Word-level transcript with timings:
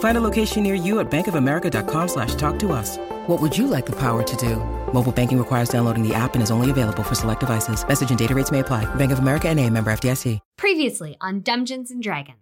Find 0.00 0.16
a 0.18 0.20
location 0.20 0.64
near 0.64 0.74
you 0.74 0.98
at 0.98 1.08
bankofamerica.com 1.10 2.08
slash 2.08 2.34
talk 2.34 2.58
to 2.58 2.72
us. 2.72 2.96
What 3.28 3.40
would 3.40 3.56
you 3.56 3.68
like 3.68 3.86
the 3.86 3.96
power 3.96 4.24
to 4.24 4.36
do? 4.36 4.56
Mobile 4.92 5.12
banking 5.12 5.38
requires 5.38 5.68
downloading 5.68 6.02
the 6.02 6.14
app 6.14 6.34
and 6.34 6.42
is 6.42 6.50
only 6.50 6.70
available 6.70 7.04
for 7.04 7.14
select 7.14 7.40
devices. 7.40 7.86
Message 7.86 8.10
and 8.10 8.18
data 8.18 8.34
rates 8.34 8.50
may 8.50 8.60
apply. 8.60 8.92
Bank 8.96 9.12
of 9.12 9.20
America 9.20 9.48
and 9.48 9.60
a 9.60 9.70
member 9.70 9.92
FDIC. 9.92 10.40
Previously 10.56 11.16
on 11.20 11.42
Dungeons 11.42 11.90
and 11.90 12.02
Dragons. 12.02 12.36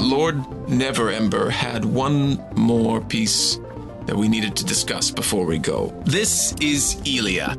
Lord 0.00 0.36
Neverember 0.66 1.50
had 1.50 1.84
one 1.84 2.42
more 2.56 3.00
piece 3.00 3.60
that 4.06 4.16
we 4.16 4.28
needed 4.28 4.56
to 4.56 4.64
discuss 4.64 5.10
before 5.10 5.46
we 5.46 5.58
go. 5.58 5.92
This 6.04 6.54
is 6.60 7.00
Elia. 7.06 7.54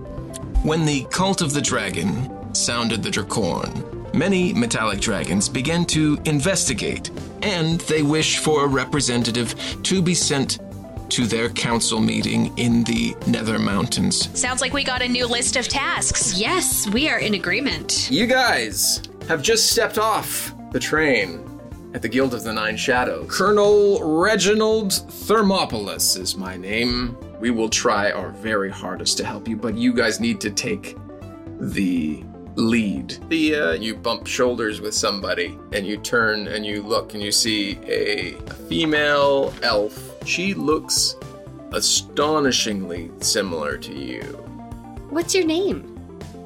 When 0.64 0.86
the 0.86 1.06
cult 1.06 1.42
of 1.42 1.54
the 1.54 1.62
dragon 1.62 2.54
sounded 2.54 3.02
the 3.04 3.10
Draakhorn, 3.10 4.14
many 4.14 4.54
metallic 4.54 5.00
dragons 5.00 5.48
began 5.48 5.86
to 5.86 6.20
investigate, 6.26 7.10
and 7.44 7.82
they 7.82 8.02
wish 8.02 8.40
for 8.40 8.66
a 8.66 8.68
representative 8.68 9.54
to 9.84 10.02
be 10.02 10.14
sent 10.14 10.60
to 11.10 11.28
their 11.28 11.50
council 11.50 12.00
meeting 12.00 12.58
in 12.58 12.84
the 12.86 13.16
Nether 13.28 13.60
Mountains. 13.60 14.30
Sounds 14.40 14.62
like 14.62 14.74
we 14.74 14.84
got 14.84 15.02
a 15.02 15.08
new 15.08 15.28
list 15.28 15.56
of 15.58 15.68
tasks. 15.68 16.40
Yes, 16.40 16.90
we 16.90 17.10
are 17.10 17.20
in 17.20 17.36
agreement. 17.36 18.10
You 18.10 18.26
guys 18.26 19.04
have 19.28 19.42
just 19.42 19.70
stepped 19.72 19.98
off 19.98 20.54
the 20.72 20.80
train 20.80 21.48
at 21.94 22.02
the 22.02 22.10
Guild 22.10 22.34
of 22.34 22.44
the 22.44 22.52
Nine 22.52 22.78
Shadows. 22.78 23.28
Colonel 23.30 24.20
Reginald 24.20 24.92
Thermopolis 24.92 26.18
is 26.18 26.36
my 26.36 26.58
name. 26.58 27.16
We 27.40 27.52
will 27.52 27.70
try 27.70 28.12
our 28.12 28.32
very 28.32 28.72
hardest 28.72 29.18
to 29.18 29.26
help 29.26 29.48
you, 29.48 29.56
but 29.56 29.78
you 29.78 29.94
guys 29.94 30.20
need 30.20 30.42
to 30.42 30.50
take 30.50 30.98
the 31.60 32.24
lead. 32.56 33.18
The 33.30 33.56
uh, 33.56 33.72
you 33.74 33.96
bump 33.96 34.28
shoulders 34.28 34.82
with 34.82 34.94
somebody, 34.94 35.58
and 35.72 35.86
you 35.86 35.98
turn 35.98 36.48
and 36.48 36.66
you 36.66 36.84
look, 36.84 37.14
and 37.14 37.24
you 37.24 37.32
see 37.32 37.80
a, 37.86 38.36
a 38.36 38.54
female 38.54 39.54
elf. 39.62 40.12
She 40.26 40.54
looks 40.54 41.16
astonishingly 41.72 43.12
similar 43.20 43.78
to 43.78 43.94
you. 43.94 44.22
What's 45.10 45.36
your 45.36 45.46
name? 45.46 45.90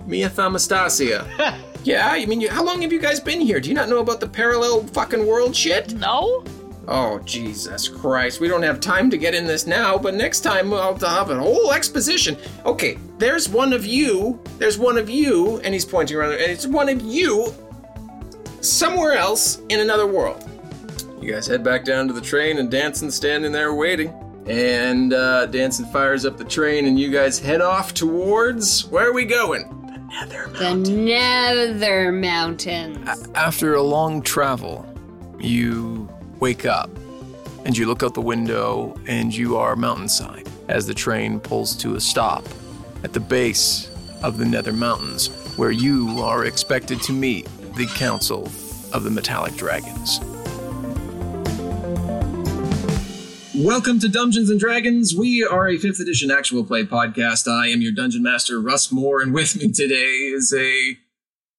Mia 0.05 0.29
Thamastasia. 0.29 1.25
yeah, 1.83 2.09
I 2.11 2.25
mean, 2.25 2.41
you, 2.41 2.49
how 2.49 2.63
long 2.63 2.81
have 2.81 2.93
you 2.93 2.99
guys 2.99 3.19
been 3.19 3.41
here? 3.41 3.59
Do 3.59 3.69
you 3.69 3.75
not 3.75 3.89
know 3.89 3.99
about 3.99 4.19
the 4.19 4.27
parallel 4.27 4.83
fucking 4.87 5.25
world 5.25 5.55
shit? 5.55 5.93
No? 5.93 6.43
Oh, 6.87 7.19
Jesus 7.19 7.89
Christ. 7.89 8.39
We 8.39 8.47
don't 8.47 8.63
have 8.63 8.79
time 8.79 9.09
to 9.09 9.17
get 9.17 9.35
in 9.35 9.45
this 9.45 9.67
now, 9.67 9.97
but 9.97 10.13
next 10.13 10.39
time 10.39 10.73
I'll 10.73 10.97
have 10.97 11.29
a 11.29 11.37
whole 11.37 11.73
exposition. 11.73 12.37
Okay, 12.65 12.97
there's 13.17 13.49
one 13.49 13.73
of 13.73 13.85
you. 13.85 14.39
There's 14.57 14.77
one 14.77 14.97
of 14.97 15.09
you, 15.09 15.59
and 15.65 15.73
he's 15.73 15.83
pointing 15.83 16.15
around, 16.15 16.33
and 16.33 16.41
it's 16.41 16.65
one 16.65 16.87
of 16.87 17.01
you 17.01 17.53
somewhere 18.61 19.13
else 19.13 19.59
in 19.69 19.81
another 19.81 20.07
world. 20.07 20.49
You 21.21 21.33
guys 21.33 21.45
head 21.45 21.61
back 21.61 21.83
down 21.83 22.07
to 22.07 22.13
the 22.13 22.21
train, 22.21 22.57
and 22.57 22.71
Danson's 22.71 23.15
standing 23.15 23.51
there 23.51 23.73
waiting. 23.73 24.13
And 24.47 25.11
uh, 25.13 25.47
Danson 25.47 25.85
fires 25.87 26.25
up 26.25 26.37
the 26.37 26.45
train, 26.45 26.85
and 26.85 26.97
you 26.97 27.11
guys 27.11 27.37
head 27.37 27.59
off 27.59 27.93
towards 27.93 28.87
where 28.87 29.09
are 29.09 29.13
we 29.13 29.25
going? 29.25 29.67
The 29.91 30.25
Nether 30.25 30.47
The 30.57 30.73
Nether 30.73 32.11
Mountains. 32.13 33.27
After 33.35 33.73
a 33.73 33.81
long 33.81 34.21
travel, 34.21 34.85
you 35.37 36.07
wake 36.39 36.65
up 36.65 36.89
and 37.65 37.77
you 37.77 37.87
look 37.87 38.03
out 38.03 38.13
the 38.13 38.21
window 38.21 38.95
and 39.07 39.35
you 39.35 39.57
are 39.57 39.75
mountainside 39.75 40.47
as 40.67 40.85
the 40.85 40.93
train 40.93 41.39
pulls 41.39 41.75
to 41.75 41.95
a 41.95 41.99
stop 41.99 42.45
at 43.03 43.13
the 43.13 43.19
base 43.19 43.89
of 44.23 44.37
the 44.37 44.45
Nether 44.45 44.73
Mountains, 44.73 45.27
where 45.57 45.71
you 45.71 46.21
are 46.21 46.45
expected 46.45 47.01
to 47.03 47.13
meet 47.13 47.47
the 47.75 47.85
Council 47.95 48.45
of 48.93 49.03
the 49.03 49.09
Metallic 49.09 49.55
Dragons. 49.55 50.19
Welcome 53.55 53.99
to 53.99 54.07
Dungeons 54.07 54.51
and 54.51 54.59
Dragons. 54.59 55.15
We 55.15 55.43
are 55.43 55.67
a 55.67 55.77
5th 55.77 55.99
edition 55.99 56.29
actual 56.29 56.63
play 56.63 56.83
podcast. 56.83 57.47
I 57.47 57.67
am 57.67 57.81
your 57.81 57.91
dungeon 57.91 58.21
master, 58.21 58.59
Russ 58.59 58.91
Moore, 58.91 59.21
and 59.21 59.33
with 59.33 59.55
me 59.55 59.71
today 59.71 59.95
is 60.33 60.53
a 60.55 60.97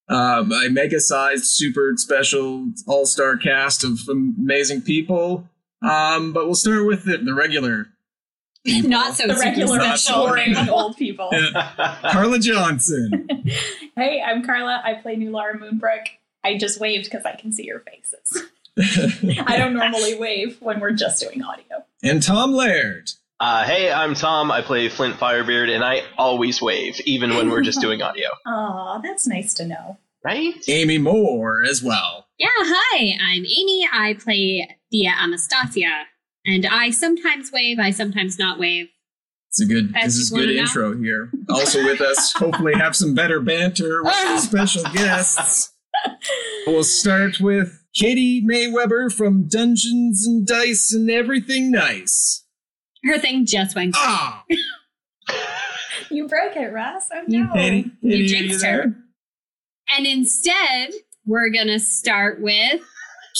um, 0.09 0.51
a 0.51 0.69
mega 0.69 0.99
sized, 0.99 1.45
super 1.45 1.93
special, 1.95 2.71
all 2.87 3.05
star 3.05 3.37
cast 3.37 3.83
of 3.83 3.99
amazing 4.09 4.81
people. 4.81 5.47
Um, 5.81 6.33
but 6.33 6.45
we'll 6.45 6.55
start 6.55 6.85
with 6.85 7.05
the, 7.05 7.17
the 7.17 7.33
regular. 7.33 7.87
people. 8.65 8.89
Not 8.89 9.15
so 9.15 9.27
the 9.27 9.35
super 9.35 9.45
regular 9.45 9.79
special. 9.79 10.27
boring 10.27 10.55
old 10.69 10.97
people. 10.97 11.31
Carla 12.11 12.39
Johnson. 12.39 13.27
hey, 13.95 14.21
I'm 14.25 14.43
Carla. 14.43 14.81
I 14.83 14.95
play 14.95 15.15
new 15.15 15.31
Lara 15.31 15.57
Moonbrook. 15.57 16.07
I 16.43 16.57
just 16.57 16.79
waved 16.79 17.05
because 17.05 17.25
I 17.25 17.35
can 17.35 17.51
see 17.51 17.65
your 17.65 17.79
faces. 17.79 18.43
I 19.45 19.57
don't 19.57 19.73
normally 19.73 20.17
wave 20.17 20.57
when 20.61 20.79
we're 20.79 20.91
just 20.91 21.21
doing 21.21 21.43
audio. 21.43 21.85
and 22.01 22.23
Tom 22.23 22.53
Laird. 22.53 23.11
Uh, 23.39 23.63
hey, 23.63 23.89
I'm 23.91 24.15
Tom. 24.15 24.51
I 24.51 24.61
play 24.61 24.89
Flint 24.89 25.15
Firebeard, 25.15 25.73
and 25.73 25.83
I 25.83 26.01
always 26.17 26.61
wave, 26.61 26.99
even 27.05 27.29
when 27.35 27.49
we're 27.49 27.61
just 27.61 27.79
doing 27.79 28.01
audio. 28.01 28.27
Aw, 28.45 28.99
that's 28.99 29.25
nice 29.27 29.53
to 29.55 29.65
know. 29.65 29.97
Right? 30.25 30.55
Amy 30.67 30.97
Moore 30.97 31.63
as 31.63 31.81
well. 31.81 32.25
Yeah, 32.37 32.47
hi, 32.51 33.17
I'm 33.21 33.45
Amy. 33.45 33.87
I 33.91 34.15
play 34.19 34.77
Thea 34.91 35.13
Anastasia. 35.17 36.05
And 36.45 36.65
I 36.65 36.89
sometimes 36.89 37.51
wave, 37.53 37.79
I 37.79 37.91
sometimes 37.91 38.37
not 38.37 38.59
wave. 38.59 38.89
It's 39.49 39.61
a 39.61 39.65
good. 39.65 39.93
As 39.95 40.15
this 40.15 40.23
is 40.23 40.31
wanna 40.31 40.47
good 40.47 40.55
know. 40.57 40.61
intro 40.61 40.97
here. 40.97 41.31
Also 41.49 41.83
with 41.83 42.01
us, 42.01 42.33
hopefully 42.37 42.73
have 42.75 42.95
some 42.95 43.13
better 43.15 43.39
banter 43.39 44.03
with 44.03 44.13
some 44.13 44.37
special 44.65 44.83
guests. 44.91 45.73
We'll 46.67 46.83
start 46.83 47.39
with 47.39 47.83
Katie 47.95 48.41
May 48.43 48.67
Mayweber 48.67 49.11
from 49.13 49.47
Dungeons 49.47 50.25
and 50.27 50.45
Dice 50.45 50.93
and 50.93 51.09
Everything 51.09 51.71
Nice. 51.71 52.45
Her 53.05 53.17
thing 53.17 53.45
just 53.45 53.75
went. 53.75 53.95
Ah, 53.97 54.43
You 56.11 56.27
broke 56.27 56.55
it, 56.55 56.73
Russ. 56.73 57.07
Oh 57.13 57.21
You 57.27 57.45
no. 57.45 57.53
Katie, 57.53 57.91
You 58.01 58.11
Katie, 58.11 58.23
are 58.23 58.27
jinxed 58.27 58.61
there? 58.61 58.81
her. 58.83 58.95
And 59.95 60.07
instead, 60.07 60.91
we're 61.25 61.49
gonna 61.49 61.79
start 61.79 62.41
with 62.41 62.81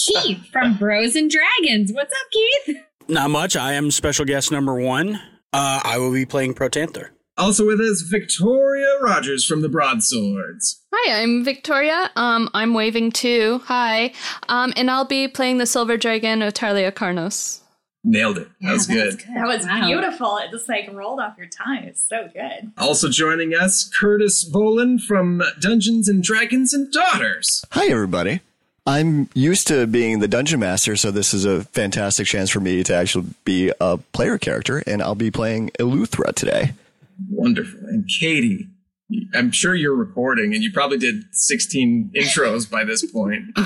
Keith 0.05 0.45
from 0.51 0.77
Bros 0.77 1.15
and 1.15 1.31
Dragons. 1.31 1.91
What's 1.93 2.13
up, 2.13 2.27
Keith? 2.31 2.77
Not 3.07 3.31
much. 3.31 3.55
I 3.55 3.73
am 3.73 3.89
special 3.91 4.25
guest 4.25 4.51
number 4.51 4.75
one. 4.75 5.15
Uh, 5.51 5.81
I 5.83 5.97
will 5.97 6.13
be 6.13 6.25
playing 6.25 6.53
Protanther. 6.53 7.09
Also 7.37 7.65
with 7.65 7.79
us, 7.79 8.01
Victoria 8.01 8.87
Rogers 9.01 9.45
from 9.45 9.61
the 9.61 9.69
Broadswords. 9.69 10.83
Hi, 10.93 11.21
I'm 11.21 11.43
Victoria. 11.43 12.11
Um, 12.15 12.49
I'm 12.53 12.73
waving 12.73 13.11
too. 13.13 13.61
Hi. 13.65 14.11
Um, 14.49 14.73
and 14.75 14.91
I'll 14.91 15.05
be 15.05 15.27
playing 15.27 15.57
the 15.57 15.65
Silver 15.65 15.97
Dragon 15.97 16.41
of 16.41 16.53
Tarlia 16.53 16.91
Carnos. 16.91 17.61
Nailed 18.03 18.37
it. 18.37 18.47
That 18.61 18.71
was 18.73 18.87
good. 18.87 19.19
That 19.35 19.45
was 19.45 19.65
Wow. 19.65 19.85
beautiful. 19.87 20.37
It 20.37 20.51
just 20.51 20.69
like 20.69 20.89
rolled 20.93 21.19
off 21.19 21.37
your 21.37 21.47
tongue. 21.47 21.83
It's 21.83 22.01
so 22.07 22.29
good. 22.33 22.71
Also 22.77 23.09
joining 23.09 23.53
us, 23.53 23.83
Curtis 23.99 24.45
Boland 24.45 25.03
from 25.03 25.41
Dungeons 25.59 26.07
and 26.07 26.23
Dragons 26.23 26.73
and 26.73 26.91
Daughters. 26.93 27.65
Hi, 27.71 27.87
everybody. 27.87 28.39
I'm 28.87 29.29
used 29.35 29.67
to 29.67 29.85
being 29.85 30.19
the 30.19 30.27
dungeon 30.29 30.61
master, 30.61 30.95
so 30.95 31.11
this 31.11 31.33
is 31.33 31.43
a 31.45 31.65
fantastic 31.65 32.25
chance 32.25 32.49
for 32.49 32.59
me 32.61 32.83
to 32.85 32.95
actually 32.95 33.25
be 33.43 33.71
a 33.81 33.97
player 33.97 34.37
character, 34.37 34.81
and 34.87 35.01
I'll 35.01 35.13
be 35.13 35.29
playing 35.29 35.69
Eleuthera 35.77 36.33
today. 36.33 36.71
Wonderful. 37.29 37.79
And 37.87 38.07
Katie, 38.07 38.69
I'm 39.33 39.51
sure 39.51 39.73
you're 39.75 39.95
recording 39.95 40.53
and 40.53 40.63
you 40.63 40.71
probably 40.71 40.97
did 40.97 41.23
16 41.31 42.11
intros 42.15 42.69
by 42.69 42.83
this 42.83 43.03
point. 43.11 43.45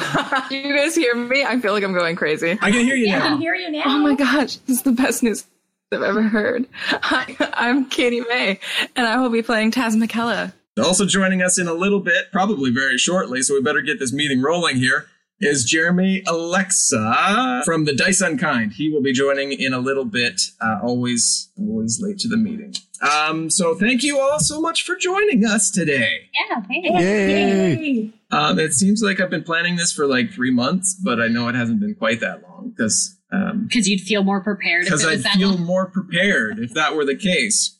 you 0.51 0.75
guys 0.75 0.95
hear 0.95 1.15
me? 1.15 1.43
I 1.43 1.59
feel 1.59 1.73
like 1.73 1.83
I'm 1.83 1.93
going 1.93 2.15
crazy. 2.15 2.51
I 2.61 2.71
can 2.71 2.85
hear 2.85 2.95
you 2.95 3.13
I 3.13 3.19
now. 3.19 3.27
can 3.29 3.41
hear 3.41 3.55
you 3.55 3.71
now. 3.71 3.83
Oh 3.85 3.99
my 3.99 4.15
gosh, 4.15 4.57
this 4.57 4.77
is 4.77 4.83
the 4.83 4.91
best 4.93 5.21
news 5.23 5.45
I've 5.91 6.01
ever 6.01 6.23
heard. 6.23 6.65
Hi, 6.73 7.35
I'm 7.53 7.85
Katie 7.85 8.21
May, 8.21 8.59
and 8.95 9.05
I 9.05 9.19
will 9.19 9.29
be 9.29 9.41
playing 9.41 9.71
Tazmikella. 9.71 10.53
Also 10.83 11.05
joining 11.05 11.41
us 11.43 11.59
in 11.59 11.67
a 11.67 11.73
little 11.73 11.99
bit, 11.99 12.31
probably 12.31 12.71
very 12.71 12.97
shortly, 12.97 13.41
so 13.43 13.53
we 13.53 13.61
better 13.61 13.81
get 13.81 13.99
this 13.99 14.11
meeting 14.11 14.41
rolling 14.41 14.77
here, 14.77 15.05
is 15.39 15.65
Jeremy 15.65 16.23
Alexa 16.27 17.61
from 17.65 17.85
the 17.85 17.93
Dice 17.93 18.21
Unkind. 18.21 18.73
He 18.73 18.89
will 18.89 19.01
be 19.01 19.11
joining 19.13 19.51
in 19.51 19.73
a 19.73 19.79
little 19.79 20.05
bit, 20.05 20.41
uh, 20.61 20.79
always, 20.81 21.49
always 21.57 21.99
late 22.01 22.17
to 22.19 22.27
the 22.29 22.37
meeting. 22.37 22.73
Um, 23.01 23.49
so 23.49 23.75
thank 23.75 24.03
you 24.03 24.19
all 24.19 24.39
so 24.39 24.61
much 24.61 24.83
for 24.83 24.95
joining 24.95 25.45
us 25.45 25.69
today. 25.69 26.29
Yeah, 26.49 26.61
hey. 26.99 28.13
Um, 28.31 28.57
it 28.59 28.73
seems 28.73 29.01
like 29.03 29.19
I've 29.19 29.29
been 29.29 29.43
planning 29.43 29.75
this 29.75 29.91
for 29.91 30.07
like 30.07 30.31
three 30.31 30.51
months, 30.51 30.95
but 31.03 31.19
I 31.19 31.27
know 31.27 31.47
it 31.49 31.55
hasn't 31.55 31.79
been 31.81 31.95
quite 31.95 32.21
that 32.21 32.41
long 32.43 32.73
because 32.75 33.17
um, 33.31 33.65
Because 33.67 33.89
you'd 33.89 34.01
feel 34.01 34.23
more 34.23 34.41
prepared 34.41 34.83
if 34.83 34.87
because 34.89 35.05
I 35.05 35.11
was 35.11 35.23
that 35.23 35.35
feel 35.35 35.49
long. 35.49 35.63
more 35.65 35.87
prepared 35.87 36.59
if 36.59 36.73
that 36.73 36.95
were 36.95 37.05
the 37.05 37.15
case. 37.17 37.77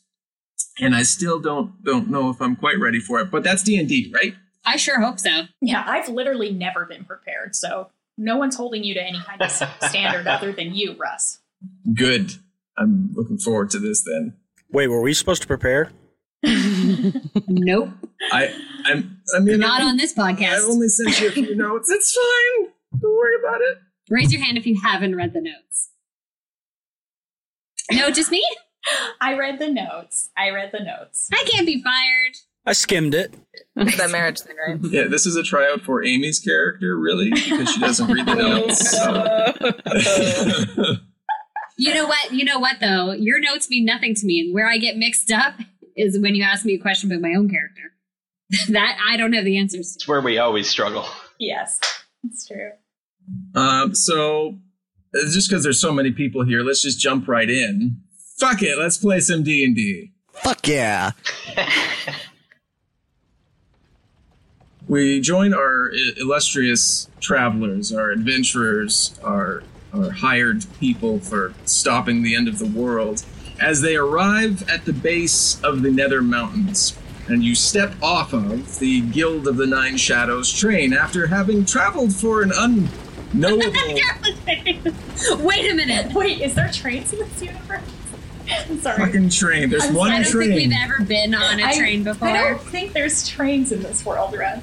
And 0.80 0.94
I 0.94 1.02
still 1.04 1.40
don't 1.40 1.82
don't 1.84 2.10
know 2.10 2.30
if 2.30 2.42
I'm 2.42 2.56
quite 2.56 2.78
ready 2.80 2.98
for 3.00 3.20
it. 3.20 3.30
But 3.30 3.44
that's 3.44 3.62
D 3.62 3.78
and 3.78 3.88
D, 3.88 4.12
right? 4.14 4.34
I 4.64 4.76
sure 4.76 5.00
hope 5.00 5.18
so. 5.20 5.42
Yeah, 5.60 5.84
I've 5.86 6.08
literally 6.08 6.52
never 6.52 6.84
been 6.86 7.04
prepared, 7.04 7.54
so 7.54 7.90
no 8.16 8.36
one's 8.36 8.56
holding 8.56 8.84
you 8.84 8.94
to 8.94 9.02
any 9.02 9.20
kind 9.20 9.42
of 9.42 9.50
standard 9.88 10.26
other 10.26 10.52
than 10.52 10.74
you, 10.74 10.94
Russ. 10.94 11.40
Good. 11.92 12.34
I'm 12.76 13.12
looking 13.14 13.38
forward 13.38 13.70
to 13.70 13.78
this 13.78 14.02
then. 14.02 14.34
Wait, 14.70 14.88
were 14.88 15.00
we 15.00 15.14
supposed 15.14 15.42
to 15.42 15.48
prepare? 15.48 15.90
Nope. 17.48 17.90
I 18.32 18.54
I'm 18.84 19.18
I 19.34 19.38
mean 19.38 19.60
Not 19.60 19.80
I, 19.80 19.84
on 19.84 19.96
this 19.96 20.12
podcast. 20.12 20.40
I 20.42 20.58
podcast. 20.58 20.68
only 20.70 20.88
sent 20.88 21.20
you 21.20 21.28
a 21.28 21.30
few 21.30 21.54
notes. 21.54 21.90
It's 21.90 22.14
fine. 22.14 22.72
Don't 23.00 23.16
worry 23.16 23.36
about 23.40 23.60
it. 23.62 23.78
Raise 24.10 24.32
your 24.32 24.42
hand 24.42 24.58
if 24.58 24.66
you 24.66 24.78
haven't 24.80 25.16
read 25.16 25.32
the 25.32 25.40
notes. 25.40 25.90
No, 27.92 28.10
just 28.10 28.30
me? 28.30 28.42
I 29.20 29.36
read 29.38 29.58
the 29.58 29.70
notes. 29.70 30.30
I 30.36 30.50
read 30.50 30.70
the 30.72 30.80
notes. 30.80 31.28
I 31.32 31.44
can't 31.46 31.66
be 31.66 31.82
fired. 31.82 32.36
I 32.66 32.72
skimmed 32.72 33.14
it. 33.14 33.34
that 33.76 34.10
marriage 34.10 34.40
thing, 34.40 34.56
right? 34.66 34.78
Yeah, 34.82 35.04
this 35.08 35.26
is 35.26 35.36
a 35.36 35.42
tryout 35.42 35.82
for 35.82 36.02
Amy's 36.04 36.40
character, 36.40 36.98
really, 36.98 37.30
because 37.30 37.70
she 37.70 37.80
doesn't 37.80 38.10
read 38.10 38.26
the 38.26 38.34
notes. 38.34 38.90
so. 38.90 40.94
You 41.76 41.92
know 41.92 42.06
what? 42.06 42.32
You 42.32 42.44
know 42.44 42.58
what 42.58 42.76
though? 42.80 43.12
Your 43.12 43.40
notes 43.40 43.68
mean 43.68 43.84
nothing 43.84 44.14
to 44.14 44.26
me, 44.26 44.40
and 44.40 44.54
where 44.54 44.68
I 44.68 44.78
get 44.78 44.96
mixed 44.96 45.30
up 45.32 45.54
is 45.96 46.18
when 46.18 46.34
you 46.34 46.44
ask 46.44 46.64
me 46.64 46.74
a 46.74 46.78
question 46.78 47.10
about 47.10 47.20
my 47.20 47.34
own 47.36 47.48
character. 47.48 47.92
that 48.72 48.96
I 49.04 49.16
don't 49.16 49.32
have 49.32 49.44
the 49.44 49.58
answers 49.58 49.92
to. 49.92 49.96
It's 49.96 50.08
where 50.08 50.20
we 50.20 50.38
always 50.38 50.68
struggle. 50.68 51.06
Yes, 51.38 51.80
it's 52.22 52.46
true. 52.46 52.70
Um, 53.54 53.94
so 53.94 54.58
just 55.32 55.48
because 55.48 55.64
there's 55.64 55.80
so 55.80 55.92
many 55.92 56.12
people 56.12 56.44
here, 56.44 56.62
let's 56.62 56.82
just 56.82 57.00
jump 57.00 57.26
right 57.26 57.50
in. 57.50 58.00
Fuck 58.38 58.62
it, 58.62 58.78
let's 58.78 58.98
play 58.98 59.20
some 59.20 59.42
D 59.42 59.64
and 59.64 59.74
D. 59.74 60.12
Fuck 60.32 60.68
yeah. 60.68 61.12
We 64.86 65.20
join 65.20 65.54
our 65.54 65.90
illustrious 66.16 67.08
travelers, 67.20 67.92
our 67.92 68.10
adventurers, 68.10 69.18
our 69.22 69.62
our 69.94 70.10
hired 70.10 70.64
people 70.80 71.20
for 71.20 71.54
stopping 71.64 72.22
the 72.22 72.34
end 72.34 72.48
of 72.48 72.58
the 72.58 72.66
world, 72.66 73.24
as 73.60 73.80
they 73.80 73.94
arrive 73.96 74.68
at 74.68 74.84
the 74.84 74.92
base 74.92 75.62
of 75.62 75.82
the 75.82 75.90
Nether 75.90 76.20
Mountains. 76.20 76.98
And 77.28 77.42
you 77.44 77.54
step 77.54 77.94
off 78.02 78.32
of 78.34 78.78
the 78.80 79.00
Guild 79.00 79.46
of 79.48 79.56
the 79.56 79.66
Nine 79.66 79.96
Shadows 79.96 80.52
train 80.52 80.92
after 80.92 81.28
having 81.28 81.64
traveled 81.64 82.12
for 82.14 82.42
an 82.42 82.52
unknowable. 82.54 83.72
Wait 84.46 85.70
a 85.70 85.74
minute. 85.74 86.12
Wait, 86.12 86.40
is 86.42 86.54
there 86.54 86.68
trains 86.70 87.12
in 87.14 87.20
this 87.20 87.40
universe? 87.42 87.80
I'm 88.68 88.78
sorry. 88.80 88.98
fucking 88.98 89.30
train. 89.30 89.70
There's 89.70 89.84
I'm 89.86 89.94
one 89.94 90.10
I 90.10 90.22
don't 90.22 90.30
train. 90.32 90.50
think 90.50 90.70
we've 90.72 90.78
ever 90.82 91.02
been 91.04 91.34
on 91.34 91.60
a 91.60 91.64
I- 91.66 91.78
train 91.78 92.02
before. 92.04 92.28
I 92.28 92.48
don't 92.50 92.60
think 92.60 92.92
there's 92.92 93.26
trains 93.26 93.72
in 93.72 93.82
this 93.82 94.04
world, 94.04 94.36
Russ. 94.36 94.60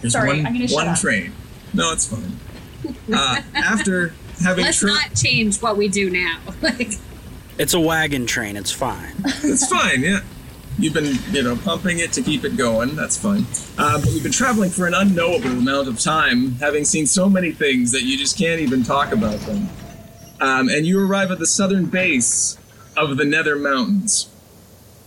There's 0.00 0.12
Sorry, 0.14 0.28
one, 0.28 0.46
I'm 0.46 0.52
gonna 0.52 0.68
shut 0.68 0.74
one 0.76 0.88
up. 0.88 0.98
train. 0.98 1.32
No, 1.74 1.92
it's 1.92 2.06
fine. 2.06 2.36
Uh, 3.12 3.42
after 3.54 4.14
having 4.42 4.64
Let's 4.64 4.78
tra- 4.78 4.88
not 4.88 5.14
change 5.14 5.60
what 5.60 5.76
we 5.76 5.88
do 5.88 6.10
now. 6.10 6.40
like, 6.62 6.92
It's 7.58 7.74
a 7.74 7.80
wagon 7.80 8.26
train. 8.26 8.56
It's 8.56 8.70
fine. 8.72 9.12
It's 9.42 9.66
fine, 9.66 10.00
yeah. 10.02 10.20
You've 10.78 10.94
been, 10.94 11.18
you 11.30 11.42
know, 11.42 11.56
pumping 11.56 11.98
it 11.98 12.12
to 12.14 12.22
keep 12.22 12.44
it 12.44 12.56
going. 12.56 12.96
That's 12.96 13.18
fine. 13.18 13.44
Uh, 13.76 14.00
but 14.00 14.10
you've 14.10 14.22
been 14.22 14.32
traveling 14.32 14.70
for 14.70 14.86
an 14.86 14.94
unknowable 14.94 15.50
amount 15.50 15.88
of 15.88 15.98
time, 16.00 16.52
having 16.52 16.84
seen 16.86 17.06
so 17.06 17.28
many 17.28 17.52
things 17.52 17.92
that 17.92 18.02
you 18.02 18.16
just 18.16 18.38
can't 18.38 18.60
even 18.60 18.82
talk 18.82 19.12
about 19.12 19.38
them. 19.40 19.68
Um, 20.40 20.70
and 20.70 20.86
you 20.86 20.98
arrive 21.04 21.30
at 21.30 21.38
the 21.38 21.46
southern 21.46 21.84
base 21.84 22.56
of 22.96 23.18
the 23.18 23.26
Nether 23.26 23.56
Mountains. 23.56 24.30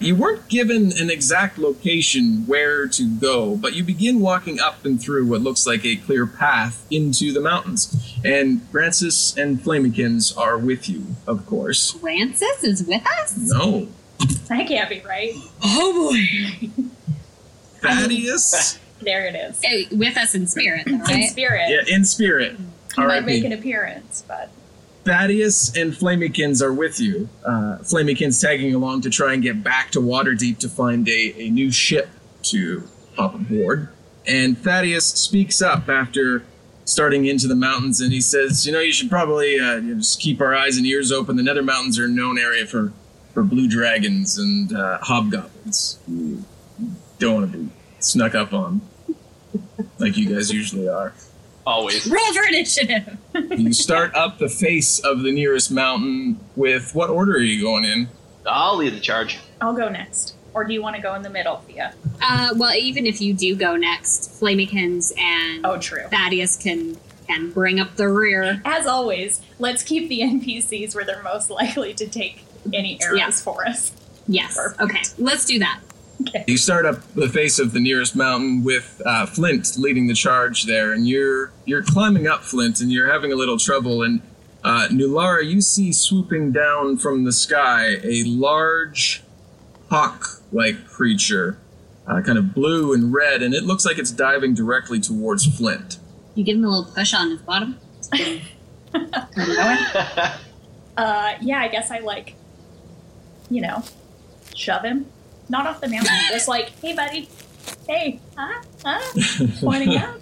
You 0.04 0.16
weren't 0.18 0.50
given 0.50 0.92
an 0.98 1.10
exact 1.10 1.58
location 1.58 2.46
where 2.46 2.88
to 2.88 3.10
go, 3.20 3.56
but 3.56 3.74
you 3.74 3.84
begin 3.84 4.20
walking 4.20 4.60
up 4.60 4.84
and 4.84 5.02
through 5.02 5.28
what 5.28 5.42
looks 5.42 5.66
like 5.66 5.86
a 5.86 5.96
clear 5.96 6.28
path 6.28 6.86
into 6.92 7.32
the 7.32 7.40
mountains. 7.40 8.18
And 8.24 8.62
Francis 8.64 9.36
and 9.38 9.60
Flamikins 9.60 10.38
are 10.38 10.58
with 10.58 10.90
you, 10.90 11.06
of 11.26 11.46
course. 11.46 11.92
Francis 11.92 12.64
is 12.64 12.84
with 12.84 13.06
us? 13.22 13.38
No. 13.38 13.88
That 14.50 14.68
can't 14.68 14.90
be 14.90 15.02
right. 15.02 15.34
Oh 15.64 16.12
boy. 16.12 16.84
Thaddeus? 17.82 18.80
There 19.04 19.26
it 19.26 19.36
is. 19.36 19.62
Hey, 19.62 19.88
with 19.92 20.16
us 20.16 20.34
in 20.34 20.48
spirit, 20.48 20.86
though, 20.86 21.14
In 21.14 21.28
spirit. 21.28 21.70
Yeah, 21.70 21.94
in 21.94 22.06
spirit. 22.06 22.56
He 22.96 23.02
might 23.02 23.26
make 23.26 23.44
R.I.P. 23.44 23.46
an 23.48 23.52
appearance, 23.52 24.24
but 24.26 24.50
Thaddeus 25.04 25.76
and 25.76 25.94
Flamikins 25.94 26.62
are 26.62 26.74
with 26.74 27.00
you. 27.00 27.30
Uh, 27.46 27.78
Flamikins 27.82 28.42
tagging 28.42 28.74
along 28.74 29.02
to 29.02 29.10
try 29.10 29.34
and 29.34 29.44
get 29.44 29.64
back 29.64 29.92
to 29.92 30.00
Waterdeep 30.00 30.60
to 30.60 30.70
find 30.70 31.08
a, 31.10 31.34
a 31.38 31.50
new 31.50 31.72
ship 31.72 32.10
to 32.44 32.84
hop 33.16 33.36
aboard. 33.36 33.90
And 34.26 34.58
Thaddeus 34.58 35.06
speaks 35.06 35.62
up 35.62 35.90
after 35.90 36.44
starting 36.86 37.26
into 37.26 37.48
the 37.48 37.56
mountains 37.56 38.00
and 38.02 38.14
he 38.14 38.22
says, 38.22 38.66
You 38.66 38.72
know, 38.74 38.80
you 38.80 38.94
should 38.94 39.10
probably 39.10 39.60
uh, 39.60 39.76
you 39.76 39.82
know, 39.82 39.96
just 39.96 40.20
keep 40.20 40.40
our 40.40 40.56
eyes 40.56 40.78
and 40.78 40.86
ears 40.86 41.12
open. 41.12 41.36
The 41.36 41.44
Nether 41.44 41.64
Mountains 41.64 42.00
are 42.00 42.06
a 42.06 42.10
known 42.10 42.38
area 42.38 42.66
for, 42.66 42.94
for 43.34 43.44
blue 43.44 43.68
dragons 43.68 44.38
and 44.38 44.74
uh, 44.74 45.00
hobgoblins. 45.02 46.00
You 46.08 46.44
don't 47.20 47.36
want 47.36 47.52
to 47.52 47.58
be 47.58 47.70
snuck 48.00 48.36
up 48.36 48.54
on 48.54 48.82
like 49.98 50.18
you 50.18 50.34
guys 50.34 50.52
usually 50.52 50.88
are. 50.88 51.14
Always. 51.65 52.06
Roll 52.10 52.33
for 52.33 52.44
initiative. 52.48 53.18
you 53.57 53.71
start 53.74 54.13
up 54.15 54.38
the 54.38 54.50
face 54.50 55.00
of 55.00 55.21
the 55.24 55.31
nearest 55.31 55.71
mountain 55.71 56.39
with 56.56 56.94
what 56.94 57.10
order 57.10 57.33
are 57.33 57.39
you 57.39 57.62
going 57.62 57.86
in? 57.86 58.10
I'll 58.45 58.77
lead 58.77 58.94
the 58.94 59.00
charge. 59.00 59.39
I'll 59.62 59.74
go 59.74 59.88
next. 59.89 60.36
Or 60.54 60.63
do 60.65 60.74
you 60.74 60.81
want 60.83 60.95
to 60.98 61.01
go 61.01 61.15
in 61.15 61.21
the 61.21 61.30
middle, 61.30 61.57
Thea? 61.60 61.94
Uh, 62.21 62.50
well, 62.56 62.75
even 62.75 63.06
if 63.06 63.21
you 63.21 63.33
do 63.33 63.56
go 63.56 63.75
next, 63.75 64.39
Flamikins 64.39 65.17
and 65.17 65.65
Oh, 65.65 65.77
true. 65.79 66.03
Thaddeus 66.12 66.58
can 66.58 66.98
can 67.27 67.51
bring 67.51 67.79
up 67.79 67.96
the 67.96 68.10
rear. 68.10 68.62
As 68.65 68.86
always, 68.86 69.39
let's 69.58 69.82
keep 69.82 70.10
the 70.10 70.20
NPCs 70.20 70.93
where 70.93 71.05
they're 71.05 71.24
most 71.24 71.50
likely 71.50 71.93
to 71.93 72.05
take 72.08 72.43
any 72.74 73.01
arrows 73.01 73.17
Yeah. 73.20 73.29
for 73.32 73.65
us. 73.65 73.93
Yes. 74.27 74.55
Perfect. 74.55 74.82
Okay. 74.82 75.01
Let's 75.17 75.46
do 75.46 75.60
that. 75.60 75.79
You 76.48 76.58
start 76.58 76.86
up 76.86 77.02
the 77.13 77.30
face 77.30 77.60
of 77.60 77.74
the 77.74 77.80
nearest 77.80 78.16
mountain 78.16 78.63
with 78.63 79.02
uh, 79.06 79.25
Flint 79.25 79.78
leading 79.78 80.08
the 80.08 80.13
charge 80.13 80.63
there, 80.63 80.92
and 80.92 81.08
you're 81.08 81.52
you're 81.66 81.84
climbing 81.84 82.28
up 82.28 82.44
Flint, 82.44 82.82
and 82.82 82.92
you're 82.92 83.12
having 83.12 83.32
a 83.32 83.36
little 83.36 83.58
trouble. 83.58 84.02
And 84.02 84.22
uh, 84.63 84.88
Nulara, 84.90 85.46
you 85.46 85.62
see 85.62 85.94
swooping 85.94 86.52
down 86.52 86.98
from 86.98 87.24
the 87.24 87.32
sky 87.32 87.98
a 88.04 88.24
large 88.24 89.24
hawk-like 89.90 90.88
creature, 90.88 91.60
uh, 92.08 92.22
kind 92.22 92.38
of 92.38 92.54
blue 92.54 92.94
and 92.94 93.13
red, 93.13 93.42
and 93.44 93.54
it 93.54 93.63
looks 93.63 93.86
like 93.86 94.00
it's 94.00 94.12
diving 94.12 94.54
directly 94.54 95.00
towards 95.00 95.46
Flint. 95.46 96.00
You 96.36 96.44
give 96.44 96.58
him 96.58 96.66
a 96.66 96.70
little 96.70 96.92
push 96.92 97.13
on 97.13 97.30
his 97.30 97.42
bottom. 97.42 97.78
Uh, 100.96 101.34
yeah, 101.42 101.60
I 101.60 101.70
guess 101.70 101.90
I 101.90 102.00
like, 102.00 102.36
you 103.50 103.62
know, 103.62 103.84
shove 104.56 104.84
him. 104.84 105.08
Not 105.50 105.68
off 105.68 105.82
the 105.82 105.90
mountain, 105.90 106.16
just 106.30 106.48
like, 106.48 106.70
hey, 106.80 106.96
buddy. 106.96 107.30
Hey, 107.88 108.20
huh? 108.38 108.62
Huh? 108.84 109.20
Pointing 109.60 109.98
out. 109.98 110.22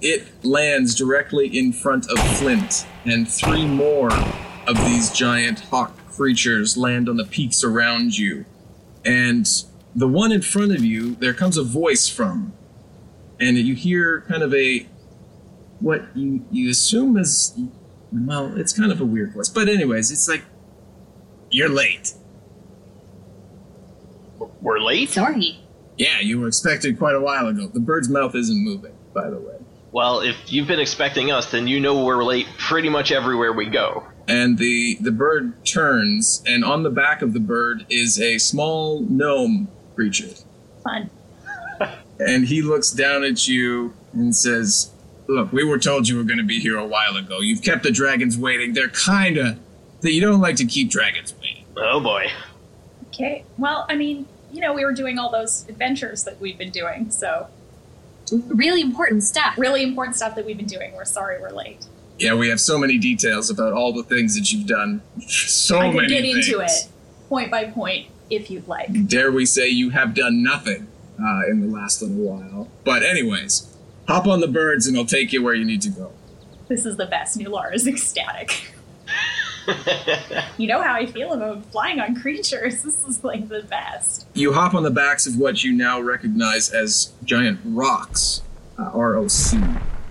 It 0.00 0.26
lands 0.44 0.94
directly 0.94 1.46
in 1.46 1.72
front 1.72 2.10
of 2.10 2.18
Flint, 2.38 2.86
and 3.04 3.28
three 3.28 3.66
more 3.66 4.12
of 4.66 4.76
these 4.86 5.10
giant 5.10 5.60
hawk 5.60 5.96
creatures 6.08 6.76
land 6.76 7.08
on 7.08 7.16
the 7.16 7.24
peaks 7.24 7.62
around 7.62 8.18
you. 8.18 8.44
And 9.04 9.46
the 9.94 10.08
one 10.08 10.32
in 10.32 10.42
front 10.42 10.72
of 10.72 10.84
you, 10.84 11.14
there 11.16 11.34
comes 11.34 11.56
a 11.56 11.62
voice 11.62 12.08
from, 12.08 12.52
and 13.38 13.56
you 13.58 13.74
hear 13.74 14.22
kind 14.28 14.42
of 14.42 14.54
a 14.54 14.86
what 15.80 16.16
you 16.16 16.44
you 16.50 16.70
assume 16.70 17.16
is 17.16 17.58
well, 18.12 18.56
it's 18.56 18.72
kind 18.72 18.92
of 18.92 19.00
a 19.00 19.04
weird 19.04 19.32
voice, 19.34 19.48
but 19.48 19.68
anyways, 19.68 20.10
it's 20.10 20.28
like 20.28 20.44
you're 21.50 21.68
late. 21.68 22.14
We're 24.62 24.78
late? 24.78 25.10
Sorry. 25.10 25.58
Yeah, 25.98 26.20
you 26.20 26.40
were 26.40 26.48
expected 26.48 26.98
quite 26.98 27.14
a 27.14 27.20
while 27.20 27.48
ago. 27.48 27.66
The 27.66 27.80
bird's 27.80 28.08
mouth 28.08 28.34
isn't 28.34 28.64
moving, 28.64 28.94
by 29.12 29.28
the 29.28 29.38
way. 29.38 29.56
Well, 29.90 30.20
if 30.20 30.36
you've 30.50 30.66
been 30.66 30.80
expecting 30.80 31.30
us, 31.30 31.50
then 31.50 31.66
you 31.66 31.78
know 31.78 32.02
we're 32.04 32.24
late 32.24 32.46
pretty 32.58 32.88
much 32.88 33.12
everywhere 33.12 33.52
we 33.52 33.66
go. 33.66 34.06
and 34.26 34.56
the 34.56 34.96
the 35.00 35.10
bird 35.10 35.66
turns 35.66 36.42
and 36.46 36.64
on 36.64 36.82
the 36.84 36.90
back 36.90 37.20
of 37.22 37.32
the 37.34 37.40
bird 37.40 37.84
is 37.90 38.18
a 38.20 38.38
small 38.38 39.00
gnome 39.00 39.68
creature 39.96 40.30
Fun. 40.82 41.10
and 42.20 42.46
he 42.46 42.62
looks 42.62 42.90
down 42.90 43.22
at 43.24 43.46
you 43.48 43.92
and 44.14 44.34
says, 44.34 44.92
Look, 45.28 45.52
we 45.52 45.62
were 45.64 45.78
told 45.78 46.08
you 46.08 46.16
were 46.16 46.24
going 46.24 46.38
to 46.38 46.44
be 46.44 46.58
here 46.60 46.76
a 46.78 46.86
while 46.86 47.16
ago. 47.16 47.40
You've 47.40 47.62
kept 47.62 47.82
the 47.82 47.90
dragons 47.90 48.38
waiting. 48.38 48.72
They're 48.72 48.88
kind 48.88 49.36
of. 49.36 49.58
that 50.00 50.12
You 50.12 50.20
don't 50.20 50.40
like 50.40 50.56
to 50.56 50.64
keep 50.66 50.90
dragons 50.90 51.34
waiting. 51.40 51.64
Oh 51.76 52.00
boy. 52.00 52.28
Okay. 53.08 53.44
Well, 53.58 53.84
I 53.90 53.94
mean, 53.96 54.26
you 54.52 54.60
know, 54.60 54.72
we 54.72 54.84
were 54.84 54.92
doing 54.92 55.18
all 55.18 55.30
those 55.30 55.66
adventures 55.68 56.24
that 56.24 56.40
we've 56.40 56.58
been 56.58 56.70
doing, 56.70 57.10
so 57.10 57.48
Really 58.48 58.80
important 58.80 59.22
stuff. 59.24 59.58
really 59.58 59.82
important 59.82 60.16
stuff 60.16 60.34
that 60.36 60.46
we've 60.46 60.56
been 60.56 60.66
doing. 60.66 60.94
We're 60.94 61.04
sorry 61.04 61.40
we're 61.40 61.50
late. 61.50 61.84
Yeah, 62.18 62.34
we 62.34 62.48
have 62.48 62.60
so 62.60 62.78
many 62.78 62.96
details 62.98 63.50
about 63.50 63.72
all 63.72 63.92
the 63.92 64.04
things 64.04 64.34
that 64.36 64.52
you've 64.52 64.66
done. 64.66 65.02
So 65.26 65.78
I 65.78 65.88
can 65.88 65.96
many 65.96 66.08
get 66.08 66.22
things. 66.22 66.48
into 66.48 66.60
it 66.60 66.70
point 67.28 67.50
by 67.50 67.64
point 67.64 68.08
if 68.30 68.50
you'd 68.50 68.68
like. 68.68 69.08
Dare 69.08 69.30
we 69.32 69.44
say 69.44 69.68
you 69.68 69.90
have 69.90 70.14
done 70.14 70.42
nothing 70.42 70.86
uh, 71.22 71.50
in 71.50 71.60
the 71.60 71.66
last 71.74 72.00
little 72.00 72.16
while. 72.16 72.68
But, 72.84 73.02
anyways, 73.02 73.76
hop 74.08 74.26
on 74.26 74.40
the 74.40 74.48
birds 74.48 74.86
and 74.86 74.96
I'll 74.96 75.04
take 75.04 75.32
you 75.32 75.42
where 75.42 75.54
you 75.54 75.64
need 75.64 75.82
to 75.82 75.90
go. 75.90 76.12
This 76.68 76.86
is 76.86 76.96
the 76.96 77.06
best. 77.06 77.36
New 77.36 77.48
Lara's 77.50 77.86
ecstatic. 77.86 78.71
you 80.58 80.66
know 80.66 80.82
how 80.82 80.94
I 80.94 81.06
feel 81.06 81.32
about 81.32 81.64
flying 81.66 82.00
on 82.00 82.14
creatures. 82.14 82.82
This 82.92 83.06
is 83.06 83.24
like 83.24 83.48
the 83.48 83.62
best. 83.62 84.26
You 84.34 84.52
hop 84.52 84.74
on 84.74 84.82
the 84.82 84.90
backs 84.90 85.26
of 85.26 85.36
what 85.38 85.62
you 85.62 85.72
now 85.72 86.00
recognize 86.00 86.70
as 86.70 87.12
giant 87.24 87.60
rocks, 87.64 88.42
uh, 88.78 88.90
ROC. 88.92 89.30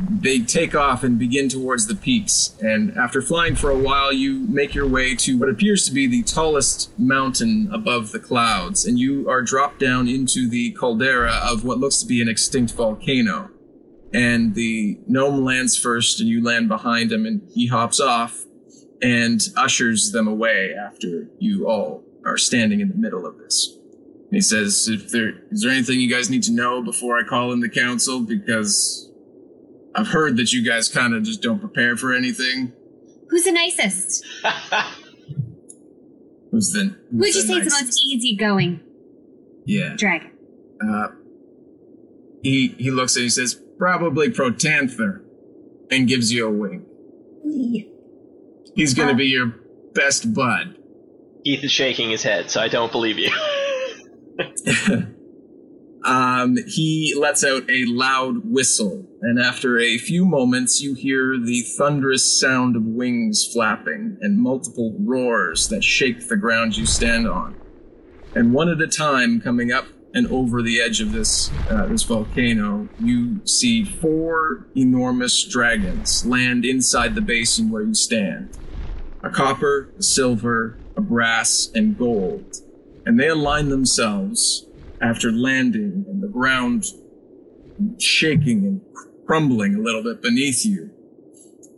They 0.09 0.39
take 0.39 0.73
off 0.73 1.03
and 1.03 1.19
begin 1.19 1.47
towards 1.49 1.87
the 1.87 1.95
peaks, 1.95 2.55
and 2.59 2.97
after 2.97 3.21
flying 3.21 3.55
for 3.55 3.69
a 3.69 3.77
while, 3.77 4.11
you 4.11 4.39
make 4.47 4.73
your 4.73 4.87
way 4.87 5.15
to 5.17 5.37
what 5.37 5.49
appears 5.49 5.85
to 5.85 5.93
be 5.93 6.07
the 6.07 6.23
tallest 6.23 6.97
mountain 6.97 7.69
above 7.71 8.11
the 8.11 8.19
clouds, 8.19 8.85
and 8.85 8.97
you 8.97 9.29
are 9.29 9.41
dropped 9.41 9.79
down 9.79 10.07
into 10.07 10.49
the 10.49 10.71
caldera 10.71 11.39
of 11.43 11.63
what 11.63 11.77
looks 11.77 11.97
to 11.97 12.07
be 12.07 12.21
an 12.21 12.29
extinct 12.29 12.73
volcano. 12.73 13.51
And 14.13 14.55
the 14.55 14.99
gnome 15.07 15.43
lands 15.43 15.77
first, 15.77 16.19
and 16.19 16.27
you 16.27 16.43
land 16.43 16.67
behind 16.67 17.11
him, 17.11 17.25
and 17.25 17.41
he 17.53 17.67
hops 17.67 17.99
off 17.99 18.45
and 19.01 19.41
ushers 19.57 20.11
them 20.11 20.27
away 20.27 20.73
after 20.73 21.27
you 21.39 21.67
all 21.67 22.03
are 22.25 22.37
standing 22.37 22.79
in 22.81 22.89
the 22.89 22.95
middle 22.95 23.25
of 23.25 23.37
this. 23.39 23.77
And 24.25 24.35
he 24.35 24.41
says, 24.41 24.87
"If 24.87 25.09
there 25.09 25.33
is 25.51 25.61
there 25.61 25.71
anything 25.71 25.99
you 25.99 26.09
guys 26.09 26.29
need 26.29 26.43
to 26.43 26.51
know 26.53 26.81
before 26.83 27.17
I 27.19 27.23
call 27.23 27.51
in 27.51 27.59
the 27.59 27.69
council, 27.69 28.21
because 28.21 29.09
I've 29.95 30.07
heard 30.09 30.37
that 30.37 30.53
you 30.53 30.63
guys 30.63 30.87
kind 30.87 31.13
of 31.13 31.23
just 31.23 31.41
don't 31.41 31.59
prepare 31.59 31.97
for 31.97 32.13
anything." 32.13 32.71
Who's 33.29 33.43
the 33.45 33.51
nicest? 33.51 34.23
Who's 36.51 36.71
the? 36.73 36.95
who's 37.11 37.11
Would 37.11 37.27
you 37.35 37.41
the 37.41 37.47
say 37.47 37.53
it's 37.55 37.77
the 37.79 37.85
most 37.85 38.03
easygoing 38.05 38.81
Yeah. 39.65 39.95
dragon? 39.97 40.31
Uh, 40.85 41.07
he 42.43 42.69
he 42.77 42.91
looks 42.91 43.15
and 43.15 43.23
he 43.23 43.29
says, 43.29 43.59
"Probably 43.77 44.29
Protanther," 44.29 45.21
and 45.89 46.07
gives 46.07 46.31
you 46.33 46.47
a 46.47 46.51
wink. 46.51 46.83
He's 48.75 48.93
gonna 48.93 49.15
be 49.15 49.27
your 49.27 49.53
best 49.93 50.33
bud. 50.33 50.77
Keith 51.43 51.63
is 51.63 51.71
shaking 51.71 52.09
his 52.09 52.23
head, 52.23 52.51
so 52.51 52.61
I 52.61 52.67
don't 52.67 52.91
believe 52.91 53.17
you. 53.17 53.31
Um, 56.03 56.57
he 56.67 57.15
lets 57.17 57.43
out 57.43 57.69
a 57.69 57.85
loud 57.85 58.37
whistle, 58.43 59.05
and 59.21 59.39
after 59.39 59.79
a 59.79 59.97
few 59.97 60.25
moments, 60.25 60.81
you 60.81 60.95
hear 60.95 61.37
the 61.37 61.61
thunderous 61.77 62.39
sound 62.39 62.75
of 62.75 62.83
wings 62.83 63.47
flapping 63.51 64.17
and 64.21 64.39
multiple 64.39 64.95
roars 64.99 65.69
that 65.69 65.83
shake 65.83 66.27
the 66.27 66.37
ground 66.37 66.75
you 66.75 66.87
stand 66.87 67.27
on. 67.27 67.55
And 68.33 68.53
one 68.53 68.69
at 68.69 68.81
a 68.81 68.87
time, 68.87 69.41
coming 69.41 69.71
up 69.71 69.85
and 70.13 70.27
over 70.27 70.61
the 70.61 70.81
edge 70.81 71.01
of 71.01 71.11
this 71.11 71.51
uh, 71.69 71.87
this 71.87 72.03
volcano, 72.03 72.89
you 72.99 73.45
see 73.45 73.85
four 73.85 74.67
enormous 74.75 75.43
dragons 75.45 76.25
land 76.25 76.65
inside 76.65 77.15
the 77.15 77.21
basin 77.21 77.69
where 77.69 77.83
you 77.83 77.93
stand. 77.93 78.57
A 79.23 79.29
copper, 79.29 79.93
a 79.97 80.03
silver, 80.03 80.79
a 80.97 81.01
brass, 81.01 81.69
and 81.73 81.97
gold. 81.97 82.55
And 83.05 83.19
they 83.19 83.27
align 83.27 83.69
themselves 83.69 84.67
after 85.01 85.31
landing 85.31 86.05
and 86.07 86.21
the 86.21 86.27
ground 86.27 86.85
shaking 87.99 88.65
and 88.65 88.81
crumbling 89.25 89.75
a 89.75 89.79
little 89.79 90.03
bit 90.03 90.21
beneath 90.21 90.65
you. 90.65 90.91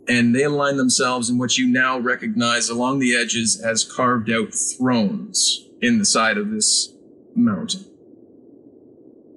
And 0.08 0.34
they 0.34 0.42
align 0.42 0.76
themselves 0.76 1.30
in 1.30 1.38
what 1.38 1.56
you 1.56 1.66
now 1.66 1.98
recognize 1.98 2.68
along 2.68 2.98
the 2.98 3.16
edges 3.16 3.62
as 3.64 3.84
carved 3.84 4.30
out 4.30 4.52
thrones 4.52 5.66
in 5.80 5.98
the 5.98 6.04
side 6.04 6.36
of 6.36 6.50
this 6.50 6.92
mountain. 7.34 7.93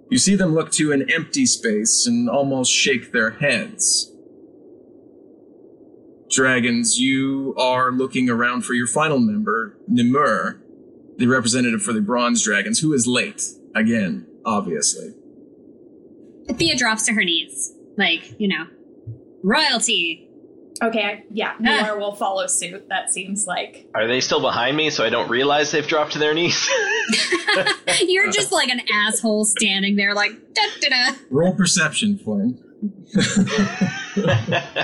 You 0.09 0.17
see 0.17 0.35
them 0.35 0.53
look 0.53 0.71
to 0.73 0.91
an 0.91 1.09
empty 1.13 1.45
space 1.45 2.05
and 2.07 2.29
almost 2.29 2.71
shake 2.71 3.11
their 3.11 3.31
heads. 3.31 4.13
Dragons, 6.29 6.99
you 6.99 7.55
are 7.57 7.91
looking 7.91 8.29
around 8.29 8.63
for 8.63 8.73
your 8.73 8.87
final 8.87 9.19
member, 9.19 9.77
Nimur, 9.89 10.59
the 11.17 11.27
representative 11.27 11.81
for 11.81 11.93
the 11.93 12.01
Bronze 12.01 12.43
Dragons, 12.43 12.79
who 12.79 12.93
is 12.93 13.07
late. 13.07 13.43
Again, 13.75 14.27
obviously. 14.45 15.13
Thea 16.49 16.75
drops 16.75 17.05
to 17.05 17.13
her 17.13 17.23
knees. 17.23 17.73
Like, 17.97 18.39
you 18.39 18.47
know, 18.47 18.67
royalty. 19.43 20.26
Okay, 20.81 21.01
I, 21.03 21.23
yeah, 21.31 21.53
New 21.59 21.97
will 21.97 22.13
follow 22.15 22.47
suit. 22.47 22.87
That 22.89 23.11
seems 23.11 23.47
like 23.47 23.87
Are 23.95 24.07
they 24.07 24.21
still 24.21 24.41
behind 24.41 24.77
me 24.77 24.89
so 24.89 25.03
I 25.03 25.09
don't 25.09 25.29
realize 25.29 25.71
they've 25.71 25.87
dropped 25.87 26.13
to 26.13 26.19
their 26.19 26.33
knees? 26.33 26.67
You're 28.01 28.31
just 28.31 28.51
like 28.51 28.69
an 28.69 28.81
asshole 29.07 29.45
standing 29.45 29.95
there, 29.95 30.13
like, 30.13 30.31
da 30.53 30.61
da 30.81 30.89
da. 30.89 31.17
Roll 31.29 31.55
perception, 31.55 32.17
Flame. 32.19 32.59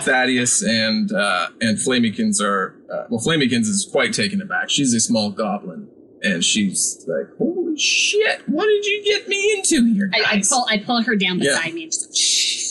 Thaddeus 0.02 0.64
and 0.64 1.12
uh, 1.12 1.48
and 1.62 1.78
Flamikins 1.78 2.42
are 2.42 2.76
uh, 2.92 3.06
well. 3.10 3.20
Flamikins 3.22 3.68
is 3.68 3.88
quite 3.92 4.14
taken 4.14 4.42
aback. 4.42 4.70
She's 4.70 4.94
a 4.94 5.00
small 5.00 5.30
goblin, 5.30 5.88
and 6.22 6.44
she's 6.44 7.06
like, 7.08 7.28
"Holy 7.38 7.78
shit! 7.78 8.42
What 8.48 8.66
did 8.66 8.86
you 8.86 9.04
get 9.04 9.28
me 9.28 9.54
into 9.58 9.94
here, 9.94 10.10
I, 10.14 10.38
I 10.38 10.42
pull 10.48 10.66
I 10.70 10.78
pull 10.80 11.04
her 11.04 11.16
down 11.16 11.40
Yeah. 11.40 11.52
beside 11.52 11.74
me 11.74 11.84
and 11.84 11.92
just 11.92 12.16
shh. 12.18 12.63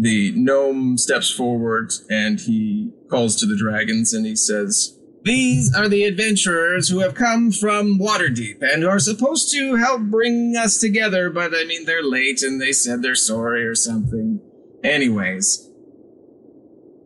The 0.00 0.32
gnome 0.36 0.96
steps 0.96 1.28
forward 1.30 1.92
and 2.08 2.38
he 2.38 2.92
calls 3.10 3.34
to 3.36 3.46
the 3.46 3.56
dragons 3.56 4.14
and 4.14 4.24
he 4.24 4.36
says, 4.36 4.96
These 5.24 5.74
are 5.74 5.88
the 5.88 6.04
adventurers 6.04 6.88
who 6.88 7.00
have 7.00 7.14
come 7.14 7.50
from 7.50 7.98
Waterdeep 7.98 8.62
and 8.62 8.84
are 8.84 9.00
supposed 9.00 9.50
to 9.52 9.74
help 9.74 10.02
bring 10.02 10.54
us 10.56 10.78
together, 10.78 11.30
but 11.30 11.52
I 11.52 11.64
mean, 11.64 11.84
they're 11.84 12.02
late 12.02 12.42
and 12.42 12.60
they 12.60 12.72
said 12.72 13.02
they're 13.02 13.16
sorry 13.16 13.66
or 13.66 13.74
something. 13.74 14.40
Anyways, 14.84 15.68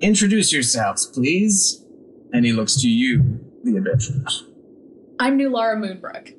introduce 0.00 0.52
yourselves, 0.52 1.06
please. 1.06 1.82
And 2.34 2.44
he 2.44 2.52
looks 2.52 2.80
to 2.82 2.88
you, 2.88 3.40
the 3.64 3.76
adventurers. 3.76 4.44
I'm 5.18 5.36
New 5.36 5.50
Lara 5.50 5.76
Moonbrook. 5.76 6.34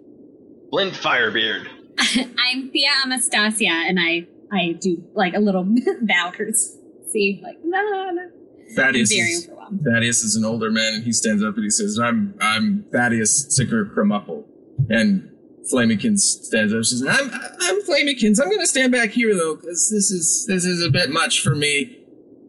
Flint 0.70 0.94
Firebeard. 0.94 1.68
I'm 1.98 2.70
Thea 2.70 2.90
Anastasia, 3.06 3.70
and 3.70 4.00
I 4.00 4.28
I 4.54 4.74
do 4.74 5.04
like 5.14 5.34
a 5.34 5.40
little 5.40 5.64
bow 6.02 6.32
see 7.10 7.40
like 7.44 7.58
nah, 7.64 8.12
nah. 8.12 8.22
Thaddeus 8.76 9.12
is. 9.12 9.50
Thaddeus 9.84 10.24
is 10.24 10.36
an 10.36 10.46
older 10.46 10.72
man, 10.72 10.96
and 10.96 11.04
he 11.04 11.12
stands 11.12 11.44
up 11.44 11.56
and 11.56 11.64
he 11.64 11.70
says, 11.70 12.00
"I'm 12.00 12.36
I'm 12.40 12.86
Thaddeus 12.92 13.56
Sicker 13.56 13.86
Crumupple." 13.86 14.46
And 14.90 15.30
Flamikins 15.72 16.20
stands 16.20 16.74
up 16.74 16.78
and 16.78 16.88
says, 16.88 17.06
"I'm 17.08 17.32
I'm 17.60 17.82
Flamikins. 17.84 18.40
I'm 18.42 18.50
going 18.50 18.60
to 18.60 18.68
stand 18.68 18.92
back 18.92 19.12
here 19.12 19.36
though, 19.36 19.56
because 19.56 19.90
this 19.90 20.12
is 20.12 20.46
this 20.48 20.66
is 20.66 20.84
a 20.84 20.90
bit 20.90 21.10
much 21.10 21.42
for 21.42 21.56
me." 21.56 22.00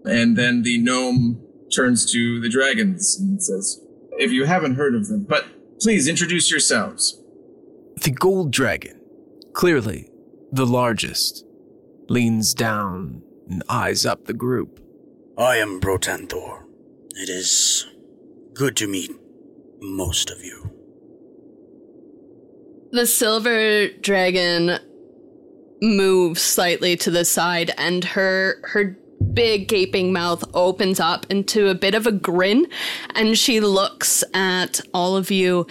And 0.05 0.37
then 0.37 0.63
the 0.63 0.79
gnome 0.79 1.41
turns 1.75 2.11
to 2.13 2.41
the 2.41 2.49
dragons 2.49 3.19
and 3.19 3.43
says, 3.43 3.81
"If 4.19 4.33
you 4.33 4.45
haven't 4.45 4.77
heard 4.77 4.95
of 4.95 5.09
them, 5.09 5.27
but 5.29 5.47
please 5.81 6.09
introduce 6.09 6.51
yourselves." 6.51 7.21
The 8.03 8.11
gold 8.11 8.51
dragon, 8.51 9.01
clearly 9.53 10.11
the 10.53 10.67
largest, 10.67 11.45
leans 12.09 12.55
down 12.55 13.23
and 13.49 13.63
eyes 13.69 14.07
up 14.07 14.25
the 14.25 14.35
group. 14.35 14.81
I 15.37 15.57
am 15.57 15.81
Protanther. 15.81 16.65
It 17.11 17.29
is 17.29 17.87
good 18.55 18.77
to 18.77 18.87
meet 18.87 19.11
most 19.81 20.31
of 20.31 20.43
you. 20.43 20.71
The 22.93 23.07
silver 23.07 23.89
dragon 23.89 24.79
moves 25.83 26.41
slightly 26.41 26.97
to 26.97 27.11
the 27.11 27.25
side 27.25 27.73
and 27.77 28.05
her 28.05 28.61
her 28.65 28.97
big 29.33 29.69
gaping 29.69 30.13
mouth 30.13 30.45
opens 30.55 31.01
up 31.01 31.27
into 31.29 31.69
a 31.69 31.75
bit 31.75 31.95
of 31.95 32.07
a 32.07 32.13
grin 32.13 32.67
and 33.15 33.37
she 33.37 33.61
looks 33.61 34.23
at 34.33 34.81
all 34.93 35.17
of 35.17 35.31
you 35.31 35.67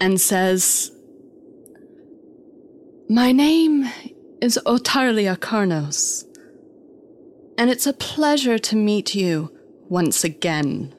and 0.00 0.20
says 0.20 0.90
My 3.08 3.32
name 3.32 3.90
is 4.42 4.58
Otarlia 4.66 5.36
Karnos 5.36 6.24
and 7.56 7.70
it's 7.70 7.86
a 7.86 7.92
pleasure 7.92 8.58
to 8.58 8.76
meet 8.76 9.14
you 9.14 9.50
once 9.88 10.24
again. 10.24 10.94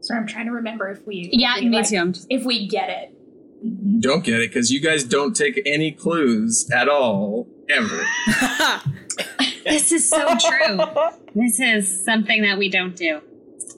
So 0.00 0.14
I'm 0.14 0.26
trying 0.26 0.46
to 0.46 0.52
remember 0.52 0.88
if 0.90 1.06
we 1.06 1.28
Yeah, 1.32 1.56
if 1.56 1.62
we, 1.64 1.68
me 1.70 1.76
like, 1.78 1.88
too. 1.88 2.12
Just- 2.12 2.26
If 2.30 2.44
we 2.44 2.66
get 2.68 2.88
it, 2.88 3.14
You 3.62 4.00
don't 4.00 4.24
get 4.24 4.40
it 4.40 4.50
because 4.50 4.70
you 4.70 4.80
guys 4.80 5.02
don't 5.04 5.34
take 5.34 5.60
any 5.66 5.92
clues 5.92 6.68
at 6.70 6.88
all, 6.88 7.48
ever. 7.68 8.04
This 9.64 9.92
is 9.92 10.08
so 10.08 10.34
true. 10.40 10.80
this 11.36 11.60
is 11.60 12.04
something 12.04 12.42
that 12.42 12.58
we 12.58 12.68
don't 12.68 12.96
do. 12.96 13.20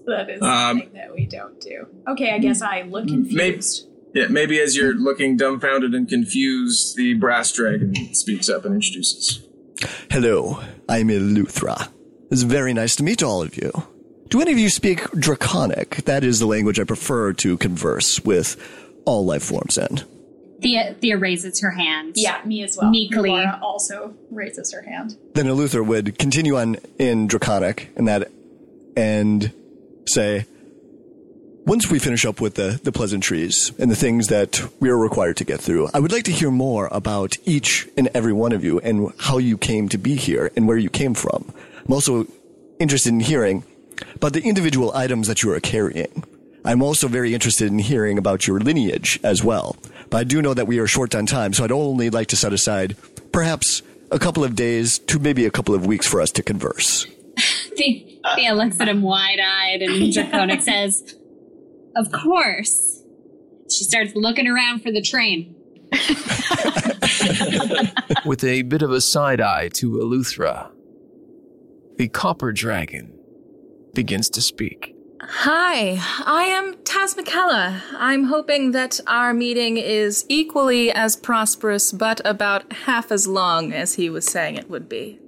That 0.07 0.31
is 0.31 0.41
Um, 0.43 0.79
something 0.79 0.93
that 0.95 1.15
we 1.15 1.27
don't 1.27 1.61
do. 1.61 1.87
Okay, 2.09 2.31
I 2.33 2.39
guess 2.39 2.63
I 2.63 2.83
look 2.83 3.07
confused. 3.09 3.37
Maybe, 3.37 3.61
yeah, 4.15 4.29
maybe 4.29 4.61
as 4.61 4.77
you're 4.77 4.95
looking 4.95 5.37
dumbfounded 5.37 5.93
and 5.93 6.09
confused, 6.09 6.97
the 6.97 7.15
brass 7.15 7.53
dragon 7.53 7.95
speaks 8.15 8.49
up 8.49 8.65
and 8.65 8.77
introduces. 8.77 9.47
Hello, 10.11 10.63
I'm 10.89 11.09
Eleuthera. 11.09 11.89
It's 12.31 12.43
very 12.43 12.73
nice 12.73 12.97
to 12.97 13.03
meet 13.03 13.23
all 13.23 13.43
of 13.43 13.57
you. 13.57 13.71
Do 14.29 14.41
any 14.41 14.53
of 14.53 14.59
you 14.59 14.71
speak 14.71 15.11
Draconic? 15.13 15.97
That 16.05 16.25
is 16.25 16.39
the 16.39 16.47
language 16.47 16.81
I 16.81 16.85
prefer 16.85 17.33
to 17.35 17.57
converse 17.59 18.21
with 18.25 18.57
all 19.05 19.25
life 19.25 19.43
forms 19.43 19.77
in. 19.77 20.01
Thea, 20.63 20.95
Thea 20.95 21.19
raises 21.19 21.61
her 21.61 21.73
hand. 21.73 22.15
Yeah, 22.17 22.41
me 22.45 22.63
as 22.63 22.77
well. 22.81 22.91
Meekly. 22.91 23.31
Laura 23.31 23.61
also 23.63 24.15
raises 24.31 24.73
her 24.73 24.83
hand. 24.83 25.17
Then 25.35 25.47
Eleuther 25.47 25.85
would 25.85 26.19
continue 26.19 26.57
on 26.57 26.77
in 26.99 27.27
Draconic 27.27 27.91
and 27.97 28.09
that 28.09 28.31
and 28.97 29.53
say, 30.07 30.47
once 31.67 31.91
we 31.91 31.99
finish 31.99 32.25
up 32.25 32.41
with 32.41 32.55
the, 32.55 32.79
the 32.83 32.93
pleasantries 32.93 33.73
and 33.79 33.91
the 33.91 33.97
things 33.97 34.29
that 34.29 34.63
we 34.81 34.91
are 34.91 34.99
required 34.99 35.37
to 35.39 35.45
get 35.45 35.61
through, 35.61 35.89
I 35.95 36.01
would 36.01 36.13
like 36.13 36.25
to 36.25 36.33
hear 36.33 36.51
more 36.51 36.89
about 36.93 37.37
each 37.45 37.89
and 37.97 38.09
every 38.15 38.33
one 38.33 38.53
of 38.53 38.63
you 38.63 38.81
and 38.81 39.13
how 39.19 39.39
you 39.39 39.57
came 39.57 39.89
to 39.89 39.99
be 39.99 40.15
here 40.15 40.51
and 40.57 40.69
where 40.69 40.77
you 40.77 40.91
came 40.91 41.15
from. 41.15 41.53
I'm 41.87 41.93
also 41.93 42.27
interested 42.79 43.13
in 43.13 43.21
hearing 43.21 43.65
about 44.15 44.35
the 44.35 44.43
individual 44.43 44.93
items 44.95 45.27
that 45.29 45.43
you 45.43 45.53
are 45.53 45.61
carrying. 45.61 46.25
I'm 46.67 46.83
also 46.83 47.09
very 47.09 47.35
interested 47.35 47.71
in 47.71 47.79
hearing 47.79 48.19
about 48.19 48.47
your 48.47 48.61
lineage 48.61 49.19
as 49.23 49.43
well. 49.45 49.77
But 50.11 50.19
I 50.19 50.25
do 50.25 50.43
know 50.43 50.55
that 50.55 50.67
we 50.67 50.79
are 50.79 50.87
short 50.87 51.15
on 51.15 51.27
time, 51.27 51.53
so 51.53 51.65
I'd 51.65 51.73
only 51.73 52.11
like 52.11 52.29
to 52.29 52.37
set 52.37 52.53
aside 52.53 52.97
perhaps 53.33 53.83
a 54.11 54.19
couple 54.19 54.45
of 54.45 54.55
days 54.55 54.99
to 54.99 55.19
maybe 55.19 55.47
a 55.47 55.51
couple 55.51 55.75
of 55.75 55.87
weeks 55.87 56.07
for 56.07 56.21
us 56.21 56.31
to 56.33 56.43
converse. 56.43 57.07
Thea, 57.77 58.19
Thea 58.37 58.55
looks 58.55 58.81
at 58.81 58.89
him 58.89 59.03
wide 59.03 59.41
eyed 59.41 59.83
and 59.83 60.13
Draconic 60.13 60.63
says, 60.63 61.17
Of 61.97 62.13
course. 62.13 63.03
She 63.71 63.85
starts 63.85 64.13
looking 64.15 64.47
around 64.47 64.83
for 64.83 64.93
the 64.93 65.03
train. 65.03 65.57
With 68.25 68.45
a 68.45 68.63
bit 68.63 68.83
of 68.83 68.91
a 68.91 69.01
side 69.01 69.41
eye 69.41 69.69
to 69.75 69.93
Eleuthera, 69.93 70.71
the 71.97 72.09
copper 72.09 72.53
dragon 72.53 73.17
begins 73.95 74.29
to 74.31 74.43
speak. 74.43 74.95
Hi, 75.23 75.99
I 76.27 76.45
am 76.45 76.75
Tazmikella. 76.85 77.81
I'm 77.97 78.25
hoping 78.25 78.73
that 78.73 79.01
our 79.07 79.33
meeting 79.33 79.79
is 79.79 80.27
equally 80.29 80.93
as 80.93 81.17
prosperous, 81.17 81.93
but 81.93 82.21
about 82.27 82.71
half 82.73 83.11
as 83.11 83.27
long 83.27 83.73
as 83.73 83.95
he 83.95 84.11
was 84.11 84.27
saying 84.27 84.57
it 84.57 84.69
would 84.69 84.89
be. 84.89 85.19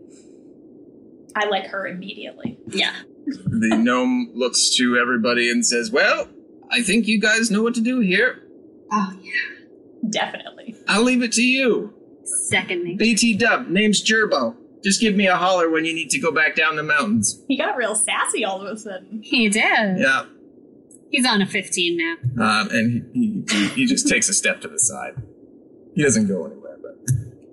I 1.34 1.46
like 1.46 1.66
her 1.68 1.86
immediately. 1.86 2.58
Yeah. 2.66 2.94
The 3.26 3.76
gnome 3.76 4.30
looks 4.34 4.68
to 4.76 4.96
everybody 4.96 5.50
and 5.50 5.64
says, 5.64 5.90
Well, 5.90 6.28
I 6.70 6.82
think 6.82 7.06
you 7.06 7.20
guys 7.20 7.50
know 7.50 7.62
what 7.62 7.74
to 7.74 7.80
do 7.80 8.00
here. 8.00 8.42
Oh, 8.92 9.12
yeah. 9.20 10.10
Definitely. 10.10 10.76
I'll 10.88 11.02
leave 11.02 11.22
it 11.22 11.32
to 11.32 11.42
you. 11.42 11.94
Second 12.24 12.84
me. 12.84 12.94
BT 12.94 13.36
Dub, 13.36 13.68
name's 13.68 14.02
Gerbo. 14.02 14.56
Just 14.84 15.00
give 15.00 15.16
me 15.16 15.26
a 15.26 15.36
holler 15.36 15.70
when 15.70 15.84
you 15.84 15.92
need 15.92 16.10
to 16.10 16.18
go 16.20 16.30
back 16.32 16.54
down 16.54 16.76
the 16.76 16.82
mountains. 16.82 17.42
He 17.48 17.56
got 17.56 17.76
real 17.76 17.94
sassy 17.94 18.44
all 18.44 18.64
of 18.64 18.72
a 18.72 18.78
sudden. 18.78 19.20
He 19.22 19.48
did. 19.48 19.98
Yeah. 19.98 20.26
He's 21.10 21.26
on 21.26 21.40
a 21.40 21.46
15 21.46 21.96
now. 21.96 22.14
Um, 22.44 22.68
and 22.70 23.10
he, 23.12 23.44
he, 23.48 23.68
he 23.68 23.86
just 23.86 24.08
takes 24.08 24.28
a 24.28 24.34
step 24.34 24.60
to 24.60 24.68
the 24.68 24.78
side. 24.78 25.14
He 25.94 26.02
doesn't 26.02 26.26
go 26.28 26.44
anywhere, 26.46 26.76
but 26.82 26.96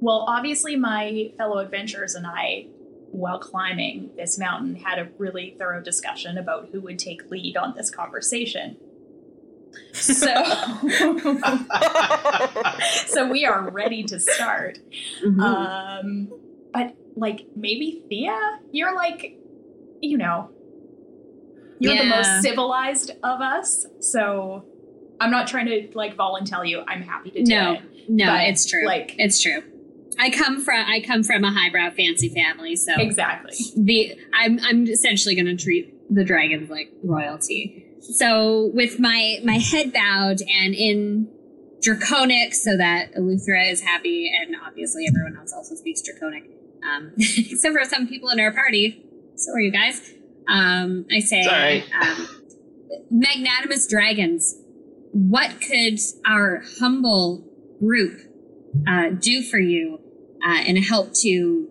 Well, 0.02 0.26
obviously, 0.28 0.76
my 0.76 1.32
fellow 1.38 1.60
adventurers 1.60 2.14
and 2.14 2.28
I, 2.28 2.68
while 3.12 3.40
climbing 3.40 4.10
this 4.18 4.38
mountain, 4.38 4.76
had 4.76 5.00
a 5.00 5.10
really 5.18 5.56
thorough 5.58 5.82
discussion 5.82 6.38
about 6.38 6.70
who 6.72 6.82
would 6.82 7.00
take 7.00 7.30
lead 7.32 7.56
on 7.58 7.74
this 7.76 7.90
conversation. 7.90 8.76
So, 9.94 10.26
so 13.08 13.30
we 13.30 13.46
are 13.46 13.70
ready 13.72 14.04
to 14.04 14.20
start. 14.20 14.80
Um, 15.24 16.30
but 16.74 16.96
like 17.16 17.46
maybe 17.56 18.04
Thea, 18.10 18.60
you're 18.72 18.96
like, 18.96 19.38
you 20.02 20.18
know, 20.18 20.50
you're 21.80 21.98
the 21.98 22.06
most 22.06 22.42
civilized 22.42 23.12
of 23.24 23.42
us. 23.42 23.86
So 24.00 24.66
I'm 25.20 25.32
not 25.32 25.48
trying 25.48 25.68
to 25.68 25.90
like 25.96 26.16
volunteer 26.16 26.64
you. 26.64 26.84
I'm 26.88 27.02
happy 27.02 27.32
to 27.32 27.44
do 27.44 27.52
No, 27.54 27.74
it. 27.74 27.82
no, 28.10 28.26
But, 28.26 28.48
it's 28.48 28.66
true. 28.70 28.86
Like 28.86 29.16
it's 29.18 29.42
true. 29.42 29.62
I 30.20 30.30
come 30.30 30.62
from 30.64 30.86
I 30.88 31.02
come 31.02 31.24
from 31.24 31.44
a 31.44 31.52
highbrow 31.52 31.90
fancy 31.92 32.30
family, 32.30 32.76
so 32.76 32.94
exactly. 32.98 33.56
the 33.76 34.16
I'm 34.34 34.60
I'm 34.64 34.88
essentially 34.88 35.36
going 35.36 35.46
to 35.48 35.56
treat 35.62 35.94
the 36.14 36.24
dragons 36.24 36.70
like 36.70 36.92
royalty. 37.04 37.86
So 38.04 38.72
with 38.74 39.00
my 39.00 39.40
my 39.44 39.58
head 39.58 39.94
bowed 39.94 40.42
and 40.42 40.74
in 40.74 41.30
draconic, 41.82 42.54
so 42.54 42.78
that 42.78 43.14
Eleuthera 43.16 43.72
is 43.72 43.82
happy, 43.82 44.32
and 44.34 44.56
obviously 44.66 45.06
everyone 45.08 45.38
else 45.38 45.54
also 45.54 45.76
speaks 45.76 46.02
draconic, 46.02 46.44
um, 46.84 47.14
except 47.18 47.76
for 47.76 47.86
some 47.86 48.08
people 48.08 48.30
in 48.30 48.40
our 48.40 48.54
party. 48.54 49.06
So 49.36 49.54
are 49.54 49.60
you 49.60 49.72
guys? 49.72 50.14
Um, 50.48 51.06
I 51.12 51.20
say, 51.20 51.84
um, 52.02 52.28
magnanimous 53.10 53.88
dragons. 53.88 54.60
What 55.12 55.62
could 55.62 56.00
our 56.26 56.64
humble 56.80 57.46
group 57.80 58.20
uh, 58.88 59.10
do 59.10 59.44
for 59.44 59.60
you 59.60 60.00
uh, 60.46 60.64
and 60.68 60.84
help 60.84 61.14
to 61.14 61.70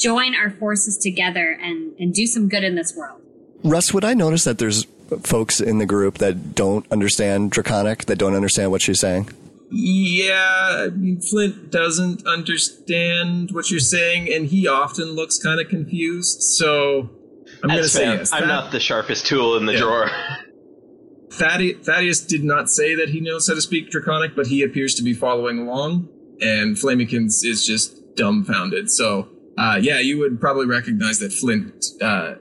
join 0.00 0.34
our 0.34 0.50
forces 0.50 0.96
together 0.98 1.58
and, 1.60 1.92
and 1.98 2.14
do 2.14 2.26
some 2.26 2.48
good 2.48 2.64
in 2.64 2.74
this 2.74 2.94
world. 2.96 3.20
Russ, 3.64 3.92
would 3.94 4.04
I 4.04 4.14
notice 4.14 4.44
that 4.44 4.58
there's 4.58 4.86
folks 5.22 5.60
in 5.60 5.78
the 5.78 5.86
group 5.86 6.18
that 6.18 6.54
don't 6.54 6.90
understand 6.90 7.50
Draconic, 7.52 8.06
that 8.06 8.16
don't 8.18 8.34
understand 8.34 8.70
what 8.70 8.82
she's 8.82 9.00
saying? 9.00 9.28
Yeah, 9.70 10.86
I 10.86 10.88
mean, 10.90 11.20
Flint 11.20 11.70
doesn't 11.70 12.26
understand 12.26 13.50
what 13.52 13.70
you're 13.70 13.80
saying, 13.80 14.32
and 14.32 14.46
he 14.46 14.66
often 14.66 15.12
looks 15.12 15.38
kind 15.38 15.60
of 15.60 15.68
confused. 15.68 16.42
So 16.42 17.08
I'm 17.62 17.70
going 17.70 17.82
to 17.82 17.88
say 17.88 18.04
fair. 18.04 18.14
yes. 18.16 18.32
I'm 18.32 18.42
That- 18.42 18.46
not 18.48 18.72
the 18.72 18.80
sharpest 18.80 19.26
tool 19.26 19.56
in 19.56 19.66
the 19.66 19.72
Yeah. 19.72 19.78
drawer. 19.80 20.10
Thaddeus, 21.32 21.78
Thaddeus 21.86 22.20
did 22.20 22.44
not 22.44 22.68
say 22.68 22.94
that 22.94 23.08
he 23.08 23.20
knows 23.20 23.48
how 23.48 23.54
to 23.54 23.62
speak 23.62 23.90
Draconic, 23.90 24.36
but 24.36 24.48
he 24.48 24.62
appears 24.62 24.94
to 24.96 25.02
be 25.02 25.14
following 25.14 25.58
along, 25.60 26.08
and 26.42 26.76
Flamikins 26.76 27.42
is 27.42 27.64
just 27.66 27.96
dumbfounded. 28.16 28.90
So, 28.90 29.28
uh, 29.56 29.78
yeah, 29.80 29.98
you 30.00 30.18
would 30.18 30.38
probably 30.40 30.66
recognize 30.66 31.20
that 31.20 31.32
Flint 31.32 31.72
uh, 32.02 32.34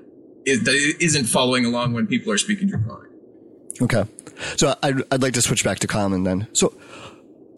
is, 0.45 0.63
that 0.63 0.95
isn't 0.99 1.25
following 1.25 1.65
along 1.65 1.93
when 1.93 2.07
people 2.07 2.31
are 2.31 2.37
speaking 2.37 2.67
Draconic. 2.67 3.09
Okay. 3.81 4.05
So 4.57 4.75
I'd, 4.81 5.01
I'd 5.11 5.21
like 5.21 5.33
to 5.33 5.41
switch 5.41 5.63
back 5.63 5.79
to 5.79 5.87
common 5.87 6.23
then. 6.23 6.47
So 6.53 6.73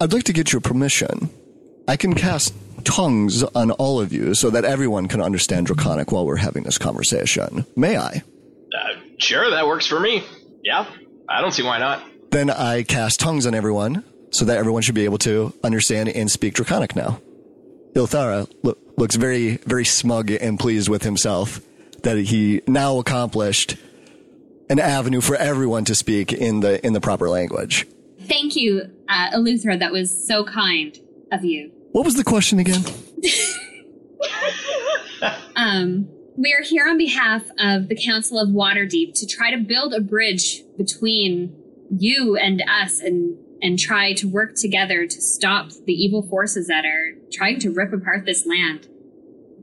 I'd 0.01 0.13
like 0.13 0.23
to 0.25 0.33
get 0.33 0.51
your 0.51 0.61
permission. 0.61 1.29
I 1.87 1.97
can 1.97 2.13
cast 2.13 2.53
tongues 2.83 3.43
on 3.43 3.71
all 3.71 3.99
of 3.99 4.11
you 4.11 4.33
so 4.33 4.49
that 4.49 4.65
everyone 4.65 5.07
can 5.07 5.21
understand 5.21 5.67
Draconic 5.67 6.11
while 6.11 6.25
we're 6.25 6.37
having 6.37 6.63
this 6.63 6.77
conversation. 6.77 7.65
May 7.75 7.97
I? 7.97 8.23
Uh, 8.77 8.99
sure, 9.17 9.49
that 9.49 9.67
works 9.67 9.87
for 9.87 9.99
me. 9.99 10.23
Yeah, 10.63 10.89
I 11.29 11.41
don't 11.41 11.51
see 11.51 11.63
why 11.63 11.79
not. 11.79 12.03
Then 12.31 12.49
I 12.49 12.83
cast 12.83 13.19
tongues 13.19 13.45
on 13.45 13.53
everyone 13.53 14.03
so 14.31 14.45
that 14.45 14.57
everyone 14.57 14.81
should 14.81 14.95
be 14.95 15.05
able 15.05 15.19
to 15.19 15.53
understand 15.63 16.09
and 16.09 16.29
speak 16.31 16.55
Draconic 16.55 16.95
now. 16.95 17.21
Eleuthera 17.93 18.51
lo- 18.63 18.77
looks 18.97 19.15
very, 19.15 19.57
very 19.57 19.85
smug 19.85 20.31
and 20.31 20.59
pleased 20.59 20.89
with 20.89 21.03
himself 21.03 21.61
that 22.03 22.17
he 22.17 22.61
now 22.67 22.99
accomplished 22.99 23.75
an 24.69 24.79
avenue 24.79 25.21
for 25.21 25.35
everyone 25.35 25.85
to 25.85 25.95
speak 25.95 26.31
in 26.31 26.61
the 26.61 26.85
in 26.85 26.93
the 26.93 27.01
proper 27.01 27.29
language. 27.29 27.87
Thank 28.21 28.55
you, 28.55 28.83
uh, 29.09 29.31
Eleuthera. 29.31 29.79
That 29.79 29.91
was 29.91 30.27
so 30.27 30.45
kind 30.45 30.97
of 31.31 31.43
you. 31.43 31.71
What 31.91 32.05
was 32.05 32.15
the 32.15 32.23
question 32.23 32.59
again? 32.59 32.83
Um, 35.55 36.09
we 36.35 36.53
are 36.53 36.63
here 36.63 36.87
on 36.87 36.97
behalf 36.97 37.43
of 37.59 37.87
the 37.87 37.95
Council 37.95 38.39
of 38.39 38.49
Waterdeep 38.49 39.13
to 39.15 39.27
try 39.27 39.51
to 39.51 39.57
build 39.57 39.93
a 39.93 40.01
bridge 40.01 40.63
between 40.77 41.55
you 41.89 42.35
and 42.35 42.63
us 42.67 42.99
and 42.99 43.37
and 43.61 43.79
try 43.79 44.11
to 44.13 44.27
work 44.27 44.55
together 44.55 45.07
to 45.07 45.21
stop 45.21 45.71
the 45.85 45.93
evil 45.93 46.21
forces 46.21 46.67
that 46.67 46.83
are 46.85 47.13
trying 47.31 47.59
to 47.59 47.69
rip 47.69 47.93
apart 47.93 48.25
this 48.25 48.45
land. 48.45 48.87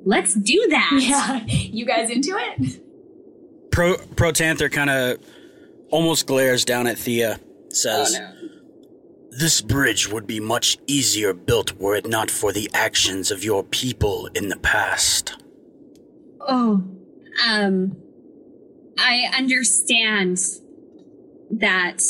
Let's 0.04 0.34
do 0.34 0.66
that. 0.70 0.90
Yeah, 1.00 1.44
you 1.46 1.84
guys 1.84 2.10
into 2.10 2.36
it? 2.36 2.80
Pro 3.70 3.96
Protanther 3.96 4.70
kind 4.70 4.90
of 4.90 5.18
almost 5.90 6.26
glares 6.26 6.64
down 6.64 6.86
at 6.86 6.98
Thea. 6.98 7.38
Says, 7.68 8.18
"This 9.30 9.60
bridge 9.60 10.08
would 10.10 10.26
be 10.26 10.40
much 10.40 10.78
easier 10.86 11.32
built 11.32 11.78
were 11.78 11.94
it 11.94 12.08
not 12.08 12.30
for 12.30 12.52
the 12.52 12.68
actions 12.74 13.30
of 13.30 13.44
your 13.44 13.62
people 13.62 14.28
in 14.34 14.48
the 14.48 14.56
past." 14.58 15.36
Oh, 16.40 16.82
um, 17.46 17.96
I 18.98 19.30
understand 19.36 20.38
that 21.50 22.02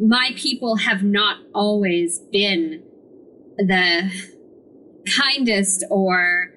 my 0.00 0.32
people 0.36 0.76
have 0.76 1.02
not 1.02 1.38
always 1.54 2.18
been 2.32 2.82
the 3.56 4.10
kindest 5.16 5.84
or 5.90 6.53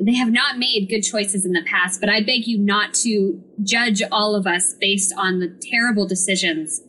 they 0.00 0.14
have 0.14 0.30
not 0.30 0.58
made 0.58 0.88
good 0.88 1.02
choices 1.02 1.44
in 1.44 1.52
the 1.52 1.62
past, 1.64 2.00
but 2.00 2.08
I 2.08 2.20
beg 2.20 2.46
you 2.46 2.58
not 2.58 2.94
to 2.94 3.42
judge 3.62 4.02
all 4.10 4.34
of 4.34 4.46
us 4.46 4.74
based 4.74 5.12
on 5.16 5.40
the 5.40 5.48
terrible 5.48 6.06
decisions 6.06 6.82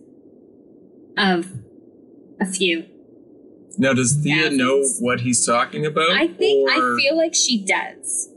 of 1.18 1.52
a 2.40 2.46
few. 2.46 2.86
Now, 3.78 3.94
does 3.94 4.14
Thea 4.14 4.50
know 4.50 4.84
what 5.00 5.22
he's 5.22 5.46
talking 5.46 5.86
about? 5.86 6.12
I 6.12 6.28
think, 6.28 6.70
I 6.70 6.98
feel 7.00 7.16
like 7.18 7.34
she 7.34 7.64
does. 7.64 8.30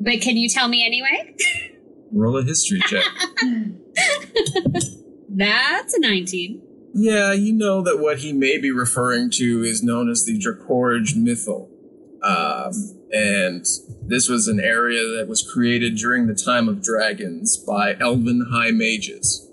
But 0.00 0.20
can 0.20 0.36
you 0.36 0.48
tell 0.48 0.68
me 0.68 0.84
anyway? 0.86 1.34
roll 2.12 2.36
a 2.38 2.42
history 2.42 2.80
check. 2.86 3.04
That's 5.28 5.94
a 5.94 6.00
19. 6.00 6.62
yeah, 6.94 7.32
you 7.32 7.52
know 7.52 7.82
that 7.82 7.98
what 7.98 8.18
he 8.18 8.32
may 8.32 8.58
be 8.58 8.70
referring 8.70 9.30
to 9.32 9.62
is 9.62 9.82
known 9.82 10.08
as 10.08 10.24
the 10.24 10.38
Dracorage 10.38 11.14
Mythal. 11.14 11.68
Um, 12.22 12.97
and 13.12 13.64
this 14.02 14.28
was 14.28 14.48
an 14.48 14.60
area 14.60 15.00
that 15.16 15.28
was 15.28 15.42
created 15.42 15.96
during 15.96 16.26
the 16.26 16.34
time 16.34 16.68
of 16.68 16.82
dragons 16.82 17.56
by 17.56 17.96
elven 18.00 18.48
high 18.52 18.70
mages. 18.70 19.48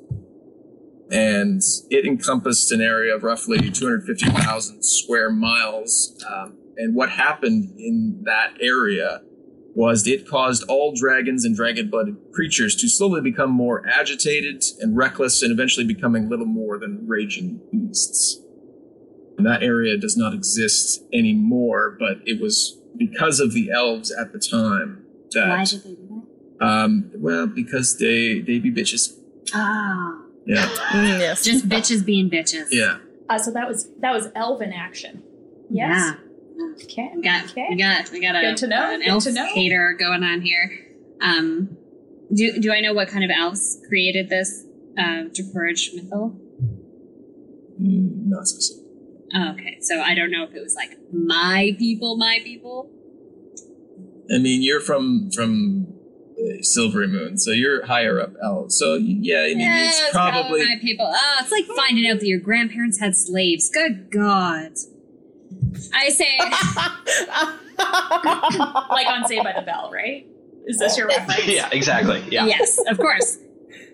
And 1.11 1.61
it 1.89 2.05
encompassed 2.05 2.71
an 2.71 2.81
area 2.81 3.15
of 3.15 3.23
roughly 3.23 3.69
250,000 3.69 4.83
square 4.83 5.29
miles. 5.29 6.21
Um, 6.29 6.57
and 6.77 6.95
what 6.95 7.11
happened 7.11 7.75
in 7.77 8.23
that 8.25 8.57
area 8.59 9.21
was 9.75 10.07
it 10.07 10.27
caused 10.27 10.63
all 10.67 10.93
dragons 10.95 11.45
and 11.45 11.55
dragon 11.55 11.89
blooded 11.89 12.15
creatures 12.33 12.75
to 12.77 12.89
slowly 12.89 13.21
become 13.21 13.51
more 13.51 13.85
agitated 13.87 14.63
and 14.79 14.95
reckless 14.97 15.41
and 15.41 15.51
eventually 15.51 15.85
becoming 15.85 16.29
little 16.29 16.45
more 16.45 16.79
than 16.79 17.05
raging 17.07 17.61
beasts. 17.71 18.41
And 19.37 19.45
that 19.45 19.63
area 19.63 19.97
does 19.97 20.15
not 20.15 20.33
exist 20.33 21.03
anymore, 21.13 21.97
but 21.99 22.19
it 22.25 22.41
was 22.41 22.79
because 22.97 23.39
of 23.39 23.53
the 23.53 23.71
elves 23.71 24.11
at 24.11 24.31
the 24.33 24.39
time 24.39 25.05
that. 25.31 25.47
Why 25.49 25.63
did 25.65 25.83
they 25.83 25.95
do 25.95 26.23
Um, 26.61 27.11
well, 27.15 27.47
because 27.47 27.97
they 27.97 28.39
they 28.41 28.59
be 28.59 28.71
bitches. 28.71 29.15
that? 29.45 29.51
Ah. 29.55 30.21
Yeah. 30.47 30.65
yes. 30.93 31.43
Just 31.43 31.67
bitches 31.67 32.05
being 32.05 32.29
bitches. 32.29 32.67
Yeah. 32.71 32.97
Uh, 33.29 33.37
so 33.39 33.51
that 33.51 33.67
was 33.67 33.89
that 34.01 34.13
was 34.13 34.27
elven 34.35 34.71
action. 34.73 35.23
Yes. 35.69 36.15
Okay. 36.83 37.11
We 37.15 37.21
got, 37.21 37.45
Okay. 37.51 37.65
we 37.69 37.75
got, 37.77 38.09
we 38.11 38.21
got 38.21 38.35
a, 38.35 38.41
Good 38.41 38.57
to 38.57 38.67
know, 38.67 38.93
an 38.93 38.99
good 39.01 39.09
elf 39.09 39.23
to 39.23 39.31
know. 39.33 39.45
hater 39.47 39.93
going 39.99 40.23
on 40.23 40.41
here. 40.41 40.71
Um, 41.19 41.75
do, 42.33 42.59
do 42.61 42.71
I 42.71 42.79
know 42.81 42.93
what 42.93 43.07
kind 43.09 43.23
of 43.25 43.31
elves 43.35 43.81
created 43.89 44.29
this 44.29 44.63
uh, 44.97 45.25
Dracorage 45.33 45.93
mythal? 45.95 46.37
Mm, 47.81 48.27
not 48.27 48.47
specific. 48.47 48.84
Oh, 49.35 49.51
okay, 49.51 49.77
so 49.81 49.99
I 50.01 50.15
don't 50.15 50.31
know 50.31 50.43
if 50.43 50.53
it 50.55 50.61
was 50.61 50.75
like 50.75 50.97
my 51.11 51.75
people, 51.77 52.15
my 52.15 52.39
people. 52.43 52.89
I 54.33 54.39
mean, 54.39 54.61
you're 54.61 54.79
from 54.79 55.29
from 55.31 55.87
uh, 56.39 56.61
Silverymoon, 56.61 57.37
so 57.39 57.51
you're 57.51 57.85
higher 57.85 58.19
up 58.21 58.33
elves. 58.41 58.77
So 58.77 58.95
yeah, 58.95 59.41
I 59.41 59.47
mean, 59.47 59.59
Yeah, 59.59 59.87
it's 59.87 59.99
it's 59.99 60.11
probably 60.11 60.63
my 60.63 60.77
people. 60.81 61.11
Oh, 61.13 61.37
it's 61.41 61.51
like 61.51 61.65
finding 61.75 62.09
out 62.09 62.19
that 62.19 62.27
your 62.27 62.39
grandparents 62.39 62.99
had 62.99 63.15
slaves. 63.15 63.69
Good 63.69 64.09
God. 64.09 64.71
I 65.93 66.09
say, 66.09 66.37
like 68.89 69.07
on 69.07 69.27
Saved 69.27 69.43
by 69.43 69.53
the 69.53 69.63
Bell, 69.65 69.91
right? 69.93 70.25
Is 70.65 70.79
this 70.79 70.97
your 70.97 71.07
reference? 71.07 71.45
yeah, 71.47 71.69
exactly. 71.71 72.23
Yeah. 72.29 72.45
yes, 72.45 72.79
of 72.87 72.97
course. 72.97 73.37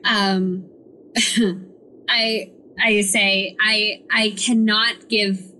Um, 0.05 0.69
I 2.07 2.51
I 2.81 3.01
say 3.01 3.55
I 3.59 4.03
I 4.11 4.31
cannot 4.31 5.09
give 5.09 5.51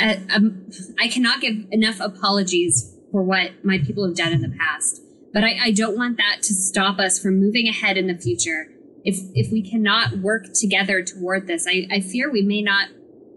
a, 0.00 0.20
um, 0.34 0.68
I 0.98 1.08
cannot 1.08 1.40
give 1.40 1.66
enough 1.70 2.00
apologies 2.00 2.94
for 3.12 3.22
what 3.22 3.64
my 3.64 3.78
people 3.78 4.06
have 4.06 4.16
done 4.16 4.32
in 4.32 4.42
the 4.42 4.54
past, 4.58 5.00
but 5.32 5.44
I, 5.44 5.56
I 5.62 5.70
don't 5.70 5.96
want 5.96 6.16
that 6.18 6.42
to 6.42 6.54
stop 6.54 6.98
us 6.98 7.18
from 7.18 7.40
moving 7.40 7.68
ahead 7.68 7.96
in 7.96 8.06
the 8.06 8.16
future. 8.16 8.68
If 9.04 9.16
if 9.34 9.52
we 9.52 9.68
cannot 9.68 10.18
work 10.18 10.46
together 10.54 11.02
toward 11.02 11.46
this, 11.46 11.66
I, 11.68 11.86
I 11.90 12.00
fear 12.00 12.30
we 12.30 12.42
may 12.42 12.62
not 12.62 12.88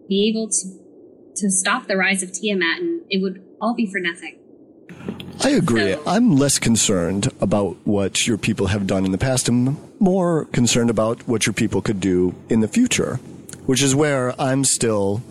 be 0.07 0.27
able 0.29 0.49
to 0.49 0.79
to 1.35 1.49
stop 1.49 1.88
the 1.88 1.95
rise 1.95 2.23
of 2.23 2.33
Tiamat, 2.33 2.79
and 2.79 3.01
it 3.09 3.21
would 3.21 3.43
all 3.62 3.73
be 3.73 3.85
for 3.85 3.99
nothing. 3.99 4.38
I 5.41 5.51
agree. 5.51 5.95
I'm 6.05 6.35
less 6.35 6.59
concerned 6.59 7.31
about 7.39 7.77
what 7.85 8.27
your 8.27 8.38
people 8.38 8.67
have 8.67 8.88
done 8.88 9.05
in 9.05 9.12
the 9.12 9.17
past. 9.17 9.47
I'm 9.47 9.77
more 9.99 10.45
concerned 10.45 10.89
about 10.89 11.27
what 11.27 11.45
your 11.45 11.53
people 11.53 11.81
could 11.81 11.99
do 11.99 12.35
in 12.49 12.62
the 12.62 12.67
future, 12.67 13.15
which 13.65 13.81
is 13.81 13.95
where 13.95 14.39
I'm 14.41 14.63
still 14.63 15.21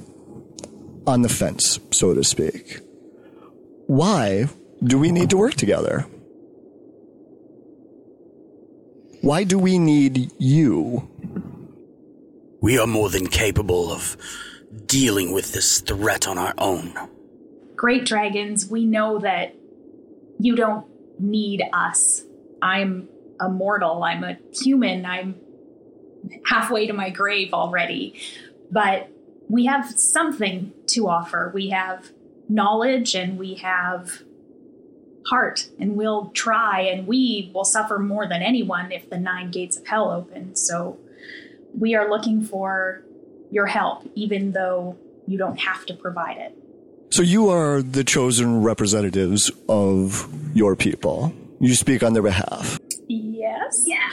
on 1.07 1.23
the 1.23 1.29
fence, 1.29 1.81
so 1.91 2.15
to 2.15 2.23
speak. 2.23 2.81
Why 3.87 4.49
do 4.83 4.99
we 4.99 5.11
need 5.11 5.31
to 5.31 5.39
work 5.39 5.55
together? 5.55 6.07
Why 9.21 9.45
do 9.45 9.59
we 9.59 9.79
need 9.79 10.31
you? 10.39 11.09
We 12.61 12.79
are 12.79 12.87
more 12.87 13.09
than 13.09 13.27
capable 13.27 13.91
of 13.91 14.17
dealing 14.87 15.33
with 15.33 15.53
this 15.53 15.81
threat 15.81 16.29
on 16.29 16.39
our 16.39 16.55
own. 16.59 16.93
Great 17.75 18.05
dragons, 18.05 18.69
we 18.69 18.85
know 18.85 19.19
that 19.19 19.55
you 20.39 20.55
don't 20.55 20.87
need 21.19 21.63
us. 21.73 22.23
I'm 22.61 23.09
a 23.41 23.49
mortal. 23.49 24.03
I'm 24.03 24.25
a 24.25 24.37
human. 24.53 25.07
I'm 25.07 25.37
halfway 26.45 26.87
to 26.87 26.93
my 26.93 27.11
grave 27.11 27.53
already. 27.53 28.21
But 28.71 29.11
we 29.49 29.67
have 29.67 29.99
something 29.99 30.73
to 30.89 31.09
offer. 31.09 31.51
We 31.55 31.71
have 31.71 32.11
knowledge 32.49 33.15
and 33.15 33.39
we 33.39 33.55
have 33.55 34.23
heart, 35.29 35.69
and 35.79 35.95
we'll 35.95 36.31
try, 36.31 36.81
and 36.81 37.07
we 37.07 37.51
will 37.55 37.65
suffer 37.65 37.99
more 37.99 38.27
than 38.27 38.43
anyone 38.43 38.91
if 38.91 39.11
the 39.11 39.19
nine 39.19 39.51
gates 39.51 39.77
of 39.77 39.87
hell 39.87 40.11
open. 40.11 40.57
So 40.57 40.99
we 41.79 41.95
are 41.95 42.09
looking 42.09 42.43
for 42.43 43.03
your 43.51 43.67
help, 43.67 44.09
even 44.15 44.53
though 44.53 44.97
you 45.27 45.37
don't 45.37 45.61
have 45.61 45.85
to 45.87 45.95
provide 45.95 46.39
it. 46.39 46.57
So 47.11 47.23
you 47.23 47.49
are 47.49 47.83
the 47.83 48.05
chosen 48.05 48.63
representatives 48.63 49.51
of 49.69 50.29
your 50.55 50.77
people. 50.77 51.33
You 51.61 51.75
speak 51.75 52.03
on 52.03 52.13
their 52.13 52.23
behalf. 52.23 52.79
Yes. 53.09 53.85
Yeah. 53.87 54.11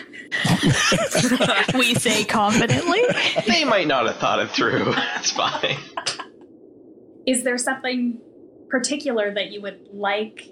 we 1.77 1.93
say 1.95 2.23
confidently. 2.23 3.01
They 3.47 3.65
might 3.65 3.87
not 3.87 4.05
have 4.07 4.17
thought 4.17 4.39
it 4.39 4.49
through. 4.51 4.93
It's 5.17 5.31
fine. 5.31 5.77
Is 7.25 7.43
there 7.43 7.57
something 7.57 8.19
particular 8.69 9.33
that 9.33 9.51
you 9.51 9.61
would 9.61 9.87
like 9.91 10.49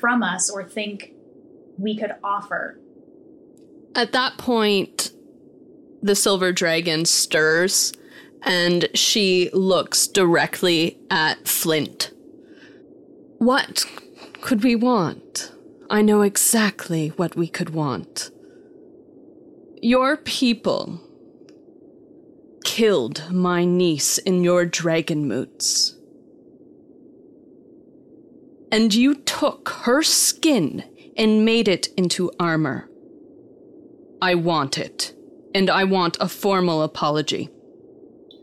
from 0.00 0.22
us 0.22 0.50
or 0.50 0.62
think 0.64 1.12
we 1.78 1.96
could 1.96 2.12
offer? 2.22 2.78
At 3.94 4.12
that 4.12 4.38
point, 4.38 5.10
the 6.00 6.14
silver 6.14 6.52
dragon 6.52 7.04
stirs 7.04 7.92
and 8.42 8.88
she 8.94 9.50
looks 9.52 10.06
directly 10.06 10.98
at 11.10 11.46
Flint. 11.46 12.12
What 13.38 13.84
could 14.40 14.62
we 14.62 14.74
want? 14.76 15.52
I 15.92 16.00
know 16.00 16.22
exactly 16.22 17.08
what 17.08 17.36
we 17.36 17.48
could 17.48 17.70
want. 17.70 18.30
Your 19.82 20.16
people 20.16 21.02
killed 22.64 23.30
my 23.30 23.66
niece 23.66 24.16
in 24.16 24.42
your 24.42 24.64
dragon 24.64 25.28
moots. 25.28 25.94
And 28.72 28.94
you 28.94 29.16
took 29.16 29.68
her 29.84 30.02
skin 30.02 30.82
and 31.18 31.44
made 31.44 31.68
it 31.68 31.88
into 31.98 32.32
armor. 32.40 32.88
I 34.22 34.36
want 34.36 34.78
it, 34.78 35.12
and 35.54 35.68
I 35.68 35.84
want 35.84 36.16
a 36.20 36.28
formal 36.28 36.82
apology. 36.82 37.50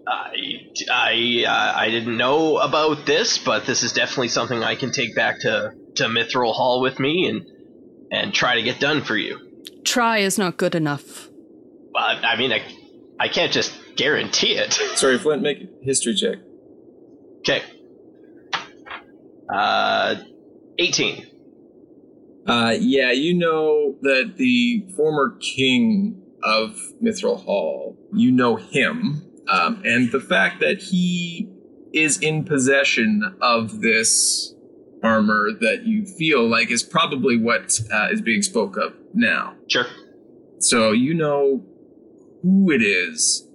I, 0.07 0.69
I, 0.91 1.45
uh, 1.47 1.79
I 1.79 1.89
didn't 1.89 2.17
know 2.17 2.57
about 2.57 3.07
this, 3.07 3.39
but 3.39 3.65
this 3.65 3.81
is 3.81 3.93
definitely 3.93 4.27
something 4.27 4.63
I 4.63 4.75
can 4.75 4.91
take 4.91 5.15
back 5.15 5.39
to, 5.41 5.71
to 5.99 6.05
Mithril 6.05 6.53
Hall 6.53 6.81
with 6.81 6.99
me 6.99 7.27
and 7.29 7.45
and 8.11 8.33
try 8.33 8.55
to 8.55 8.61
get 8.61 8.79
done 8.79 9.03
for 9.03 9.15
you. 9.15 9.39
Try 9.83 10.19
is 10.19 10.37
not 10.37 10.57
good 10.57 10.75
enough. 10.75 11.29
But 11.93 12.23
I 12.25 12.35
mean, 12.37 12.51
I, 12.51 12.61
I 13.19 13.27
can't 13.27 13.51
just 13.51 13.71
guarantee 13.95 14.53
it. 14.53 14.73
Sorry, 14.95 15.17
Flint, 15.17 15.41
make 15.41 15.61
a 15.61 15.85
history 15.85 16.15
check. 16.15 16.37
Okay. 17.39 17.63
Uh, 19.51 20.15
18. 20.77 21.25
Uh, 22.47 22.75
yeah, 22.79 23.11
you 23.11 23.33
know 23.33 23.95
that 24.01 24.33
the 24.37 24.85
former 24.95 25.37
king 25.39 26.21
of 26.43 26.79
Mithril 27.03 27.43
Hall, 27.43 27.97
you 28.13 28.31
know 28.31 28.55
him, 28.55 29.23
um, 29.47 29.81
and 29.85 30.11
the 30.11 30.19
fact 30.19 30.59
that 30.61 30.81
he 30.81 31.49
is 31.93 32.19
in 32.19 32.43
possession 32.43 33.35
of 33.41 33.81
this 33.81 34.53
armor 35.03 35.49
that 35.59 35.83
you 35.85 36.05
feel 36.05 36.47
like 36.47 36.71
is 36.71 36.83
probably 36.83 37.37
what 37.37 37.79
uh, 37.91 38.07
is 38.11 38.21
being 38.21 38.41
spoke 38.41 38.77
of 38.77 38.93
now. 39.13 39.55
Sure. 39.67 39.85
So 40.59 40.91
you 40.91 41.13
know 41.13 41.65
who 42.41 42.71
it 42.71 42.81
is 42.81 43.47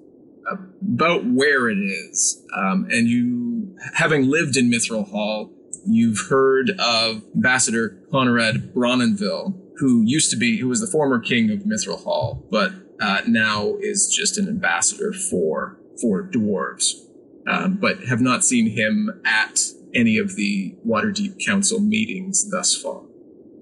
about 0.82 1.24
where 1.24 1.68
it 1.68 1.78
is. 1.78 2.42
Um, 2.56 2.86
and 2.90 3.08
you, 3.08 3.76
having 3.94 4.28
lived 4.30 4.56
in 4.56 4.70
Mithril 4.70 5.08
Hall, 5.08 5.50
you've 5.86 6.28
heard 6.28 6.70
of 6.78 7.22
Ambassador 7.34 7.98
Connerad 8.10 8.74
Brawnanvil, 8.74 9.60
who 9.76 10.02
used 10.04 10.30
to 10.30 10.36
be, 10.36 10.58
who 10.58 10.68
was 10.68 10.80
the 10.80 10.86
former 10.86 11.18
king 11.18 11.50
of 11.50 11.60
Mithril 11.60 12.02
Hall, 12.02 12.46
but 12.50 12.72
uh, 13.00 13.22
now 13.26 13.74
is 13.80 14.12
just 14.14 14.38
an 14.38 14.48
ambassador 14.48 15.12
for 15.12 15.78
for 16.00 16.28
dwarves. 16.28 17.03
Um, 17.46 17.74
but 17.74 18.04
have 18.04 18.20
not 18.20 18.42
seen 18.42 18.70
him 18.70 19.20
at 19.26 19.60
any 19.94 20.18
of 20.18 20.34
the 20.34 20.74
Waterdeep 20.86 21.44
Council 21.44 21.78
meetings 21.78 22.50
thus 22.50 22.74
far. 22.74 22.94
All 22.94 23.08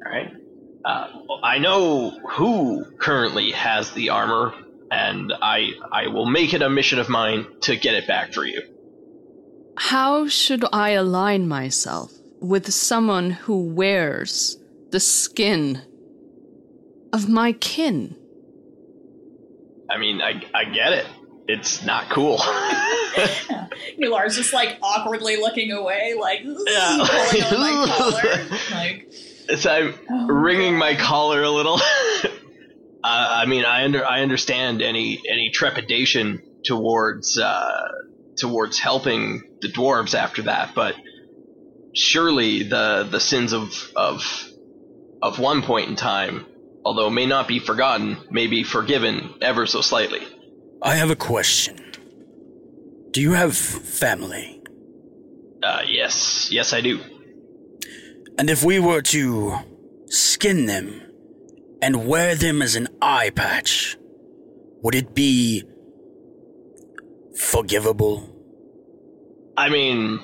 right. 0.04 0.32
Uh, 0.84 1.08
I 1.42 1.58
know 1.58 2.10
who 2.30 2.84
currently 2.98 3.52
has 3.52 3.92
the 3.92 4.10
armor, 4.10 4.52
and 4.90 5.32
I 5.40 5.70
I 5.92 6.08
will 6.08 6.26
make 6.26 6.54
it 6.54 6.62
a 6.62 6.70
mission 6.70 6.98
of 6.98 7.08
mine 7.08 7.46
to 7.62 7.76
get 7.76 7.94
it 7.94 8.06
back 8.06 8.32
for 8.32 8.44
you. 8.44 8.62
How 9.76 10.26
should 10.28 10.64
I 10.72 10.90
align 10.90 11.48
myself 11.48 12.12
with 12.40 12.72
someone 12.72 13.30
who 13.30 13.64
wears 13.64 14.58
the 14.90 15.00
skin 15.00 15.82
of 17.12 17.28
my 17.28 17.52
kin? 17.52 18.16
I 19.88 19.98
mean, 19.98 20.20
I 20.20 20.42
I 20.54 20.64
get 20.64 20.92
it. 20.92 21.06
It's 21.52 21.84
not 21.84 22.08
cool. 22.08 22.38
Nular's 23.98 24.36
just 24.36 24.52
like 24.54 24.78
awkwardly 24.82 25.36
looking 25.36 25.70
away, 25.70 26.14
like 26.18 26.40
Yeah. 26.42 27.06
pulling 27.10 27.42
on 27.42 27.60
my 27.60 27.86
collar. 27.96 28.58
Like 28.70 29.06
So 29.58 29.70
I'm 29.70 29.94
Oh, 30.10 30.26
wringing 30.32 30.78
my 30.78 30.94
collar 30.94 31.42
a 31.42 31.50
little. 31.50 31.74
uh, 32.24 32.28
I 33.04 33.44
mean, 33.46 33.64
I 33.66 33.84
under 33.84 34.04
I 34.04 34.22
understand 34.22 34.80
any 34.80 35.20
any 35.28 35.50
trepidation 35.52 36.40
towards 36.64 37.36
uh, 37.38 37.82
towards 38.40 38.78
helping 38.78 39.42
the 39.60 39.68
dwarves 39.68 40.14
after 40.14 40.42
that, 40.42 40.74
but 40.74 40.94
surely 41.94 42.62
the 42.62 43.06
the 43.10 43.20
sins 43.20 43.52
of 43.52 43.90
of 43.94 44.48
of 45.20 45.38
one 45.38 45.60
point 45.62 45.90
in 45.90 45.96
time, 45.96 46.46
although 46.84 47.10
may 47.10 47.26
not 47.26 47.46
be 47.46 47.58
forgotten, 47.58 48.16
may 48.30 48.46
be 48.46 48.64
forgiven 48.64 49.34
ever 49.42 49.66
so 49.66 49.80
slightly. 49.82 50.20
I 50.82 50.96
have 50.96 51.10
a 51.10 51.16
question. 51.16 51.78
Do 53.12 53.20
you 53.20 53.32
have 53.32 53.56
family? 53.56 54.62
Uh, 55.62 55.82
yes, 55.86 56.48
yes, 56.50 56.72
I 56.72 56.80
do. 56.80 57.00
And 58.38 58.50
if 58.50 58.64
we 58.64 58.80
were 58.80 59.02
to 59.02 59.58
skin 60.06 60.66
them 60.66 61.02
and 61.80 62.06
wear 62.06 62.34
them 62.34 62.62
as 62.62 62.74
an 62.74 62.88
eye 63.00 63.30
patch, 63.30 63.96
would 64.82 64.94
it 64.94 65.14
be 65.14 65.62
forgivable? 67.36 68.28
I 69.56 69.68
mean, 69.68 70.20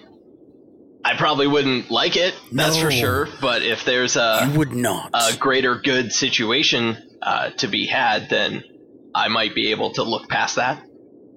I 1.04 1.16
probably 1.16 1.46
wouldn't 1.46 1.90
like 1.90 2.16
it. 2.16 2.34
That's 2.50 2.78
for 2.78 2.90
sure. 2.90 3.28
But 3.40 3.62
if 3.62 3.84
there's 3.84 4.16
a 4.16 4.48
You 4.50 4.58
would 4.58 4.72
not. 4.72 5.10
a 5.14 5.36
greater 5.36 5.76
good 5.76 6.12
situation 6.12 6.96
uh, 7.22 7.50
to 7.58 7.68
be 7.68 7.86
had, 7.86 8.28
then 8.30 8.64
I 9.14 9.28
might 9.28 9.54
be 9.54 9.70
able 9.70 9.92
to 9.94 10.02
look 10.02 10.28
past 10.28 10.56
that. 10.56 10.82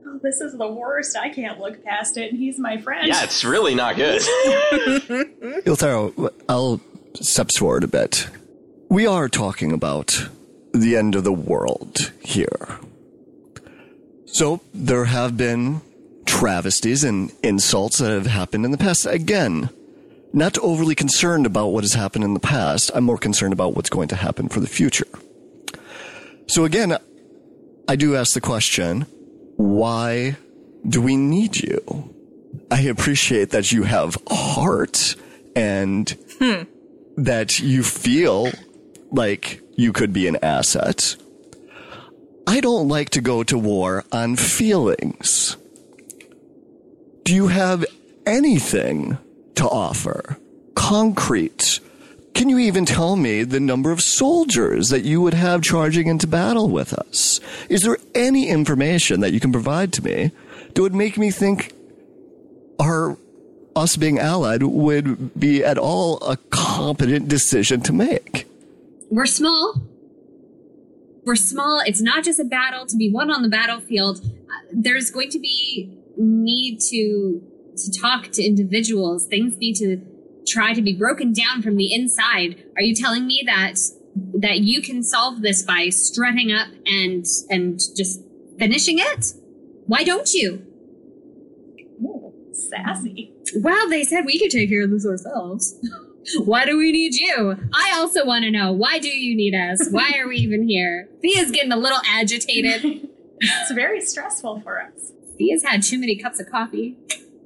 oh, 0.06 0.20
this 0.22 0.42
is 0.42 0.58
the 0.58 0.68
worst. 0.68 1.18
I 1.18 1.30
can't 1.30 1.60
look 1.60 1.84
past 1.84 2.18
it, 2.18 2.32
and 2.32 2.40
he's 2.40 2.60
my 2.60 2.78
friend. 2.78 3.08
Yeah, 3.08 3.24
it's 3.24 3.44
really 3.44 3.76
not 3.76 3.96
good. 3.96 4.22
Eleuthera, 5.66 6.32
I'll 6.50 6.82
step 7.16 7.52
forward 7.52 7.84
a 7.84 7.88
bit. 7.88 8.28
We 8.90 9.08
are 9.08 9.30
talking 9.30 9.72
about 9.72 10.28
the 10.74 10.96
end 10.98 11.16
of 11.16 11.24
the 11.24 11.34
world 11.34 12.12
here. 12.22 12.80
So 14.26 14.62
there 14.74 15.06
have 15.06 15.36
been 15.38 15.82
travesties 16.26 17.04
and 17.04 17.32
insults 17.44 17.98
that 17.98 18.12
have 18.12 18.28
happened 18.28 18.66
in 18.66 18.72
the 18.72 18.78
past. 18.78 19.06
Again, 19.06 19.70
not 20.34 20.58
overly 20.60 20.96
concerned 20.96 21.46
about 21.46 21.68
what 21.68 21.84
has 21.84 21.94
happened 21.94 22.24
in 22.24 22.34
the 22.34 22.40
past. 22.40 22.92
I'm 22.94 23.04
more 23.04 23.18
concerned 23.18 23.52
about 23.54 23.76
what's 23.76 23.90
going 23.90 24.08
to 24.10 24.16
happen 24.16 24.48
for 24.48 24.62
the 24.62 24.68
future. 24.68 25.08
So 26.48 26.64
again, 26.64 26.98
I 27.92 27.98
do 27.98 28.16
ask 28.16 28.36
the 28.36 28.40
question, 28.40 29.02
why 29.58 30.38
do 30.88 31.02
we 31.02 31.18
need 31.18 31.58
you? 31.58 32.16
I 32.72 32.84
appreciate 32.84 33.50
that 33.50 33.74
you 33.74 33.84
have 33.84 34.18
heart 34.30 35.18
and 35.58 36.10
hmm. 36.40 36.62
that 37.18 37.60
you 37.60 37.84
feel 37.84 38.50
like 39.12 39.60
you 39.76 39.92
could 39.92 40.14
be 40.14 40.26
an 40.30 40.38
asset. 40.42 41.18
I 42.48 42.62
don't 42.62 42.88
like 42.88 43.10
to 43.10 43.20
go 43.20 43.44
to 43.44 43.58
war 43.58 44.06
on 44.10 44.38
feelings. 44.38 45.58
Do 47.26 47.36
you 47.36 47.48
have 47.48 47.84
anything 48.26 49.18
to 49.56 49.66
offer? 49.66 50.38
Concrete. 50.76 51.82
Can 52.34 52.50
you 52.50 52.60
even 52.60 52.86
tell 52.86 53.16
me 53.16 53.44
the 53.44 53.60
number 53.60 53.92
of 53.92 54.02
soldiers 54.02 54.90
that 54.90 55.04
you 55.04 55.22
would 55.22 55.34
have 55.34 55.62
charging 55.62 56.08
into 56.08 56.28
battle 56.28 56.70
with 56.70 56.94
us? 56.94 57.40
Is 57.70 57.82
there 57.82 57.98
any 58.16 58.50
information 58.50 59.20
that 59.20 59.34
you 59.34 59.40
can 59.40 59.52
provide 59.52 59.92
to 59.94 60.04
me 60.04 60.32
that 60.74 60.82
would 60.82 60.96
make 60.96 61.18
me 61.18 61.30
think 61.30 61.74
our 62.80 63.18
us 63.76 63.96
being 63.96 64.20
allied 64.20 64.64
would 64.64 65.40
be 65.40 65.64
at 65.64 65.78
all 65.78 66.18
a 66.20 66.38
competent 66.50 67.28
decision 67.28 67.82
to 67.82 67.94
make? 67.94 68.48
We're 69.10 69.26
small. 69.26 69.82
We're 71.26 71.36
small. 71.36 71.82
It's 71.86 72.02
not 72.02 72.24
just 72.24 72.40
a 72.40 72.44
battle 72.44 72.86
to 72.88 72.98
be 72.98 73.12
won 73.12 73.30
on 73.30 73.44
the 73.44 73.50
battlefield. 73.50 74.20
Uh, 74.20 74.54
There's 74.72 75.12
going 75.12 75.30
to 75.32 75.40
be 75.40 75.98
need 76.18 76.80
to 76.90 77.44
to 77.78 78.00
talk 78.00 78.32
to 78.32 78.44
individuals. 78.44 79.28
Things 79.28 79.58
need 79.58 79.76
to 79.76 79.98
try 80.52 80.74
to 80.74 80.82
be 80.82 80.94
broken 80.94 81.34
down 81.34 81.62
from 81.62 81.78
the 81.78 81.94
inside. 81.94 82.64
Are 82.76 82.82
you 82.82 82.96
telling 82.96 83.26
me 83.26 83.44
that 83.46 83.76
that 84.36 84.60
you 84.60 84.82
can 84.82 85.04
solve 85.04 85.42
this 85.42 85.64
by 85.64 85.90
strutting 85.90 86.52
up 86.52 86.68
and 86.86 87.26
and 87.50 87.80
just 87.96 88.22
finishing 88.60 88.98
it? 89.00 89.34
Why 89.86 90.04
don't 90.04 90.34
you? 90.34 90.66
Ooh, 92.02 92.34
sassy. 92.54 93.34
Well, 93.56 93.90
they 93.90 94.04
said 94.04 94.26
we 94.26 94.40
could 94.40 94.52
take 94.52 94.70
care 94.70 94.84
of 94.84 94.92
this 94.92 95.06
ourselves. 95.06 95.78
Why 96.46 96.66
do 96.66 96.78
we 96.78 96.92
need 96.92 97.16
you? 97.16 97.58
I 97.74 97.94
also 97.98 98.26
want 98.26 98.44
to 98.44 98.52
know 98.52 98.72
why 98.72 99.00
do 99.00 99.08
you 99.08 99.36
need 99.36 99.56
us? 99.56 99.88
Why 99.90 100.14
are 100.20 100.28
we 100.28 100.38
even 100.38 100.68
here? 100.68 101.10
Thea's 101.22 101.50
getting 101.50 101.72
a 101.72 101.78
little 101.78 102.00
agitated. 102.08 103.10
It's 103.44 103.72
very 103.72 104.02
stressful 104.02 104.62
for 104.62 104.80
us. 104.80 105.14
Thea's 105.36 105.64
had 105.64 105.82
too 105.82 105.98
many 105.98 106.16
cups 106.16 106.40
of 106.40 106.48
coffee. 106.48 106.96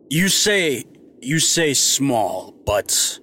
You 0.09 0.27
say 0.27 0.83
you 1.21 1.39
say 1.39 1.73
small, 1.73 2.53
but 2.65 3.19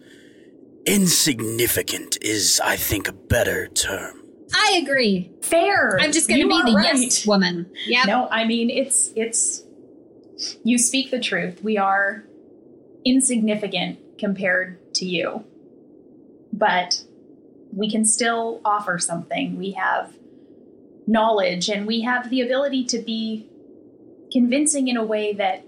insignificant 0.86 2.18
is, 2.22 2.60
I 2.64 2.76
think, 2.76 3.08
a 3.08 3.12
better 3.12 3.68
term. 3.68 4.22
I 4.54 4.80
agree. 4.82 5.30
Fair. 5.42 5.98
I'm 6.00 6.12
just 6.12 6.28
going 6.28 6.40
to 6.42 6.48
be 6.48 6.54
are 6.54 6.66
the 6.66 6.72
right. 6.74 6.94
yes 6.94 7.26
woman. 7.26 7.70
Yeah. 7.86 8.04
No, 8.04 8.28
I 8.30 8.44
mean 8.44 8.68
it's 8.68 9.10
it's 9.16 9.62
you 10.62 10.78
speak 10.78 11.10
the 11.10 11.20
truth. 11.20 11.62
We 11.62 11.78
are 11.78 12.24
insignificant 13.04 14.18
compared 14.18 14.94
to 14.96 15.06
you. 15.06 15.44
But 16.52 17.02
we 17.74 17.90
can 17.90 18.04
still 18.04 18.60
offer 18.64 18.98
something. 18.98 19.56
We 19.56 19.72
have 19.72 20.12
knowledge 21.06 21.68
and 21.68 21.86
we 21.86 22.02
have 22.02 22.30
the 22.30 22.42
ability 22.42 22.84
to 22.84 22.98
be 22.98 23.48
convincing 24.30 24.88
in 24.88 24.96
a 24.96 25.04
way 25.04 25.32
that 25.32 25.64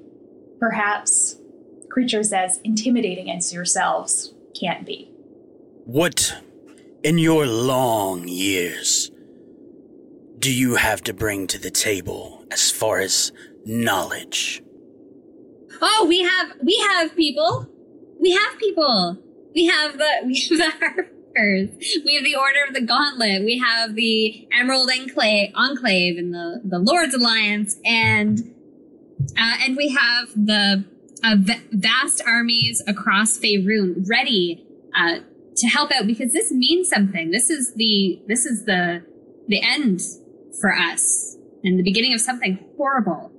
perhaps 0.60 1.36
creatures 1.94 2.32
as 2.32 2.58
intimidating 2.64 3.30
as 3.30 3.52
yourselves 3.52 4.34
can't 4.58 4.84
be. 4.84 5.08
What, 5.84 6.42
in 7.04 7.18
your 7.18 7.46
long 7.46 8.26
years, 8.26 9.12
do 10.40 10.52
you 10.52 10.74
have 10.74 11.02
to 11.04 11.14
bring 11.14 11.46
to 11.46 11.58
the 11.58 11.70
table 11.70 12.44
as 12.50 12.72
far 12.72 12.98
as 12.98 13.30
knowledge? 13.64 14.60
Oh, 15.80 16.06
we 16.08 16.22
have 16.22 16.56
we 16.62 16.76
have 16.90 17.14
people. 17.14 17.68
We 18.20 18.32
have 18.32 18.58
people. 18.58 19.18
We 19.54 19.66
have 19.66 19.96
the 19.96 20.10
we 20.24 20.40
have 20.40 20.58
the 20.58 20.70
harpers. 20.80 21.68
We 22.04 22.16
have 22.16 22.24
the 22.24 22.34
Order 22.34 22.64
of 22.66 22.74
the 22.74 22.80
Gauntlet. 22.80 23.44
We 23.44 23.58
have 23.58 23.94
the 23.94 24.48
Emerald 24.52 24.90
Enclave, 24.90 25.52
Enclave 25.54 26.18
and 26.18 26.34
the 26.34 26.60
the 26.64 26.80
Lords 26.80 27.14
Alliance, 27.14 27.76
and 27.84 28.40
uh, 29.38 29.56
and 29.62 29.76
we 29.76 29.90
have 29.90 30.30
the 30.34 30.84
uh, 31.24 31.36
v- 31.38 31.62
vast 31.72 32.22
armies 32.26 32.82
across 32.86 33.38
Faerun 33.38 34.08
ready 34.08 34.64
uh, 34.94 35.20
to 35.56 35.66
help 35.66 35.90
out 35.92 36.06
because 36.06 36.32
this 36.32 36.52
means 36.52 36.88
something. 36.88 37.30
This 37.30 37.50
is 37.50 37.74
the 37.74 38.20
this 38.28 38.44
is 38.44 38.64
the 38.64 39.04
the 39.48 39.62
end 39.62 40.00
for 40.60 40.72
us 40.72 41.36
and 41.62 41.78
the 41.78 41.82
beginning 41.82 42.14
of 42.14 42.20
something 42.20 42.58
horrible. 42.76 43.32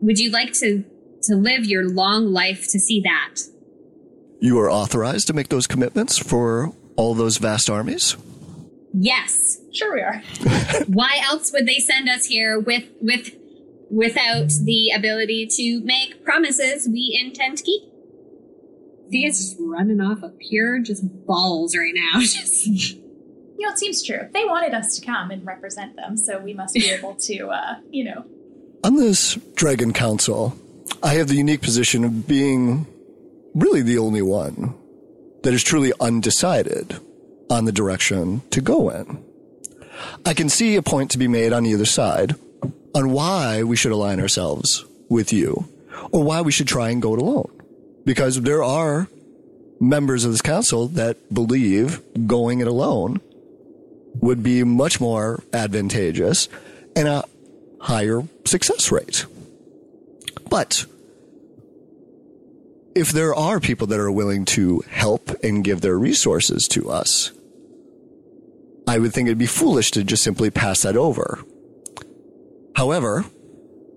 Would 0.00 0.18
you 0.18 0.30
like 0.30 0.52
to 0.54 0.84
to 1.24 1.36
live 1.36 1.64
your 1.64 1.88
long 1.88 2.32
life 2.32 2.62
to 2.70 2.78
see 2.78 3.00
that? 3.02 3.40
You 4.40 4.58
are 4.60 4.70
authorized 4.70 5.26
to 5.28 5.32
make 5.32 5.48
those 5.48 5.66
commitments 5.66 6.18
for 6.18 6.72
all 6.96 7.14
those 7.14 7.38
vast 7.38 7.68
armies? 7.68 8.16
Yes. 8.92 9.60
Sure 9.72 9.94
we 9.94 10.00
are. 10.00 10.22
Why 10.86 11.20
else 11.22 11.52
would 11.52 11.66
they 11.66 11.78
send 11.78 12.08
us 12.08 12.26
here 12.26 12.58
with 12.58 12.84
with 13.00 13.30
without 13.90 14.50
the 14.64 14.90
ability 14.90 15.46
to 15.46 15.80
make 15.84 16.24
promises 16.24 16.88
we 16.88 17.18
intend 17.22 17.58
to 17.58 17.64
keep. 17.64 17.82
Thea's 19.10 19.38
just 19.38 19.56
running 19.60 20.00
off 20.00 20.22
of 20.22 20.38
pure 20.38 20.80
just 20.80 21.04
balls 21.26 21.76
right 21.76 21.94
now. 21.94 22.20
Just 22.20 22.66
You 22.66 23.66
know, 23.66 23.70
it 23.70 23.78
seems 23.78 24.02
true. 24.02 24.28
They 24.32 24.44
wanted 24.44 24.74
us 24.74 24.98
to 24.98 25.06
come 25.06 25.30
and 25.30 25.46
represent 25.46 25.94
them, 25.96 26.16
so 26.16 26.38
we 26.38 26.52
must 26.54 26.74
be 26.74 26.90
able 26.90 27.14
to, 27.14 27.48
uh, 27.48 27.76
you 27.90 28.04
know. 28.04 28.24
On 28.82 28.96
this 28.96 29.36
Dragon 29.54 29.92
Council, 29.92 30.58
I 31.02 31.14
have 31.14 31.28
the 31.28 31.36
unique 31.36 31.62
position 31.62 32.04
of 32.04 32.26
being 32.26 32.86
really 33.54 33.82
the 33.82 33.98
only 33.98 34.22
one 34.22 34.74
that 35.42 35.54
is 35.54 35.62
truly 35.62 35.92
undecided 36.00 36.98
on 37.48 37.64
the 37.64 37.72
direction 37.72 38.42
to 38.50 38.60
go 38.60 38.90
in. 38.90 39.24
I 40.24 40.34
can 40.34 40.48
see 40.48 40.76
a 40.76 40.82
point 40.82 41.10
to 41.12 41.18
be 41.18 41.28
made 41.28 41.52
on 41.52 41.64
either 41.64 41.86
side 41.86 42.34
on 42.96 43.10
why 43.10 43.62
we 43.62 43.76
should 43.76 43.92
align 43.92 44.18
ourselves 44.18 44.86
with 45.10 45.30
you 45.30 45.68
or 46.12 46.24
why 46.24 46.40
we 46.40 46.50
should 46.50 46.66
try 46.66 46.88
and 46.88 47.02
go 47.02 47.12
it 47.12 47.20
alone. 47.20 47.52
Because 48.06 48.40
there 48.40 48.64
are 48.64 49.08
members 49.78 50.24
of 50.24 50.32
this 50.32 50.40
council 50.40 50.88
that 50.88 51.32
believe 51.32 52.00
going 52.26 52.60
it 52.60 52.66
alone 52.66 53.20
would 54.14 54.42
be 54.42 54.64
much 54.64 54.98
more 54.98 55.42
advantageous 55.52 56.48
and 56.96 57.06
a 57.06 57.24
higher 57.82 58.22
success 58.46 58.90
rate. 58.90 59.26
But 60.48 60.86
if 62.94 63.12
there 63.12 63.34
are 63.34 63.60
people 63.60 63.86
that 63.88 64.00
are 64.00 64.10
willing 64.10 64.46
to 64.46 64.82
help 64.88 65.28
and 65.44 65.62
give 65.62 65.82
their 65.82 65.98
resources 65.98 66.66
to 66.68 66.90
us, 66.90 67.30
I 68.88 68.98
would 68.98 69.12
think 69.12 69.26
it'd 69.26 69.36
be 69.36 69.44
foolish 69.44 69.90
to 69.90 70.02
just 70.02 70.24
simply 70.24 70.48
pass 70.48 70.80
that 70.80 70.96
over. 70.96 71.44
However, 72.76 73.24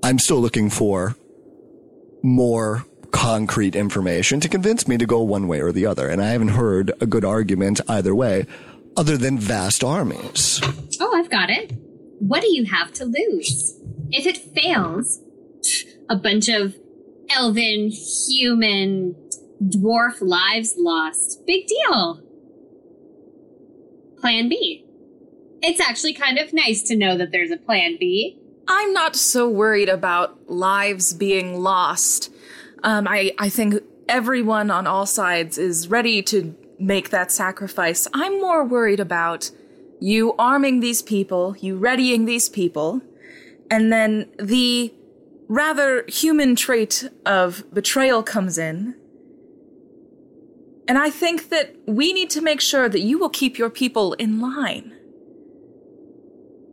I'm 0.01 0.19
still 0.19 0.39
looking 0.39 0.69
for 0.69 1.17
more 2.23 2.85
concrete 3.11 3.75
information 3.75 4.39
to 4.39 4.47
convince 4.47 4.87
me 4.87 4.97
to 4.97 5.05
go 5.05 5.21
one 5.21 5.49
way 5.49 5.59
or 5.61 5.73
the 5.73 5.85
other. 5.85 6.07
And 6.07 6.21
I 6.21 6.29
haven't 6.29 6.49
heard 6.49 6.93
a 7.01 7.05
good 7.05 7.25
argument 7.25 7.81
either 7.89 8.15
way 8.15 8.45
other 8.95 9.17
than 9.17 9.37
vast 9.37 9.83
armies. 9.83 10.61
Oh, 11.01 11.13
I've 11.13 11.29
got 11.29 11.49
it. 11.49 11.73
What 12.19 12.41
do 12.41 12.53
you 12.53 12.65
have 12.65 12.93
to 12.93 13.05
lose? 13.05 13.79
If 14.11 14.25
it 14.25 14.37
fails, 14.37 15.19
a 16.09 16.15
bunch 16.15 16.47
of 16.47 16.75
elven, 17.29 17.91
human, 18.27 19.15
dwarf 19.61 20.21
lives 20.21 20.75
lost. 20.77 21.45
Big 21.45 21.67
deal. 21.67 22.21
Plan 24.19 24.47
B. 24.47 24.85
It's 25.61 25.81
actually 25.81 26.13
kind 26.13 26.37
of 26.37 26.53
nice 26.53 26.81
to 26.83 26.95
know 26.95 27.17
that 27.17 27.31
there's 27.31 27.51
a 27.51 27.57
plan 27.57 27.97
B. 27.99 28.39
I'm 28.69 28.93
not 28.93 29.15
so 29.15 29.49
worried 29.49 29.89
about 29.89 30.47
lives 30.47 31.13
being 31.13 31.59
lost. 31.59 32.31
Um, 32.83 33.07
I, 33.07 33.33
I 33.39 33.49
think 33.49 33.81
everyone 34.07 34.69
on 34.69 34.85
all 34.85 35.07
sides 35.07 35.57
is 35.57 35.87
ready 35.87 36.21
to 36.23 36.55
make 36.77 37.09
that 37.09 37.31
sacrifice. 37.31 38.07
I'm 38.13 38.39
more 38.39 38.63
worried 38.63 38.99
about 38.99 39.49
you 39.99 40.35
arming 40.37 40.81
these 40.81 41.01
people, 41.01 41.55
you 41.59 41.77
readying 41.77 42.25
these 42.25 42.47
people, 42.47 43.01
and 43.71 43.91
then 43.91 44.29
the 44.37 44.93
rather 45.47 46.05
human 46.07 46.55
trait 46.55 47.09
of 47.25 47.63
betrayal 47.73 48.21
comes 48.21 48.59
in. 48.59 48.95
And 50.87 50.97
I 50.97 51.09
think 51.09 51.49
that 51.49 51.75
we 51.87 52.13
need 52.13 52.29
to 52.31 52.41
make 52.41 52.61
sure 52.61 52.87
that 52.87 53.01
you 53.01 53.17
will 53.17 53.29
keep 53.29 53.57
your 53.57 53.69
people 53.71 54.13
in 54.13 54.39
line. 54.39 54.95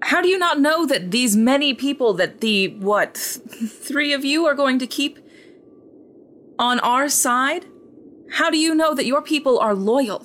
How 0.06 0.22
do 0.22 0.28
you 0.28 0.38
not 0.38 0.60
know 0.60 0.86
that 0.86 1.10
these 1.10 1.34
many 1.34 1.74
people 1.74 2.14
that 2.14 2.40
the, 2.40 2.68
what, 2.68 3.14
th- 3.14 3.68
three 3.68 4.12
of 4.12 4.24
you 4.24 4.46
are 4.46 4.54
going 4.54 4.78
to 4.78 4.86
keep 4.86 5.18
on 6.60 6.78
our 6.78 7.08
side? 7.08 7.66
How 8.30 8.48
do 8.48 8.56
you 8.56 8.72
know 8.72 8.94
that 8.94 9.04
your 9.04 9.20
people 9.20 9.58
are 9.58 9.74
loyal? 9.74 10.24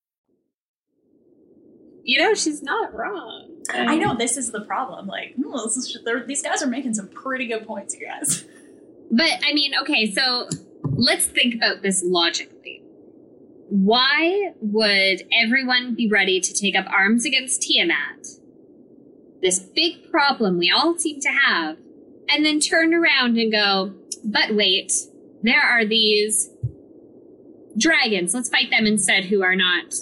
You 2.03 2.19
know, 2.19 2.33
she's 2.33 2.61
not 2.61 2.93
wrong. 2.93 3.47
I 3.73 3.95
know 3.97 4.15
this 4.15 4.37
is 4.37 4.51
the 4.51 4.61
problem. 4.61 5.07
Like, 5.07 5.35
hmm, 5.35 5.53
is, 5.53 5.97
these 6.27 6.41
guys 6.41 6.63
are 6.63 6.67
making 6.67 6.95
some 6.95 7.07
pretty 7.07 7.47
good 7.47 7.65
points, 7.65 7.95
you 7.95 8.05
guys. 8.05 8.45
But 9.13 9.43
I 9.45 9.53
mean, 9.53 9.73
okay, 9.81 10.09
so 10.09 10.47
let's 10.85 11.25
think 11.25 11.55
about 11.55 11.81
this 11.81 12.01
logically. 12.01 12.81
Why 13.67 14.53
would 14.61 15.23
everyone 15.33 15.95
be 15.95 16.07
ready 16.07 16.39
to 16.39 16.53
take 16.53 16.77
up 16.77 16.85
arms 16.89 17.25
against 17.25 17.61
Tiamat? 17.61 18.27
This 19.41 19.59
big 19.59 20.09
problem 20.09 20.57
we 20.57 20.71
all 20.71 20.97
seem 20.97 21.19
to 21.19 21.29
have, 21.29 21.77
and 22.29 22.45
then 22.45 22.61
turn 22.61 22.93
around 22.93 23.37
and 23.37 23.51
go, 23.51 23.93
but 24.23 24.55
wait, 24.55 24.93
there 25.43 25.61
are 25.61 25.85
these 25.85 26.49
dragons. 27.77 28.33
Let's 28.33 28.49
fight 28.49 28.69
them 28.69 28.85
instead 28.85 29.25
who 29.25 29.43
are 29.43 29.55
not 29.55 29.93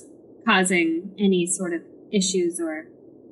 causing 0.50 1.14
any 1.20 1.46
sort 1.46 1.74
of 1.74 1.82
issues 2.12 2.60
or 2.60 2.88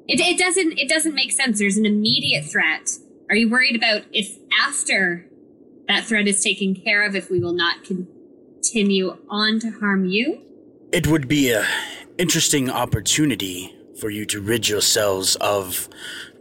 it, 0.08 0.20
it 0.20 0.38
doesn't 0.38 0.78
it 0.78 0.88
doesn't 0.88 1.16
make 1.16 1.32
sense. 1.32 1.58
There's 1.60 1.78
an 1.78 1.86
immediate 1.86 2.46
threat. 2.46 2.92
Are 3.30 3.36
you 3.36 3.50
worried 3.50 3.76
about 3.76 4.04
if 4.14 4.38
after 4.58 5.26
that 5.88 6.06
threat 6.06 6.28
is 6.28 6.44
taken 6.44 6.76
care 6.76 7.06
of, 7.06 7.16
if 7.16 7.30
we 7.32 7.40
will 7.40 7.54
not 7.54 7.84
continue 7.84 9.18
on 9.30 9.60
to 9.60 9.72
harm 9.72 10.06
you? 10.06 10.42
It 10.92 11.08
would 11.08 11.28
be 11.28 11.52
a 11.52 11.66
interesting 12.18 12.70
opportunity 12.70 13.76
for 14.00 14.10
you 14.10 14.26
to 14.28 14.40
rid 14.40 14.70
yourselves 14.70 15.36
of 15.38 15.90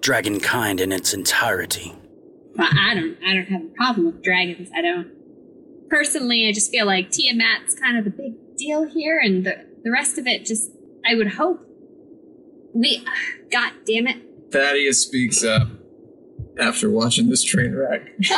dragonkind 0.00 0.80
in 0.80 0.92
its 0.92 1.14
entirety. 1.14 1.94
But 2.54 2.68
I 2.78 2.94
don't 2.94 3.16
I 3.26 3.34
don't 3.34 3.48
have 3.48 3.62
a 3.62 3.74
problem 3.76 4.06
with 4.06 4.22
dragons. 4.22 4.68
I 4.76 4.82
don't 4.82 5.10
personally 5.88 6.46
I 6.46 6.52
just 6.52 6.70
feel 6.70 6.84
like 6.84 7.10
Tiamat's 7.10 7.74
kind 7.80 7.96
of 7.96 8.04
the 8.04 8.10
big 8.10 8.34
deal 8.56 8.88
here 8.88 9.18
and 9.18 9.44
the, 9.44 9.65
the 9.86 9.92
rest 9.92 10.18
of 10.18 10.26
it 10.26 10.44
just 10.44 10.72
I 11.08 11.14
would 11.14 11.34
hope 11.34 11.64
we 12.74 13.04
God 13.52 13.72
damn 13.86 14.08
it. 14.08 14.16
Thaddeus 14.50 15.00
speaks 15.00 15.44
up 15.44 15.68
after 16.60 16.90
watching 16.90 17.30
this 17.30 17.44
train 17.44 17.72
wreck. 17.72 18.00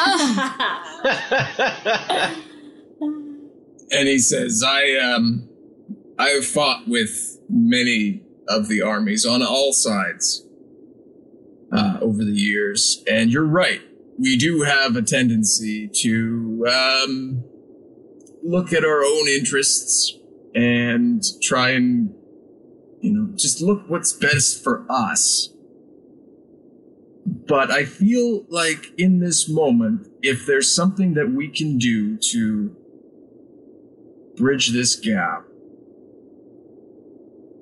and 3.91 4.09
he 4.09 4.19
says, 4.19 4.63
"I 4.65 4.95
um, 4.97 5.49
I 6.19 6.29
have 6.29 6.45
fought 6.45 6.87
with 6.87 7.41
many 7.49 8.21
of 8.47 8.69
the 8.69 8.83
armies 8.83 9.25
on 9.25 9.43
all 9.43 9.73
sides 9.73 10.47
uh, 11.73 11.97
over 12.03 12.25
the 12.25 12.33
years, 12.33 13.03
and 13.11 13.33
you're 13.33 13.47
right. 13.47 13.81
We 14.19 14.37
do 14.37 14.63
have 14.63 14.97
a 14.97 15.03
tendency 15.03 15.89
to 16.03 16.67
um, 16.71 17.45
look 18.43 18.75
at 18.75 18.85
our 18.85 19.03
own 19.03 19.29
interests 19.29 20.18
and 20.59 21.23
try 21.41 21.71
and 21.71 22.13
you 23.01 23.13
know 23.13 23.33
just 23.37 23.63
look 23.63 23.89
what's 23.89 24.13
best 24.13 24.63
for 24.63 24.85
us." 24.91 25.55
But 27.47 27.71
I 27.71 27.85
feel 27.85 28.45
like 28.49 28.93
in 28.99 29.21
this 29.21 29.49
moment, 29.49 30.09
if 30.23 30.47
there's 30.47 30.75
something 30.75 31.15
that 31.15 31.31
we 31.31 31.49
can 31.49 31.79
do 31.79 32.17
to 32.33 32.75
bridge 34.37 34.73
this 34.73 34.97
gap 34.97 35.45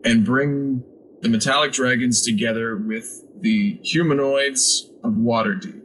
and 0.05 0.25
bring 0.25 0.83
the 1.21 1.29
metallic 1.29 1.73
dragons 1.73 2.23
together 2.23 2.77
with 2.77 3.25
the 3.41 3.79
humanoids 3.83 4.91
of 5.03 5.15
Waterdeep, 5.15 5.83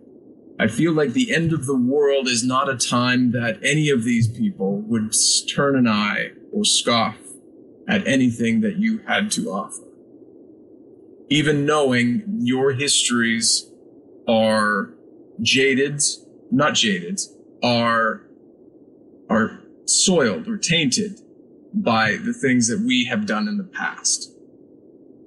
I 0.59 0.67
feel 0.67 0.93
like 0.93 1.13
the 1.13 1.33
end 1.33 1.53
of 1.53 1.65
the 1.65 1.77
world 1.77 2.27
is 2.27 2.43
not 2.43 2.69
a 2.69 2.77
time 2.77 3.31
that 3.31 3.59
any 3.63 3.89
of 3.89 4.03
these 4.03 4.27
people 4.27 4.81
would 4.81 5.13
turn 5.49 5.75
an 5.75 5.87
eye 5.87 6.33
or 6.51 6.65
scoff 6.65 7.17
at 7.87 8.05
anything 8.07 8.61
that 8.61 8.77
you 8.77 8.99
had 9.07 9.31
to 9.31 9.49
offer. 9.49 9.83
Even 11.29 11.65
knowing 11.65 12.23
your 12.39 12.73
histories 12.73 13.69
are 14.27 14.93
jaded, 15.41 16.01
not 16.51 16.73
jaded, 16.75 17.19
are 17.63 18.23
are 19.29 19.59
soiled 19.85 20.47
or 20.47 20.57
tainted 20.57 21.21
by 21.73 22.17
the 22.17 22.33
things 22.33 22.67
that 22.67 22.79
we 22.81 23.05
have 23.05 23.25
done 23.25 23.47
in 23.47 23.57
the 23.57 23.63
past. 23.63 24.29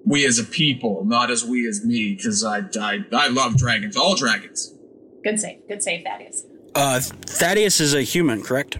we 0.06 0.26
as 0.26 0.38
a 0.38 0.44
people, 0.44 1.02
not 1.06 1.30
as 1.30 1.42
we 1.44 1.66
as 1.66 1.82
me, 1.84 2.14
because 2.14 2.44
I, 2.44 2.58
I 2.78 3.04
I 3.12 3.28
love 3.28 3.56
dragons, 3.56 3.96
all 3.96 4.14
dragons. 4.14 4.74
Good 5.24 5.40
save. 5.40 5.66
Good 5.66 5.82
save, 5.82 6.04
Thaddeus. 6.04 6.44
Uh, 6.74 7.00
Thaddeus 7.00 7.80
is 7.80 7.94
a 7.94 8.02
human, 8.02 8.42
correct? 8.42 8.78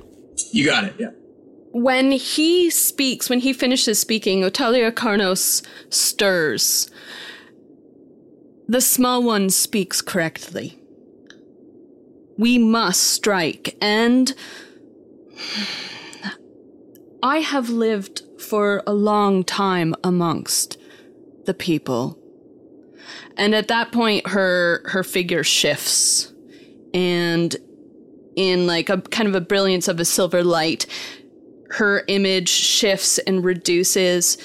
You 0.53 0.67
got 0.67 0.85
it. 0.85 0.95
Yeah. 0.99 1.11
When 1.75 2.12
he 2.12 2.70
speaks, 2.70 3.29
when 3.29 3.41
he 3.41 3.53
finishes 3.53 3.99
speaking, 3.99 4.43
Otaaryliakkarnos 4.43 5.66
stirs. 5.91 6.89
The 8.68 8.81
small 8.81 9.25
one 9.25 9.51
speaks 9.51 10.01
correctly. 10.01 10.79
We 12.39 12.59
must 12.59 13.03
strike, 13.03 13.77
and 13.81 14.33
I 17.25 17.39
have 17.39 17.70
lived 17.70 18.22
for 18.39 18.85
a 18.87 18.95
long 18.95 19.43
time 19.43 19.97
amongst 20.05 20.79
the 21.45 21.55
people. 21.55 22.16
And 23.37 23.53
at 23.53 23.66
that 23.66 23.91
point 23.91 24.29
her 24.29 24.83
her 24.87 25.03
figure 25.03 25.43
shifts 25.43 26.33
and 26.95 27.57
in 28.37 28.68
like 28.68 28.89
a 28.89 29.01
kind 29.01 29.29
of 29.29 29.35
a 29.35 29.41
brilliance 29.41 29.89
of 29.89 29.99
a 29.99 30.05
silver 30.05 30.45
light 30.45 30.87
her 31.75 32.05
image 32.07 32.49
shifts 32.49 33.18
and 33.18 33.45
reduces 33.45 34.39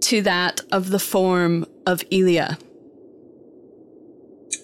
to 0.00 0.20
that 0.22 0.60
of 0.72 0.90
the 0.90 0.98
form 0.98 1.64
of 1.86 2.02
Elia. 2.10 2.58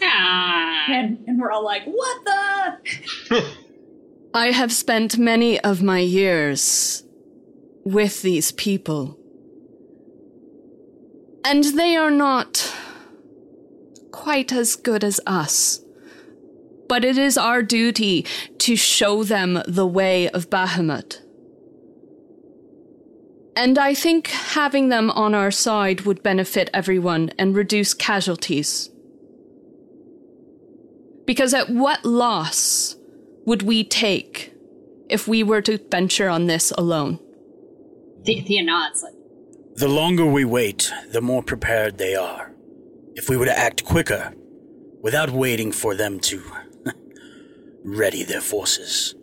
Ah. 0.02 0.86
And, 0.90 1.22
and 1.28 1.40
we're 1.40 1.52
all 1.52 1.64
like, 1.64 1.84
what 1.84 2.24
the? 3.28 3.44
I 4.34 4.50
have 4.50 4.72
spent 4.72 5.18
many 5.18 5.60
of 5.60 5.84
my 5.84 6.00
years 6.00 7.04
with 7.84 8.22
these 8.22 8.50
people. 8.52 9.16
And 11.44 11.62
they 11.62 11.96
are 11.96 12.10
not 12.10 12.74
quite 14.10 14.52
as 14.52 14.74
good 14.74 15.04
as 15.04 15.20
us. 15.28 15.80
But 16.88 17.04
it 17.04 17.16
is 17.16 17.38
our 17.38 17.62
duty 17.62 18.26
to 18.58 18.74
show 18.74 19.22
them 19.22 19.62
the 19.68 19.86
way 19.86 20.28
of 20.30 20.50
Bahamut. 20.50 21.20
And 23.60 23.76
I 23.78 23.92
think 23.92 24.28
having 24.28 24.88
them 24.88 25.10
on 25.10 25.34
our 25.34 25.50
side 25.50 26.00
would 26.06 26.22
benefit 26.22 26.70
everyone 26.72 27.30
and 27.38 27.54
reduce 27.54 27.92
casualties. 27.92 28.88
Because 31.26 31.52
at 31.52 31.68
what 31.68 32.02
loss 32.02 32.96
would 33.44 33.60
we 33.60 33.84
take 33.84 34.54
if 35.10 35.28
we 35.28 35.42
were 35.42 35.60
to 35.60 35.76
venture 35.76 36.30
on 36.30 36.46
this 36.46 36.70
alone? 36.70 37.18
Thea 38.24 38.62
nods. 38.62 39.02
Like, 39.02 39.12
The 39.74 39.88
longer 39.88 40.24
we 40.24 40.46
wait, 40.46 40.90
the 41.12 41.20
more 41.20 41.42
prepared 41.42 41.98
they 41.98 42.14
are. 42.14 42.52
If 43.14 43.28
we 43.28 43.36
were 43.36 43.44
to 43.44 43.58
act 43.58 43.84
quicker, 43.84 44.32
without 45.02 45.28
waiting 45.28 45.70
for 45.70 45.94
them 45.94 46.18
to 46.20 46.42
ready 47.84 48.22
their 48.22 48.40
forces, 48.40 49.14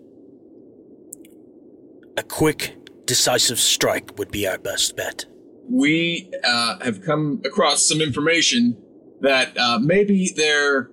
a 2.15 2.21
quick, 2.21 2.75
decisive 3.07 3.59
strike 3.59 4.17
would 4.19 4.29
be 4.31 4.47
our 4.47 4.59
best 4.59 4.95
bet. 4.95 5.25
we 5.69 6.31
uh, 6.43 6.79
have 6.83 7.01
come 7.03 7.41
across 7.45 7.87
some 7.87 8.01
information 8.01 8.77
that 9.21 9.57
uh, 9.57 9.79
maybe 9.81 10.31
they're 10.35 10.89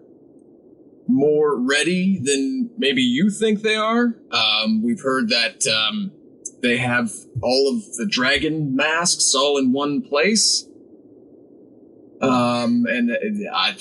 more 1.06 1.60
ready 1.60 2.18
than 2.18 2.70
maybe 2.78 3.02
you 3.02 3.30
think 3.30 3.60
they 3.62 3.76
are. 3.76 4.16
Um, 4.32 4.82
we've 4.82 5.02
heard 5.02 5.28
that 5.28 5.66
um, 5.66 6.10
they 6.62 6.78
have 6.78 7.10
all 7.42 7.74
of 7.76 7.84
the 7.96 8.06
dragon 8.06 8.74
masks 8.74 9.34
all 9.34 9.58
in 9.58 9.72
one 9.72 10.02
place. 10.02 10.66
Um, 12.22 12.86
and 12.88 13.10
uh, 13.10 13.54
I, 13.54 13.76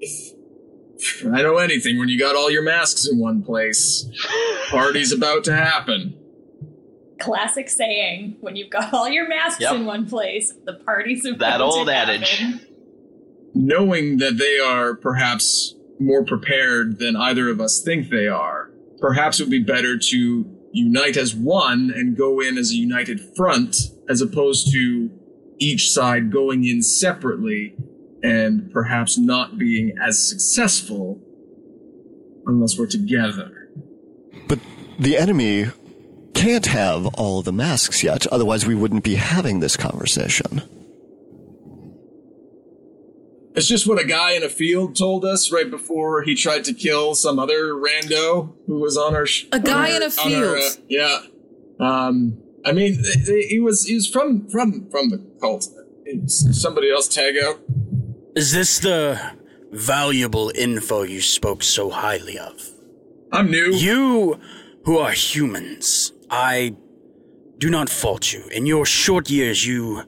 if, 0.00 1.26
I 1.26 1.42
know 1.42 1.58
anything, 1.58 1.98
when 1.98 2.08
you 2.08 2.18
got 2.18 2.34
all 2.34 2.50
your 2.50 2.62
masks 2.62 3.06
in 3.06 3.18
one 3.18 3.42
place, 3.42 4.08
party's 4.70 5.12
about 5.12 5.44
to 5.44 5.54
happen. 5.54 6.16
Classic 7.22 7.68
saying: 7.68 8.36
when 8.40 8.56
you've 8.56 8.70
got 8.70 8.92
all 8.92 9.08
your 9.08 9.28
masks 9.28 9.60
Yep. 9.60 9.74
in 9.74 9.84
one 9.86 10.06
place, 10.06 10.52
the 10.64 10.74
party's 10.74 11.24
about 11.24 11.38
That 11.38 11.58
to 11.58 11.64
old 11.64 11.88
happen. 11.90 12.22
adage. 12.22 12.60
knowing 13.54 14.16
that 14.18 14.38
they 14.38 14.58
are 14.58 14.94
perhaps 14.94 15.74
more 16.00 16.24
prepared 16.24 16.98
than 16.98 17.14
either 17.16 17.48
of 17.50 17.60
us 17.60 17.82
think 17.84 18.08
they 18.08 18.26
are, 18.26 18.70
perhaps 18.98 19.38
it 19.40 19.44
would 19.44 19.50
be 19.50 19.62
better 19.62 19.96
to 19.98 20.44
unite 20.72 21.16
as 21.18 21.34
one 21.34 21.92
and 21.94 22.16
go 22.16 22.40
in 22.40 22.56
as 22.56 22.70
a 22.70 22.74
united 22.76 23.20
front 23.36 23.76
as 24.08 24.20
opposed 24.22 24.72
to 24.72 25.10
each 25.58 25.90
side 25.90 26.32
going 26.32 26.64
in 26.64 26.82
separately 26.82 27.74
and 28.22 28.70
perhaps 28.72 29.18
not 29.18 29.58
being 29.58 29.92
as 30.02 30.26
successful 30.28 31.20
unless 32.46 32.78
we're 32.78 32.86
together. 32.86 33.68
But 34.48 34.58
the 34.98 35.16
enemy 35.18 35.66
can't 36.34 36.66
have 36.66 37.06
all 37.14 37.42
the 37.42 37.52
masks 37.52 38.02
yet, 38.02 38.26
otherwise 38.28 38.66
we 38.66 38.74
wouldn't 38.74 39.04
be 39.04 39.14
having 39.16 39.60
this 39.60 39.76
conversation. 39.76 40.62
It's 43.54 43.66
just 43.68 43.86
what 43.86 44.00
a 44.00 44.04
guy 44.06 44.32
in 44.32 44.42
a 44.42 44.48
field 44.48 44.96
told 44.96 45.24
us 45.26 45.52
right 45.52 45.70
before 45.70 46.22
he 46.22 46.34
tried 46.34 46.64
to 46.64 46.72
kill 46.72 47.14
some 47.14 47.38
other 47.38 47.74
rando 47.74 48.54
who 48.66 48.80
was 48.80 48.96
on 48.96 49.14
our. 49.14 49.26
Sh- 49.26 49.44
A 49.52 49.60
guy 49.60 49.90
on 49.94 49.96
in 49.96 50.02
a 50.02 50.06
on 50.06 50.34
our, 50.34 50.56
uh, 50.56 50.60
field. 50.60 50.78
yeah. 50.88 51.18
Um. 51.78 52.38
I 52.64 52.72
mean, 52.72 52.94
th- 53.02 53.26
th- 53.26 53.46
he 53.50 53.60
was 53.60 53.84
he 53.84 53.94
was 53.94 54.08
from 54.08 54.48
from 54.48 54.88
from 54.90 55.10
the 55.10 55.18
cult. 55.40 55.66
It's 56.06 56.58
somebody 56.60 56.90
else 56.90 57.08
tag 57.08 57.34
out. 57.36 57.58
Is 58.34 58.52
this 58.52 58.78
the 58.78 59.20
valuable 59.70 60.50
info 60.54 61.02
you 61.02 61.20
spoke 61.20 61.62
so 61.62 61.90
highly 61.90 62.38
of? 62.38 62.70
I'm 63.32 63.50
new. 63.50 63.72
You 63.74 64.40
who 64.84 64.96
are 64.98 65.12
humans, 65.12 66.12
I 66.32 66.74
do 67.58 67.68
not 67.68 67.90
fault 67.90 68.32
you. 68.32 68.46
In 68.46 68.64
your 68.64 68.86
short 68.86 69.28
years, 69.28 69.66
you 69.66 70.04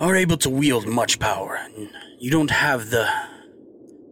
are 0.00 0.16
able 0.16 0.38
to 0.38 0.48
wield 0.48 0.86
much 0.86 1.18
power. 1.18 1.60
You 2.18 2.30
don't 2.30 2.50
have 2.50 2.88
the 2.88 3.06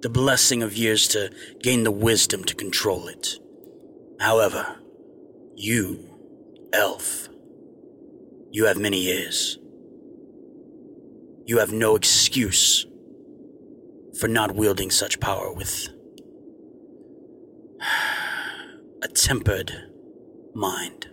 the 0.02 0.10
blessing 0.10 0.62
of 0.62 0.76
years 0.76 1.08
to 1.08 1.30
gain 1.62 1.84
the 1.84 1.90
wisdom 1.90 2.44
to 2.44 2.54
control 2.54 3.08
it. 3.08 3.38
However, 4.20 4.80
you, 5.54 6.10
elf, 6.72 7.28
you 8.50 8.66
have 8.66 8.76
many 8.76 8.98
years. 8.98 9.58
You 11.46 11.58
have 11.58 11.72
no 11.72 11.94
excuse 11.96 12.84
for 14.18 14.28
not 14.28 14.56
wielding 14.56 14.90
such 14.90 15.20
power 15.20 15.52
with 15.52 15.88
a 19.02 19.08
tempered 19.08 19.91
mind. 20.54 21.06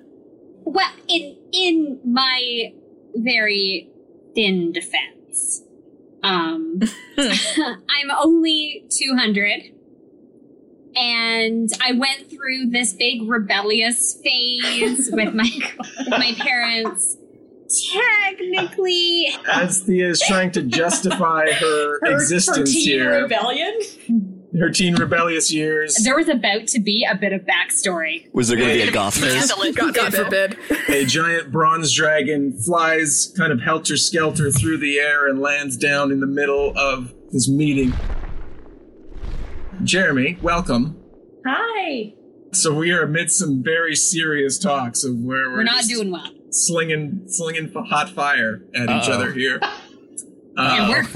well, 0.63 0.91
in 1.07 1.35
in 1.51 1.99
my 2.05 2.73
very 3.15 3.89
thin 4.35 4.71
defense, 4.71 5.63
um, 6.23 6.79
I'm 7.17 8.11
only 8.17 8.85
200, 8.89 9.61
and 10.95 11.69
I 11.81 11.93
went 11.93 12.29
through 12.29 12.67
this 12.69 12.93
big 12.93 13.27
rebellious 13.27 14.19
phase 14.23 15.09
with 15.11 15.33
my 15.33 15.49
with 15.97 16.09
my 16.09 16.33
parents. 16.37 17.17
Technically, 17.93 19.27
As 19.47 19.81
Thea 19.83 20.09
is 20.09 20.19
trying 20.21 20.49
to 20.53 20.63
justify 20.63 21.51
her, 21.51 21.99
Her- 22.01 22.13
existence 22.13 22.73
her 22.73 22.79
here, 22.79 23.21
rebellion. 23.21 23.79
Her 24.59 24.69
teen 24.69 24.95
rebellious 24.95 25.51
years. 25.51 25.95
there 26.03 26.15
was 26.15 26.27
about 26.29 26.67
to 26.67 26.79
be 26.79 27.05
a 27.09 27.15
bit 27.15 27.33
of 27.33 27.41
backstory. 27.41 28.27
Was 28.33 28.47
there 28.49 28.57
going 28.57 28.69
to 28.69 28.75
be 28.75 28.81
a 28.89 28.91
goth 28.91 29.17
phase? 29.17 29.51
God, 29.75 29.93
God 29.95 30.13
forbid. 30.13 30.57
a 30.89 31.05
giant 31.05 31.51
bronze 31.51 31.93
dragon 31.95 32.57
flies 32.59 33.33
kind 33.37 33.51
of 33.51 33.61
helter 33.61 33.97
skelter 33.97 34.51
through 34.51 34.77
the 34.79 34.97
air 34.99 35.27
and 35.27 35.39
lands 35.39 35.77
down 35.77 36.11
in 36.11 36.19
the 36.19 36.27
middle 36.27 36.77
of 36.77 37.13
this 37.31 37.47
meeting. 37.49 37.93
Jeremy, 39.83 40.37
welcome. 40.41 40.97
Hi. 41.45 42.13
So 42.51 42.73
we 42.73 42.91
are 42.91 43.03
amidst 43.03 43.37
some 43.39 43.63
very 43.63 43.95
serious 43.95 44.57
talks 44.57 45.03
of 45.03 45.15
where 45.19 45.49
we're, 45.49 45.57
We're 45.57 45.63
not 45.63 45.83
doing 45.85 46.11
well. 46.11 46.27
slinging 46.49 47.23
slinging 47.27 47.71
f- 47.75 47.85
hot 47.87 48.09
fire 48.09 48.63
at 48.75 48.83
each 48.83 49.07
Uh-oh. 49.07 49.13
other 49.13 49.31
here. 49.33 49.59
And 50.59 51.07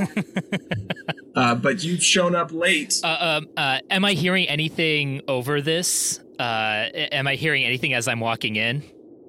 Uh, 1.35 1.39
uh, 1.39 1.55
but 1.55 1.83
you've 1.83 2.03
shown 2.03 2.35
up 2.35 2.51
late. 2.51 2.99
Uh, 3.03 3.17
um, 3.19 3.49
uh, 3.57 3.79
am 3.89 4.05
I 4.05 4.13
hearing 4.13 4.47
anything 4.47 5.21
over 5.27 5.61
this? 5.61 6.19
Uh, 6.39 6.87
am 7.11 7.27
I 7.27 7.35
hearing 7.35 7.63
anything 7.63 7.93
as 7.93 8.07
I'm 8.07 8.19
walking 8.19 8.55
in? 8.55 8.83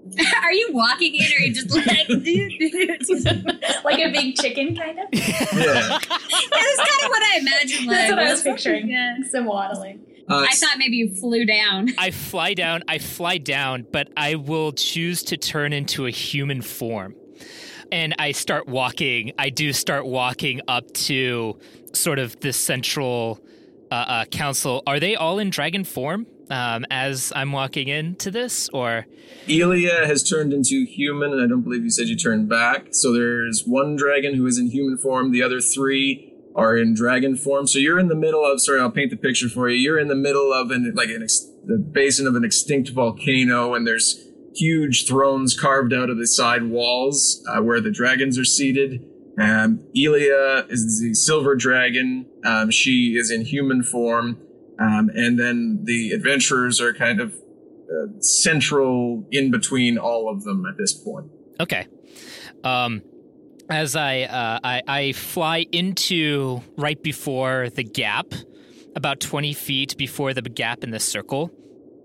Are 0.42 0.52
you 0.52 0.68
walking 0.72 1.14
in 1.14 1.22
or 1.22 1.36
are 1.36 1.40
you 1.40 1.54
just 1.54 1.74
like 1.74 1.86
like 3.84 3.98
a 4.00 4.12
big 4.12 4.36
chicken, 4.36 4.76
kind 4.76 4.98
of? 4.98 5.06
Yeah. 5.12 5.98
That's 5.98 6.08
kind 6.10 7.04
of 7.04 7.08
what 7.08 7.22
I 7.22 7.38
imagined. 7.40 7.86
Like, 7.86 7.96
That's 7.96 8.10
what 8.10 8.18
I 8.18 8.30
was 8.30 8.42
picturing. 8.42 8.90
yeah. 8.90 9.16
Some 9.30 9.46
waddling. 9.46 10.00
Uh, 10.28 10.46
I 10.50 10.54
thought 10.54 10.76
maybe 10.78 10.96
you 10.96 11.14
flew 11.14 11.46
down. 11.46 11.88
I 11.96 12.10
fly 12.10 12.52
down. 12.54 12.82
I 12.86 12.98
fly 12.98 13.38
down, 13.38 13.86
but 13.90 14.08
I 14.16 14.34
will 14.34 14.72
choose 14.72 15.22
to 15.24 15.36
turn 15.38 15.72
into 15.72 16.04
a 16.06 16.10
human 16.10 16.60
form. 16.60 17.14
And 17.92 18.14
I 18.18 18.32
start 18.32 18.66
walking. 18.66 19.32
I 19.38 19.50
do 19.50 19.72
start 19.72 20.06
walking 20.06 20.60
up 20.68 20.92
to 20.94 21.58
sort 21.92 22.18
of 22.18 22.38
the 22.40 22.52
central 22.52 23.40
uh, 23.90 23.94
uh, 23.94 24.24
council. 24.26 24.82
Are 24.86 25.00
they 25.00 25.16
all 25.16 25.38
in 25.38 25.50
dragon 25.50 25.84
form 25.84 26.26
um, 26.50 26.84
as 26.90 27.32
I'm 27.34 27.52
walking 27.52 27.88
into 27.88 28.30
this, 28.30 28.68
or 28.70 29.06
Elia 29.48 30.06
has 30.06 30.22
turned 30.22 30.52
into 30.52 30.84
human, 30.84 31.32
and 31.32 31.42
I 31.42 31.46
don't 31.46 31.62
believe 31.62 31.84
you 31.84 31.90
said 31.90 32.08
you 32.08 32.16
turned 32.16 32.48
back. 32.48 32.88
So 32.92 33.12
there's 33.12 33.64
one 33.64 33.96
dragon 33.96 34.34
who 34.34 34.46
is 34.46 34.58
in 34.58 34.70
human 34.70 34.98
form. 34.98 35.32
The 35.32 35.42
other 35.42 35.60
three 35.60 36.32
are 36.54 36.76
in 36.76 36.94
dragon 36.94 37.36
form. 37.36 37.66
So 37.66 37.78
you're 37.78 37.98
in 37.98 38.08
the 38.08 38.14
middle 38.14 38.44
of. 38.44 38.60
Sorry, 38.60 38.80
I'll 38.80 38.90
paint 38.90 39.10
the 39.10 39.16
picture 39.16 39.48
for 39.48 39.68
you. 39.68 39.76
You're 39.76 39.98
in 39.98 40.08
the 40.08 40.14
middle 40.14 40.52
of 40.52 40.70
an 40.70 40.92
like 40.94 41.08
an 41.08 41.22
ex, 41.22 41.40
the 41.64 41.78
basin 41.78 42.26
of 42.26 42.34
an 42.34 42.44
extinct 42.44 42.90
volcano, 42.90 43.74
and 43.74 43.86
there's 43.86 44.24
huge 44.54 45.06
thrones 45.06 45.58
carved 45.58 45.92
out 45.92 46.10
of 46.10 46.18
the 46.18 46.26
side 46.26 46.64
walls 46.64 47.44
uh, 47.48 47.62
where 47.62 47.80
the 47.80 47.90
dragons 47.90 48.38
are 48.38 48.44
seated. 48.44 49.04
Um, 49.38 49.80
Elia 49.96 50.66
is 50.68 51.00
the 51.00 51.14
silver 51.14 51.56
dragon. 51.56 52.26
Um, 52.44 52.70
she 52.70 53.16
is 53.16 53.30
in 53.30 53.44
human 53.44 53.82
form. 53.82 54.38
Um, 54.78 55.10
and 55.14 55.38
then 55.38 55.80
the 55.84 56.12
adventurers 56.12 56.80
are 56.80 56.94
kind 56.94 57.20
of 57.20 57.34
uh, 57.34 58.20
central 58.20 59.24
in 59.30 59.50
between 59.50 59.98
all 59.98 60.28
of 60.28 60.44
them 60.44 60.66
at 60.66 60.76
this 60.76 60.92
point. 60.92 61.30
Okay. 61.60 61.86
Um, 62.62 63.02
as 63.70 63.96
I, 63.96 64.22
uh, 64.22 64.58
I 64.62 64.82
I 64.86 65.12
fly 65.12 65.66
into 65.72 66.60
right 66.76 67.00
before 67.02 67.70
the 67.70 67.84
gap, 67.84 68.34
about 68.96 69.20
twenty 69.20 69.52
feet 69.52 69.96
before 69.96 70.34
the 70.34 70.42
gap 70.42 70.84
in 70.84 70.90
the 70.90 71.00
circle 71.00 71.50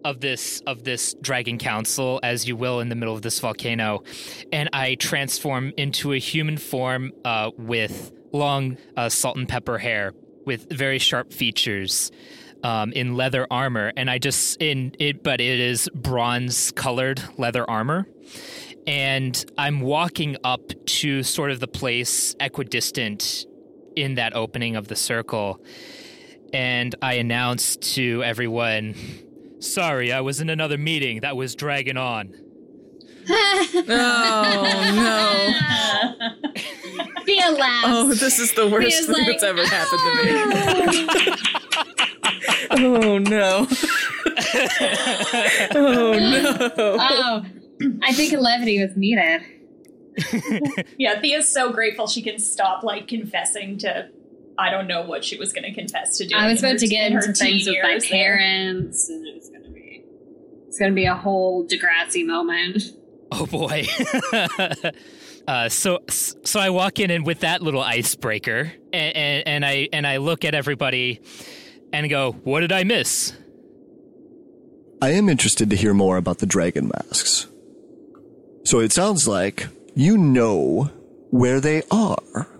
of 0.03 0.19
this 0.19 0.61
of 0.67 0.83
this 0.83 1.15
dragon 1.21 1.57
council, 1.57 2.19
as 2.23 2.47
you 2.47 2.55
will 2.55 2.79
in 2.79 2.89
the 2.89 2.95
middle 2.95 3.15
of 3.15 3.21
this 3.21 3.39
volcano, 3.39 4.03
and 4.51 4.69
I 4.73 4.95
transform 4.95 5.73
into 5.77 6.13
a 6.13 6.17
human 6.17 6.57
form 6.57 7.11
uh, 7.25 7.51
with 7.57 8.11
long 8.31 8.77
uh, 8.95 9.09
salt 9.09 9.37
and 9.37 9.47
pepper 9.47 9.77
hair, 9.77 10.13
with 10.45 10.69
very 10.71 10.99
sharp 10.99 11.33
features. 11.33 12.11
Um, 12.61 12.91
in 12.91 13.15
leather 13.15 13.47
armor, 13.49 13.93
and 13.95 14.09
I 14.09 14.17
just 14.17 14.61
in 14.61 14.93
it, 14.99 15.23
but 15.23 15.39
it 15.39 15.61
is 15.61 15.87
bronze 15.95 16.71
colored 16.71 17.23
leather 17.37 17.63
armor, 17.69 18.05
and 18.85 19.45
I'm 19.57 19.79
walking 19.79 20.35
up 20.43 20.73
to 20.97 21.23
sort 21.23 21.51
of 21.51 21.61
the 21.61 21.69
place 21.69 22.35
equidistant 22.41 23.45
in 23.95 24.15
that 24.15 24.35
opening 24.35 24.75
of 24.75 24.89
the 24.89 24.97
circle, 24.97 25.63
and 26.51 26.93
I 27.01 27.13
announce 27.13 27.77
to 27.77 28.25
everyone, 28.25 28.95
"Sorry, 29.59 30.11
I 30.11 30.21
was 30.21 30.41
in 30.41 30.49
another 30.49 30.77
meeting 30.77 31.21
that 31.21 31.35
was 31.35 31.55
dragging 31.55 31.97
on." 31.97 32.33
oh 33.31 34.91
no. 34.95 35.53
Thea 37.25 37.51
laughs. 37.51 37.87
Oh, 37.87 38.13
this 38.13 38.39
is 38.39 38.53
the 38.53 38.67
worst 38.67 38.87
Thea's 38.87 39.05
thing 39.05 39.15
like, 39.15 39.27
that's 39.39 39.43
ever 39.43 39.63
happened 39.67 40.01
to 40.01 40.15
me. 40.15 40.21
oh 42.71 43.17
no. 43.19 43.67
oh 45.75 46.13
no. 46.17 46.57
Oh, 46.99 47.45
I 48.03 48.13
think 48.13 48.33
levity 48.33 48.81
was 48.81 48.95
needed. 48.95 49.41
yeah, 50.97 51.19
Thea's 51.19 51.47
so 51.47 51.71
grateful 51.71 52.07
she 52.07 52.23
can 52.23 52.39
stop 52.39 52.81
like 52.83 53.07
confessing 53.07 53.77
to 53.79 54.09
I 54.59 54.69
don't 54.69 54.87
know 54.87 55.01
what 55.01 55.23
she 55.23 55.37
was 55.37 55.53
going 55.53 55.63
to 55.63 55.73
confess 55.73 56.17
to 56.17 56.27
doing. 56.27 56.39
I 56.39 56.51
was 56.51 56.59
about 56.59 56.79
to 56.79 56.87
get 56.87 57.11
into 57.11 57.33
things 57.33 57.65
with 57.65 57.77
my 57.81 57.91
years 57.91 58.09
there. 58.09 58.19
parents, 58.19 59.09
and 59.09 59.25
it 59.25 59.35
was 59.35 59.49
gonna 59.49 59.69
be 59.69 60.03
it's 60.67 60.77
gonna 60.77 60.91
be 60.91 61.05
a 61.05 61.15
whole 61.15 61.65
Degrassi 61.65 62.25
moment. 62.25 62.83
Oh 63.31 63.45
boy. 63.45 63.85
uh, 65.47 65.69
so 65.69 65.99
so 66.09 66.59
I 66.59 66.71
walk 66.71 66.99
in 66.99 67.09
and 67.09 67.25
with 67.25 67.39
that 67.39 67.61
little 67.61 67.81
icebreaker, 67.81 68.73
and, 68.91 69.15
and, 69.15 69.47
and 69.47 69.65
I 69.65 69.87
and 69.93 70.05
I 70.05 70.17
look 70.17 70.43
at 70.43 70.53
everybody, 70.53 71.21
and 71.93 72.09
go, 72.09 72.33
"What 72.43 72.59
did 72.59 72.73
I 72.73 72.83
miss?" 72.83 73.33
I 75.01 75.11
am 75.11 75.29
interested 75.29 75.69
to 75.69 75.77
hear 75.77 75.93
more 75.93 76.17
about 76.17 76.39
the 76.39 76.45
dragon 76.45 76.91
masks. 76.93 77.47
So 78.65 78.79
it 78.79 78.91
sounds 78.91 79.25
like 79.25 79.67
you 79.95 80.17
know 80.17 80.91
where 81.29 81.61
they 81.61 81.83
are. 81.89 82.58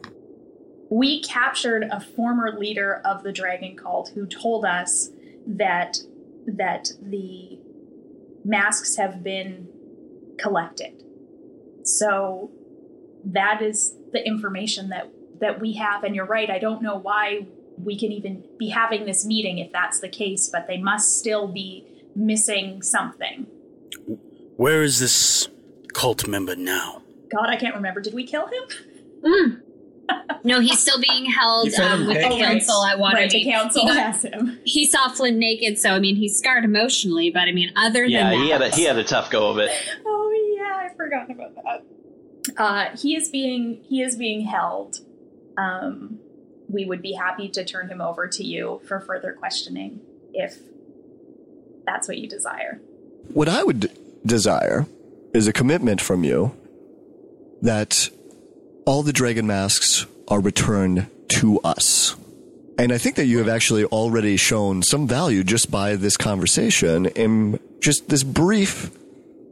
We 0.90 1.22
captured 1.22 1.84
a 1.92 2.00
former 2.00 2.58
leader 2.58 3.02
of 3.06 3.24
the 3.24 3.32
dragon 3.32 3.76
cult 3.76 4.10
who 4.16 4.26
told 4.26 4.66
us 4.66 5.10
that 5.46 5.98
that 6.48 6.90
the 7.02 7.60
masks 8.44 8.96
have 8.96 9.24
been 9.24 9.68
collected. 10.40 11.04
So 11.84 12.50
that 13.24 13.62
is 13.62 13.96
the 14.12 14.26
information 14.26 14.90
that 14.90 15.12
that 15.40 15.62
we 15.62 15.74
have. 15.74 16.04
And 16.04 16.16
you're 16.16 16.26
right 16.26 16.50
i 16.50 16.60
don't 16.60 16.82
know 16.82 16.98
why 16.98 17.46
we 17.78 17.98
can 17.98 18.12
even 18.12 18.44
be 18.58 18.70
having 18.70 19.06
this 19.06 19.26
meeting 19.26 19.58
if 19.60 19.72
that's 19.72 20.02
the 20.02 20.10
case 20.10 20.50
but 20.50 20.68
they 20.68 20.78
must 20.78 21.18
still 21.18 21.48
be 21.48 21.86
missing 22.16 22.82
something. 22.82 23.46
Where 24.58 24.82
is 24.82 25.00
this 25.00 25.48
cult 25.94 26.28
member 26.28 26.56
now? 26.56 27.04
god 27.32 27.50
i 27.50 27.56
can't 27.58 27.76
remember. 27.76 28.02
Did 28.02 28.16
we 28.16 28.26
kill 28.26 28.48
him? 28.48 28.64
Mm. 29.22 29.62
No, 30.44 30.62
he's 30.62 30.80
still 30.80 31.00
being 31.02 31.26
held 31.26 31.74
um, 31.76 32.08
with 32.08 32.16
the 32.18 32.24
hanged. 32.24 32.42
council 32.42 32.86
at 32.86 32.98
Waterdeep. 32.98 33.14
Right, 33.14 33.30
the 33.32 33.44
council 33.44 33.88
he, 33.88 33.94
got- 33.94 34.24
him. 34.24 34.60
he 34.64 34.86
saw 34.86 35.10
Flynn 35.10 35.38
naked, 35.38 35.78
so 35.78 35.92
I 35.92 36.00
mean, 36.00 36.16
he's 36.16 36.38
scarred 36.38 36.64
emotionally. 36.64 37.30
But 37.30 37.44
I 37.50 37.52
mean, 37.52 37.72
other 37.76 38.06
Yeah, 38.06 38.30
than 38.30 38.40
he 38.40 38.50
that, 38.50 38.62
had 38.62 38.74
a 38.74 38.76
he 38.76 38.84
had 38.86 38.98
a 38.98 39.04
tough 39.04 39.30
go 39.30 39.50
of 39.52 39.58
it. 39.58 39.70
Oh 40.06 40.56
yeah, 40.58 40.78
I 40.90 40.96
forgot 40.96 41.30
about 41.30 41.56
that. 41.56 41.84
Uh, 42.58 42.98
he 42.98 43.16
is 43.16 43.28
being 43.30 43.82
he 43.84 44.02
is 44.02 44.16
being 44.16 44.46
held. 44.46 45.00
Um, 45.58 46.20
we 46.70 46.86
would 46.86 47.02
be 47.02 47.14
happy 47.14 47.50
to 47.50 47.66
turn 47.66 47.90
him 47.90 48.00
over 48.00 48.28
to 48.28 48.44
you 48.44 48.80
for 48.88 49.00
further 49.02 49.34
questioning 49.34 50.00
if 50.34 50.58
that's 51.86 52.08
what 52.08 52.18
you 52.18 52.30
desire. 52.30 52.80
What 53.34 53.50
I 53.50 53.64
would 53.64 53.80
d- 53.82 53.90
desire 54.26 54.86
is 55.34 55.48
a 55.48 55.54
commitment 55.54 56.00
from 56.00 56.24
you 56.24 56.56
that 57.62 58.10
all 58.90 59.04
the 59.04 59.14
dragon 59.14 59.46
masks 59.46 60.08
are 60.30 60.40
returned 60.40 61.06
to 61.28 61.60
us. 61.60 62.16
And 62.80 62.92
I 62.92 62.98
think 62.98 63.18
that 63.18 63.28
you 63.28 63.38
have 63.38 63.48
actually 63.48 63.86
already 63.86 64.36
shown 64.36 64.82
some 64.82 65.08
value 65.08 65.44
just 65.44 65.70
by 65.70 65.96
this 65.96 66.18
conversation 66.18 67.06
in 67.06 67.60
just 67.82 68.10
this 68.10 68.24
brief 68.24 68.90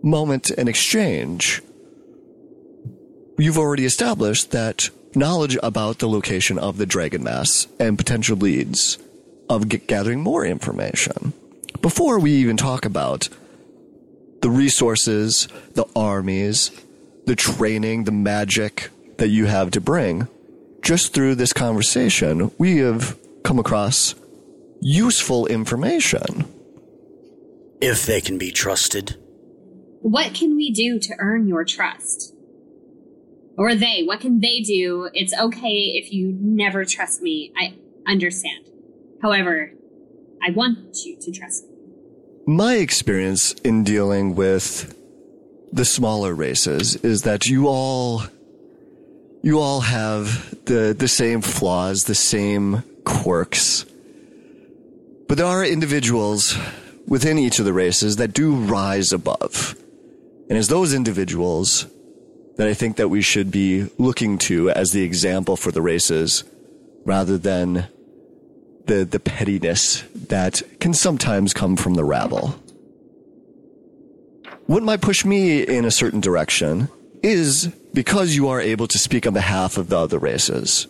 moment 0.01 0.49
and 0.49 0.67
exchange. 0.67 1.61
You've 3.37 3.59
already 3.59 3.85
established 3.85 4.49
that 4.53 4.89
knowledge 5.13 5.55
about 5.61 5.99
the 5.99 6.09
location 6.09 6.57
of 6.57 6.79
the 6.79 6.87
dragon 6.87 7.23
mass 7.23 7.67
and 7.79 7.95
potential 7.95 8.37
leads 8.37 8.97
of 9.51 9.69
g- 9.69 9.77
gathering 9.77 10.21
more 10.21 10.47
information. 10.47 11.33
Before 11.79 12.17
we 12.17 12.31
even 12.31 12.57
talk 12.57 12.85
about 12.85 13.29
the 14.41 14.49
resources, 14.49 15.47
the 15.75 15.85
armies, 15.95 16.71
the 17.27 17.35
training, 17.35 18.05
the 18.05 18.11
magic 18.11 18.89
that 19.17 19.29
you 19.29 19.45
have 19.45 19.71
to 19.71 19.81
bring, 19.81 20.27
just 20.81 21.13
through 21.13 21.35
this 21.35 21.53
conversation, 21.53 22.51
we 22.57 22.77
have 22.77 23.17
come 23.43 23.59
across 23.59 24.15
useful 24.81 25.45
information. 25.47 26.45
If 27.81 28.05
they 28.05 28.21
can 28.21 28.37
be 28.37 28.51
trusted. 28.51 29.15
what 30.01 30.33
can 30.33 30.55
we 30.55 30.71
do 30.71 30.99
to 30.99 31.13
earn 31.19 31.47
your 31.47 31.65
trust? 31.65 32.33
Or 33.57 33.75
they, 33.75 34.03
what 34.03 34.19
can 34.19 34.39
they 34.39 34.61
do? 34.61 35.09
It's 35.13 35.33
okay 35.37 35.93
if 35.95 36.13
you 36.13 36.37
never 36.39 36.85
trust 36.85 37.21
me. 37.21 37.51
I 37.57 37.75
understand. 38.07 38.65
However, 39.21 39.73
I 40.41 40.51
want 40.51 40.97
you 41.03 41.17
to 41.19 41.31
trust 41.31 41.65
me. 41.67 41.75
My 42.45 42.75
experience 42.75 43.53
in 43.63 43.83
dealing 43.83 44.35
with 44.35 44.95
the 45.71 45.85
smaller 45.85 46.33
races 46.33 46.95
is 46.97 47.23
that 47.23 47.47
you 47.47 47.67
all 47.67 48.23
you 49.47 49.59
all 49.59 49.79
have 49.79 50.53
the 50.65 50.93
the 50.93 51.07
same 51.07 51.41
flaws, 51.41 52.03
the 52.03 52.13
same 52.13 52.83
quirks. 53.05 53.85
But 55.29 55.37
there 55.37 55.47
are 55.47 55.63
individuals 55.63 56.57
within 57.07 57.39
each 57.39 57.57
of 57.57 57.63
the 57.63 57.71
races 57.71 58.17
that 58.17 58.33
do 58.33 58.53
rise 58.53 59.13
above. 59.13 59.77
And 60.49 60.57
it's 60.57 60.67
those 60.67 60.93
individuals 60.93 61.87
that 62.57 62.67
I 62.67 62.73
think 62.73 62.97
that 62.97 63.07
we 63.07 63.21
should 63.21 63.49
be 63.49 63.89
looking 63.97 64.37
to 64.49 64.69
as 64.69 64.91
the 64.91 65.03
example 65.03 65.55
for 65.55 65.71
the 65.71 65.81
races 65.81 66.43
rather 67.05 67.37
than 67.37 67.87
the 68.87 69.05
the 69.05 69.21
pettiness 69.21 70.03
that 70.27 70.61
can 70.81 70.93
sometimes 70.93 71.53
come 71.53 71.77
from 71.77 71.93
the 71.93 72.03
rabble. 72.03 72.53
What 74.65 74.83
might 74.83 74.99
push 74.99 75.23
me 75.23 75.61
in 75.63 75.85
a 75.85 75.91
certain 75.91 76.19
direction 76.19 76.89
is 77.23 77.73
because 77.97 78.35
you 78.35 78.47
are 78.47 78.61
able 78.61 78.85
to 78.85 78.99
speak 78.99 79.25
on 79.25 79.33
behalf 79.33 79.75
of 79.75 79.89
the 79.89 79.97
other 79.97 80.19
races. 80.19 80.85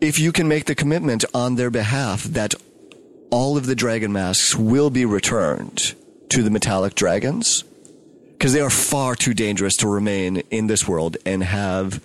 If 0.00 0.20
you 0.20 0.30
can 0.30 0.46
make 0.46 0.66
the 0.66 0.76
commitment 0.76 1.24
on 1.34 1.56
their 1.56 1.68
behalf 1.68 2.22
that 2.22 2.54
all 3.32 3.56
of 3.56 3.66
the 3.66 3.74
dragon 3.74 4.12
masks 4.12 4.54
will 4.54 4.88
be 4.88 5.04
returned 5.04 5.96
to 6.28 6.44
the 6.44 6.50
metallic 6.50 6.94
dragons, 6.94 7.64
because 8.30 8.52
they 8.52 8.60
are 8.60 8.70
far 8.70 9.16
too 9.16 9.34
dangerous 9.34 9.74
to 9.78 9.88
remain 9.88 10.44
in 10.48 10.68
this 10.68 10.86
world 10.86 11.16
and 11.26 11.42
have 11.42 12.00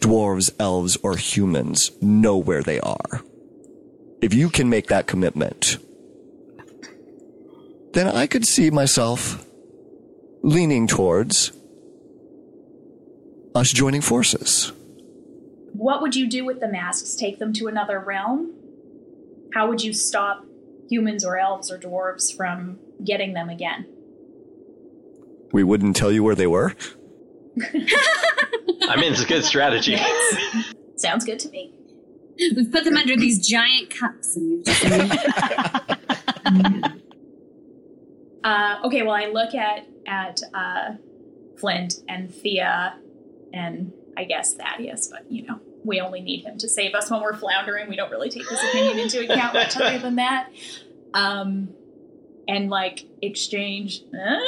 dwarves, 0.00 0.50
elves, 0.60 0.98
or 1.02 1.16
humans 1.16 1.92
know 2.02 2.36
where 2.36 2.62
they 2.62 2.78
are. 2.80 3.22
If 4.20 4.34
you 4.34 4.50
can 4.50 4.68
make 4.68 4.88
that 4.88 5.06
commitment, 5.06 5.78
then 7.94 8.06
I 8.06 8.26
could 8.26 8.44
see 8.44 8.70
myself 8.70 9.46
leaning 10.42 10.86
towards 10.86 11.52
us 13.54 13.72
joining 13.72 14.00
forces. 14.00 14.72
What 15.72 16.02
would 16.02 16.14
you 16.14 16.28
do 16.28 16.44
with 16.44 16.60
the 16.60 16.68
masks? 16.68 17.14
Take 17.14 17.38
them 17.38 17.52
to 17.54 17.66
another 17.66 17.98
realm? 17.98 18.52
How 19.54 19.68
would 19.68 19.82
you 19.82 19.92
stop 19.92 20.44
humans 20.88 21.24
or 21.24 21.38
elves 21.38 21.70
or 21.70 21.78
dwarves 21.78 22.34
from 22.34 22.78
getting 23.04 23.34
them 23.34 23.48
again? 23.48 23.86
We 25.52 25.62
wouldn't 25.62 25.96
tell 25.96 26.10
you 26.10 26.24
where 26.24 26.34
they 26.34 26.46
were. 26.46 26.74
I 27.60 28.96
mean, 28.96 29.12
it's 29.12 29.22
a 29.22 29.26
good 29.26 29.44
strategy. 29.44 29.96
Sounds 30.96 31.24
good 31.24 31.38
to 31.40 31.48
me. 31.50 31.72
We've 32.56 32.70
put 32.70 32.84
them 32.84 32.96
under 32.96 33.16
these 33.16 33.46
giant 33.46 33.90
cups 33.90 34.36
and 34.36 34.50
we've 34.50 34.64
just 34.64 34.84
Uh, 38.44 38.78
okay, 38.84 39.02
well, 39.02 39.14
I 39.14 39.26
look 39.26 39.54
at 39.54 39.86
at 40.06 40.40
uh, 40.52 40.92
Flint 41.56 41.94
and 42.08 42.34
Thea, 42.34 42.94
and 43.54 43.92
I 44.16 44.24
guess 44.24 44.54
Thaddeus, 44.54 45.08
but 45.08 45.30
you 45.30 45.46
know, 45.46 45.60
we 45.84 46.00
only 46.00 46.20
need 46.20 46.44
him 46.44 46.58
to 46.58 46.68
save 46.68 46.94
us 46.94 47.10
when 47.10 47.22
we're 47.22 47.36
floundering. 47.36 47.88
We 47.88 47.96
don't 47.96 48.10
really 48.10 48.30
take 48.30 48.48
his 48.48 48.58
opinion 48.58 48.98
into 48.98 49.22
account 49.24 49.54
much 49.54 49.76
other 49.76 49.98
than 49.98 50.16
that. 50.16 50.50
Um, 51.14 51.70
and 52.48 52.68
like 52.68 53.04
exchange 53.22 54.02
uh, 54.12 54.40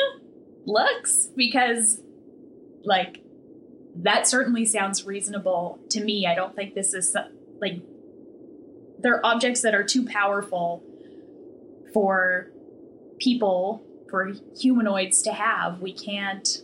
looks 0.67 1.29
because, 1.37 2.01
like, 2.85 3.23
that 4.03 4.27
certainly 4.27 4.65
sounds 4.67 5.07
reasonable 5.07 5.79
to 5.91 6.03
me. 6.03 6.27
I 6.27 6.35
don't 6.35 6.55
think 6.55 6.75
this 6.75 6.93
is 6.93 7.17
like 7.61 7.81
they're 8.99 9.25
objects 9.25 9.63
that 9.63 9.75
are 9.75 9.85
too 9.85 10.05
powerful 10.05 10.83
for 11.95 12.51
people 13.19 13.83
for 14.11 14.33
humanoids 14.59 15.23
to 15.23 15.33
have 15.33 15.81
we 15.81 15.93
can't 15.93 16.63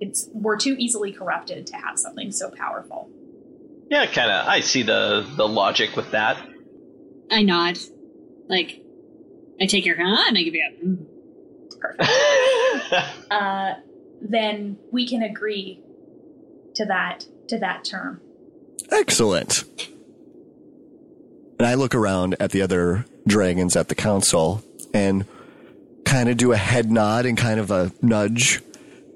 it's 0.00 0.28
we're 0.32 0.56
too 0.56 0.74
easily 0.78 1.12
corrupted 1.12 1.66
to 1.68 1.76
have 1.76 1.98
something 1.98 2.32
so 2.32 2.50
powerful 2.50 3.10
Yeah, 3.90 4.06
kind 4.06 4.30
of. 4.30 4.46
I 4.48 4.60
see 4.60 4.82
the 4.82 5.26
the 5.36 5.46
logic 5.46 5.96
with 5.96 6.10
that. 6.12 6.36
I 7.30 7.42
nod. 7.42 7.78
Like, 8.48 8.80
I 9.60 9.66
take 9.66 9.86
your 9.86 9.96
hand 9.96 10.18
and 10.28 10.38
I 10.38 10.42
give 10.42 10.54
you 10.54 11.06
a. 13.30 13.34
uh, 13.34 13.74
then 14.20 14.76
we 14.92 15.06
can 15.06 15.22
agree 15.22 15.80
to 16.74 16.84
that 16.86 17.24
to 17.48 17.58
that 17.58 17.84
term 17.84 18.20
Excellent. 18.90 19.64
And 21.58 21.66
I 21.66 21.74
look 21.74 21.94
around 21.94 22.36
at 22.40 22.50
the 22.50 22.62
other 22.62 23.04
dragons 23.26 23.76
at 23.76 23.88
the 23.88 23.94
council 23.94 24.62
and 24.92 25.26
kind 26.04 26.28
of 26.28 26.36
do 26.36 26.52
a 26.52 26.56
head 26.56 26.90
nod 26.90 27.26
and 27.26 27.36
kind 27.36 27.60
of 27.60 27.70
a 27.70 27.92
nudge 28.02 28.62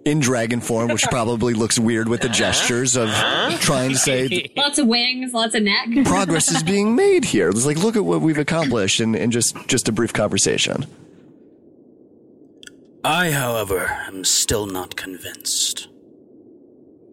in 0.05 0.21
dragon 0.21 0.61
form, 0.61 0.89
which 0.89 1.05
probably 1.05 1.55
looks 1.55 1.79
weird 1.79 2.09
with 2.09 2.21
the 2.21 2.29
uh-huh. 2.29 2.35
gestures 2.35 2.97
of 2.97 3.09
uh-huh. 3.09 3.57
trying 3.59 3.91
to 3.91 3.97
say 3.99 4.51
Lots 4.57 4.79
of 4.79 4.87
wings, 4.87 5.33
lots 5.33 5.55
of 5.55 5.63
neck. 5.63 5.89
progress 6.05 6.51
is 6.51 6.63
being 6.63 6.95
made 6.95 7.25
here. 7.25 7.49
It's 7.49 7.67
like, 7.67 7.79
look 7.79 7.97
at 7.97 8.05
what 8.05 8.21
we've 8.21 8.39
accomplished 8.39 9.01
in, 9.01 9.15
in 9.15 9.31
just, 9.31 9.57
just 9.67 9.89
a 9.89 9.93
brief 9.93 10.13
conversation. 10.13 10.87
I, 13.05 13.33
however, 13.33 13.87
am 14.07 14.25
still 14.25 14.67
not 14.67 14.97
convinced. 14.97 15.89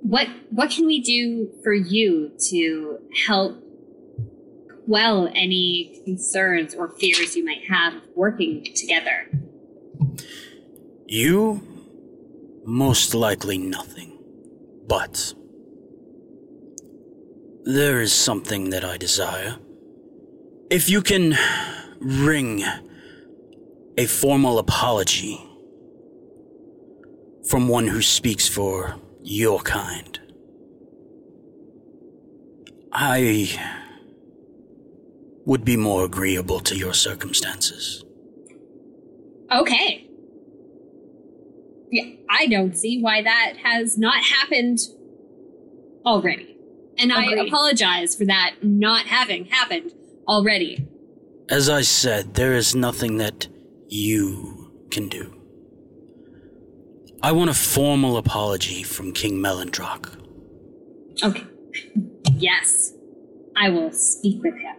What 0.04 0.28
what 0.50 0.72
can 0.72 0.88
we 0.88 1.02
do 1.02 1.52
for 1.64 1.74
you 1.74 2.32
to 2.50 2.98
help 3.28 3.62
quell 4.86 5.28
any 5.36 6.02
concerns 6.06 6.74
or 6.74 6.90
fears 6.98 7.36
you 7.36 7.46
might 7.46 7.70
have 7.70 8.02
working 8.16 8.66
together? 8.74 9.30
You? 11.06 11.62
Most 12.66 13.14
likely 13.14 13.58
nothing. 13.58 14.18
But. 14.88 15.34
There 17.64 18.02
is 18.02 18.12
something 18.14 18.72
that 18.72 18.84
I 18.84 18.98
desire. 18.98 19.58
If 20.70 20.90
you 20.90 21.02
can 21.02 21.38
wring 22.00 22.64
a 23.98 24.06
formal 24.06 24.58
apology 24.58 25.40
from 27.48 27.68
one 27.68 27.88
who 27.88 28.02
speaks 28.02 28.48
for 28.48 28.96
your 29.22 29.60
kind, 29.60 30.20
I 32.92 33.60
would 35.46 35.64
be 35.66 35.78
more 35.78 36.06
agreeable 36.06 36.60
to 36.62 36.76
your 36.76 36.94
circumstances. 36.94 38.04
Okay. 39.52 40.08
Yeah, 41.92 42.16
I 42.30 42.48
don't 42.48 42.76
see 42.76 43.02
why 43.02 43.22
that 43.22 43.56
has 43.64 43.98
not 43.98 44.24
happened 44.24 44.80
already. 46.06 46.58
And 46.98 47.12
I 47.12 47.26
apologize 47.34 48.16
for 48.16 48.26
that 48.26 48.56
not 48.62 49.06
having 49.08 49.46
happened 49.46 49.92
already. 50.28 50.88
As 51.50 51.70
I 51.70 51.82
said, 51.82 52.36
there 52.36 52.54
is 52.54 52.76
nothing 52.76 53.18
that 53.18 53.48
you 53.88 54.72
can 54.90 55.10
do. 55.10 55.34
I 57.24 57.34
want 57.34 57.50
a 57.50 57.54
formal 57.54 58.18
apology 58.18 58.84
from 58.84 59.12
King 59.12 59.34
Melandrach. 59.42 60.18
Okay. 61.24 61.44
Yes. 62.38 62.94
I 63.56 63.70
will 63.70 63.92
speak 63.92 64.42
with 64.42 64.56
him. 64.56 64.76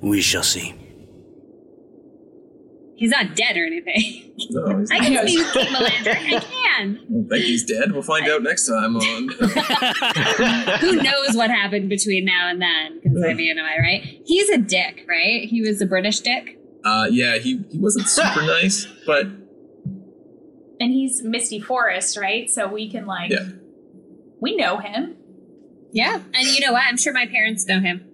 We 0.00 0.22
shall 0.22 0.42
see. 0.42 0.74
He's 2.96 3.10
not 3.10 3.36
dead 3.36 3.56
or 3.58 3.64
anything. 3.66 4.32
No, 4.50 4.78
he's. 4.78 4.90
I 4.92 4.98
not. 4.98 5.06
can 5.06 5.28
speak 5.28 5.38
with 5.38 5.52
King 5.52 5.74
Melandrach. 5.74 6.16
I 6.16 6.40
can. 6.40 6.98
I 6.98 7.28
think 7.28 7.44
he's 7.44 7.64
dead. 7.64 7.92
We'll 7.92 8.02
find 8.02 8.26
out 8.28 8.42
next 8.42 8.66
time 8.66 8.96
on. 8.96 9.28
Who 10.80 10.96
knows 11.02 11.34
what 11.36 11.50
happened 11.50 11.88
between 11.90 12.24
now 12.24 12.48
and 12.48 12.60
then? 12.60 13.00
Because 13.02 13.22
I 13.24 13.34
mean, 13.34 13.58
am 13.58 13.64
I 13.66 13.76
right? 13.78 14.02
He's 14.24 14.48
a 14.50 14.58
dick, 14.58 15.04
right? 15.08 15.42
He 15.46 15.60
was 15.60 15.80
a 15.82 15.86
British 15.86 16.20
dick. 16.20 16.58
Uh, 16.84 17.06
yeah, 17.10 17.36
he, 17.38 17.60
he 17.70 17.78
wasn't 17.78 18.06
super 18.08 18.42
nice, 18.42 18.86
but 19.06 19.26
and 20.78 20.92
he's 20.92 21.22
misty 21.22 21.58
forest 21.60 22.16
right 22.18 22.48
so 22.50 22.68
we 22.68 22.88
can 22.90 23.06
like 23.06 23.30
Yeah. 23.30 23.48
we 24.40 24.54
know 24.56 24.76
him 24.78 25.16
Yeah, 25.92 26.20
and 26.34 26.46
you 26.46 26.60
know 26.60 26.72
what? 26.72 26.84
I'm 26.86 26.96
sure 26.96 27.12
my 27.12 27.26
parents 27.26 27.66
know 27.66 27.80
him. 27.80 28.06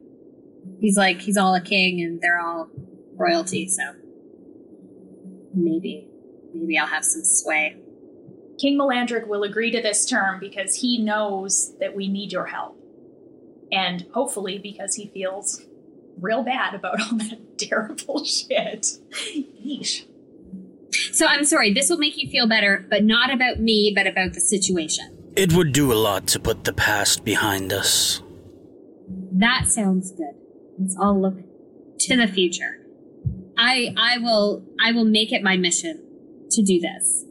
He's 0.81 0.97
like 0.97 1.21
he's 1.21 1.37
all 1.37 1.55
a 1.55 1.61
king, 1.61 2.01
and 2.03 2.21
they're 2.21 2.41
all 2.41 2.69
royalty. 3.17 3.69
So 3.69 3.83
maybe, 5.55 6.09
maybe 6.55 6.79
I'll 6.79 6.87
have 6.87 7.05
some 7.05 7.25
sway. 7.25 7.77
king 8.59 8.79
Melandrach 8.79 9.27
will 9.27 9.43
agree 9.43 9.71
to 9.71 9.81
this 9.81 10.07
term 10.07 10.41
because 10.41 10.77
he 10.77 10.99
knows 10.99 11.75
that 11.81 11.95
we 11.95 12.09
need 12.09 12.33
your 12.33 12.47
help 12.47 12.79
and 13.71 14.07
hopefully 14.13 14.59
because 14.59 14.95
he 14.95 15.09
feels 15.09 15.63
real 16.21 16.43
bad 16.43 16.75
about 16.75 17.01
all 17.01 17.19
that 17.19 17.39
terrible 17.59 18.25
shit 18.25 18.87
yeesh 19.35 20.05
So 21.13 21.27
I'm 21.27 21.45
sorry. 21.45 21.73
This 21.73 21.89
will 21.89 21.99
make 21.99 22.17
you 22.19 22.29
feel 22.29 22.47
better, 22.47 22.87
but 22.91 23.03
not 23.03 23.33
about 23.33 23.59
me, 23.61 23.93
but 23.95 24.07
about 24.07 24.35
the 24.35 24.41
situation. 24.41 25.17
It 25.35 25.55
would 25.55 25.73
do 25.73 25.91
a 25.91 25.95
lot 25.95 26.27
to 26.29 26.39
put 26.39 26.65
the 26.65 26.73
past 26.75 27.25
behind 27.25 27.73
us. 27.73 28.23
That 29.33 29.69
sounds 29.69 30.11
good. 30.11 30.35
Let's 30.79 30.97
all 31.01 31.19
look 31.19 31.37
to 32.01 32.17
the 32.17 32.27
future. 32.27 32.82
I 33.63 33.95
I 33.97 34.19
will 34.19 34.65
I 34.85 34.91
will 34.91 35.05
make 35.05 35.33
it 35.33 35.43
my 35.43 35.57
mission 35.57 36.03
to 36.51 36.63
do 36.63 36.81
this. 36.81 37.25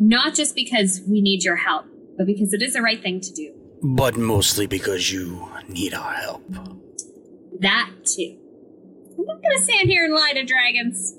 Not 0.00 0.34
just 0.34 0.56
because 0.56 1.00
we 1.08 1.20
need 1.20 1.44
your 1.44 1.56
help, 1.56 1.86
but 2.16 2.26
because 2.26 2.52
it 2.52 2.62
is 2.62 2.72
the 2.74 2.82
right 2.82 3.00
thing 3.00 3.20
to 3.20 3.32
do. 3.32 3.54
But 3.82 4.16
mostly 4.16 4.66
because 4.66 5.12
you 5.12 5.48
need 5.68 5.94
our 5.94 6.14
help. 6.14 6.42
That 7.60 7.90
too. 8.04 8.36
I'm 9.18 9.24
not 9.24 9.40
gonna 9.40 9.62
stand 9.62 9.88
here 9.88 10.04
and 10.04 10.14
lie 10.14 10.32
to 10.32 10.44
dragons. 10.44 11.14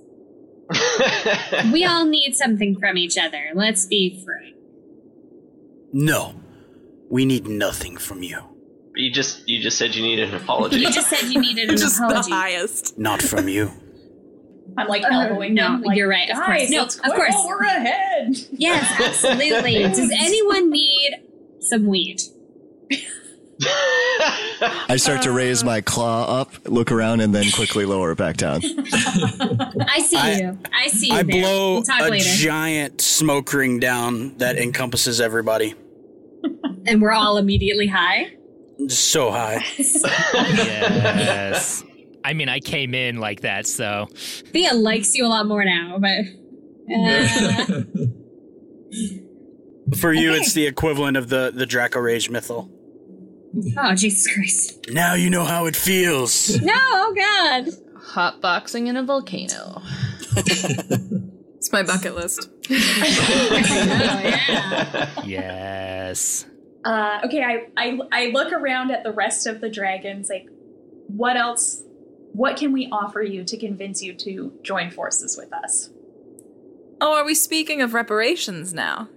we 1.74 1.86
all 1.86 2.06
need 2.06 2.36
something 2.36 2.78
from 2.78 2.98
each 2.98 3.18
other. 3.18 3.52
Let's 3.56 3.86
be 3.86 4.22
frank. 4.26 4.56
No, 5.94 6.36
we 7.10 7.24
need 7.26 7.48
nothing 7.48 7.96
from 7.96 8.24
you. 8.24 8.42
You 8.96 9.10
just 9.10 9.48
you 9.48 9.62
just 9.62 9.78
said 9.78 9.96
you 9.96 10.04
needed 10.04 10.30
an 10.30 10.36
apology. 10.36 10.80
You 10.80 10.92
just 10.92 11.10
said 11.10 11.32
you 11.32 11.40
needed 11.40 11.70
an 11.70 11.76
apology. 11.82 12.30
The 12.30 12.36
highest. 12.36 12.98
Not 12.98 13.22
from 13.22 13.48
you. 13.48 13.72
I'm 14.82 14.88
like 14.88 15.04
Uh, 15.04 15.08
elbowing 15.12 15.54
no, 15.54 15.76
him 15.76 15.82
like, 15.82 15.98
you're 15.98 16.10
right, 16.10 16.30
of 16.30 16.38
course. 16.38 16.70
No, 16.70 16.82
let's 16.82 16.96
of 16.98 17.04
course. 17.14 17.36
we're 17.46 17.64
ahead 17.64 18.36
Yes, 18.52 19.00
absolutely. 19.00 19.84
Does 19.84 20.12
anyone 20.20 20.70
need 20.70 21.16
some 21.62 21.86
weed? 21.88 22.22
I 23.62 24.96
start 24.98 25.22
to 25.24 25.32
raise 25.32 25.64
my 25.66 25.82
claw 25.82 26.42
up, 26.42 26.52
look 26.66 26.92
around, 26.92 27.20
and 27.22 27.34
then 27.36 27.52
quickly 27.52 27.86
lower 27.86 28.12
it 28.12 28.18
back 28.18 28.38
down. 28.38 28.62
I 28.64 30.02
see 30.02 30.18
I- 30.18 30.38
you. 30.40 30.58
I 30.74 30.88
see 30.88 31.08
you 31.08 31.14
I 31.16 31.24
there. 31.24 31.42
blow 31.42 31.74
we'll 31.76 31.84
talk 31.84 32.02
a 32.02 32.10
later. 32.10 32.24
giant 32.24 33.02
smoke 33.02 33.52
ring 33.54 33.80
down 33.80 34.38
that 34.38 34.58
encompasses 34.58 35.20
everybody. 35.20 35.74
and 36.86 37.02
we're 37.02 37.12
all 37.12 37.38
immediately 37.38 37.88
high. 37.88 38.34
So 38.88 39.30
high. 39.32 39.62
yes. 39.78 41.84
I 42.30 42.34
mean, 42.34 42.48
I 42.48 42.60
came 42.60 42.94
in 42.94 43.18
like 43.18 43.42
that, 43.42 43.66
so 43.66 44.08
Thea 44.52 44.74
likes 44.76 45.16
you 45.16 45.26
a 45.26 45.28
lot 45.30 45.48
more 45.48 45.66
now, 45.66 45.98
but 46.00 46.26
uh, 46.96 47.82
For 50.00 50.14
you, 50.14 50.30
Okay. 50.32 50.40
it's 50.40 50.54
the 50.54 50.68
equivalent 50.68 51.18
of 51.18 51.30
the, 51.30 51.52
the 51.54 51.66
Dracorage 51.66 52.30
Mythal. 52.30 52.70
oh 53.78 53.96
Jesus 53.96 54.32
Christ! 54.32 54.86
Now 54.92 55.16
you 55.16 55.32
know 55.32 55.44
how 55.44 55.66
it 55.66 55.76
feels. 55.76 56.62
No, 56.62 56.74
oh 56.76 57.14
God! 57.16 57.74
Hotboxing 58.14 58.88
in 58.88 58.96
a 58.98 59.04
volcano. 59.04 59.82
It's 60.36 61.72
my 61.72 61.82
bucket 61.84 62.16
list. 62.16 62.48
yes. 65.26 66.46
Uh, 66.86 67.20
okay, 67.26 67.44
I, 67.44 67.68
I 67.76 68.00
I 68.12 68.26
look 68.28 68.54
around 68.54 68.92
at 68.92 69.04
the 69.04 69.12
rest 69.12 69.48
of 69.48 69.60
the 69.62 69.70
dragons. 69.70 70.30
Like, 70.30 70.48
what 71.08 71.36
else? 71.36 71.82
What 72.40 72.56
can 72.56 72.72
we 72.72 72.88
offer 72.90 73.22
you 73.22 73.44
to 73.44 73.58
convince 73.58 74.02
you 74.02 74.14
to 74.14 74.54
join 74.64 74.92
forces 74.92 75.36
with 75.36 75.52
us? 75.52 75.90
Oh, 77.02 77.18
are 77.18 77.26
we 77.26 77.36
speaking 77.36 77.82
of 77.82 77.94
reparations 77.94 78.74
now? 78.74 79.10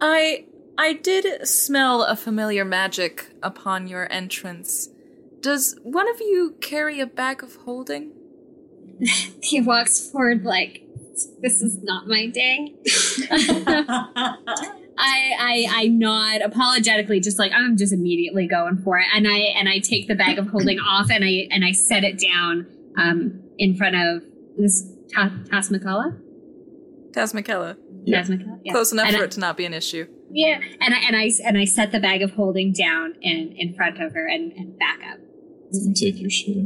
I 0.00 0.46
I 0.78 0.94
did 0.94 1.46
smell 1.46 2.04
a 2.04 2.16
familiar 2.16 2.64
magic 2.64 3.26
upon 3.42 3.86
your 3.86 4.10
entrance. 4.10 4.88
Does 5.42 5.78
one 5.82 6.08
of 6.08 6.22
you 6.22 6.56
carry 6.62 7.00
a 7.00 7.06
bag 7.06 7.42
of 7.42 7.56
holding? 7.66 8.12
He 9.42 9.60
walks 9.60 10.08
forward 10.08 10.42
like 10.42 10.84
this 11.42 11.60
is 11.60 11.82
not 11.82 12.06
my 12.06 12.28
day. 12.28 12.76
I, 15.00 15.34
I 15.38 15.66
I 15.84 15.86
nod 15.88 16.42
apologetically, 16.42 17.20
just 17.20 17.38
like 17.38 17.52
I'm 17.52 17.76
just 17.76 17.92
immediately 17.92 18.46
going 18.46 18.78
for 18.84 18.98
it, 18.98 19.06
and 19.14 19.26
I 19.26 19.38
and 19.58 19.68
I 19.68 19.78
take 19.78 20.06
the 20.08 20.14
bag 20.14 20.38
of 20.38 20.48
holding 20.48 20.78
off, 20.86 21.10
and 21.10 21.24
I 21.24 21.48
and 21.50 21.64
I 21.64 21.72
set 21.72 22.04
it 22.04 22.20
down 22.20 22.66
um, 22.98 23.42
in 23.58 23.76
front 23.76 23.96
of 23.96 24.22
this 24.58 24.86
Ta- 25.14 25.32
Tasmakala. 25.50 26.20
Tazmikella. 27.12 27.76
Tasmakala, 28.06 28.60
yeah. 28.62 28.72
Close 28.72 28.92
enough 28.92 29.06
And 29.08 29.16
for 29.16 29.22
I- 29.22 29.24
it 29.24 29.30
to 29.32 29.40
not 29.40 29.56
be 29.56 29.64
an 29.64 29.74
issue. 29.74 30.06
Yeah, 30.32 30.60
and 30.80 30.94
I 30.94 30.98
and 30.98 31.16
I 31.16 31.30
and 31.44 31.58
I 31.58 31.64
set 31.64 31.90
the 31.90 31.98
bag 31.98 32.22
of 32.22 32.30
holding 32.32 32.72
down 32.72 33.14
in 33.20 33.52
in 33.56 33.74
front 33.74 34.00
of 34.00 34.12
her 34.12 34.26
and, 34.28 34.52
and 34.52 34.78
back 34.78 35.00
up. 35.12 35.18
You 35.72 35.92
take 35.94 36.20
your 36.20 36.30
shit. 36.30 36.56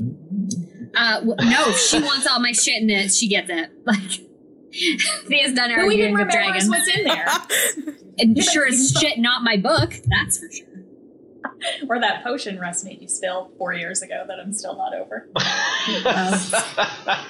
Uh, 0.95 1.21
w- 1.21 1.37
no, 1.51 1.73
she 1.73 1.99
wants 2.01 2.27
all 2.27 2.41
my 2.41 2.53
shit 2.53 2.83
in 2.83 2.91
it. 2.91 3.11
She 3.11 3.29
gets 3.29 3.49
it. 3.51 3.71
Like 3.87 4.21
Thea's 5.27 5.55
done 5.55 5.71
her 5.71 5.83
But 5.83 5.89
we 5.89 5.97
didn't 5.97 6.15
remember 6.15 6.33
dragons. 6.33 6.69
what's 6.69 6.89
in 6.89 7.05
there. 7.05 7.27
and 8.19 8.43
sure 8.43 8.67
as 8.67 8.93
shit, 8.99 9.19
not 9.19 9.43
my 9.43 9.57
book. 9.57 9.95
That's 10.07 10.39
for 10.39 10.51
sure. 10.51 10.67
or 11.89 12.01
that 12.01 12.25
potion 12.25 12.59
Russ 12.59 12.85
made 12.85 13.01
you 13.01 13.09
spill 13.09 13.51
four 13.59 13.73
years 13.73 14.03
ago 14.03 14.25
that 14.27 14.39
I'm 14.39 14.53
still 14.53 14.77
not 14.77 14.95
over. 14.95 15.29
I 15.37 17.25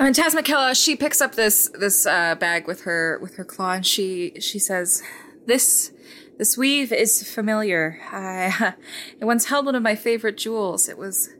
mean, 0.00 0.14
Tazmikella, 0.14 0.82
she 0.82 0.96
picks 0.96 1.20
up 1.20 1.34
this 1.34 1.70
this 1.74 2.06
uh, 2.06 2.34
bag 2.36 2.66
with 2.66 2.82
her 2.82 3.18
with 3.20 3.36
her 3.36 3.44
claw, 3.44 3.72
and 3.72 3.86
she 3.86 4.32
she 4.40 4.58
says, 4.58 5.02
"This 5.46 5.92
this 6.38 6.56
weave 6.56 6.92
is 6.92 7.30
familiar. 7.30 8.00
I, 8.10 8.74
it 9.20 9.24
once 9.24 9.46
held 9.46 9.66
one 9.66 9.74
of 9.74 9.82
my 9.82 9.94
favorite 9.94 10.38
jewels. 10.38 10.88
It 10.88 10.96
was 10.96 11.30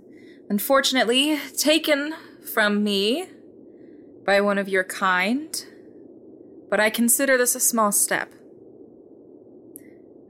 unfortunately 0.50 1.38
taken 1.56 2.14
from 2.52 2.84
me 2.84 3.28
by 4.24 4.40
one 4.40 4.58
of 4.58 4.68
your 4.68 4.84
kind, 4.84 5.64
but 6.68 6.80
I 6.80 6.90
consider 6.90 7.36
this 7.36 7.54
a 7.54 7.60
small 7.60 7.92
step. 7.92 8.32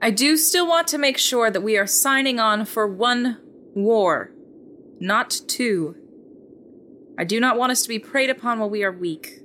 I 0.03 0.11
do 0.11 0.37
still 0.37 0.67
want 0.67 0.89
to 0.89 0.99
make 0.99 1.19
sure 1.19 1.51
that 1.51 1.61
we 1.61 1.77
are 1.77 1.87
signing 1.87 2.41
on 2.41 2.65
for 2.65 2.87
one 2.87 3.39
war, 3.75 4.31
not 4.99 5.41
two. 5.47 5.97
I 7.19 7.25
do 7.25 7.39
not 7.39 7.59
want 7.59 7.73
us 7.73 7.83
to 7.83 7.89
be 7.89 7.99
preyed 7.99 8.31
upon 8.31 8.59
while 8.59 8.71
we 8.71 8.83
are 8.83 8.93
weak. 8.93 9.41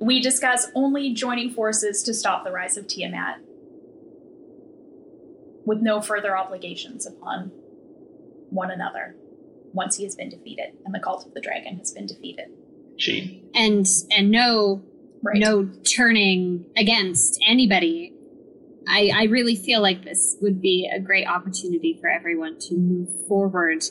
We 0.00 0.20
discuss 0.20 0.68
only 0.74 1.14
joining 1.14 1.50
forces 1.50 2.02
to 2.02 2.12
stop 2.12 2.44
the 2.44 2.50
rise 2.50 2.76
of 2.76 2.88
Tiamat, 2.88 3.40
with 5.64 5.80
no 5.80 6.00
further 6.00 6.36
obligations 6.36 7.06
upon 7.06 7.50
one 8.50 8.70
another 8.70 9.14
once 9.72 9.96
he 9.96 10.04
has 10.04 10.14
been 10.14 10.28
defeated 10.28 10.72
and 10.84 10.94
the 10.94 11.00
cult 11.00 11.26
of 11.26 11.34
the 11.34 11.40
dragon 11.40 11.78
has 11.78 11.92
been 11.92 12.06
defeated. 12.06 12.48
She 12.96 13.42
and 13.54 13.86
and 14.10 14.30
no 14.30 14.82
no 15.34 15.68
turning 15.96 16.66
against 16.76 17.40
anybody. 17.46 18.12
I 18.88 19.10
I 19.14 19.24
really 19.24 19.56
feel 19.56 19.82
like 19.82 20.04
this 20.04 20.36
would 20.40 20.60
be 20.60 20.90
a 20.94 21.00
great 21.00 21.26
opportunity 21.26 21.98
for 22.00 22.08
everyone 22.08 22.58
to 22.60 22.74
move 22.74 23.08
forward, 23.26 23.82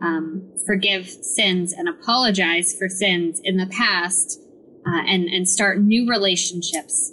um, 0.00 0.50
forgive 0.66 1.08
sins 1.08 1.72
and 1.72 1.88
apologize 1.88 2.74
for 2.78 2.88
sins 2.88 3.40
in 3.44 3.58
the 3.58 3.66
past, 3.66 4.40
uh, 4.86 5.02
and 5.06 5.28
and 5.28 5.48
start 5.48 5.80
new 5.80 6.08
relationships 6.08 7.12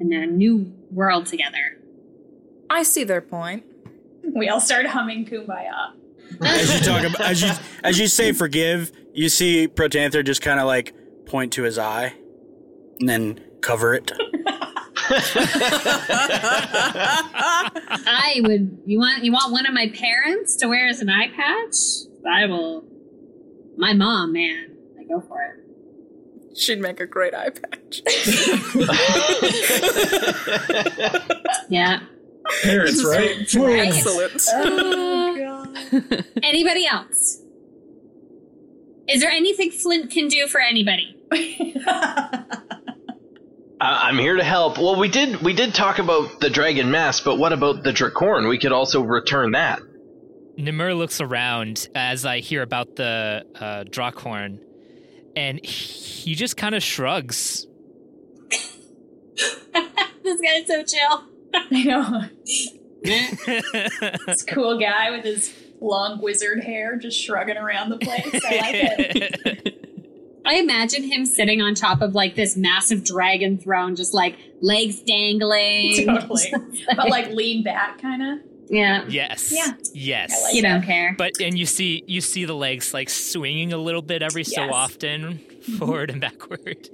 in 0.00 0.12
a 0.12 0.26
new 0.26 0.72
world 0.90 1.26
together. 1.26 1.78
I 2.68 2.82
see 2.82 3.04
their 3.04 3.20
point. 3.20 3.64
We 4.34 4.48
all 4.48 4.60
start 4.60 4.86
humming 4.86 5.26
Kumbaya. 5.26 5.92
As 6.44 6.74
you 6.74 6.80
talk 6.80 7.04
about, 7.04 7.20
as 7.20 7.42
you 7.42 7.50
as 7.84 7.98
you 7.98 8.08
say 8.08 8.32
forgive, 8.32 8.90
you 9.14 9.28
see 9.28 9.68
Protanther 9.68 10.24
just 10.24 10.42
kind 10.42 10.60
of 10.60 10.66
like 10.66 10.94
point 11.26 11.52
to 11.54 11.62
his 11.62 11.78
eye, 11.78 12.14
and 13.00 13.08
then 13.08 13.40
cover 13.62 13.94
it. 13.94 14.12
I 18.06 18.40
would. 18.42 18.78
You 18.86 18.98
want 18.98 19.24
you 19.24 19.32
want 19.32 19.52
one 19.52 19.66
of 19.66 19.74
my 19.74 19.88
parents 19.94 20.56
to 20.56 20.66
wear 20.68 20.86
as 20.88 21.00
an 21.00 21.08
eye 21.10 21.28
patch? 21.28 21.74
I 22.30 22.46
will. 22.46 22.84
My 23.76 23.92
mom, 23.92 24.32
man, 24.32 24.76
I 24.98 25.04
go 25.04 25.20
for 25.20 25.40
it. 25.42 26.56
She'd 26.56 26.80
make 26.80 27.00
a 27.00 27.06
great 27.06 27.34
eye 27.34 27.50
patch. 27.50 28.02
Yeah. 31.68 32.00
Parents, 32.62 33.04
right? 33.04 33.36
Excellent. 33.40 34.48
Uh, 34.48 35.56
anybody 36.42 36.86
else? 36.86 37.40
Is 39.08 39.20
there 39.20 39.30
anything 39.30 39.70
Flint 39.70 40.10
can 40.10 40.28
do 40.28 40.46
for 40.46 40.60
anybody? 40.60 41.16
I- 41.32 42.44
I'm 43.80 44.18
here 44.18 44.36
to 44.36 44.44
help. 44.44 44.78
Well, 44.78 44.98
we 44.98 45.08
did 45.08 45.42
we 45.42 45.52
did 45.52 45.74
talk 45.74 45.98
about 45.98 46.40
the 46.40 46.48
dragon 46.50 46.90
mask, 46.90 47.24
but 47.24 47.36
what 47.38 47.52
about 47.52 47.82
the 47.82 47.90
Draakhorn? 47.92 48.48
We 48.48 48.58
could 48.58 48.72
also 48.72 49.02
return 49.02 49.52
that. 49.52 49.80
Nymmurh 50.58 50.96
looks 50.96 51.20
around 51.20 51.88
as 51.94 52.24
I 52.24 52.38
hear 52.38 52.62
about 52.62 52.96
the 52.96 53.44
uh, 53.56 53.84
Draakhorn, 53.84 54.60
and 55.36 55.64
he 55.64 56.34
just 56.34 56.56
kind 56.56 56.74
of 56.74 56.82
shrugs. 56.82 57.66
this 60.22 60.40
guy's 60.40 60.66
so 60.66 60.82
chill. 60.84 61.24
I 61.54 61.82
know. 61.82 62.22
this 64.26 64.42
cool 64.44 64.78
guy 64.78 65.10
with 65.10 65.24
his 65.24 65.52
long 65.84 66.20
wizard 66.20 66.64
hair 66.64 66.96
just 66.96 67.20
shrugging 67.20 67.56
around 67.56 67.90
the 67.90 67.98
place. 67.98 68.44
I 68.44 68.60
like 68.60 68.74
it. 68.74 69.80
I 70.46 70.56
imagine 70.56 71.02
him 71.04 71.24
sitting 71.24 71.62
on 71.62 71.74
top 71.74 72.02
of 72.02 72.14
like 72.14 72.34
this 72.34 72.56
massive 72.56 73.02
dragon 73.04 73.56
throne, 73.56 73.96
just 73.96 74.12
like 74.12 74.36
legs 74.60 75.00
dangling. 75.00 76.06
Totally. 76.06 76.52
but 76.96 77.08
like 77.08 77.28
lean 77.30 77.62
back 77.62 78.00
kind 78.00 78.22
of. 78.22 78.46
Yeah. 78.68 79.04
Yes. 79.08 79.52
Yeah. 79.52 79.72
Yes. 79.92 80.42
Like 80.42 80.54
You 80.54 80.62
don't 80.62 80.82
care. 80.82 81.14
But 81.16 81.32
and 81.40 81.58
you 81.58 81.66
see 81.66 82.02
you 82.06 82.20
see 82.20 82.44
the 82.44 82.54
legs 82.54 82.92
like 82.92 83.08
swinging 83.08 83.72
a 83.72 83.78
little 83.78 84.02
bit 84.02 84.22
every 84.22 84.44
so 84.44 84.70
often, 84.70 85.38
mm-hmm. 85.38 85.76
forward 85.76 86.10
and 86.10 86.20
backward. 86.20 86.88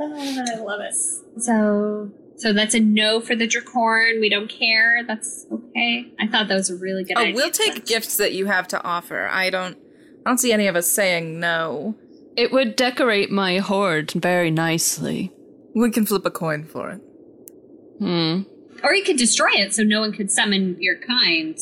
Ah, 0.00 0.06
I 0.06 0.56
love 0.56 0.80
it. 0.80 0.94
So, 1.40 2.10
so 2.36 2.52
that's 2.52 2.74
a 2.74 2.80
no 2.80 3.20
for 3.20 3.34
the 3.36 3.46
Draakhorn. 3.46 4.20
We 4.20 4.28
don't 4.28 4.48
care. 4.48 5.02
That's 5.06 5.46
okay. 5.52 6.12
I 6.20 6.26
thought 6.26 6.48
that 6.48 6.54
was 6.54 6.70
a 6.70 6.76
really 6.76 7.04
good 7.04 7.16
Oh, 7.16 7.22
idea. 7.22 7.34
we'll 7.34 7.50
take 7.50 7.86
gifts 7.86 8.16
that 8.16 8.32
you 8.32 8.46
have 8.46 8.68
to 8.68 8.82
offer. 8.82 9.28
I 9.30 9.50
don't. 9.50 9.76
I 10.26 10.30
don't 10.30 10.38
see 10.38 10.52
any 10.52 10.66
of 10.66 10.74
us 10.76 10.86
saying 10.90 11.38
no. 11.38 11.94
It 12.36 12.50
would 12.50 12.76
decorate 12.76 13.30
my 13.30 13.58
hoard 13.58 14.10
very 14.12 14.50
nicely. 14.50 15.32
We 15.74 15.90
can 15.90 16.06
flip 16.06 16.24
a 16.26 16.30
coin 16.30 16.64
for 16.64 16.90
it. 16.92 17.00
Hmm. 17.98 18.42
Or 18.82 18.94
you 18.94 19.04
could 19.04 19.16
destroy 19.18 19.50
it 19.54 19.74
so 19.74 19.82
no 19.82 20.00
one 20.00 20.12
could 20.12 20.30
summon 20.30 20.76
your 20.80 20.96
kind. 20.98 21.56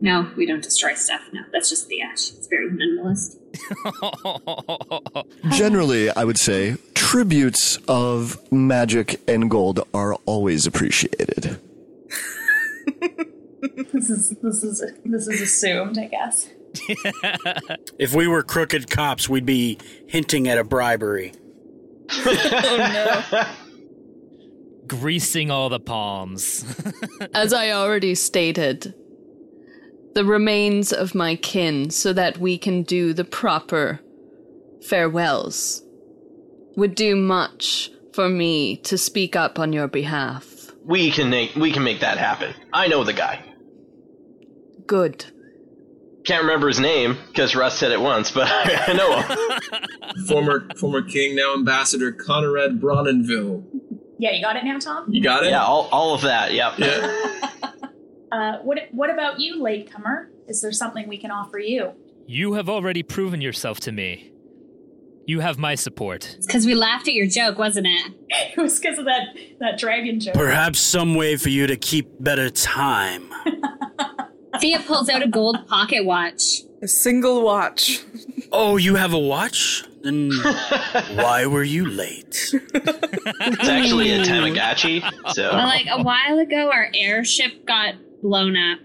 No, 0.00 0.30
we 0.36 0.46
don't 0.46 0.62
destroy 0.62 0.94
stuff. 0.94 1.22
No, 1.32 1.40
that's 1.52 1.70
just 1.70 1.88
the 1.88 2.02
ash. 2.02 2.30
It's 2.30 2.46
very 2.48 2.68
minimalist. 2.70 3.36
Generally, 5.50 6.10
I 6.10 6.24
would 6.24 6.38
say 6.38 6.76
tributes 6.94 7.76
of 7.88 8.38
magic 8.52 9.20
and 9.28 9.50
gold 9.50 9.86
are 9.92 10.14
always 10.26 10.66
appreciated. 10.66 11.58
This 13.92 14.10
is 14.10 14.30
this 14.42 14.62
is 14.62 14.92
this 15.04 15.28
is 15.28 15.40
assumed, 15.40 15.98
I 15.98 16.06
guess. 16.06 16.48
If 17.98 18.14
we 18.14 18.26
were 18.26 18.42
crooked 18.42 18.90
cops, 18.90 19.28
we'd 19.28 19.46
be 19.46 19.78
hinting 20.08 20.48
at 20.48 20.58
a 20.58 20.64
bribery. 20.64 21.32
Oh, 22.26 23.56
Greasing 24.86 25.50
all 25.50 25.70
the 25.70 25.80
palms. 25.80 26.62
As 27.32 27.54
I 27.54 27.70
already 27.70 28.14
stated, 28.14 28.94
the 30.14 30.24
remains 30.24 30.92
of 30.92 31.14
my 31.14 31.36
kin 31.36 31.90
so 31.90 32.12
that 32.12 32.38
we 32.38 32.56
can 32.56 32.82
do 32.82 33.12
the 33.12 33.24
proper 33.24 34.00
farewells 34.88 35.82
would 36.76 36.94
do 36.94 37.16
much 37.16 37.90
for 38.12 38.28
me 38.28 38.76
to 38.78 38.96
speak 38.96 39.34
up 39.36 39.58
on 39.58 39.72
your 39.72 39.88
behalf. 39.88 40.70
We 40.84 41.10
can 41.10 41.30
make 41.30 41.54
we 41.56 41.72
can 41.72 41.82
make 41.82 42.00
that 42.00 42.18
happen. 42.18 42.54
I 42.72 42.88
know 42.88 43.04
the 43.04 43.12
guy. 43.12 43.42
Good. 44.86 45.24
Can't 46.24 46.42
remember 46.42 46.68
his 46.68 46.80
name 46.80 47.18
because 47.28 47.54
Russ 47.54 47.76
said 47.78 47.92
it 47.92 48.00
once, 48.00 48.30
but 48.30 48.46
I 48.50 48.92
know 48.92 49.20
him. 49.20 50.26
former 50.28 50.68
former 50.76 51.02
king, 51.02 51.34
now 51.34 51.54
ambassador 51.54 52.12
Connerad 52.12 52.80
Brawnanvil. 52.80 53.64
Yeah, 54.18 54.30
you 54.30 54.42
got 54.42 54.56
it 54.56 54.64
now, 54.64 54.78
Tom. 54.78 55.06
You 55.08 55.22
got 55.22 55.44
it? 55.44 55.50
Yeah, 55.50 55.64
all, 55.64 55.88
all 55.90 56.14
of 56.14 56.22
that. 56.22 56.52
Yep. 56.52 56.78
Yeah. 56.78 57.50
Uh, 58.34 58.58
what 58.62 58.78
what 58.90 59.10
about 59.10 59.38
you, 59.38 59.62
latecomer? 59.62 60.28
Is 60.48 60.60
there 60.60 60.72
something 60.72 61.06
we 61.06 61.18
can 61.18 61.30
offer 61.30 61.58
you? 61.58 61.92
You 62.26 62.54
have 62.54 62.68
already 62.68 63.04
proven 63.04 63.40
yourself 63.40 63.78
to 63.80 63.92
me. 63.92 64.32
You 65.24 65.38
have 65.38 65.56
my 65.56 65.76
support. 65.76 66.34
It's 66.36 66.46
Because 66.46 66.66
we 66.66 66.74
laughed 66.74 67.06
at 67.06 67.14
your 67.14 67.28
joke, 67.28 67.58
wasn't 67.58 67.86
it? 67.86 68.12
It 68.56 68.60
was 68.60 68.80
because 68.80 68.98
of 68.98 69.04
that 69.04 69.28
that 69.60 69.78
dragon 69.78 70.18
joke. 70.18 70.34
Perhaps 70.34 70.80
some 70.80 71.14
way 71.14 71.36
for 71.36 71.48
you 71.48 71.68
to 71.68 71.76
keep 71.76 72.08
better 72.18 72.50
time. 72.50 73.30
Thea 74.60 74.80
pulls 74.80 75.08
out 75.08 75.22
a 75.22 75.28
gold 75.28 75.68
pocket 75.68 76.04
watch. 76.04 76.62
A 76.82 76.88
single 76.88 77.42
watch. 77.42 78.00
Oh, 78.50 78.76
you 78.76 78.96
have 78.96 79.12
a 79.12 79.18
watch? 79.18 79.84
Then 80.02 80.30
why 81.14 81.46
were 81.46 81.62
you 81.62 81.86
late? 81.88 82.52
It's 82.52 83.68
actually 83.68 84.10
a 84.10 84.22
Tamagotchi. 84.24 85.02
So 85.32 85.50
Well, 85.52 85.66
like 85.66 85.86
a 85.88 86.02
while 86.02 86.38
ago, 86.38 86.70
our 86.70 86.90
airship 86.94 87.64
got 87.66 87.94
blown 88.24 88.56
up, 88.56 88.78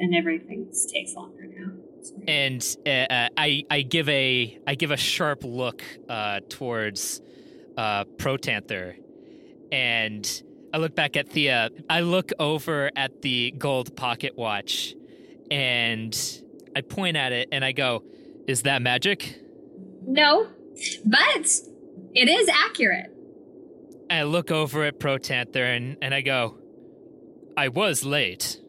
and 0.00 0.14
everything 0.16 0.66
takes 0.92 1.14
longer 1.14 1.46
now. 1.46 1.70
and 2.26 2.76
uh, 2.84 2.90
uh, 2.90 3.28
I 3.36 3.62
I 3.70 3.82
give 3.82 4.08
a 4.08 4.58
I 4.66 4.74
give 4.74 4.90
a 4.90 4.96
sharp 4.96 5.44
look 5.44 5.82
uh, 6.08 6.40
towards 6.48 7.22
uh, 7.76 8.04
Protanther, 8.18 8.96
and 9.70 10.42
I 10.74 10.78
look 10.78 10.96
back 10.96 11.16
at 11.16 11.28
Thea. 11.28 11.70
I 11.88 12.00
look 12.00 12.32
over 12.40 12.90
at 12.96 13.22
the 13.22 13.52
gold 13.56 13.96
pocket 13.96 14.36
watch, 14.36 14.94
and 15.52 16.12
I 16.76 16.80
point 16.80 17.16
at 17.16 17.30
it 17.32 17.48
and 17.52 17.64
I 17.64 17.70
go, 17.70 18.02
"Is 18.48 18.62
that 18.62 18.82
magic?" 18.82 19.40
No, 20.04 20.48
but 21.04 21.46
it 22.12 22.28
is 22.28 22.48
accurate. 22.48 23.12
I 24.10 24.24
look 24.24 24.50
over 24.50 24.84
at 24.84 24.98
Protanther 24.98 25.64
and, 25.64 25.96
and 26.02 26.12
I 26.12 26.20
go, 26.22 26.58
"I 27.56 27.68
was 27.68 28.04
late." 28.04 28.60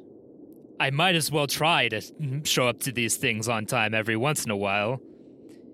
I 0.80 0.90
might 0.90 1.16
as 1.16 1.32
well 1.32 1.48
try 1.48 1.88
to 1.90 2.02
show 2.44 2.68
up 2.68 2.80
to 2.82 2.92
these 2.92 3.18
things 3.18 3.48
on 3.48 3.66
time 3.66 3.94
every 3.94 4.18
once 4.18 4.46
in 4.46 4.52
a 4.52 4.58
while. 4.58 5.02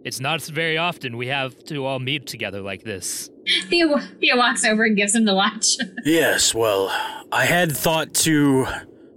It's 0.03 0.19
not 0.19 0.41
very 0.41 0.77
often 0.77 1.17
we 1.17 1.27
have 1.27 1.63
to 1.65 1.85
all 1.85 1.99
meet 1.99 2.25
together 2.25 2.61
like 2.61 2.83
this. 2.83 3.29
Thea, 3.69 3.99
Thea 4.19 4.35
walks 4.35 4.65
over 4.65 4.83
and 4.83 4.95
gives 4.95 5.15
him 5.15 5.25
the 5.25 5.35
watch. 5.35 5.77
Yes, 6.05 6.55
well, 6.55 6.89
I 7.31 7.45
had 7.45 7.71
thought 7.71 8.13
to 8.15 8.65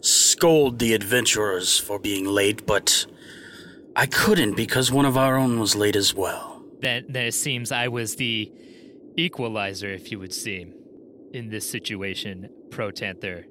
scold 0.03 0.79
the 0.79 0.93
adventurers 0.93 1.79
for 1.79 1.99
being 1.99 2.27
late, 2.27 2.67
but 2.67 3.07
I 3.97 4.07
couldn't 4.07 4.55
because 4.57 4.93
one 4.93 5.07
of 5.07 5.17
our 5.17 5.37
own 5.37 5.59
was 5.59 5.75
late 5.75 5.97
as 5.97 6.15
well. 6.15 6.63
Then, 6.81 7.07
then 7.09 7.27
it 7.27 7.35
seems 7.35 7.73
I 7.73 7.89
was 7.89 8.17
the 8.17 8.53
equalizer, 9.17 9.89
if 9.91 10.11
you 10.11 10.19
would 10.19 10.35
seem, 10.35 10.75
in 11.33 11.49
this 11.49 11.69
situation, 11.69 12.51
Protanther. 12.69 13.45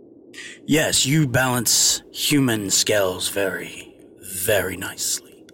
Yes, 0.65 1.05
you 1.05 1.27
balance 1.27 2.01
human 2.11 2.69
scales 2.69 3.29
very, 3.29 3.95
very 4.21 4.77
nicely. 4.77 5.45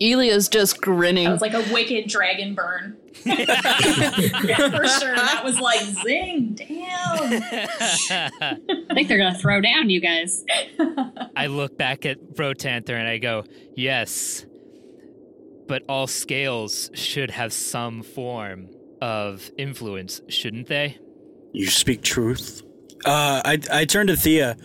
Elia's 0.00 0.48
just 0.48 0.80
grinning. 0.80 1.24
That 1.24 1.32
was 1.32 1.40
like 1.40 1.54
a 1.54 1.72
wicked 1.72 2.08
dragon 2.08 2.54
burn. 2.54 2.96
yeah, 3.24 4.70
for 4.70 4.86
sure. 4.86 5.16
That 5.16 5.42
was 5.44 5.58
like 5.58 5.80
zing, 5.80 6.54
damn. 6.54 7.42
I 8.40 8.94
think 8.94 9.08
they're 9.08 9.18
gonna 9.18 9.38
throw 9.38 9.60
down 9.60 9.90
you 9.90 10.00
guys. 10.00 10.44
I 11.36 11.46
look 11.46 11.76
back 11.76 12.06
at 12.06 12.34
Protanther 12.34 12.94
and 12.94 13.08
I 13.08 13.18
go, 13.18 13.44
yes, 13.74 14.46
but 15.66 15.82
all 15.88 16.06
scales 16.06 16.90
should 16.94 17.30
have 17.32 17.52
some 17.52 18.02
form 18.02 18.68
of 19.02 19.50
influence, 19.58 20.20
shouldn't 20.28 20.68
they? 20.68 20.98
You 21.52 21.66
speak 21.66 22.02
truth. 22.02 22.62
Uh, 23.04 23.42
I 23.44 23.58
I 23.72 23.84
turn 23.84 24.06
to 24.08 24.16
Thea. 24.16 24.56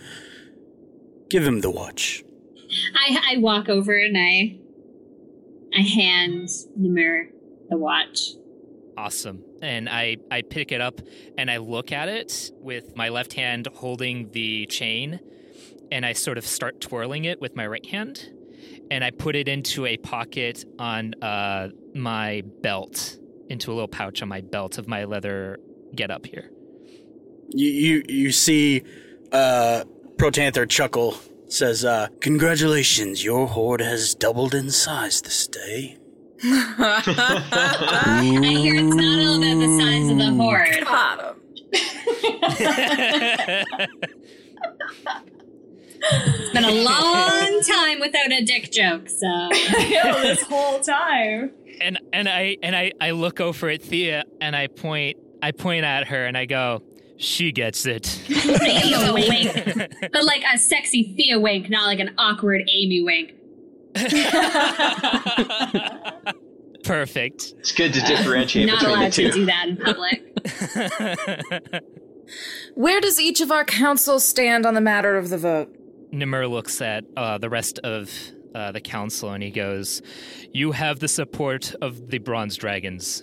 Give 1.30 1.46
him 1.46 1.60
the 1.60 1.70
watch. 1.70 2.22
I 2.94 3.34
I 3.34 3.38
walk 3.38 3.68
over 3.68 3.96
and 3.96 4.16
I 4.16 4.58
I 5.76 5.80
hand 5.80 6.48
Nymmurh 6.78 7.30
the 7.68 7.76
watch. 7.76 8.30
Awesome. 8.96 9.42
And 9.60 9.88
I, 9.88 10.18
I 10.30 10.42
pick 10.42 10.70
it 10.70 10.80
up 10.80 11.00
and 11.36 11.50
I 11.50 11.56
look 11.56 11.90
at 11.90 12.08
it 12.08 12.52
with 12.60 12.96
my 12.96 13.08
left 13.08 13.32
hand 13.32 13.68
holding 13.74 14.30
the 14.30 14.66
chain 14.66 15.18
and 15.90 16.06
I 16.06 16.12
sort 16.12 16.38
of 16.38 16.46
start 16.46 16.80
twirling 16.80 17.24
it 17.24 17.40
with 17.40 17.56
my 17.56 17.66
right 17.66 17.84
hand 17.84 18.30
and 18.90 19.02
I 19.02 19.10
put 19.10 19.34
it 19.34 19.48
into 19.48 19.86
a 19.86 19.96
pocket 19.96 20.64
on 20.78 21.14
uh, 21.22 21.68
my 21.94 22.42
belt, 22.62 23.16
into 23.48 23.72
a 23.72 23.74
little 23.74 23.88
pouch 23.88 24.22
on 24.22 24.28
my 24.28 24.42
belt 24.42 24.78
of 24.78 24.86
my 24.86 25.04
leather 25.04 25.58
get 25.94 26.10
up 26.10 26.26
here. 26.26 26.50
You 27.50 27.68
you 27.68 28.02
you 28.08 28.32
see, 28.32 28.82
uh, 29.32 29.84
Protanther 30.16 30.68
chuckle 30.68 31.16
says, 31.48 31.84
uh, 31.84 32.08
"Congratulations, 32.20 33.24
your 33.24 33.46
horde 33.46 33.80
has 33.80 34.14
doubled 34.14 34.54
in 34.54 34.70
size 34.70 35.20
this 35.22 35.46
day." 35.46 35.98
I 36.46 38.22
hear 38.22 38.74
it's 38.74 38.94
not 38.94 39.18
all 39.18 39.36
about 39.36 39.58
the 39.60 39.78
size 39.78 40.10
of 40.10 40.18
the 40.18 40.30
horde. 40.42 40.84
It's 46.06 46.50
been 46.52 46.64
a 46.64 46.70
long 46.70 47.62
time 47.62 48.00
without 48.00 48.30
a 48.32 48.44
dick 48.44 48.70
joke, 48.70 49.08
so 49.08 49.26
I 49.26 50.20
this 50.22 50.42
whole 50.42 50.80
time. 50.80 51.52
And 51.80 51.98
and 52.12 52.28
I 52.28 52.56
and 52.62 52.76
I, 52.76 52.92
I 53.00 53.12
look 53.12 53.40
over 53.40 53.68
at 53.68 53.82
Thea 53.82 54.24
and 54.40 54.54
I 54.54 54.66
point 54.66 55.16
I 55.42 55.52
point 55.52 55.84
at 55.84 56.08
her 56.08 56.26
and 56.26 56.36
I 56.36 56.44
go, 56.46 56.82
she 57.16 57.52
gets 57.52 57.86
it. 57.86 58.06
Thea 58.26 59.12
wink, 59.14 60.10
but 60.12 60.24
like 60.24 60.42
a 60.52 60.58
sexy 60.58 61.14
Thea 61.16 61.38
wink, 61.40 61.70
not 61.70 61.86
like 61.86 62.00
an 62.00 62.14
awkward 62.18 62.62
Amy 62.68 63.02
wink. 63.02 63.32
Perfect. 66.84 67.54
it's 67.58 67.72
good 67.72 67.94
to 67.94 68.00
differentiate 68.00 68.66
not 68.66 68.80
between 68.80 68.98
the 68.98 69.00
allowed 69.00 69.12
two. 69.12 69.30
to 69.30 69.32
do 69.32 69.46
that 69.46 69.68
in 69.68 69.76
public. 69.78 70.22
Where 72.74 73.00
does 73.00 73.18
each 73.20 73.40
of 73.40 73.50
our 73.50 73.64
councils 73.64 74.24
stand 74.24 74.66
on 74.66 74.74
the 74.74 74.80
matter 74.80 75.16
of 75.16 75.30
the 75.30 75.38
vote? 75.38 75.74
Nymmurh 76.12 76.50
looks 76.50 76.80
at 76.82 77.04
uh, 77.16 77.38
the 77.38 77.48
rest 77.48 77.78
of 77.80 78.10
uh, 78.54 78.72
the 78.72 78.80
council 78.80 79.30
and 79.32 79.42
he 79.42 79.50
goes, 79.50 80.02
You 80.52 80.72
have 80.72 81.00
the 81.00 81.08
support 81.08 81.74
of 81.80 82.10
the 82.10 82.18
Bronze 82.18 82.56
Dragons. 82.56 83.22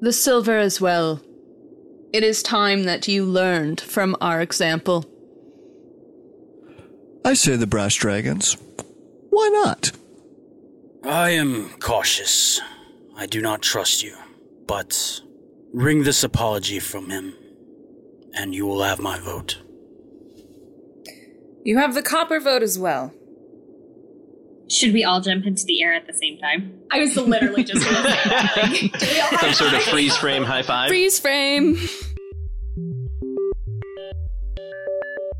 The 0.00 0.12
silver 0.12 0.58
as 0.58 0.80
well. 0.80 1.20
It 2.12 2.22
is 2.22 2.42
time 2.42 2.84
that 2.84 3.08
you 3.08 3.24
learned 3.24 3.80
from 3.80 4.16
our 4.20 4.42
example. 4.42 5.06
I 7.24 7.32
say 7.32 7.56
the 7.56 7.66
brass 7.66 7.94
dragons. 7.94 8.56
Why 9.30 9.48
not? 9.52 9.92
I 11.04 11.30
am 11.30 11.70
cautious. 11.80 12.60
I 13.16 13.26
do 13.26 13.40
not 13.40 13.62
trust 13.62 14.02
you, 14.02 14.14
but 14.66 15.20
wring 15.72 16.02
this 16.02 16.22
apology 16.22 16.80
from 16.80 17.08
him, 17.08 17.34
and 18.34 18.54
you 18.54 18.66
will 18.66 18.82
have 18.82 19.00
my 19.00 19.18
vote. 19.18 19.62
You 21.64 21.78
have 21.78 21.94
the 21.94 22.02
copper 22.02 22.40
vote 22.40 22.62
as 22.62 22.78
well. 22.78 23.14
Should 24.68 24.92
we 24.92 25.04
all 25.04 25.20
jump 25.20 25.44
into 25.46 25.64
the 25.66 25.82
air 25.82 25.92
at 25.92 26.06
the 26.06 26.12
same 26.14 26.38
time? 26.38 26.80
I 26.90 27.00
was 27.00 27.16
literally 27.16 27.64
just 27.64 27.84
gonna 27.84 28.02
say 28.02 28.28
that. 28.28 28.52
Like, 28.56 28.98
do 28.98 29.06
we 29.06 29.20
all 29.20 29.28
have 29.28 29.40
Some 29.40 29.52
sort 29.54 29.74
of 29.74 29.82
freeze 29.82 30.16
frame 30.16 30.44
high 30.44 30.62
five. 30.62 30.88
Freeze 30.88 31.18
frame. 31.18 31.76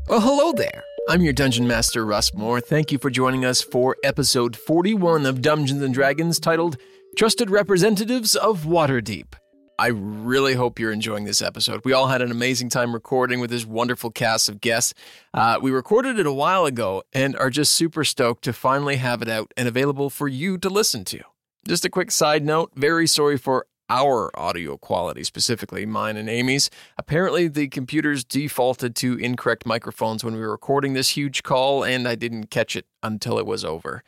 Well, 0.07 0.21
hello 0.21 0.51
there. 0.51 0.83
I'm 1.09 1.21
your 1.21 1.33
Dungeon 1.33 1.67
Master, 1.67 2.05
Russ 2.05 2.33
Moore. 2.33 2.61
Thank 2.61 2.91
you 2.91 2.97
for 2.97 3.09
joining 3.09 3.43
us 3.43 3.61
for 3.61 3.97
episode 4.03 4.55
41 4.55 5.25
of 5.25 5.41
Dungeons 5.41 5.81
and 5.81 5.93
Dragons 5.93 6.39
titled 6.39 6.77
Trusted 7.17 7.49
Representatives 7.49 8.35
of 8.35 8.63
Waterdeep. 8.63 9.33
I 9.79 9.87
really 9.87 10.53
hope 10.53 10.77
you're 10.79 10.91
enjoying 10.91 11.23
this 11.23 11.41
episode. 11.41 11.81
We 11.83 11.93
all 11.93 12.07
had 12.07 12.21
an 12.21 12.31
amazing 12.31 12.69
time 12.69 12.93
recording 12.93 13.39
with 13.39 13.49
this 13.49 13.65
wonderful 13.65 14.11
cast 14.11 14.47
of 14.47 14.61
guests. 14.61 14.93
Uh, 15.33 15.57
we 15.61 15.71
recorded 15.71 16.19
it 16.19 16.27
a 16.27 16.33
while 16.33 16.65
ago 16.65 17.03
and 17.11 17.35
are 17.37 17.49
just 17.49 17.73
super 17.73 18.03
stoked 18.03 18.43
to 18.43 18.53
finally 18.53 18.97
have 18.97 19.21
it 19.21 19.29
out 19.29 19.51
and 19.57 19.67
available 19.67 20.09
for 20.09 20.27
you 20.27 20.57
to 20.59 20.69
listen 20.69 21.03
to. 21.05 21.21
Just 21.67 21.85
a 21.85 21.89
quick 21.89 22.11
side 22.11 22.45
note 22.45 22.71
very 22.75 23.07
sorry 23.07 23.37
for 23.37 23.65
our 23.89 24.31
audio 24.39 24.77
quality, 24.77 25.23
specifically 25.23 25.85
mine 25.85 26.17
and 26.17 26.29
Amy's. 26.29 26.69
Apparently, 26.97 27.47
the 27.47 27.67
computers 27.67 28.23
defaulted 28.23 28.95
to 28.97 29.17
incorrect 29.17 29.65
microphones 29.65 30.23
when 30.23 30.35
we 30.35 30.39
were 30.39 30.51
recording 30.51 30.93
this 30.93 31.09
huge 31.09 31.43
call, 31.43 31.83
and 31.83 32.07
I 32.07 32.15
didn't 32.15 32.49
catch 32.49 32.75
it 32.75 32.85
until 33.01 33.37
it 33.39 33.45
was 33.45 33.65
over. 33.65 34.03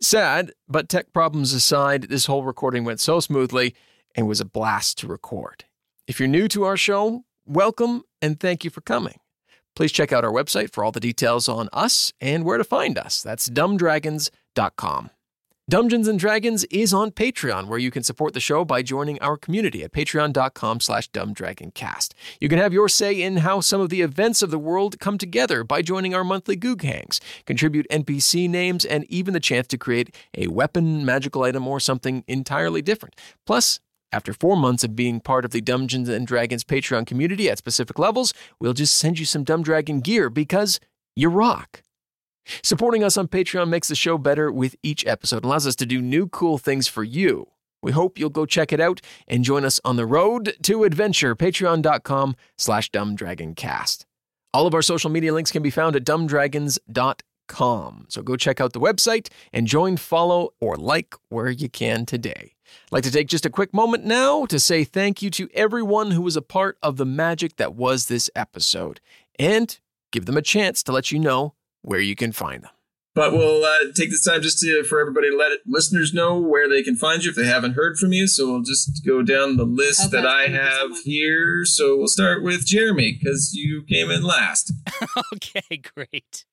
Sad, 0.00 0.52
but 0.68 0.88
tech 0.88 1.12
problems 1.12 1.52
aside, 1.52 2.04
this 2.04 2.26
whole 2.26 2.42
recording 2.42 2.84
went 2.84 3.00
so 3.00 3.20
smoothly 3.20 3.74
and 4.14 4.26
was 4.26 4.40
a 4.40 4.44
blast 4.44 4.98
to 4.98 5.06
record. 5.06 5.64
If 6.06 6.18
you're 6.18 6.28
new 6.28 6.48
to 6.48 6.64
our 6.64 6.76
show, 6.76 7.24
welcome 7.46 8.02
and 8.20 8.38
thank 8.38 8.64
you 8.64 8.70
for 8.70 8.80
coming. 8.80 9.18
Please 9.74 9.92
check 9.92 10.12
out 10.12 10.24
our 10.24 10.32
website 10.32 10.70
for 10.70 10.84
all 10.84 10.92
the 10.92 11.00
details 11.00 11.48
on 11.48 11.68
us 11.72 12.12
and 12.20 12.44
where 12.44 12.58
to 12.58 12.64
find 12.64 12.98
us. 12.98 13.22
That's 13.22 13.48
dumbdragons.com. 13.48 15.10
Dungeons 15.70 16.08
and 16.08 16.18
Dragons 16.18 16.64
is 16.64 16.92
on 16.92 17.12
Patreon, 17.12 17.68
where 17.68 17.78
you 17.78 17.92
can 17.92 18.02
support 18.02 18.34
the 18.34 18.40
show 18.40 18.64
by 18.64 18.82
joining 18.82 19.18
our 19.20 19.36
community 19.36 19.84
at 19.84 19.92
patreon.com 19.92 20.80
slash 20.80 21.08
dumbdragoncast. 21.12 22.14
You 22.40 22.48
can 22.48 22.58
have 22.58 22.72
your 22.72 22.88
say 22.88 23.22
in 23.22 23.38
how 23.38 23.60
some 23.60 23.80
of 23.80 23.88
the 23.88 24.02
events 24.02 24.42
of 24.42 24.50
the 24.50 24.58
world 24.58 24.98
come 24.98 25.18
together 25.18 25.62
by 25.62 25.80
joining 25.80 26.16
our 26.16 26.24
monthly 26.24 26.56
Goog 26.56 26.82
Hangs, 26.82 27.20
contribute 27.46 27.86
NPC 27.90 28.50
names, 28.50 28.84
and 28.84 29.04
even 29.04 29.34
the 29.34 29.40
chance 29.40 29.68
to 29.68 29.78
create 29.78 30.14
a 30.36 30.48
weapon, 30.48 31.04
magical 31.06 31.44
item, 31.44 31.66
or 31.68 31.78
something 31.78 32.24
entirely 32.26 32.82
different. 32.82 33.14
Plus, 33.46 33.78
after 34.12 34.32
four 34.32 34.56
months 34.56 34.84
of 34.84 34.94
being 34.94 35.20
part 35.20 35.44
of 35.44 35.50
the 35.50 35.60
Dungeons 35.60 36.08
and 36.08 36.26
Dragons 36.26 36.64
Patreon 36.64 37.06
community 37.06 37.48
at 37.48 37.58
specific 37.58 37.98
levels, 37.98 38.34
we'll 38.60 38.72
just 38.72 38.96
send 38.96 39.18
you 39.18 39.24
some 39.24 39.44
Dumb 39.44 39.62
Dragon 39.62 40.00
gear 40.00 40.28
because 40.28 40.78
you 41.16 41.28
rock. 41.28 41.82
Supporting 42.62 43.04
us 43.04 43.16
on 43.16 43.28
Patreon 43.28 43.68
makes 43.68 43.88
the 43.88 43.94
show 43.94 44.18
better 44.18 44.50
with 44.50 44.74
each 44.82 45.06
episode 45.06 45.38
and 45.38 45.46
allows 45.46 45.66
us 45.66 45.76
to 45.76 45.86
do 45.86 46.02
new 46.02 46.28
cool 46.28 46.58
things 46.58 46.88
for 46.88 47.04
you. 47.04 47.48
We 47.82 47.92
hope 47.92 48.18
you'll 48.18 48.30
go 48.30 48.46
check 48.46 48.72
it 48.72 48.80
out 48.80 49.00
and 49.26 49.44
join 49.44 49.64
us 49.64 49.80
on 49.84 49.96
the 49.96 50.06
road 50.06 50.54
to 50.62 50.84
adventure, 50.84 51.34
patreon.com 51.34 52.36
slash 52.56 52.90
dumbdragoncast. 52.90 54.04
All 54.54 54.66
of 54.66 54.74
our 54.74 54.82
social 54.82 55.10
media 55.10 55.32
links 55.32 55.50
can 55.50 55.62
be 55.62 55.70
found 55.70 55.96
at 55.96 56.04
dumbdragons.com. 56.04 58.06
So 58.08 58.22
go 58.22 58.36
check 58.36 58.60
out 58.60 58.72
the 58.72 58.80
website 58.80 59.28
and 59.52 59.66
join, 59.66 59.96
follow, 59.96 60.50
or 60.60 60.76
like 60.76 61.14
where 61.28 61.50
you 61.50 61.68
can 61.68 62.06
today. 62.06 62.52
I'd 62.86 62.92
like 62.92 63.04
to 63.04 63.10
take 63.10 63.28
just 63.28 63.46
a 63.46 63.50
quick 63.50 63.72
moment 63.72 64.04
now 64.04 64.46
to 64.46 64.58
say 64.58 64.84
thank 64.84 65.22
you 65.22 65.30
to 65.30 65.48
everyone 65.54 66.10
who 66.10 66.22
was 66.22 66.36
a 66.36 66.42
part 66.42 66.78
of 66.82 66.96
the 66.96 67.06
magic 67.06 67.56
that 67.56 67.74
was 67.74 68.06
this 68.06 68.30
episode 68.34 69.00
and 69.38 69.78
give 70.10 70.26
them 70.26 70.36
a 70.36 70.42
chance 70.42 70.82
to 70.84 70.92
let 70.92 71.10
you 71.10 71.18
know 71.18 71.54
where 71.82 72.00
you 72.00 72.14
can 72.14 72.32
find 72.32 72.64
them. 72.64 72.70
But 73.14 73.32
we'll 73.32 73.62
uh, 73.62 73.92
take 73.94 74.08
this 74.08 74.24
time 74.24 74.40
just 74.40 74.58
to, 74.60 74.84
for 74.84 74.98
everybody 74.98 75.30
to 75.30 75.36
let 75.36 75.52
it, 75.52 75.60
listeners 75.66 76.14
know 76.14 76.38
where 76.38 76.68
they 76.68 76.82
can 76.82 76.96
find 76.96 77.22
you 77.22 77.30
if 77.30 77.36
they 77.36 77.44
haven't 77.44 77.74
heard 77.74 77.98
from 77.98 78.12
you. 78.12 78.26
So 78.26 78.50
we'll 78.50 78.62
just 78.62 79.04
go 79.04 79.22
down 79.22 79.58
the 79.58 79.66
list 79.66 80.10
that 80.12 80.26
I 80.26 80.46
have 80.48 80.98
here. 81.04 81.64
So 81.66 81.98
we'll 81.98 82.08
start 82.08 82.42
with 82.42 82.64
Jeremy 82.64 83.18
because 83.20 83.52
you 83.52 83.82
came 83.82 84.10
in 84.10 84.22
last. 84.22 84.72
okay, 85.34 85.82
great. 85.94 86.46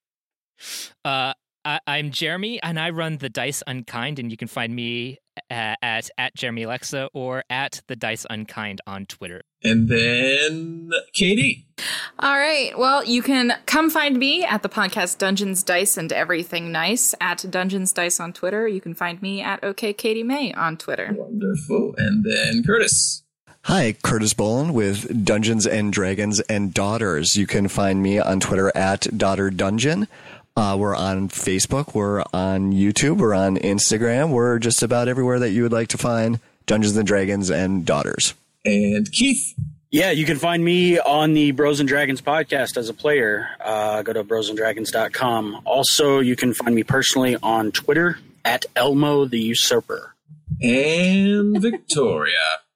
Uh, 1.06 1.34
I, 1.64 1.80
I'm 1.88 2.12
Jeremy, 2.12 2.62
and 2.62 2.78
I 2.78 2.90
run 2.90 3.18
the 3.18 3.30
Dice 3.30 3.64
Unkind, 3.66 4.20
and 4.20 4.30
you 4.30 4.38
can 4.38 4.50
find 4.50 4.76
me 4.76 5.18
uh, 5.50 5.76
at 5.82 6.10
at 6.18 6.36
Jeremy 6.36 6.64
Alexa 6.64 7.10
or 7.14 7.44
at 7.50 7.82
the 7.88 7.96
Dice 7.96 8.26
Unkind 8.30 8.82
on 8.86 9.06
Twitter. 9.06 9.42
And 9.64 9.90
then 9.90 10.90
Katie. 11.14 11.68
All 12.20 12.38
right. 12.38 12.78
Well, 12.78 13.04
you 13.04 13.22
can 13.22 13.54
come 13.66 13.90
find 13.90 14.18
me 14.18 14.46
at 14.46 14.64
the 14.64 14.70
podcast 14.70 15.18
Dungeons, 15.18 15.64
Dice, 15.64 15.98
and 15.98 16.12
Everything 16.12 16.72
Nice 16.72 17.14
at 17.20 17.46
Dungeons 17.50 17.92
Dice 17.92 18.20
on 18.20 18.34
Twitter. 18.34 18.68
You 18.68 18.82
can 18.82 18.94
find 18.94 19.22
me 19.22 19.42
at 19.42 19.64
OK 19.64 19.94
Katie 19.94 20.24
May 20.24 20.54
on 20.54 20.78
Twitter. 20.78 21.14
Wonderful. 21.18 21.96
And 21.98 22.24
then 22.24 22.64
Curtis. 22.64 23.24
Hi, 23.64 23.94
Curtis 24.02 24.34
Bolin 24.34 24.72
with 24.72 25.26
Dungeons 25.26 25.68
and 25.68 25.92
Dragons 25.92 26.40
and 26.42 26.74
Daughters. 26.74 27.36
You 27.36 27.46
can 27.46 27.68
find 27.68 28.02
me 28.02 28.18
on 28.18 28.40
Twitter 28.40 28.72
at 28.76 29.18
Daughter 29.18 29.50
Dungeon. 29.50 30.08
Uh, 30.56 30.76
we're 30.78 30.96
on 30.96 31.30
Facebook. 31.30 31.94
We're 31.94 32.22
on 32.34 32.74
YouTube. 32.74 33.18
We're 33.18 33.34
on 33.34 33.58
Instagram. 33.58 34.32
We're 34.32 34.60
just 34.60 34.84
about 34.84 35.08
everywhere 35.08 35.40
that 35.40 35.52
you 35.52 35.64
would 35.64 35.72
like 35.72 35.88
to 35.90 35.98
find 35.98 36.40
Dungeons 36.66 36.98
and 36.98 37.08
Dragons 37.08 37.50
and 37.50 37.86
Daughters. 37.86 38.34
And 38.66 39.10
Keith. 39.12 39.54
Yeah, 39.92 40.12
you 40.12 40.26
can 40.26 40.38
find 40.38 40.64
me 40.64 41.00
on 41.00 41.34
the 41.34 41.52
Bros 41.52 41.80
and 41.80 41.90
Dragons 41.90 42.22
podcast 42.22 42.78
as 42.78 42.90
a 42.90 42.94
player. 42.94 43.48
Uh, 43.60 44.04
go 44.04 44.14
to 44.14 44.24
brosanddragons.com. 44.24 45.62
Also, 45.66 46.20
you 46.20 46.36
can 46.36 46.54
find 46.54 46.76
me 46.76 46.84
personally 46.84 47.38
on 47.42 47.72
Twitter 47.72 48.20
at 48.46 48.66
Elmo 48.76 49.26
the 49.26 49.40
Usurper. 49.40 50.14
And 50.62 51.60
Victoria. 51.62 52.36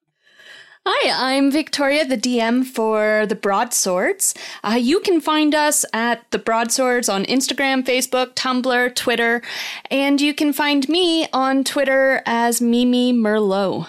Hi, 0.86 1.36
I'm 1.36 1.50
Victoria, 1.50 2.06
the 2.06 2.18
DM 2.18 2.66
for 2.66 3.26
the 3.26 3.36
Broadswords. 3.36 4.36
Uh, 4.66 4.72
you 4.72 5.00
can 5.00 5.22
find 5.22 5.56
us 5.56 5.86
at 5.94 6.30
the 6.32 6.38
Broadswords 6.38 7.08
on 7.08 7.24
Instagram, 7.24 7.86
Facebook, 7.86 8.34
Tumblr, 8.34 8.94
Twitter, 8.94 9.42
and 9.90 10.20
you 10.20 10.34
can 10.34 10.52
find 10.52 10.90
me 10.90 11.30
on 11.32 11.64
Twitter 11.64 12.22
as 12.26 12.60
Mimi 12.60 13.14
Merlot. 13.14 13.88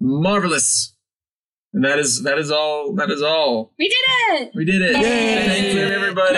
Marvelous. 0.00 0.94
And 1.72 1.82
that 1.86 1.98
is 1.98 2.22
that 2.24 2.36
is 2.38 2.50
all. 2.50 2.94
That 2.94 3.10
is 3.10 3.22
all. 3.22 3.72
We 3.78 3.88
did 3.88 3.96
it! 3.96 4.50
We 4.54 4.66
did 4.66 4.82
it. 4.82 4.96
Thank 4.96 5.74
you, 5.74 5.80
everybody. 5.80 6.34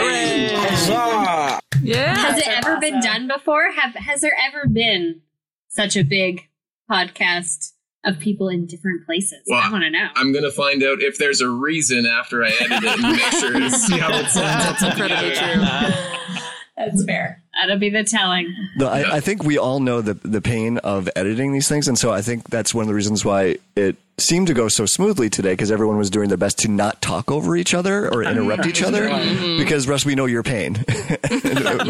Yeah. 1.82 2.16
Has 2.16 2.38
it 2.38 2.46
ever 2.46 2.78
been 2.78 3.00
done 3.00 3.26
before? 3.26 3.72
Have 3.72 3.94
has 3.94 4.20
there 4.20 4.36
ever 4.40 4.68
been 4.68 5.22
such 5.68 5.96
a 5.96 6.04
big 6.04 6.48
podcast 6.88 7.72
of 8.04 8.18
people 8.18 8.48
in 8.48 8.66
different 8.66 9.04
places? 9.04 9.40
Well, 9.46 9.60
I 9.62 9.70
want 9.70 9.84
to 9.84 9.90
know. 9.90 10.08
I'm 10.14 10.32
gonna 10.32 10.50
find 10.50 10.82
out 10.82 11.02
if 11.02 11.18
there's 11.18 11.40
a 11.40 11.48
reason 11.48 12.06
after 12.06 12.44
I 12.44 12.48
edit 12.48 12.84
it 12.84 12.84
and 12.84 13.02
make 13.02 13.20
sure 13.32 13.52
to 13.52 13.70
see 13.76 13.98
how 13.98 14.08
it 14.18 14.26
sounds. 14.30 14.80
That's 14.80 14.82
incredibly 14.82 15.32
true. 15.34 15.62
That's 16.76 17.04
fair. 17.04 17.42
That'll 17.60 17.78
be 17.78 17.90
the 17.90 18.04
telling. 18.04 18.54
No, 18.76 18.88
I, 18.88 19.16
I 19.16 19.20
think 19.20 19.44
we 19.44 19.58
all 19.58 19.80
know 19.80 20.00
the 20.00 20.14
the 20.14 20.40
pain 20.40 20.78
of 20.78 21.10
editing 21.14 21.52
these 21.52 21.68
things, 21.68 21.88
and 21.88 21.98
so 21.98 22.10
I 22.10 22.22
think 22.22 22.48
that's 22.48 22.74
one 22.74 22.82
of 22.82 22.88
the 22.88 22.94
reasons 22.94 23.22
why 23.22 23.56
it 23.76 23.96
seemed 24.20 24.46
to 24.48 24.54
go 24.54 24.68
so 24.68 24.86
smoothly 24.86 25.28
today 25.30 25.52
because 25.52 25.70
everyone 25.70 25.96
was 25.96 26.10
doing 26.10 26.28
their 26.28 26.38
best 26.38 26.58
to 26.60 26.68
not 26.68 27.00
talk 27.02 27.30
over 27.30 27.56
each 27.56 27.74
other 27.74 28.08
or 28.12 28.22
interrupt 28.22 28.66
each 28.66 28.82
other. 28.82 29.08
Mhm. 29.08 29.58
Because 29.58 29.88
Russ, 29.88 30.04
we 30.04 30.14
know 30.14 30.26
your 30.26 30.42
pain. 30.42 30.84
we 31.30 31.40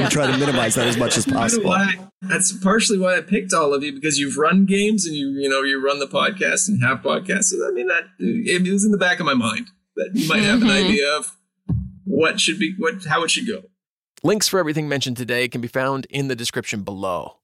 try 0.08 0.26
to 0.26 0.36
minimize 0.38 0.74
that 0.76 0.86
as 0.86 0.96
much 0.96 1.16
as 1.18 1.26
You 1.26 1.32
know 1.34 1.38
possible. 1.40 1.64
why? 1.70 1.94
That's 2.22 2.52
partially 2.52 2.98
why 2.98 3.16
I 3.16 3.20
picked 3.20 3.52
all 3.52 3.74
of 3.74 3.82
you 3.82 3.92
because 3.92 4.18
you've 4.18 4.36
run 4.36 4.66
games 4.66 5.06
and 5.06 5.16
you 5.16 5.28
you 5.30 5.48
know 5.48 5.62
you 5.62 5.84
run 5.84 5.98
the 5.98 6.06
podcast 6.06 6.68
and 6.68 6.82
have 6.82 6.98
podcasts. 6.98 7.44
So 7.44 7.66
I 7.66 7.72
mean 7.72 7.88
that 7.88 8.04
it 8.18 8.70
was 8.70 8.84
in 8.84 8.92
the 8.92 8.98
back 8.98 9.20
of 9.20 9.26
my 9.26 9.34
mind 9.34 9.68
that 9.96 10.10
you 10.14 10.28
might 10.28 10.42
have 10.42 10.62
an 10.62 10.68
Mhm. 10.68 10.84
idea 10.84 11.10
of 11.16 11.32
what 12.04 12.40
should 12.40 12.58
be 12.58 12.74
what 12.78 13.04
how 13.06 13.24
it 13.24 13.30
should 13.30 13.46
go. 13.46 13.62
Links 14.22 14.48
for 14.48 14.60
everything 14.60 14.88
mentioned 14.88 15.16
today 15.16 15.48
can 15.48 15.60
be 15.62 15.68
found 15.68 16.06
in 16.10 16.28
the 16.28 16.36
description 16.36 16.82
below. 16.82 17.36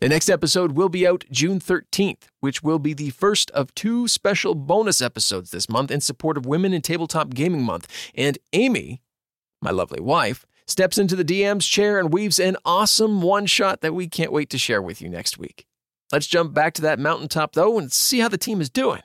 The 0.00 0.08
next 0.08 0.28
episode 0.28 0.72
will 0.72 0.88
be 0.88 1.06
out 1.06 1.24
June 1.30 1.60
13th, 1.60 2.28
which 2.40 2.62
will 2.62 2.78
be 2.78 2.94
the 2.94 3.10
first 3.10 3.50
of 3.52 3.74
two 3.74 4.08
special 4.08 4.54
bonus 4.54 5.00
episodes 5.00 5.50
this 5.50 5.68
month 5.68 5.90
in 5.90 6.00
support 6.00 6.36
of 6.36 6.46
Women 6.46 6.72
in 6.72 6.82
Tabletop 6.82 7.30
Gaming 7.30 7.62
Month. 7.62 7.88
And 8.14 8.38
Amy, 8.52 9.02
my 9.60 9.70
lovely 9.70 10.00
wife, 10.00 10.46
steps 10.66 10.98
into 10.98 11.16
the 11.16 11.24
DM's 11.24 11.66
chair 11.66 11.98
and 11.98 12.12
weaves 12.12 12.38
an 12.38 12.56
awesome 12.64 13.22
one 13.22 13.46
shot 13.46 13.80
that 13.80 13.94
we 13.94 14.08
can't 14.08 14.32
wait 14.32 14.50
to 14.50 14.58
share 14.58 14.82
with 14.82 15.00
you 15.00 15.08
next 15.08 15.38
week. 15.38 15.66
Let's 16.10 16.26
jump 16.26 16.52
back 16.52 16.74
to 16.74 16.82
that 16.82 16.98
mountaintop, 16.98 17.54
though, 17.54 17.78
and 17.78 17.90
see 17.90 18.20
how 18.20 18.28
the 18.28 18.38
team 18.38 18.60
is 18.60 18.68
doing. 18.68 19.02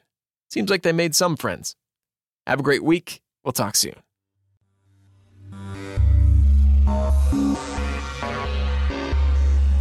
Seems 0.50 0.70
like 0.70 0.84
they 0.84 0.92
made 0.92 1.16
some 1.16 1.38
friends. 1.38 1.76
Have 2.46 2.60
a 2.60 2.64
great 2.64 2.84
week. 2.84 3.22
We'll 3.44 3.54
talk 3.54 3.76
soon. 3.76 3.96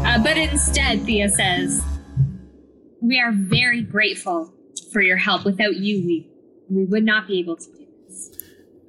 Uh, 0.07 0.23
but 0.23 0.37
instead, 0.37 1.03
Thea 1.05 1.29
says, 1.29 1.83
"We 3.01 3.19
are 3.21 3.33
very 3.33 3.83
grateful 3.83 4.53
for 4.93 5.01
your 5.01 5.17
help. 5.17 5.45
Without 5.45 5.77
you, 5.77 6.05
we 6.07 6.29
we 6.71 6.85
would 6.85 7.05
not 7.05 7.27
be 7.27 7.39
able 7.41 7.57
to 7.57 7.67
do 7.73 7.87
this." 8.09 8.31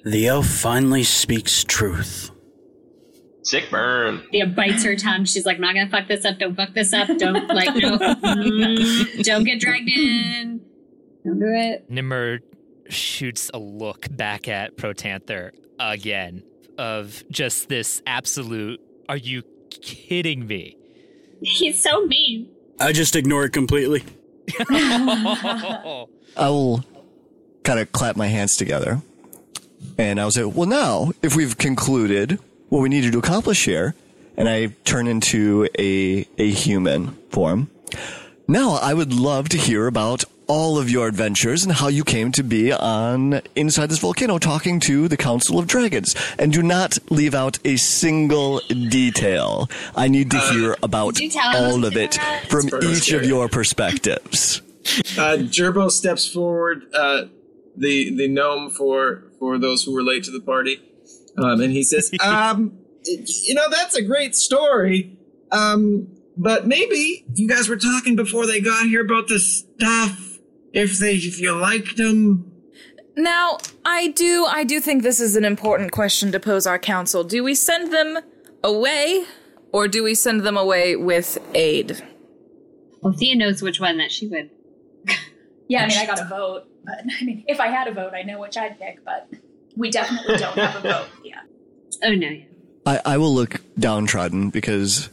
The 0.05 0.27
elf 0.27 0.47
finally 0.47 1.03
speaks 1.03 1.63
truth. 1.63 2.31
Sick 3.41 3.69
burn. 3.71 4.21
Thea 4.31 4.45
bites 4.45 4.83
her 4.83 4.95
tongue. 4.95 5.25
She's 5.25 5.45
like, 5.45 5.55
"I'm 5.55 5.61
not 5.61 5.73
gonna 5.73 5.89
fuck 5.89 6.07
this 6.07 6.23
up. 6.25 6.37
Don't 6.37 6.55
fuck 6.55 6.73
this 6.73 6.93
up. 6.93 7.07
Don't 7.17 7.47
like, 7.47 7.75
no, 7.75 7.97
Mm, 7.97 9.23
don't 9.25 9.43
get 9.43 9.59
dragged 9.59 9.89
in. 9.89 10.61
Don't 11.25 11.39
do 11.39 11.47
it." 11.47 11.89
Nymmurh 11.89 12.39
shoots 12.89 13.49
a 13.53 13.59
look 13.59 14.07
back 14.15 14.47
at 14.47 14.77
Protanther 14.77 15.51
again 15.79 16.43
of 16.77 17.23
just 17.29 17.67
this 17.69 18.01
absolute 18.05 18.79
are 19.09 19.17
you 19.17 19.41
kidding 19.81 20.45
me? 20.47 20.75
He's 21.41 21.81
so 21.81 22.05
mean. 22.05 22.49
I 22.79 22.91
just 22.91 23.15
ignore 23.15 23.45
it 23.45 23.53
completely. 23.53 24.03
I 24.69 26.05
will 26.37 26.85
kind 27.63 27.79
of 27.79 27.91
clap 27.91 28.15
my 28.15 28.27
hands 28.27 28.55
together. 28.55 29.01
And 29.97 30.19
I 30.19 30.23
will 30.23 30.31
say, 30.31 30.43
well, 30.43 30.67
now, 30.67 31.11
if 31.21 31.35
we've 31.35 31.57
concluded 31.57 32.39
what 32.69 32.81
we 32.81 32.89
needed 32.89 33.13
to 33.13 33.19
accomplish 33.19 33.65
here, 33.65 33.95
and 34.35 34.47
I 34.47 34.67
turn 34.85 35.07
into 35.07 35.67
a, 35.77 36.27
a 36.37 36.51
human 36.51 37.17
form, 37.29 37.69
now 38.47 38.73
I 38.73 38.93
would 38.93 39.11
love 39.11 39.49
to 39.49 39.57
hear 39.57 39.87
about 39.87 40.23
all 40.47 40.77
of 40.77 40.89
your 40.89 41.07
adventures 41.07 41.63
and 41.63 41.73
how 41.73 41.87
you 41.87 42.03
came 42.03 42.31
to 42.33 42.43
be 42.43 42.71
on 42.71 43.41
inside 43.55 43.89
this 43.89 43.99
volcano 43.99 44.37
talking 44.37 44.79
to 44.81 45.07
the 45.07 45.17
Council 45.17 45.59
of 45.59 45.67
Dragons. 45.67 46.15
And 46.39 46.51
do 46.51 46.63
not 46.63 46.97
leave 47.09 47.35
out 47.35 47.59
a 47.65 47.77
single 47.77 48.59
detail. 48.89 49.69
I 49.95 50.07
need 50.07 50.31
to 50.31 50.39
hear 50.39 50.75
about 50.81 51.15
Did 51.15 51.23
you 51.23 51.29
tell 51.31 51.51
him 51.51 51.55
all 51.73 51.85
of 51.85 51.95
it 51.97 52.15
from 52.49 52.67
It's 52.67 53.07
each 53.09 53.11
of 53.11 53.25
your 53.25 53.47
perspectives. 53.49 54.61
Uh, 55.17 55.37
Gerbo 55.37 55.91
steps 55.91 56.27
forward, 56.27 56.85
uh, 56.93 57.25
the 57.75 58.15
the 58.15 58.27
gnome 58.27 58.69
for 58.69 59.23
for 59.37 59.57
those 59.57 59.83
who 59.83 59.93
were 59.93 60.01
late 60.01 60.23
to 60.23 60.31
the 60.31 60.39
party, 60.39 60.81
um, 61.37 61.59
and 61.61 61.73
he 61.73 61.83
says, 61.83 62.09
"Um, 62.23 62.79
you 63.05 63.53
know 63.53 63.69
that's 63.69 63.95
a 63.95 64.01
great 64.01 64.33
story, 64.33 65.17
um, 65.51 66.07
but 66.37 66.67
maybe 66.67 67.25
you 67.33 67.47
guys 67.49 67.67
were 67.67 67.75
talking 67.77 68.15
before 68.15 68.45
they 68.45 68.61
got 68.61 68.85
here 68.85 69.01
about 69.03 69.27
the 69.27 69.39
stuff. 69.39 70.26
If 70.73 70.99
they 70.99 71.15
if 71.15 71.39
you 71.39 71.55
liked 71.55 71.97
them, 71.97 72.51
Now, 73.15 73.57
I 73.85 74.09
do 74.09 74.45
I 74.45 74.63
do 74.63 74.79
think 74.79 75.03
this 75.03 75.19
is 75.19 75.35
an 75.35 75.45
important 75.45 75.91
question 75.91 76.31
to 76.31 76.39
pose 76.39 76.67
our 76.67 76.77
council. 76.79 77.23
Do 77.23 77.43
we 77.43 77.55
send 77.55 77.91
them 77.91 78.19
away 78.63 79.25
or 79.71 79.87
do 79.87 80.03
we 80.03 80.13
send 80.15 80.41
them 80.41 80.57
away 80.57 80.95
with 80.95 81.37
aid? 81.53 82.03
Well, 83.01 83.13
Thea 83.13 83.35
knows 83.35 83.61
which 83.61 83.79
one 83.79 83.97
that 83.97 84.11
she 84.11 84.27
would. 84.27 84.49
Yeah, 85.69 85.83
I 85.83 85.87
mean, 85.87 85.97
I 85.97 86.05
got 86.05 86.21
a 86.21 86.23
vote, 86.23 86.63
but 86.85 86.99
I 87.19 87.25
mean, 87.25 87.43
if 87.45 87.59
I 87.59 87.67
had 87.67 87.89
a 87.89 87.93
vote, 87.93 88.13
I 88.13 88.21
know 88.23 88.39
which 88.39 88.55
I'd 88.55 88.79
pick, 88.79 89.03
but 89.03 89.29
we 89.75 89.91
definitely 89.91 90.37
don't 90.37 90.57
have 90.57 90.77
a 90.77 90.79
vote. 90.79 91.07
Yeah. 91.25 91.41
Oh 92.05 92.13
no. 92.15 92.41
I, 92.85 93.01
I 93.05 93.17
will 93.17 93.35
look 93.35 93.59
downtrodden 93.77 94.49
because 94.49 95.09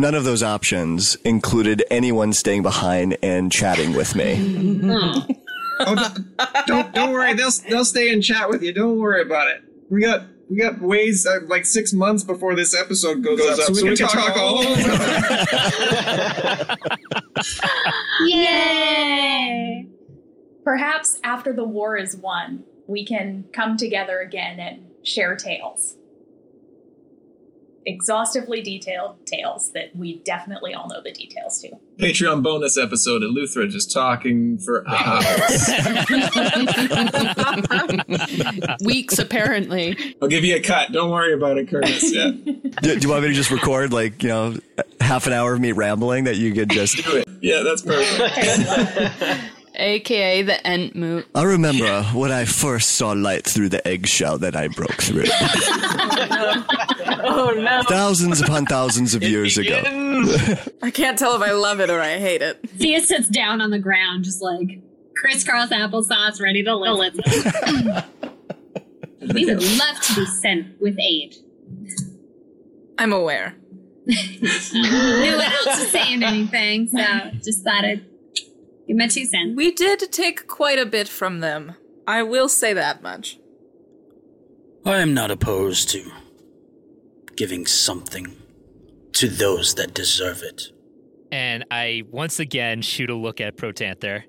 none 0.00 0.14
of 0.14 0.24
those 0.24 0.42
options 0.42 1.16
included 1.24 1.84
anyone 1.90 2.32
staying 2.32 2.62
behind 2.62 3.16
and 3.22 3.50
chatting 3.50 3.94
with 3.94 4.14
me. 4.14 5.16
Oh. 5.78 6.14
don't 6.66 6.94
don't 6.94 7.12
worry, 7.12 7.34
they'll 7.34 7.50
they'll 7.68 7.84
stay 7.84 8.12
and 8.12 8.22
chat 8.22 8.48
with 8.48 8.62
you. 8.62 8.72
Don't 8.72 8.98
worry 8.98 9.20
about 9.20 9.48
it. 9.48 9.62
We 9.90 10.00
got 10.00 10.22
we 10.48 10.56
got 10.56 10.80
ways 10.80 11.26
uh, 11.26 11.40
like 11.46 11.66
six 11.66 11.92
months 11.92 12.24
before 12.24 12.54
this 12.54 12.74
episode 12.74 13.22
goes, 13.22 13.40
up, 13.40 13.56
so 13.56 13.72
we, 13.72 13.96
can, 13.96 14.06
talk, 14.06 14.36
all 14.36 14.62
Yay! 18.26 19.88
Perhaps 20.64 21.18
after 21.24 21.52
the 21.52 21.64
war 21.64 21.96
is 21.96 22.16
won, 22.16 22.64
we 22.86 23.04
can 23.04 23.46
come 23.52 23.76
together 23.76 24.20
again 24.20 24.60
and 24.60 24.86
share 25.02 25.34
tales. 25.36 25.96
Exhaustively 27.88 28.62
detailed 28.62 29.24
tales 29.26 29.70
that 29.72 29.94
we 29.94 30.18
definitely 30.18 30.74
all 30.74 30.88
know 30.88 31.00
the 31.00 31.12
details 31.12 31.60
to. 31.62 31.70
Patreon 31.98 32.42
bonus 32.42 32.76
episode 32.76 33.22
of 33.22 33.30
Luthra 33.30 33.70
just 33.70 33.92
talking 33.92 34.58
for 34.58 34.84
hours. 34.88 35.70
Weeks, 38.84 39.20
apparently. 39.20 39.96
I'll 40.20 40.26
give 40.26 40.44
you 40.44 40.56
a 40.56 40.60
cut. 40.60 40.90
Don't 40.90 41.12
worry 41.12 41.32
about 41.32 41.58
it, 41.58 41.68
Curtis. 41.68 42.12
Yeah. 42.12 42.30
do, 42.32 42.60
do 42.82 42.98
you 42.98 43.08
want 43.08 43.22
me 43.22 43.28
to 43.28 43.34
just 43.34 43.52
record 43.52 43.92
like, 43.92 44.20
you 44.20 44.30
know, 44.30 44.56
half 45.00 45.28
an 45.28 45.32
hour 45.32 45.54
of 45.54 45.60
me 45.60 45.70
rambling 45.70 46.24
that 46.24 46.36
you 46.36 46.52
could 46.52 46.70
just 46.70 46.96
do 47.04 47.16
it? 47.18 47.28
Yeah, 47.40 47.62
that's 47.62 47.82
perfect. 47.82 49.52
AKA 49.76 50.42
the 50.42 50.58
Entmoot. 50.64 51.24
I 51.34 51.44
remember 51.44 52.02
when 52.14 52.32
I 52.32 52.44
first 52.44 52.90
saw 52.92 53.12
light 53.12 53.44
through 53.44 53.68
the 53.68 53.86
eggshell 53.86 54.38
that 54.38 54.56
I 54.56 54.68
broke 54.68 55.02
through. 55.02 55.24
oh 57.24 57.54
no. 57.56 57.82
thousands 57.88 58.40
upon 58.40 58.66
thousands 58.66 59.14
of 59.14 59.22
years 59.22 59.58
ago. 59.58 59.82
I 60.82 60.90
can't 60.90 61.18
tell 61.18 61.34
if 61.36 61.42
I 61.42 61.52
love 61.52 61.80
it 61.80 61.90
or 61.90 62.00
I 62.00 62.18
hate 62.18 62.42
it. 62.42 62.68
Thea 62.70 63.00
sits 63.00 63.28
down 63.28 63.60
on 63.60 63.70
the 63.70 63.78
ground, 63.78 64.24
just 64.24 64.42
like 64.42 64.80
crisscross 65.16 65.70
applesauce, 65.70 66.40
ready 66.40 66.62
to 66.62 66.74
listen. 66.74 67.22
we 69.34 69.44
would 69.46 69.62
love 69.62 70.00
to 70.00 70.14
be 70.14 70.26
sent 70.26 70.80
with 70.80 70.98
aid. 70.98 71.36
I'm 72.98 73.12
aware. 73.12 73.54
no 74.06 75.36
one 75.36 75.40
else 75.40 75.80
is 75.80 75.90
saying 75.90 76.22
anything, 76.22 76.88
so 76.88 76.98
just 77.42 77.64
thought 77.64 77.84
I'd 77.84 78.04
give 78.86 78.96
my 78.96 79.08
two 79.08 79.24
cents. 79.24 79.56
We 79.56 79.72
did 79.72 80.12
take 80.12 80.46
quite 80.46 80.78
a 80.78 80.86
bit 80.86 81.08
from 81.08 81.40
them. 81.40 81.74
I 82.06 82.22
will 82.22 82.48
say 82.48 82.72
that 82.72 83.02
much. 83.02 83.38
I 84.84 84.98
am 84.98 85.14
not 85.14 85.30
opposed 85.30 85.90
to 85.90 86.10
giving 87.36 87.66
something 87.66 88.36
to 89.14 89.28
those 89.28 89.74
that 89.74 89.94
deserve 89.94 90.42
it. 90.42 90.70
And 91.32 91.64
I 91.70 92.04
once 92.10 92.38
again 92.38 92.82
shoot 92.82 93.10
a 93.10 93.14
look 93.14 93.40
at 93.40 93.56
Protanther. 93.56 94.22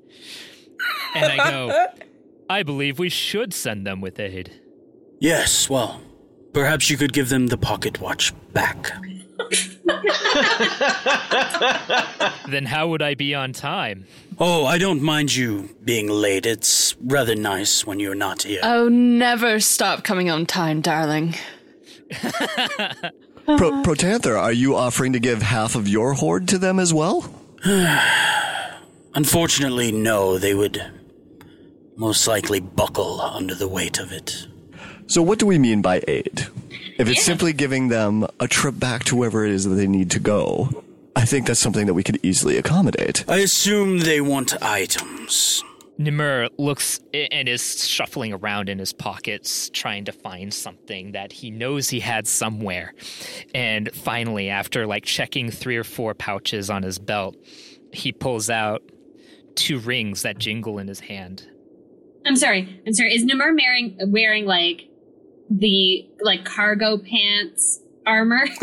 And 1.14 1.26
I 1.26 1.52
go, 1.52 1.88
I 2.50 2.64
believe 2.64 2.98
we 2.98 3.10
should 3.10 3.54
send 3.54 3.86
them 3.86 4.02
with 4.02 4.20
aid. 4.20 4.62
Yes, 5.20 5.70
well, 5.70 6.02
perhaps 6.54 6.90
you 6.90 6.98
could 6.98 7.14
give 7.14 7.30
them 7.30 7.48
the 7.48 7.58
pocket 7.58 8.02
watch 8.02 8.34
back. 8.54 8.92
Then 12.50 12.66
how 12.66 12.88
would 12.88 13.02
I 13.02 13.14
be 13.16 13.36
on 13.36 13.54
time? 13.54 14.06
Oh, 14.40 14.66
I 14.66 14.78
don't 14.78 15.02
mind 15.02 15.36
you 15.36 15.76
being 15.84 16.08
late. 16.10 16.46
It's 16.46 16.96
rather 17.02 17.36
nice 17.36 17.86
when 17.86 18.00
you're 18.00 18.16
not 18.16 18.44
here. 18.44 18.62
Oh, 18.64 18.88
never 18.88 19.60
stop 19.60 20.04
coming 20.04 20.30
on 20.30 20.46
time, 20.46 20.82
darling. 20.82 21.36
Pro- 23.46 23.82
Protanther, 23.84 24.40
are 24.40 24.54
you 24.54 24.76
offering 24.76 25.14
to 25.14 25.20
give 25.20 25.42
half 25.42 25.76
of 25.76 25.88
your 25.88 26.14
hoard 26.14 26.48
to 26.50 26.58
them 26.58 26.80
as 26.80 26.94
well? 26.94 27.30
Unfortunately, 29.16 29.92
no, 29.92 30.38
they 30.38 30.54
would 30.54 30.82
most 31.96 32.28
likely 32.28 32.60
buckle 32.60 33.20
under 33.22 33.56
the 33.56 33.68
weight 33.68 34.00
of 34.00 34.12
it. 34.12 34.48
So, 35.08 35.22
what 35.22 35.40
do 35.40 35.46
we 35.46 35.58
mean 35.58 35.82
by 35.82 36.04
aid? 36.08 36.48
If 36.98 37.08
it's 37.10 37.24
simply 37.24 37.54
giving 37.54 37.90
them 37.90 38.26
a 38.40 38.48
trip 38.48 38.80
back 38.80 39.04
to 39.06 39.16
wherever 39.16 39.46
it 39.46 39.52
is 39.52 39.66
that 39.66 39.76
they 39.76 39.88
need 39.88 40.12
to 40.12 40.20
go, 40.20 40.84
I 41.16 41.26
think 41.26 41.48
that's 41.48 41.60
something 41.60 41.86
that 41.86 41.94
we 41.94 42.04
could 42.04 42.20
easily 42.24 42.58
accommodate. 42.58 43.24
I 43.28 43.38
assume 43.38 44.00
they 44.00 44.22
want 44.22 44.62
items. 44.62 45.64
Nymmurh 46.00 46.50
looks 46.58 47.00
and 47.14 47.50
is 47.50 47.88
shuffling 47.88 48.34
around 48.34 48.70
in 48.70 48.78
his 48.78 48.94
pockets, 48.94 49.70
trying 49.72 50.06
to 50.06 50.12
find 50.12 50.54
something 50.54 51.14
that 51.14 51.32
he 51.32 51.50
knows 51.50 51.90
he 51.90 52.00
had 52.00 52.28
somewhere. 52.28 52.94
And 53.56 53.92
finally, 53.94 54.50
after 54.50 54.86
like 54.86 55.06
checking 55.06 55.50
three 55.50 55.76
or 55.76 55.84
four 55.84 56.14
pouches 56.14 56.70
on 56.70 56.84
his 56.84 57.00
belt, 57.00 57.36
he 57.92 58.12
pulls 58.12 58.50
out 58.50 58.84
two 59.56 59.80
rings 59.80 60.22
that 60.22 60.38
jingle 60.38 60.78
in 60.78 60.88
his 60.88 61.00
hand. 61.00 61.48
I'm 62.26 62.36
sorry. 62.36 62.82
I'm 62.86 62.94
sorry. 62.94 63.16
Is 63.16 63.26
Nymmurh 63.26 63.56
wearing 63.58 63.98
wearing 64.12 64.46
like 64.46 64.87
the 65.50 66.08
like 66.22 66.46
cargo 66.46 66.98
pants 66.98 67.80
armor? 68.06 68.46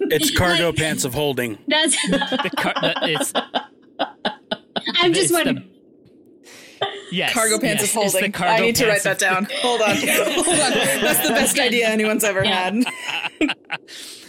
It's 0.00 0.30
cargo 0.38 0.72
pants 0.72 1.04
of 1.04 1.12
holding. 1.12 1.58
Does 1.68 1.92
The 2.08 2.50
car- 2.56 2.74
the- 2.80 2.94
it's 3.02 3.32
I'm 4.96 5.12
just 5.12 5.24
it's 5.24 5.28
the- 5.30 5.34
wondering. 5.34 5.70
yes, 7.10 7.32
Cargo 7.32 7.58
pants 7.58 7.82
yes, 7.82 7.96
of 7.96 8.02
it's 8.04 8.12
the 8.12 8.18
holding. 8.20 8.32
cargo 8.32 8.52
I 8.52 8.60
need 8.60 8.76
to 8.76 8.86
write 8.86 9.02
that 9.02 9.18
down. 9.18 9.48
Hold 9.60 9.82
on. 9.82 9.96
Hold 9.96 10.48
on. 10.48 10.70
That's 11.02 11.26
the 11.26 11.34
best 11.34 11.58
idea 11.58 11.88
anyone's 11.88 12.22
ever 12.22 12.44
had. 12.44 12.84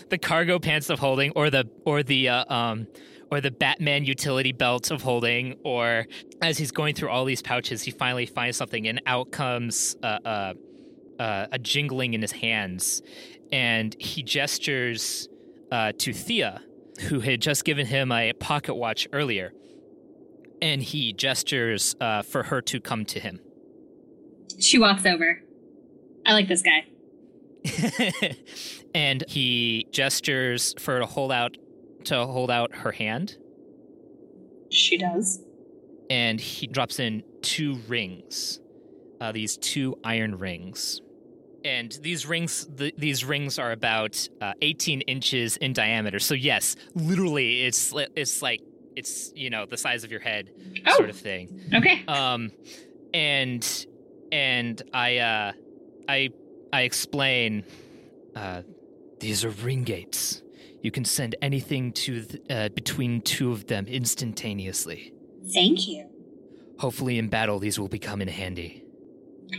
the 0.10 0.18
cargo 0.18 0.58
pants 0.58 0.90
of 0.90 0.98
holding 0.98 1.32
or 1.36 1.52
the 1.52 1.70
or 1.86 2.02
the 2.02 2.30
uh, 2.30 2.52
um 2.54 2.88
or 3.32 3.40
the 3.40 3.52
Batman 3.52 4.06
utility 4.06 4.52
belt 4.54 4.90
of 4.90 5.04
holding 5.04 5.56
or 5.64 6.08
as 6.42 6.58
he's 6.58 6.72
going 6.72 6.96
through 6.96 7.10
all 7.10 7.26
these 7.26 7.44
pouches 7.44 7.84
he 7.84 7.92
finally 7.92 8.26
finds 8.26 8.58
something 8.58 8.88
and 8.88 9.04
out 9.06 9.30
comes 9.32 9.96
uh, 10.02 10.18
uh, 10.26 10.54
uh, 11.20 11.48
a 11.52 11.60
jingling 11.60 12.14
in 12.14 12.22
his 12.22 12.32
hands 12.32 13.02
and 13.52 13.96
he 14.00 14.24
gestures 14.24 15.28
uh, 15.72 15.92
to 15.98 16.14
Thea 16.14 16.62
who 17.02 17.20
had 17.20 17.42
just 17.42 17.66
given 17.66 17.86
him 17.86 18.12
a 18.12 18.34
pocket 18.34 18.76
watch 18.76 19.08
earlier 19.14 19.52
and 20.62 20.82
he 20.82 21.14
gestures 21.14 21.96
uh, 22.02 22.22
for 22.22 22.44
her 22.44 22.62
to 22.62 22.80
come 22.80 23.06
to 23.06 23.20
him 23.20 23.40
She 24.60 24.78
walks 24.80 25.06
over. 25.06 25.42
I 26.26 26.34
like 26.34 26.48
this 26.48 26.62
guy. 26.62 26.86
and 28.96 29.24
he 29.28 29.88
gestures 29.92 30.74
for 30.80 30.94
her 30.96 31.00
to 31.00 31.06
hold 31.06 31.32
out 31.32 31.58
to 32.06 32.26
hold 32.26 32.50
out 32.50 32.74
her 32.76 32.92
hand 32.94 33.36
She 34.72 34.98
does. 34.98 35.40
and 36.10 36.40
he 36.40 36.68
drops 36.68 37.00
in 37.00 37.24
two 37.42 37.76
rings 37.88 38.60
uh, 39.20 39.32
these 39.34 39.58
two 39.58 39.98
iron 40.04 40.38
rings 40.38 41.02
and 41.66 41.92
these 42.02 42.26
rings 42.26 42.66
th- 42.78 42.96
these 42.98 43.24
rings 43.26 43.60
are 43.60 43.72
about 43.72 44.28
uh, 44.42 44.54
18 44.62 45.02
inches 45.02 45.58
in 45.58 45.74
diameter 45.74 46.20
so 46.20 46.34
yes 46.34 46.76
literally 46.96 47.64
it's 47.64 47.94
it's 48.16 48.42
like 48.42 48.62
it's 48.96 49.32
you 49.36 49.50
know 49.50 49.66
the 49.66 49.78
size 49.78 50.04
of 50.04 50.12
your 50.12 50.20
head 50.22 50.50
Oh. 50.88 50.96
sort 50.98 51.10
of 51.10 51.18
thing 51.18 51.62
Okay. 51.74 52.04
um 52.08 52.52
and 53.14 53.86
and 54.32 54.82
I 54.94 55.18
uh, 55.18 55.52
I 56.08 56.30
I 56.72 56.82
explain. 56.84 57.64
Uh, 58.36 58.62
these 59.20 59.44
are 59.44 59.50
ring 59.50 59.84
gates. 59.84 60.44
You 60.84 60.92
can 60.92 61.04
send 61.04 61.36
anything 61.42 61.92
to 61.94 62.22
th- 62.22 62.44
uh, 62.50 62.70
between 62.70 63.22
two 63.22 63.52
of 63.52 63.66
them 63.66 63.88
instantaneously. 63.88 65.14
Thank 65.52 65.88
you. 65.88 66.08
Hopefully, 66.78 67.18
in 67.18 67.28
battle, 67.28 67.58
these 67.58 67.80
will 67.80 67.88
become 67.88 68.22
in 68.22 68.28
handy. 68.28 68.84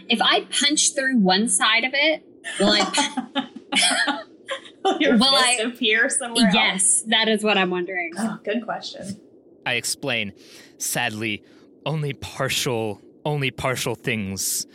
If 0.08 0.20
I 0.22 0.46
punch 0.50 0.94
through 0.94 1.18
one 1.18 1.48
side 1.48 1.84
of 1.84 1.92
it, 1.94 2.24
will 2.58 2.72
I? 2.72 3.48
Your 5.00 5.18
will 5.18 5.30
fist 5.30 5.44
I 5.44 5.62
appear 5.62 6.08
somewhere? 6.08 6.46
else? 6.46 6.54
Yes, 6.54 7.02
that 7.08 7.28
is 7.28 7.44
what 7.44 7.58
I'm 7.58 7.70
wondering. 7.70 8.12
Oh, 8.18 8.38
good 8.44 8.64
question. 8.64 9.20
I 9.66 9.74
explain. 9.74 10.32
Sadly, 10.78 11.42
only 11.84 12.12
partial, 12.12 13.00
only 13.24 13.50
partial 13.50 13.94
things 13.94 14.66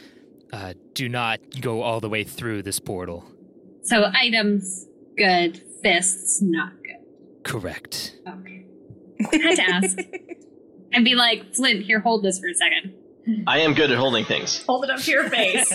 uh, 0.53 0.73
do 0.93 1.09
not 1.09 1.39
go 1.59 1.81
all 1.81 1.99
the 1.99 2.09
way 2.09 2.23
through 2.23 2.61
this 2.63 2.79
portal. 2.79 3.25
So 3.81 4.11
items 4.13 4.87
good, 5.17 5.61
fists 5.81 6.41
not 6.41 6.73
good. 6.83 7.43
Correct. 7.43 8.15
Okay. 8.27 8.65
Had 9.31 9.55
to 9.55 9.61
ask. 9.63 9.97
and 10.93 11.03
be 11.03 11.15
like, 11.15 11.53
Flint, 11.53 11.83
here, 11.83 11.99
hold 11.99 12.23
this 12.23 12.39
for 12.39 12.47
a 12.47 12.53
second. 12.53 12.93
I 13.47 13.60
am 13.60 13.73
good 13.73 13.91
at 13.91 13.97
holding 13.97 14.26
things. 14.26 14.64
Hold 14.65 14.85
it 14.85 14.89
up 14.89 14.99
to 14.99 15.11
your 15.11 15.30
face. 15.30 15.69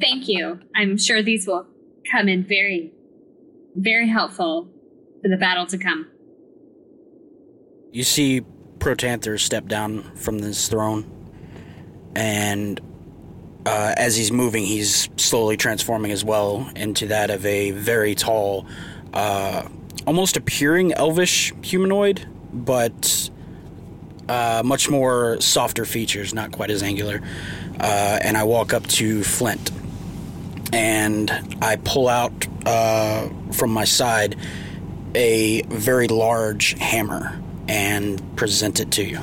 Thank 0.00 0.28
you. 0.28 0.60
I'm 0.74 0.98
sure 0.98 1.22
these 1.22 1.46
will 1.46 1.66
come 2.10 2.28
in 2.28 2.44
very, 2.44 2.92
very 3.74 4.08
helpful 4.08 4.68
for 5.22 5.28
the 5.28 5.36
battle 5.36 5.66
to 5.66 5.78
come. 5.78 6.08
You 7.92 8.02
see 8.02 8.42
Protanther 8.78 9.38
step 9.38 9.66
down 9.66 10.02
from 10.16 10.40
this 10.40 10.68
throne, 10.68 11.06
and 12.16 12.80
uh, 13.64 13.94
as 13.96 14.16
he's 14.16 14.32
moving, 14.32 14.64
he's 14.64 15.08
slowly 15.16 15.56
transforming 15.56 16.10
as 16.10 16.24
well 16.24 16.68
into 16.76 17.06
that 17.06 17.30
of 17.30 17.46
a 17.46 17.70
very 17.70 18.14
tall, 18.14 18.66
uh, 19.14 19.66
almost 20.06 20.36
appearing 20.36 20.92
elvish 20.92 21.54
humanoid, 21.62 22.28
but 22.54 23.30
uh, 24.28 24.62
much 24.64 24.88
more 24.88 25.40
softer 25.40 25.84
features, 25.84 26.32
not 26.32 26.52
quite 26.52 26.70
as 26.70 26.82
angular. 26.82 27.20
Uh, 27.80 28.18
and 28.22 28.36
I 28.36 28.44
walk 28.44 28.72
up 28.72 28.86
to 28.86 29.22
Flint, 29.24 29.70
and 30.72 31.30
I 31.60 31.76
pull 31.76 32.08
out 32.08 32.32
uh, 32.66 33.28
from 33.52 33.70
my 33.70 33.84
side 33.84 34.36
a 35.14 35.62
very 35.62 36.08
large 36.08 36.78
hammer 36.78 37.40
and 37.68 38.36
present 38.36 38.80
it 38.80 38.90
to 38.92 39.04
you. 39.04 39.18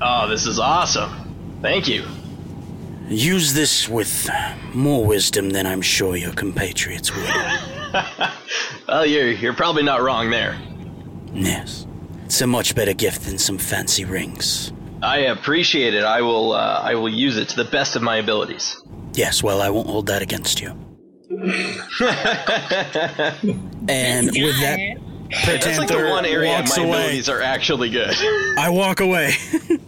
Oh, 0.00 0.28
this 0.28 0.46
is 0.46 0.58
awesome. 0.58 1.58
Thank 1.62 1.88
you. 1.88 2.04
Use 3.08 3.52
this 3.54 3.88
with 3.88 4.28
more 4.74 5.04
wisdom 5.04 5.50
than 5.50 5.66
I'm 5.66 5.82
sure 5.82 6.16
your 6.16 6.32
compatriots 6.32 7.14
would. 7.14 7.30
Well, 8.88 9.04
you're 9.06 9.28
you're 9.30 9.52
probably 9.54 9.82
not 9.82 10.00
wrong 10.02 10.30
there. 10.30 10.58
yes. 11.32 11.86
It's 12.32 12.40
a 12.40 12.46
much 12.46 12.74
better 12.74 12.94
gift 12.94 13.26
than 13.26 13.36
some 13.36 13.58
fancy 13.58 14.06
rings. 14.06 14.72
I 15.02 15.18
appreciate 15.18 15.92
it. 15.92 16.02
I 16.02 16.22
will 16.22 16.52
uh, 16.52 16.80
I 16.82 16.94
will 16.94 17.10
use 17.10 17.36
it 17.36 17.50
to 17.50 17.56
the 17.56 17.66
best 17.66 17.94
of 17.94 18.00
my 18.00 18.16
abilities. 18.16 18.82
Yes, 19.12 19.42
well, 19.42 19.60
I 19.60 19.68
won't 19.68 19.86
hold 19.86 20.06
that 20.06 20.22
against 20.22 20.58
you. 20.58 20.68
and 23.86 24.30
with 24.30 24.60
that, 24.62 24.78
That's 25.44 25.76
like 25.78 25.88
the 25.88 26.08
one 26.08 26.24
area 26.24 26.52
walks 26.52 26.74
my 26.78 26.84
away. 26.84 26.96
abilities 27.00 27.28
are 27.28 27.42
actually 27.42 27.90
good. 27.90 28.14
I 28.58 28.70
walk 28.70 29.00
away. 29.00 29.34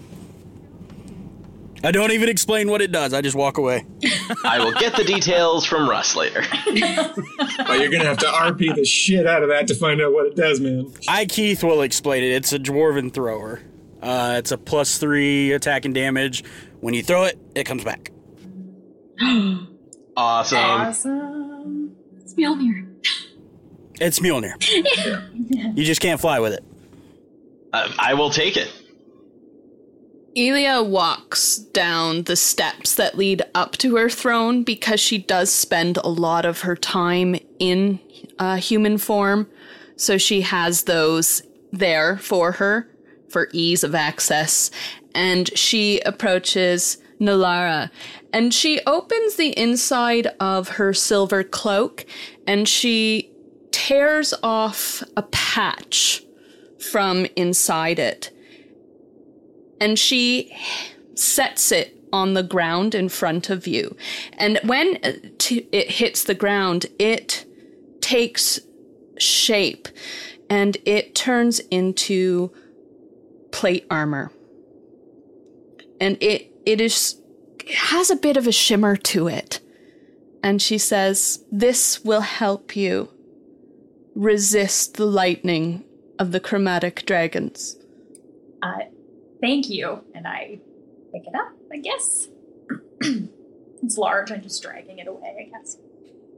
I 1.85 1.90
don't 1.90 2.12
even 2.12 2.28
explain 2.31 2.70
what 2.70 2.81
it 2.81 2.90
does. 2.90 3.12
I 3.12 3.20
just 3.20 3.36
walk 3.36 3.59
away. 3.59 3.86
I 4.44 4.59
will 4.59 4.73
get 4.73 4.97
the 4.97 5.05
details 5.05 5.66
from 5.66 5.89
Russ 5.89 6.16
later. 6.16 6.43
Oh, 7.66 7.73
you're 7.74 7.90
gonna 7.90 8.05
have 8.05 8.19
to 8.19 8.27
RP 8.27 8.74
the 8.74 8.85
shit 8.85 9.27
out 9.27 9.43
of 9.43 9.48
that 9.48 9.69
to 9.69 9.74
find 9.74 10.01
out 10.01 10.12
what 10.12 10.27
it 10.27 10.36
does, 10.36 10.61
man. 10.61 10.93
I 11.09 11.24
Keith 11.24 11.62
will 11.62 11.82
explain 11.82 12.23
it. 12.23 12.32
It's 12.32 12.52
a 12.52 12.59
dwarven 12.59 13.12
thrower. 13.12 13.62
Uh, 14.02 14.35
it's 14.39 14.51
a 14.52 14.59
plus 14.59 14.98
three 14.98 15.52
attack 15.52 15.85
and 15.85 15.94
damage. 15.94 16.44
When 16.81 16.93
you 16.94 17.02
throw 17.02 17.24
it, 17.24 17.39
it 17.55 17.65
comes 17.65 17.85
back. 17.85 18.11
Awesome. 20.16 20.59
Awesome. 20.59 21.97
It's 22.20 22.35
Mjolnir. 22.35 22.86
It's 24.01 24.20
Mjolnir. 24.20 24.55
You 25.77 25.85
just 25.85 26.01
can't 26.01 26.20
fly 26.20 26.39
with 26.39 26.52
it. 26.52 26.65
Uh, 27.73 27.90
I 27.98 28.15
will 28.15 28.31
take 28.31 28.56
it. 28.56 28.70
Elia 30.36 30.82
walks 30.82 31.56
down 31.56 32.24
the 32.24 32.35
steps 32.35 32.97
that 32.97 33.16
lead 33.16 33.43
up 33.55 33.77
to 33.78 33.94
her 33.97 34.11
throne 34.11 34.65
because 34.65 34.98
she 34.98 35.19
does 35.19 35.52
spend 35.52 35.97
a 35.98 36.09
lot 36.09 36.44
of 36.44 36.62
her 36.62 36.74
time 36.74 37.36
in 37.61 38.01
uh, 38.39 38.56
human 38.56 38.98
form. 38.98 39.48
So 39.97 40.19
she 40.19 40.40
has 40.40 40.85
those 40.85 41.43
there 41.73 42.16
for 42.19 42.52
her 42.52 42.90
for 43.28 43.48
ease 43.52 43.85
of 43.85 43.94
access. 43.94 44.73
And 45.15 45.56
she 45.56 46.01
approaches 46.01 46.98
Nalara 47.20 47.90
and 48.32 48.52
she 48.52 48.81
opens 48.86 49.36
the 49.36 49.56
inside 49.56 50.27
of 50.40 50.70
her 50.70 50.93
silver 50.93 51.44
cloak 51.44 52.05
and 52.47 52.69
she 52.69 53.31
tears 53.70 54.35
off 54.43 55.05
a 55.16 55.23
patch 55.23 56.24
from 56.78 57.27
inside 57.36 58.01
it 58.01 58.32
and 59.85 59.98
she 59.98 60.51
sets 61.15 61.70
it 61.70 61.94
on 62.11 62.32
the 62.32 62.43
ground 62.43 62.94
in 62.94 63.11
front 63.11 63.51
of 63.51 63.66
you. 63.66 63.94
And 64.32 64.59
when 64.65 64.98
it 65.02 65.90
hits 65.90 66.24
the 66.24 66.35
ground, 66.35 66.86
it 66.98 67.44
takes 68.01 68.61
shape 69.19 69.89
and 70.48 70.78
it 70.86 71.15
turns 71.15 71.59
into 71.70 72.51
plate 73.51 73.86
armor. 73.90 74.32
And 76.01 76.16
it 76.23 76.51
it 76.65 76.81
is 76.81 77.20
it 77.61 77.74
has 77.74 78.11
a 78.11 78.16
bit 78.16 78.39
of 78.39 78.47
a 78.47 78.52
shimmer 78.52 78.97
to 79.12 79.28
it. 79.28 79.61
And 80.43 80.62
she 80.62 80.78
says, 80.78 81.44
"This 81.52 82.02
will 82.05 82.23
help 82.23 82.74
you 82.74 83.11
resist 84.15 84.97
the 84.97 85.06
lightning 85.06 85.85
of 86.19 86.32
the 86.32 86.40
chromatic 86.40 87.05
dragons." 87.05 87.77
Uh, 88.62 88.85
thank 89.45 89.69
you. 89.69 90.03
And 90.15 90.27
I 90.27 90.59
pick 91.12 91.27
it 91.27 91.35
up, 91.35 91.53
I 91.73 91.77
guess. 91.79 92.29
it's 93.83 93.99
large. 93.99 94.33
I'm 94.33 94.43
just 94.43 94.62
dragging 94.62 94.99
it 94.99 95.07
away, 95.07 95.37
I 95.47 95.59
guess. 95.59 95.77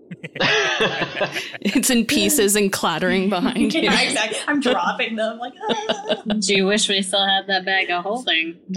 It's 1.61 1.91
in 1.91 2.07
pieces 2.07 2.55
and 2.57 2.73
clattering 2.73 3.29
behind 3.37 3.75
you. 3.75 3.81
yeah, 3.83 4.01
exactly. 4.01 4.39
I'm 4.47 4.61
dropping 4.61 5.17
them 5.17 5.39
like. 5.39 5.53
"Ah." 5.69 6.23
Do 6.39 6.55
you 6.55 6.65
wish 6.67 6.89
we 6.89 7.03
still 7.03 7.27
had 7.27 7.47
that 7.49 7.65
bag 7.65 7.91
of 7.91 8.05
holding? 8.05 8.57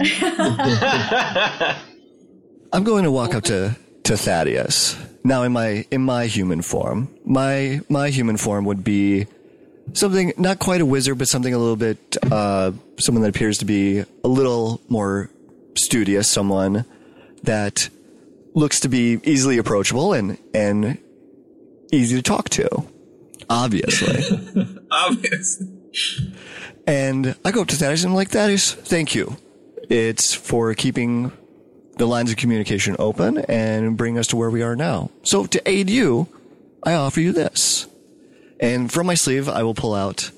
I'm 2.72 2.84
going 2.84 3.04
to 3.04 3.10
walk 3.12 3.34
up 3.34 3.44
to, 3.44 3.76
to 4.04 4.16
Thaddeus. 4.16 4.96
Now 5.22 5.44
in 5.44 5.52
my 5.52 5.84
in 5.90 6.02
my 6.02 6.26
human 6.26 6.62
form. 6.62 7.08
My 7.24 7.80
my 7.88 8.10
human 8.10 8.36
form 8.36 8.64
would 8.64 8.82
be 8.82 9.26
something 9.94 10.32
not 10.36 10.58
quite 10.58 10.80
a 10.80 10.86
wizard, 10.86 11.18
but 11.18 11.28
something 11.28 11.54
a 11.54 11.58
little 11.58 11.76
bit 11.76 12.16
uh, 12.30 12.72
someone 12.98 13.22
that 13.22 13.28
appears 13.28 13.58
to 13.58 13.64
be 13.64 13.98
a 14.00 14.28
little 14.28 14.80
more 14.88 15.30
studious, 15.76 16.28
someone 16.28 16.84
that 17.42 17.88
looks 18.54 18.80
to 18.80 18.88
be 18.88 19.20
easily 19.24 19.58
approachable 19.58 20.12
and 20.12 20.38
and 20.54 20.98
easy 21.92 22.16
to 22.16 22.22
talk 22.22 22.48
to. 22.50 22.68
Obviously. 23.48 24.22
Obvious. 24.90 25.62
And 26.86 27.34
I 27.44 27.50
go 27.50 27.62
up 27.62 27.68
to 27.68 27.76
Thaddeus 27.76 28.04
and 28.04 28.10
I'm 28.10 28.16
like, 28.16 28.30
Thaddeus, 28.30 28.72
thank 28.72 29.14
you. 29.14 29.36
It's 29.88 30.32
for 30.34 30.72
keeping 30.74 31.32
the 31.96 32.06
lines 32.06 32.30
of 32.30 32.36
communication 32.36 32.96
open 32.98 33.38
and 33.38 33.96
bring 33.96 34.18
us 34.18 34.28
to 34.28 34.36
where 34.36 34.50
we 34.50 34.62
are 34.62 34.76
now. 34.76 35.10
So 35.22 35.46
to 35.46 35.68
aid 35.68 35.90
you, 35.90 36.28
I 36.82 36.94
offer 36.94 37.20
you 37.20 37.32
this. 37.32 37.86
And 38.60 38.92
from 38.92 39.06
my 39.06 39.14
sleeve, 39.14 39.48
I 39.48 39.62
will 39.62 39.74
pull 39.74 39.94
out 39.94 40.30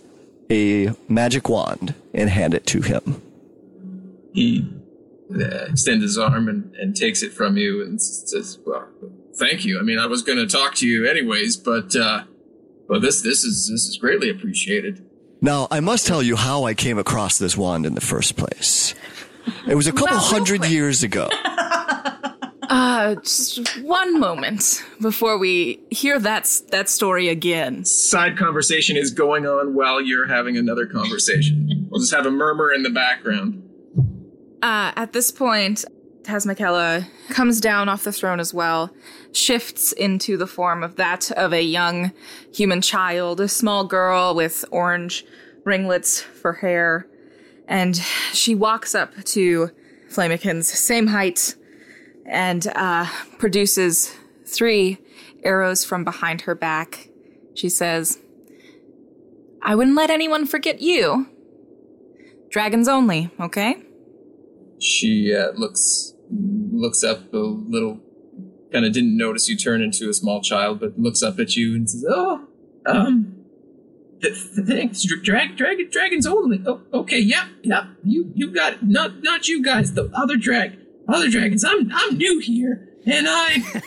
a 0.51 0.91
magic 1.09 1.49
wand 1.49 1.95
and 2.15 2.31
hand 2.31 2.55
it 2.55 2.65
to 2.67 2.81
him. 2.83 3.21
He 4.33 4.69
uh, 5.35 5.45
extends 5.69 6.03
his 6.05 6.17
arm 6.19 6.49
and, 6.49 6.75
and 6.77 6.97
takes 6.97 7.23
it 7.23 7.33
from 7.33 7.57
you 7.57 7.83
and 7.83 8.01
says, 8.01 8.59
"Well, 8.65 8.89
thank 9.35 9.65
you. 9.65 9.79
I 9.79 9.83
mean, 9.83 9.99
I 9.99 10.07
was 10.07 10.23
going 10.23 10.39
to 10.39 10.47
talk 10.47 10.75
to 10.77 10.87
you 10.87 11.07
anyways, 11.07 11.57
but 11.57 11.95
uh, 11.97 12.25
but 12.89 13.03
this 13.03 13.23
this 13.23 13.45
is 13.45 13.69
this 13.69 13.87
is 13.89 13.99
greatly 14.01 14.31
appreciated." 14.31 15.05
Now, 15.41 15.67
I 15.71 15.81
must 15.81 16.07
tell 16.07 16.23
you 16.23 16.37
how 16.37 16.65
I 16.65 16.75
came 16.75 16.99
across 16.99 17.37
this 17.39 17.57
wand 17.57 17.85
in 17.85 17.95
the 17.95 18.01
first 18.01 18.37
place. 18.37 18.95
It 19.67 19.75
was 19.75 19.89
a 19.89 19.93
couple 19.93 20.17
Well, 20.17 20.21
hundred 20.21 20.61
quick. 20.61 20.71
years 20.71 21.03
ago. 21.03 21.29
Uh, 22.75 23.17
just 23.17 23.83
one 23.83 24.19
moment 24.19 24.83
before 24.99 25.37
we 25.37 25.79
hear 25.91 26.19
that 26.19 26.51
that 26.71 26.89
story 26.89 27.29
again. 27.29 27.85
Side 27.85 28.39
conversation 28.39 28.97
is 28.97 29.11
going 29.11 29.47
on 29.47 29.75
while 29.75 30.01
you're 30.01 30.27
having 30.27 30.57
another 30.57 30.87
conversation. 30.87 31.87
we'll 31.91 32.01
just 32.01 32.15
have 32.15 32.25
a 32.25 32.31
murmur 32.31 32.73
in 32.73 32.83
the 32.83 32.89
background. 32.89 33.63
Uh, 34.63 34.91
at 34.97 35.13
this 35.13 35.31
point, 35.31 35.85
Tazmikella 36.23 37.07
comes 37.29 37.61
down 37.61 37.91
off 37.91 38.05
the 38.05 38.13
throne 38.13 38.41
as 38.41 38.55
well, 38.55 38.91
shifts 39.33 39.93
into 39.93 40.39
the 40.39 40.47
form 40.47 40.83
of 40.83 40.97
that 40.97 41.31
of 41.33 41.53
a 41.53 41.63
young 41.63 42.11
human 42.55 42.81
child, 42.81 43.39
a 43.43 43.49
small 43.49 43.85
girl 43.85 44.35
with 44.35 44.65
orange 44.71 45.27
ringlets 45.65 46.23
for 46.23 46.55
hair, 46.55 47.07
and 47.69 47.97
she 48.33 48.55
walks 48.55 48.95
up 48.95 49.13
to 49.25 49.69
Flamikins, 50.09 50.65
same 50.65 51.09
height, 51.09 51.55
and 52.27 52.67
uh, 52.75 53.07
produces 53.39 54.15
three 54.47 54.99
arrows 55.43 55.85
from 55.85 56.05
behind 56.05 56.43
her 56.43 56.55
back. 56.55 57.09
She 57.55 57.69
says, 57.69 58.19
I 59.63 59.75
wouldn't 59.75 59.97
let 59.97 60.11
anyone 60.11 60.47
forget 60.47 60.81
you. 60.81 61.29
Dragons 62.51 62.89
only, 62.89 63.31
okay? 63.41 63.83
She 64.79 65.35
uh, 65.35 65.53
looks 65.53 66.15
looks 66.31 67.05
up 67.05 67.33
a 67.33 67.37
little, 67.37 68.01
kind 68.73 68.85
of 68.85 68.93
didn't 68.93 69.17
notice 69.17 69.49
you 69.49 69.57
turn 69.57 69.83
into 69.83 70.09
a 70.09 70.15
small 70.15 70.41
child, 70.41 70.81
but 70.81 70.99
looks 70.99 71.23
up 71.23 71.39
at 71.39 71.57
you 71.57 71.75
and 71.75 71.89
says, 71.89 72.05
"Oh, 72.09 72.49
um, 72.87 73.45
th- 74.21 74.35
th- 74.55 74.67
thanks, 74.67 75.05
drag, 75.23 75.57
drag, 75.57 75.91
dragons 75.91 76.27
only. 76.27 76.63
Oh, 76.67 76.83
okay, 76.93 77.19
yep, 77.19 77.47
yep. 77.63 77.85
You, 78.05 78.33
you 78.35 78.51
got 78.53 78.75
it. 78.75 78.83
not, 78.83 79.23
not 79.23 79.49
you 79.49 79.63
guys. 79.63 79.95
The 79.95 80.11
other 80.15 80.37
drag, 80.37 80.79
other 81.09 81.29
dragons. 81.29 81.65
I'm, 81.65 81.91
I'm 81.93 82.17
new 82.17 82.39
here, 82.39 82.89
and 83.07 83.27
I, 83.29 83.81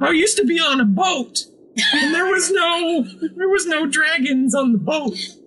I 0.00 0.10
used 0.10 0.36
to 0.38 0.44
be 0.44 0.58
on 0.58 0.80
a 0.80 0.84
boat, 0.84 1.44
and 1.94 2.14
there 2.14 2.26
was 2.26 2.50
no, 2.50 3.04
there 3.36 3.48
was 3.48 3.66
no 3.66 3.86
dragons 3.86 4.54
on 4.54 4.72
the 4.72 4.78
boat. 4.78 5.14
Is 5.14 5.38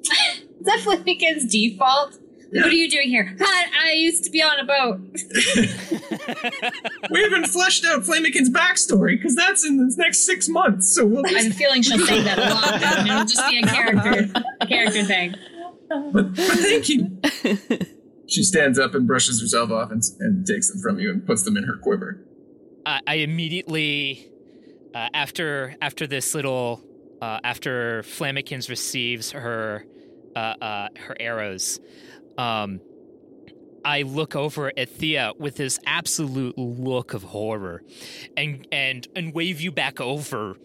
that 0.62 0.80
Flamikins' 0.80 1.50
default? 1.50 2.18
What 2.54 2.68
are 2.68 2.72
you 2.72 2.90
doing 2.90 3.10
here? 3.10 3.36
Hi, 3.42 3.90
I 3.90 3.94
used 3.94 4.24
to 4.26 4.30
be 4.30 4.44
on 4.44 4.60
a 4.60 4.64
boat. 4.64 5.00
we 7.10 7.24
haven't 7.24 7.48
fleshed 7.48 7.84
out 7.84 8.04
Flamikins' 8.04 8.50
backstory 8.50 9.18
because 9.18 9.36
that's 9.36 9.66
in 9.66 9.78
the 9.78 9.92
next 9.98 10.24
six 10.24 10.48
months. 10.48 10.94
So 10.94 11.04
we'll 11.04 11.24
I'm 11.26 11.52
feeling 11.52 11.82
she'll 11.82 12.06
say 12.06 12.22
that 12.22 12.38
a 12.38 12.42
lot. 12.42 12.74
and 13.00 13.10
It'll 13.10 13.26
just 13.26 13.50
be 13.50 13.58
a 13.58 13.64
character, 13.64 14.32
a 14.62 14.68
character 14.68 15.04
thing. 15.04 15.34
But, 15.90 16.36
but 16.36 16.38
thank 16.38 16.90
you. 16.90 17.18
She 18.34 18.42
stands 18.42 18.80
up 18.80 18.96
and 18.96 19.06
brushes 19.06 19.40
herself 19.40 19.70
off 19.70 19.92
and, 19.92 20.02
and 20.20 20.46
takes 20.46 20.72
them 20.72 20.82
from 20.82 21.00
you 21.00 21.12
and 21.12 21.24
puts 21.24 21.44
them 21.44 21.56
in 21.56 21.66
her 21.66 21.78
quiver. 21.78 22.26
I, 22.84 23.00
I 23.06 23.16
immediately, 23.16 24.28
uh, 24.96 25.10
after 25.14 25.76
after 25.82 26.08
this 26.08 26.34
little, 26.34 26.84
uh, 27.22 27.40
after 27.44 28.02
Flamikins 28.02 28.70
receives 28.70 29.32
her 29.32 29.86
uh, 30.36 30.40
uh, 30.40 30.88
her 30.98 31.16
arrows, 31.20 31.80
um, 32.40 32.82
I 33.86 34.02
look 34.02 34.36
over 34.36 34.72
at 34.76 34.90
Thea 34.90 35.34
with 35.38 35.56
this 35.58 35.80
absolute 35.86 36.58
look 36.58 37.14
of 37.14 37.22
horror, 37.22 37.84
and 38.36 38.68
and 38.72 39.08
and 39.16 39.32
wave 39.36 39.62
you 39.62 39.72
back 39.72 40.02
over, 40.02 40.56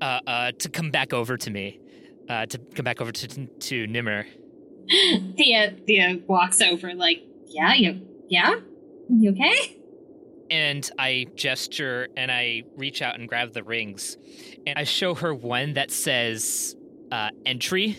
uh, 0.00 0.20
uh, 0.28 0.52
to 0.52 0.68
come 0.68 0.92
back 0.92 1.12
over 1.12 1.36
to 1.36 1.50
me, 1.50 1.80
uh, 2.28 2.46
to 2.46 2.58
come 2.76 2.84
back 2.84 3.00
over 3.00 3.10
to 3.10 3.46
to 3.46 3.86
Nymmurh. 3.88 4.26
Thea, 5.36 5.76
Thea 5.86 6.20
walks 6.26 6.60
over 6.60 6.94
like, 6.94 7.22
yeah, 7.46 7.74
you, 7.74 8.06
yeah, 8.28 8.56
you 9.08 9.30
okay? 9.32 9.76
And 10.50 10.88
I 10.98 11.26
gesture 11.36 12.08
and 12.16 12.30
I 12.30 12.64
reach 12.76 13.02
out 13.02 13.18
and 13.18 13.28
grab 13.28 13.52
the 13.52 13.62
rings, 13.62 14.16
and 14.66 14.78
I 14.78 14.84
show 14.84 15.14
her 15.14 15.32
one 15.32 15.74
that 15.74 15.90
says 15.90 16.74
uh, 17.12 17.30
entry, 17.46 17.96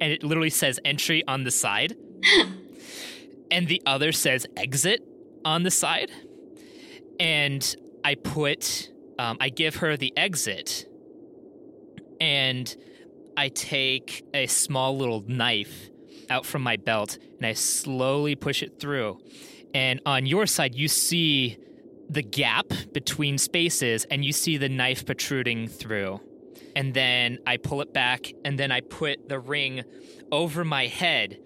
and 0.00 0.12
it 0.12 0.24
literally 0.24 0.50
says 0.50 0.80
entry 0.84 1.22
on 1.28 1.44
the 1.44 1.50
side. 1.50 1.96
and 3.52 3.68
the 3.68 3.82
other 3.86 4.10
says 4.10 4.46
exit 4.56 5.02
on 5.44 5.62
the 5.62 5.70
side. 5.70 6.10
And 7.20 7.76
I 8.04 8.14
put, 8.16 8.90
um, 9.18 9.36
I 9.40 9.50
give 9.50 9.76
her 9.76 9.96
the 9.96 10.12
exit, 10.16 10.88
and 12.20 12.74
I 13.36 13.48
take 13.48 14.24
a 14.34 14.46
small 14.46 14.96
little 14.96 15.22
knife 15.26 15.90
out 16.32 16.46
from 16.46 16.62
my 16.62 16.76
belt 16.76 17.18
and 17.36 17.46
I 17.46 17.52
slowly 17.52 18.34
push 18.34 18.62
it 18.62 18.80
through. 18.80 19.20
And 19.74 20.00
on 20.06 20.26
your 20.26 20.46
side, 20.46 20.74
you 20.74 20.88
see 20.88 21.58
the 22.08 22.22
gap 22.22 22.66
between 22.92 23.38
spaces 23.38 24.04
and 24.10 24.24
you 24.24 24.32
see 24.32 24.56
the 24.56 24.68
knife 24.68 25.06
protruding 25.06 25.68
through. 25.68 26.20
And 26.74 26.94
then 26.94 27.38
I 27.46 27.58
pull 27.58 27.82
it 27.82 27.92
back 27.92 28.32
and 28.44 28.58
then 28.58 28.72
I 28.72 28.80
put 28.80 29.28
the 29.28 29.38
ring 29.38 29.84
over 30.30 30.64
my 30.64 30.86
head 30.86 31.38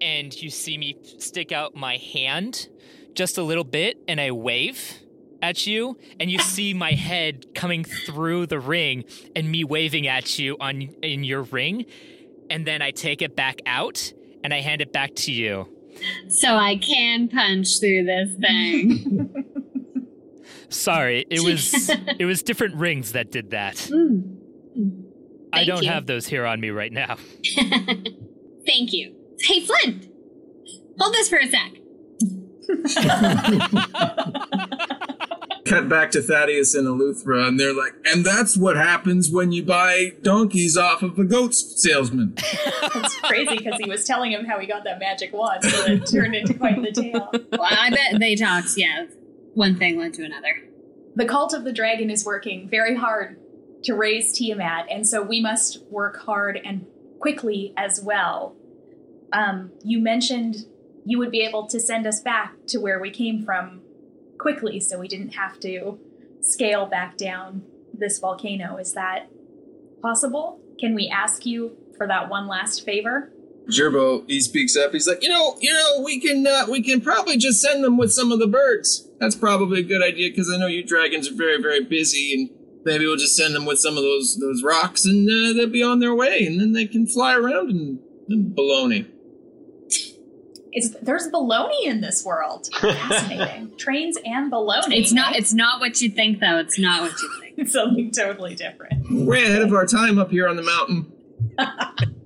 and 0.00 0.34
you 0.34 0.50
see 0.50 0.76
me 0.76 0.96
stick 1.18 1.52
out 1.52 1.74
my 1.76 1.98
hand 1.98 2.68
just 3.14 3.38
a 3.38 3.42
little 3.42 3.64
bit 3.64 3.98
and 4.08 4.20
I 4.20 4.30
wave 4.32 5.00
at 5.42 5.66
you 5.66 5.98
and 6.18 6.30
you 6.30 6.38
see 6.38 6.72
my 6.72 6.92
head 6.92 7.54
coming 7.54 7.84
through 7.84 8.46
the 8.46 8.58
ring 8.58 9.04
and 9.36 9.50
me 9.50 9.62
waving 9.62 10.06
at 10.06 10.38
you 10.38 10.56
on 10.58 10.80
in 11.02 11.22
your 11.22 11.42
ring 11.42 11.84
and 12.50 12.66
then 12.66 12.82
I 12.82 12.90
take 12.90 13.22
it 13.22 13.36
back 13.36 13.60
out 13.66 14.12
and 14.42 14.52
I 14.52 14.60
hand 14.60 14.80
it 14.80 14.92
back 14.92 15.14
to 15.16 15.32
you. 15.32 15.68
So 16.28 16.56
I 16.56 16.76
can 16.76 17.28
punch 17.28 17.80
through 17.80 18.04
this 18.04 18.34
thing. 18.40 19.32
Sorry, 20.68 21.24
it 21.30 21.40
was 21.40 21.88
it 22.18 22.24
was 22.24 22.42
different 22.42 22.76
rings 22.76 23.12
that 23.12 23.30
did 23.30 23.50
that. 23.50 23.76
Mm. 23.76 24.40
I 25.52 25.64
don't 25.64 25.84
you. 25.84 25.90
have 25.90 26.06
those 26.06 26.26
here 26.26 26.44
on 26.44 26.60
me 26.60 26.70
right 26.70 26.92
now. 26.92 27.16
Thank 28.66 28.92
you. 28.92 29.14
Hey, 29.40 29.64
Flint, 29.64 30.08
hold 30.98 31.14
this 31.14 31.28
for 31.28 31.38
a 31.38 31.46
sec. 31.46 31.70
Cut 35.66 35.88
back 35.88 36.10
to 36.10 36.20
Thaddeus 36.20 36.74
and 36.74 36.86
Eleuthera, 36.86 37.48
and 37.48 37.58
they're 37.58 37.74
like, 37.74 37.94
and 38.04 38.24
that's 38.24 38.56
what 38.56 38.76
happens 38.76 39.30
when 39.30 39.50
you 39.50 39.64
buy 39.64 40.12
donkeys 40.22 40.76
off 40.76 41.02
of 41.02 41.18
a 41.18 41.24
goat 41.24 41.54
salesman. 41.54 42.36
It's 42.96 43.16
crazy 43.20 43.56
because 43.56 43.80
he 43.80 43.88
was 43.88 44.04
telling 44.04 44.30
him 44.30 44.44
how 44.44 44.58
he 44.60 44.66
got 44.66 44.84
that 44.84 45.00
magic 45.00 45.32
wand, 45.32 45.64
so 45.64 45.84
it 45.86 46.06
turned 46.06 46.34
into 46.34 46.54
quite 46.54 46.80
the 46.80 46.92
tale. 46.92 47.30
Well, 47.50 47.68
I 47.68 47.90
bet 47.90 48.20
they 48.20 48.36
talked. 48.36 48.76
Yeah, 48.76 49.06
one 49.54 49.76
thing 49.76 49.98
led 49.98 50.14
to 50.14 50.24
another. 50.24 50.68
The 51.16 51.24
cult 51.24 51.54
of 51.54 51.64
the 51.64 51.72
dragon 51.72 52.10
is 52.10 52.24
working 52.24 52.68
very 52.68 52.94
hard 52.94 53.40
to 53.84 53.94
raise 53.94 54.32
Tiamat, 54.32 54.86
and 54.90 55.06
so 55.06 55.22
we 55.22 55.40
must 55.40 55.82
work 55.90 56.20
hard 56.20 56.60
and 56.62 56.86
quickly 57.18 57.72
as 57.76 58.00
well. 58.00 58.54
Um, 59.32 59.72
you 59.82 59.98
mentioned 59.98 60.66
you 61.04 61.18
would 61.18 61.30
be 61.30 61.40
able 61.40 61.66
to 61.68 61.80
send 61.80 62.06
us 62.06 62.20
back 62.20 62.54
to 62.68 62.78
where 62.78 63.00
we 63.00 63.10
came 63.10 63.42
from 63.42 63.80
quickly, 64.38 64.80
so 64.80 64.98
we 64.98 65.08
didn't 65.08 65.34
have 65.34 65.58
to 65.60 65.98
scale 66.40 66.86
back 66.86 67.16
down 67.16 67.62
this 67.92 68.18
volcano. 68.18 68.76
Is 68.76 68.92
that 68.94 69.28
possible? 70.02 70.60
Can 70.78 70.94
we 70.94 71.08
ask 71.08 71.46
you 71.46 71.76
for 71.96 72.06
that 72.06 72.28
one 72.28 72.46
last 72.46 72.84
favor? 72.84 73.30
Gerbo, 73.70 74.24
he 74.28 74.40
speaks 74.40 74.76
up. 74.76 74.92
He's 74.92 75.08
like, 75.08 75.22
you 75.22 75.30
know, 75.30 75.56
you 75.60 75.72
know, 75.72 76.02
we 76.04 76.20
can, 76.20 76.46
uh, 76.46 76.66
we 76.68 76.82
can 76.82 77.00
probably 77.00 77.38
just 77.38 77.62
send 77.62 77.82
them 77.82 77.96
with 77.96 78.12
some 78.12 78.30
of 78.30 78.38
the 78.38 78.46
birds. 78.46 79.08
That's 79.20 79.34
probably 79.34 79.80
a 79.80 79.84
good 79.84 80.02
idea 80.02 80.30
because 80.30 80.50
I 80.50 80.58
know 80.58 80.66
you 80.66 80.84
dragons 80.84 81.30
are 81.30 81.34
very, 81.34 81.60
very 81.62 81.82
busy, 81.82 82.34
and 82.34 82.50
maybe 82.84 83.06
we'll 83.06 83.16
just 83.16 83.36
send 83.36 83.54
them 83.54 83.64
with 83.64 83.78
some 83.78 83.96
of 83.96 84.02
those 84.02 84.36
those 84.38 84.62
rocks, 84.62 85.06
and 85.06 85.28
uh, 85.28 85.54
they'll 85.54 85.70
be 85.70 85.82
on 85.82 86.00
their 86.00 86.14
way, 86.14 86.44
and 86.44 86.60
then 86.60 86.72
they 86.72 86.86
can 86.86 87.06
fly 87.06 87.34
around 87.34 87.70
and, 87.70 88.00
and 88.28 88.54
baloney. 88.54 89.06
It's, 90.74 90.90
there's 91.00 91.28
baloney 91.28 91.84
in 91.84 92.00
this 92.00 92.24
world. 92.24 92.68
Fascinating. 92.80 93.76
Trains 93.76 94.18
and 94.24 94.52
baloney. 94.52 94.98
It's 94.98 95.12
not. 95.12 95.36
It's 95.36 95.54
not 95.54 95.80
what 95.80 96.00
you 96.02 96.10
think, 96.10 96.40
though. 96.40 96.58
It's 96.58 96.78
not 96.78 97.02
what 97.02 97.12
you 97.22 97.30
think. 97.40 97.54
It's 97.56 97.72
something 97.72 98.10
totally 98.10 98.54
different. 98.54 99.26
Way 99.26 99.44
ahead 99.44 99.62
of 99.62 99.72
our 99.72 99.86
time 99.86 100.18
up 100.18 100.30
here 100.30 100.48
on 100.48 100.56
the 100.56 100.62
mountain. 100.62 101.12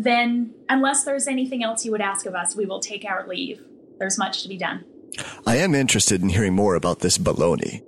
Then, 0.00 0.54
unless 0.70 1.04
there's 1.04 1.28
anything 1.28 1.62
else 1.62 1.84
you 1.84 1.90
would 1.90 2.00
ask 2.00 2.24
of 2.24 2.34
us, 2.34 2.56
we 2.56 2.64
will 2.64 2.80
take 2.80 3.04
our 3.04 3.28
leave. 3.28 3.62
There's 3.98 4.16
much 4.16 4.42
to 4.42 4.48
be 4.48 4.56
done. 4.56 4.82
I 5.46 5.58
am 5.58 5.74
interested 5.74 6.22
in 6.22 6.30
hearing 6.30 6.54
more 6.54 6.74
about 6.74 7.00
this 7.00 7.18
baloney. 7.18 7.82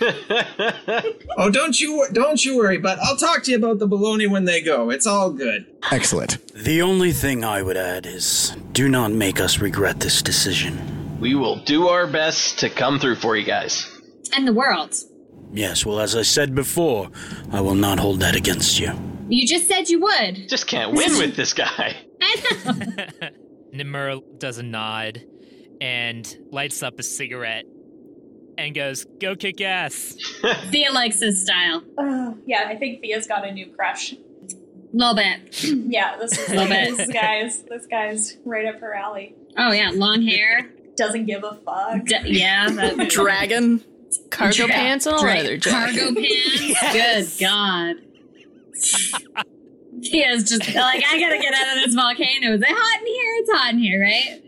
Oh, 1.38 1.50
don't 1.50 1.78
you 1.78 2.06
don't 2.12 2.42
you 2.44 2.56
worry, 2.56 2.78
but 2.78 2.98
I'll 2.98 3.16
talk 3.16 3.42
to 3.44 3.50
you 3.50 3.58
about 3.58 3.78
the 3.78 3.86
baloney 3.86 4.28
when 4.28 4.44
they 4.46 4.62
go. 4.62 4.88
It's 4.90 5.06
all 5.06 5.30
good. 5.30 5.66
Excellent. 5.92 6.38
The 6.54 6.80
only 6.80 7.12
thing 7.12 7.44
I 7.44 7.60
would 7.60 7.76
add 7.76 8.06
is 8.06 8.56
do 8.72 8.88
not 8.88 9.12
make 9.12 9.38
us 9.38 9.58
regret 9.58 10.00
this 10.00 10.22
decision. 10.22 11.18
We 11.20 11.34
will 11.34 11.56
do 11.64 11.88
our 11.88 12.06
best 12.06 12.58
to 12.60 12.70
come 12.70 12.98
through 12.98 13.16
for 13.16 13.36
you 13.36 13.44
guys. 13.44 13.86
And 14.34 14.48
the 14.48 14.54
world. 14.54 14.94
Yes, 15.52 15.84
well, 15.84 16.00
as 16.00 16.16
I 16.16 16.22
said 16.22 16.54
before, 16.54 17.10
I 17.52 17.60
will 17.60 17.74
not 17.74 17.98
hold 17.98 18.20
that 18.20 18.34
against 18.34 18.80
you. 18.80 18.92
You 19.28 19.46
just 19.46 19.68
said 19.68 19.88
you 19.88 20.00
would. 20.00 20.48
Just 20.48 20.66
can't 20.66 20.92
win 20.92 21.18
with 21.18 21.36
this 21.36 21.52
guy. 21.52 21.96
I 22.22 22.36
know. 22.64 23.28
Nymmurh 23.74 24.38
does 24.38 24.58
a 24.58 24.62
nod 24.62 25.22
and 25.80 26.36
lights 26.50 26.82
up 26.82 26.98
a 26.98 27.02
cigarette 27.02 27.64
and 28.58 28.74
goes, 28.74 29.04
"Go 29.20 29.34
kick 29.36 29.60
ass." 29.60 30.16
Thea 30.70 30.92
likes 30.92 31.20
his 31.20 31.42
style. 31.42 31.82
Oh, 31.98 32.36
yeah, 32.46 32.64
I 32.68 32.76
think 32.76 33.00
Thea's 33.00 33.26
got 33.26 33.46
a 33.46 33.52
new 33.52 33.66
crush. 33.66 34.14
little 34.92 35.14
bit. 35.14 35.64
yeah, 35.64 36.16
this 36.18 36.38
is 36.38 36.48
Little 36.48 36.68
bit. 36.68 36.96
this 36.96 37.08
guy's 37.08 37.62
this 37.62 37.86
guy's 37.86 38.36
right 38.44 38.66
up 38.66 38.80
her 38.80 38.94
alley. 38.94 39.34
Oh 39.58 39.72
yeah, 39.72 39.90
long 39.94 40.22
hair. 40.22 40.70
Doesn't 40.96 41.26
give 41.26 41.44
a 41.44 41.54
fuck. 41.54 42.04
D- 42.06 42.16
yeah, 42.38 42.70
that- 42.70 43.08
Dragon, 43.10 43.84
cargo 44.30 44.66
Dra- 44.66 44.68
pants, 44.68 45.06
and 45.06 45.14
all 45.16 45.20
dra- 45.22 45.38
other 45.38 45.58
cargo 45.58 46.14
pants. 46.14 47.38
Good 47.38 47.44
God. 47.46 47.96
Thea's 50.02 50.44
just 50.48 50.66
like, 50.74 51.02
I 51.06 51.18
gotta 51.18 51.38
get 51.38 51.54
out 51.54 51.76
of 51.78 51.84
this 51.84 51.94
volcano. 51.94 52.52
Is 52.54 52.60
it 52.60 52.66
hot 52.68 53.00
in 53.00 53.06
here? 53.06 53.34
It's 53.38 53.50
hot 53.52 53.72
in 53.72 53.78
here, 53.78 54.00
right? 54.02 54.42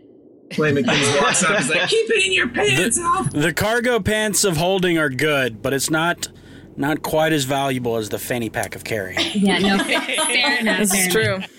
Flamikins 0.51 1.21
walks 1.21 1.43
up. 1.43 1.57
He's 1.57 1.69
like, 1.69 1.89
"Keep 1.89 2.09
it 2.09 2.25
in 2.25 2.33
your 2.33 2.47
pants, 2.47 2.99
Alf." 2.99 3.31
The 3.31 3.53
cargo 3.53 3.99
pants 3.99 4.43
of 4.43 4.57
holding 4.57 4.97
are 4.97 5.09
good, 5.09 5.61
but 5.61 5.73
it's 5.73 5.89
not 5.89 6.27
not 6.75 7.01
quite 7.01 7.33
as 7.33 7.43
valuable 7.43 7.97
as 7.97 8.09
the 8.09 8.19
fanny 8.19 8.49
pack 8.49 8.75
of 8.75 8.83
carrying. 8.83 9.19
Yeah, 9.33 9.59
no, 9.59 9.77
fair 9.83 10.59
enough. 10.59 10.79
This 10.79 10.91
fair 11.13 11.33
is 11.33 11.37
enough. 11.37 11.49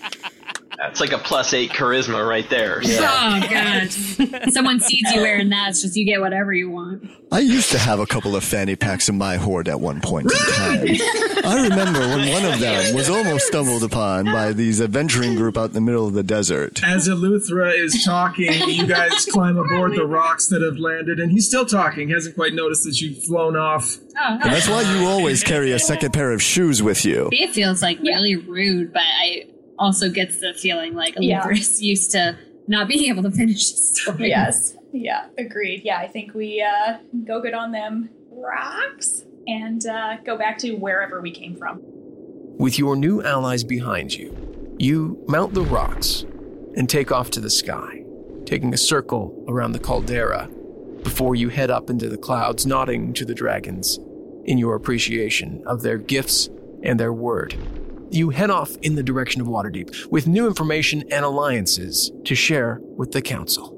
True. 0.54 0.66
That's 0.76 1.00
like 1.00 1.12
a 1.12 1.18
plus 1.18 1.52
eight 1.52 1.72
charisma 1.72 2.26
right 2.26 2.48
there. 2.48 2.80
Oh 2.84 3.40
God! 3.50 3.90
Someone 4.52 4.80
sees 4.80 5.02
you 5.12 5.20
wearing 5.20 5.50
that, 5.50 5.70
it's 5.70 5.82
just 5.82 5.94
you 5.96 6.06
get 6.06 6.20
whatever 6.20 6.54
you 6.54 6.70
want. 6.70 7.04
I 7.32 7.40
used 7.40 7.70
to 7.72 7.78
have 7.78 8.00
a 8.00 8.06
couple 8.06 8.34
of 8.34 8.42
fanny 8.42 8.76
packs 8.76 9.08
in 9.08 9.18
my 9.18 9.36
hoard 9.36 9.68
at 9.68 9.78
one 9.80 10.00
point 10.00 10.32
in 10.32 10.38
time. 10.52 10.86
I 11.44 11.62
remember 11.68 12.00
when 12.00 12.28
one 12.32 12.44
of 12.44 12.58
them 12.58 12.94
was 12.94 13.08
almost 13.10 13.46
stumbled 13.46 13.84
upon 13.84 14.24
by 14.24 14.52
these 14.52 14.80
adventuring 14.80 15.36
group 15.36 15.56
out 15.58 15.66
in 15.66 15.72
the 15.74 15.80
middle 15.80 16.06
of 16.06 16.14
the 16.14 16.22
desert. 16.24 16.82
As 16.82 17.08
Eleuthera 17.08 17.72
is 17.74 18.02
talking, 18.04 18.52
you 18.68 18.86
guys 18.86 19.26
climb 19.26 19.58
aboard 19.58 19.94
the 19.94 20.06
rocks 20.06 20.46
that 20.48 20.62
have 20.62 20.78
landed, 20.78 21.20
and 21.20 21.30
he's 21.30 21.46
still 21.46 21.66
talking. 21.66 22.08
He 22.08 22.14
Hasn't 22.14 22.34
quite 22.34 22.54
noticed 22.54 22.84
that 22.84 23.00
you've 23.00 23.22
flown 23.22 23.56
off. 23.56 23.96
Oh, 24.18 24.38
And 24.42 24.50
that's 24.52 24.68
why 24.68 24.82
you 24.82 25.06
always 25.06 25.44
carry 25.44 25.72
a 25.72 25.78
second 25.78 26.12
pair 26.12 26.32
of 26.32 26.42
shoes 26.42 26.82
with 26.82 27.04
you. 27.04 27.28
It 27.32 27.50
feels 27.50 27.82
like 27.82 28.00
really 28.00 28.36
rude, 28.36 28.92
but 28.92 29.02
I 29.02 29.44
also 29.80 30.08
gets 30.10 30.38
the 30.38 30.54
feeling 30.54 30.94
like 30.94 31.14
Yeah. 31.18 31.40
Oliver's 31.40 31.82
used 31.82 32.12
to 32.12 32.38
not 32.68 32.86
being 32.86 33.10
able 33.10 33.24
to 33.24 33.30
finish 33.32 33.70
his 33.70 34.00
story. 34.00 34.28
Yes. 34.28 34.76
Yeah, 34.92 35.26
agreed. 35.38 35.82
Yeah, 35.84 35.98
I 35.98 36.06
think 36.06 36.34
we 36.34 36.62
uh, 36.62 36.98
go 37.24 37.40
good 37.40 37.54
on 37.54 37.72
them 37.72 38.10
rocks 38.30 39.24
and 39.46 39.84
uh, 39.86 40.18
go 40.24 40.36
back 40.36 40.58
to 40.58 40.74
wherever 40.74 41.20
we 41.20 41.32
came 41.32 41.56
from. 41.56 41.80
With 42.58 42.78
your 42.78 42.94
new 42.94 43.22
allies 43.22 43.64
behind 43.64 44.12
you, 44.12 44.76
you 44.78 45.24
mount 45.26 45.54
the 45.54 45.62
rocks 45.62 46.24
and 46.76 46.88
take 46.88 47.10
off 47.10 47.30
to 47.30 47.40
the 47.40 47.50
sky, 47.50 48.04
taking 48.44 48.74
a 48.74 48.76
circle 48.76 49.44
around 49.48 49.72
the 49.72 49.78
caldera 49.78 50.48
before 51.02 51.34
you 51.34 51.48
head 51.48 51.70
up 51.70 51.88
into 51.88 52.08
the 52.08 52.18
clouds, 52.18 52.66
nodding 52.66 53.14
to 53.14 53.24
the 53.24 53.34
dragons 53.34 53.98
in 54.44 54.58
your 54.58 54.74
appreciation 54.74 55.62
of 55.66 55.82
their 55.82 55.98
gifts 55.98 56.48
and 56.82 57.00
their 57.00 57.12
word. 57.12 57.54
You 58.12 58.30
head 58.30 58.50
off 58.50 58.74
in 58.82 58.96
the 58.96 59.04
direction 59.04 59.40
of 59.40 59.46
Waterdeep 59.46 60.06
with 60.06 60.26
new 60.26 60.48
information 60.48 61.04
and 61.12 61.24
alliances 61.24 62.10
to 62.24 62.34
share 62.34 62.80
with 62.82 63.12
the 63.12 63.22
council. 63.22 63.76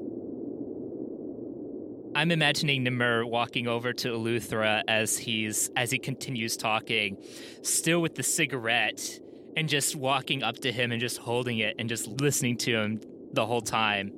I'm 2.15 2.31
imagining 2.31 2.83
Nymmurh 2.83 3.29
walking 3.29 3.67
over 3.67 3.93
to 3.93 4.07
Eleuthera 4.09 4.83
as 4.87 5.17
he's 5.19 5.69
as 5.75 5.91
he 5.91 5.99
continues 5.99 6.57
talking, 6.57 7.17
still 7.61 8.01
with 8.01 8.15
the 8.15 8.23
cigarette, 8.23 9.19
and 9.55 9.69
just 9.69 9.95
walking 9.95 10.41
up 10.41 10.57
to 10.57 10.71
him 10.71 10.91
and 10.91 10.99
just 10.99 11.19
holding 11.19 11.59
it 11.59 11.75
and 11.77 11.87
just 11.87 12.07
listening 12.07 12.57
to 12.57 12.71
him 12.71 13.01
the 13.33 13.45
whole 13.45 13.61
time, 13.61 14.11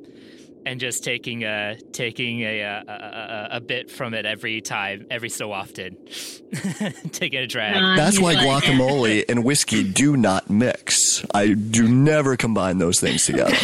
and 0.66 0.80
just 0.80 1.04
taking 1.04 1.44
a 1.44 1.78
taking 1.92 2.42
a 2.42 2.62
a, 2.62 2.84
a, 2.88 2.92
a, 2.92 3.48
a 3.58 3.62
bit 3.62 3.92
from 3.92 4.14
it 4.14 4.26
every 4.26 4.62
time, 4.62 5.06
every 5.10 5.30
so 5.30 5.52
often, 5.52 5.98
taking 7.12 7.40
a 7.40 7.48
drag. 7.48 7.98
That's 7.98 8.20
why 8.20 8.36
guacamole 8.36 9.24
and 9.30 9.44
whiskey 9.44 9.84
do 9.84 10.18
not 10.18 10.50
mix. 10.50 11.26
I 11.34 11.54
do 11.54 11.88
never 11.88 12.36
combine 12.36 12.78
those 12.80 13.00
things 13.00 13.26
together. 13.26 13.56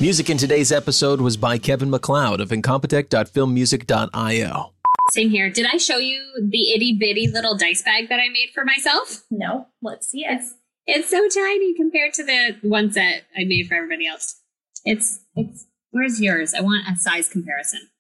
Music 0.00 0.30
in 0.30 0.38
today's 0.38 0.72
episode 0.72 1.20
was 1.20 1.36
by 1.36 1.58
Kevin 1.58 1.90
MacLeod 1.90 2.40
of 2.40 2.48
incompetech.filmmusic.io. 2.48 4.72
Same 5.10 5.28
here. 5.28 5.50
Did 5.50 5.66
I 5.70 5.76
show 5.76 5.98
you 5.98 6.24
the 6.40 6.70
itty 6.70 6.96
bitty 6.98 7.28
little 7.28 7.54
dice 7.54 7.82
bag 7.82 8.08
that 8.08 8.18
I 8.18 8.30
made 8.30 8.48
for 8.54 8.64
myself? 8.64 9.24
No. 9.30 9.66
Let's 9.82 10.08
see 10.08 10.24
it. 10.24 10.40
It's 10.40 10.54
it's 10.86 11.10
so 11.10 11.28
tiny 11.28 11.74
compared 11.74 12.14
to 12.14 12.24
the 12.24 12.56
ones 12.62 12.94
that 12.94 13.24
I 13.36 13.44
made 13.44 13.68
for 13.68 13.74
everybody 13.74 14.06
else. 14.06 14.40
It's 14.86 15.20
it's 15.36 15.66
where's 15.90 16.18
yours? 16.18 16.54
I 16.54 16.62
want 16.62 16.88
a 16.88 16.96
size 16.96 17.28
comparison. 17.28 17.90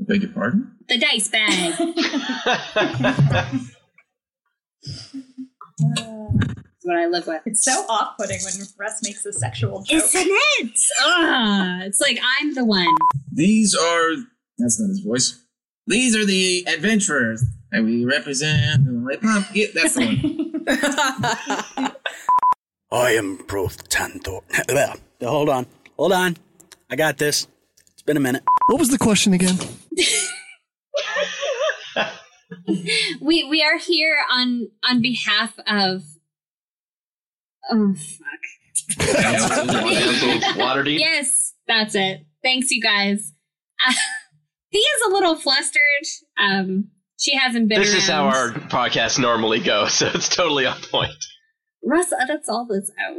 I 0.00 0.04
Beg 0.04 0.22
your 0.22 0.32
pardon? 0.32 0.74
The 0.88 0.96
dice 0.96 1.28
bag. 1.28 1.74
That's 5.84 5.92
uh, 6.08 6.17
what 6.82 6.96
I 6.96 7.06
live 7.06 7.26
with. 7.26 7.42
It's 7.46 7.64
so 7.64 7.84
off-putting 7.88 8.38
when 8.42 8.66
Russ 8.78 9.00
makes 9.02 9.24
a 9.26 9.32
sexual 9.32 9.82
joke. 9.82 10.02
Isn't 10.04 10.26
it? 10.26 10.80
Ugh, 11.04 11.82
it's 11.82 12.00
like 12.00 12.18
I'm 12.40 12.54
the 12.54 12.64
one. 12.64 12.94
These 13.32 13.74
are. 13.74 14.10
That's 14.58 14.80
not 14.80 14.88
his 14.88 15.00
voice. 15.00 15.40
These 15.86 16.16
are 16.16 16.24
the 16.24 16.66
adventurers 16.68 17.44
that 17.72 17.82
we 17.82 18.04
represent. 18.04 18.84
Hip 19.10 19.20
hop. 19.22 19.46
Yeah, 19.54 19.66
that's 19.74 19.94
the 19.94 20.06
one. 20.06 21.92
I 22.92 23.12
am 23.12 23.38
Protanther. 23.38 24.42
hold 25.22 25.48
on, 25.48 25.66
hold 25.96 26.12
on. 26.12 26.36
I 26.90 26.96
got 26.96 27.18
this. 27.18 27.46
It's 27.92 28.02
been 28.02 28.16
a 28.16 28.20
minute. 28.20 28.42
What 28.68 28.78
was 28.78 28.88
the 28.88 28.98
question 28.98 29.32
again? 29.32 29.58
We 33.20 33.44
we 33.44 33.62
are 33.62 33.78
here 33.78 34.18
on 34.30 34.68
on 34.82 35.02
behalf 35.02 35.58
of 35.66 36.02
Oh 37.70 37.94
fuck. 37.94 38.98
Waterdeep. 40.56 40.98
Yes, 40.98 41.54
that's 41.66 41.94
it. 41.94 42.26
Thanks, 42.42 42.70
you 42.70 42.80
guys. 42.82 43.32
Uh, 43.86 43.92
Thea's 44.72 45.02
a 45.06 45.10
little 45.10 45.36
flustered. 45.36 45.82
Um, 46.38 46.88
she 47.18 47.36
hasn't 47.36 47.68
been. 47.68 47.80
This 47.80 47.94
is 47.94 48.08
how 48.08 48.26
our 48.26 48.52
podcast 48.52 49.18
normally 49.18 49.60
goes, 49.60 49.92
so 49.94 50.10
it's 50.14 50.28
totally 50.34 50.66
on 50.66 50.80
point. 50.90 51.12
Russ 51.84 52.12
edits 52.18 52.48
all 52.48 52.66
this 52.66 52.90
out. 53.00 53.16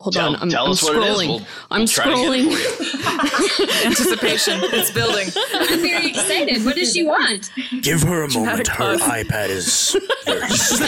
Hold 0.00 0.14
Tell- 0.14 0.28
on, 0.28 0.36
I'm, 0.36 0.48
tell 0.48 0.66
I'm 0.66 0.70
us 0.70 0.82
what 0.84 0.94
it 0.94 1.02
is. 1.02 1.08
scrolling. 1.18 1.28
We'll- 1.28 1.46
I'm 1.72 1.80
we'll 1.80 1.88
try 1.88 2.04
to 2.04 2.14
get 2.14 2.32
it 2.32 2.52
scrolling. 2.52 3.86
Anticipation. 3.86 4.60
It's 4.62 4.92
building. 4.92 5.28
I'm 5.54 5.80
very 5.80 6.06
excited. 6.10 6.64
What 6.64 6.76
does 6.76 6.92
she 6.94 7.02
want? 7.04 7.50
Give 7.82 8.00
her 8.02 8.22
a 8.22 8.32
moment. 8.32 8.64
Dramatic 8.66 8.68
Her 8.68 8.96
iPad 9.24 9.48
is 9.48 9.96
very 10.24 10.48
slow. 10.50 10.86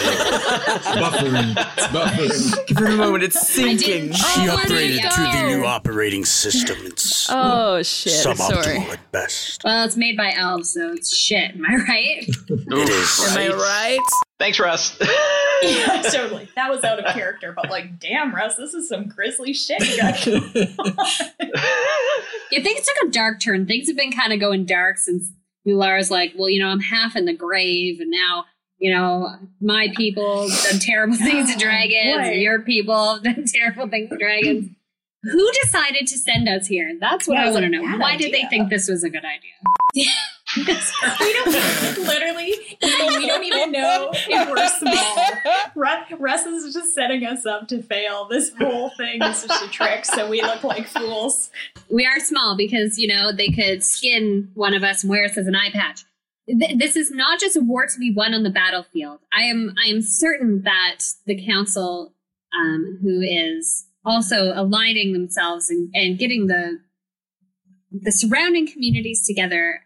buffering. 0.95 1.57
It's 1.77 1.87
buffering. 1.89 2.67
Give 2.69 2.79
her 2.79 2.87
a 2.87 2.97
moment. 2.97 3.25
It's 3.25 3.49
sinking. 3.49 4.13
She 4.13 4.49
Oh, 4.49 4.57
upgraded 4.57 5.01
to 5.11 5.23
the 5.23 5.43
new 5.57 5.65
operating 5.67 6.25
system. 6.25 6.77
It's 6.83 7.27
Oh 7.33 7.83
shit! 7.83 8.13
suboptimal 8.13 8.63
Sorry. 8.63 8.79
at 8.79 9.11
best. 9.13 9.63
Well, 9.65 9.85
it's 9.87 9.97
made 9.97 10.17
by 10.17 10.33
elves, 10.37 10.73
so 10.75 10.93
it's 10.93 11.17
shit. 11.17 11.57
Am 11.57 11.65
I 11.69 11.75
right? 11.75 12.29
It 12.29 12.89
is. 12.89 13.27
Am 13.37 13.39
I 13.39 13.49
right? 13.57 13.99
Thanks, 14.41 14.59
Russ. 14.59 14.99
yeah, 15.63 16.03
totally. 16.11 16.49
That 16.57 16.71
was 16.71 16.83
out 16.83 16.99
of 16.99 17.13
character, 17.15 17.53
but 17.55 17.71
like, 17.71 18.01
damn, 18.01 18.35
Russ, 18.35 18.57
this 18.57 18.73
is 18.75 18.89
some 18.89 19.07
grisly 19.07 19.53
shit 19.53 19.87
you 19.87 19.97
got 20.01 20.25
going. 20.25 20.77
Yeah, 22.51 22.63
things 22.65 22.81
took 22.85 23.09
a 23.09 23.11
dark 23.13 23.41
turn. 23.41 23.67
Things 23.67 23.87
have 23.87 23.97
been 23.97 24.11
kind 24.11 24.33
of 24.33 24.41
going 24.41 24.65
dark 24.65 24.99
since 24.99 25.31
Lara's 25.65 26.11
like, 26.11 26.33
well, 26.37 26.49
you 26.49 26.59
know, 26.59 26.67
I'm 26.69 26.81
half 26.81 27.15
in 27.15 27.25
the 27.27 27.33
grave, 27.37 28.01
and 28.01 28.11
now, 28.11 28.47
you 28.79 28.91
know, 28.91 29.29
my 29.61 29.87
people 29.97 30.49
done 30.49 30.81
terrible 30.81 31.17
things 31.19 31.53
to 31.53 31.59
dragons, 31.59 32.17
Boy. 32.17 32.33
and 32.33 32.41
your 32.41 32.61
people 32.63 33.15
have 33.15 33.23
done 33.23 33.45
terrible 33.47 33.89
things 33.89 34.09
to 34.11 34.17
dragons. 34.17 34.71
Who 35.23 35.51
decided 35.63 36.07
to 36.09 36.19
send 36.19 36.49
us 36.49 36.67
here? 36.67 36.93
That's 36.99 37.29
what 37.29 37.35
Yeah, 37.35 37.49
I 37.49 37.51
want 37.53 37.65
to 37.65 37.69
know. 37.69 37.83
bad 37.83 38.01
Why 38.01 38.17
did 38.17 38.33
they 38.33 38.47
think 38.51 38.69
this 38.71 38.89
was 38.89 39.05
a 39.05 39.11
good 39.11 39.23
idea? 39.25 40.05
We 40.57 40.65
don't 40.65 41.99
literally 41.99 42.55
we 42.83 43.27
don't 43.27 43.45
even 43.45 43.73
know 43.73 44.11
if 44.13 44.51
we're 44.51 44.69
small. 44.69 45.17
Russ, 46.19 46.47
is 46.47 46.75
just 46.75 46.95
setting 46.95 47.25
us 47.25 47.47
up 47.47 47.69
to 47.69 47.83
fail. 47.83 48.27
This 48.29 48.53
whole 48.59 48.91
thing 48.91 49.23
is 49.23 49.45
just 49.45 49.65
a 49.65 49.69
trick, 49.69 50.05
so 50.05 50.29
we 50.29 50.43
look 50.43 50.65
like 50.65 50.87
fools. 50.89 51.51
We 51.89 52.07
are 52.07 52.19
small 52.21 52.57
because, 52.57 52.99
you 52.99 53.09
know, 53.09 53.33
they 53.33 53.49
could 53.49 53.85
skin 53.85 54.51
one 54.55 54.75
of 54.75 54.83
us 54.83 55.03
and 55.03 55.11
wear 55.11 55.25
us 55.25 55.37
as 55.37 55.47
an 55.47 55.55
eye 55.55 55.71
patch. 55.73 56.03
Th- 56.49 56.79
This 56.79 56.97
is 56.97 57.11
not 57.11 57.39
just 57.39 57.57
a 57.57 57.61
war 57.61 57.87
to 57.87 57.99
be 57.99 58.13
won 58.15 58.35
on 58.35 58.43
the 58.43 58.51
battlefield. 58.51 59.21
I 59.33 59.43
am 59.43 59.75
I 59.85 59.89
am 59.89 60.03
certain 60.03 60.63
that 60.63 60.99
the 61.27 61.45
council, 61.47 62.15
um, 62.59 62.99
who 63.03 63.21
is 63.21 63.87
also 64.05 64.53
aligning 64.55 65.13
themselves 65.13 65.71
and, 65.71 65.91
and 65.95 66.19
getting 66.19 66.47
the 66.47 66.81
the 67.93 68.13
surrounding 68.13 68.67
communities 68.71 69.27
together 69.27 69.83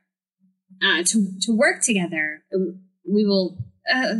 uh, 0.82 1.02
to 1.05 1.26
to 1.42 1.52
work 1.56 1.82
together. 1.82 2.42
We 3.06 3.24
will. 3.24 3.59
Uh, 3.92 4.14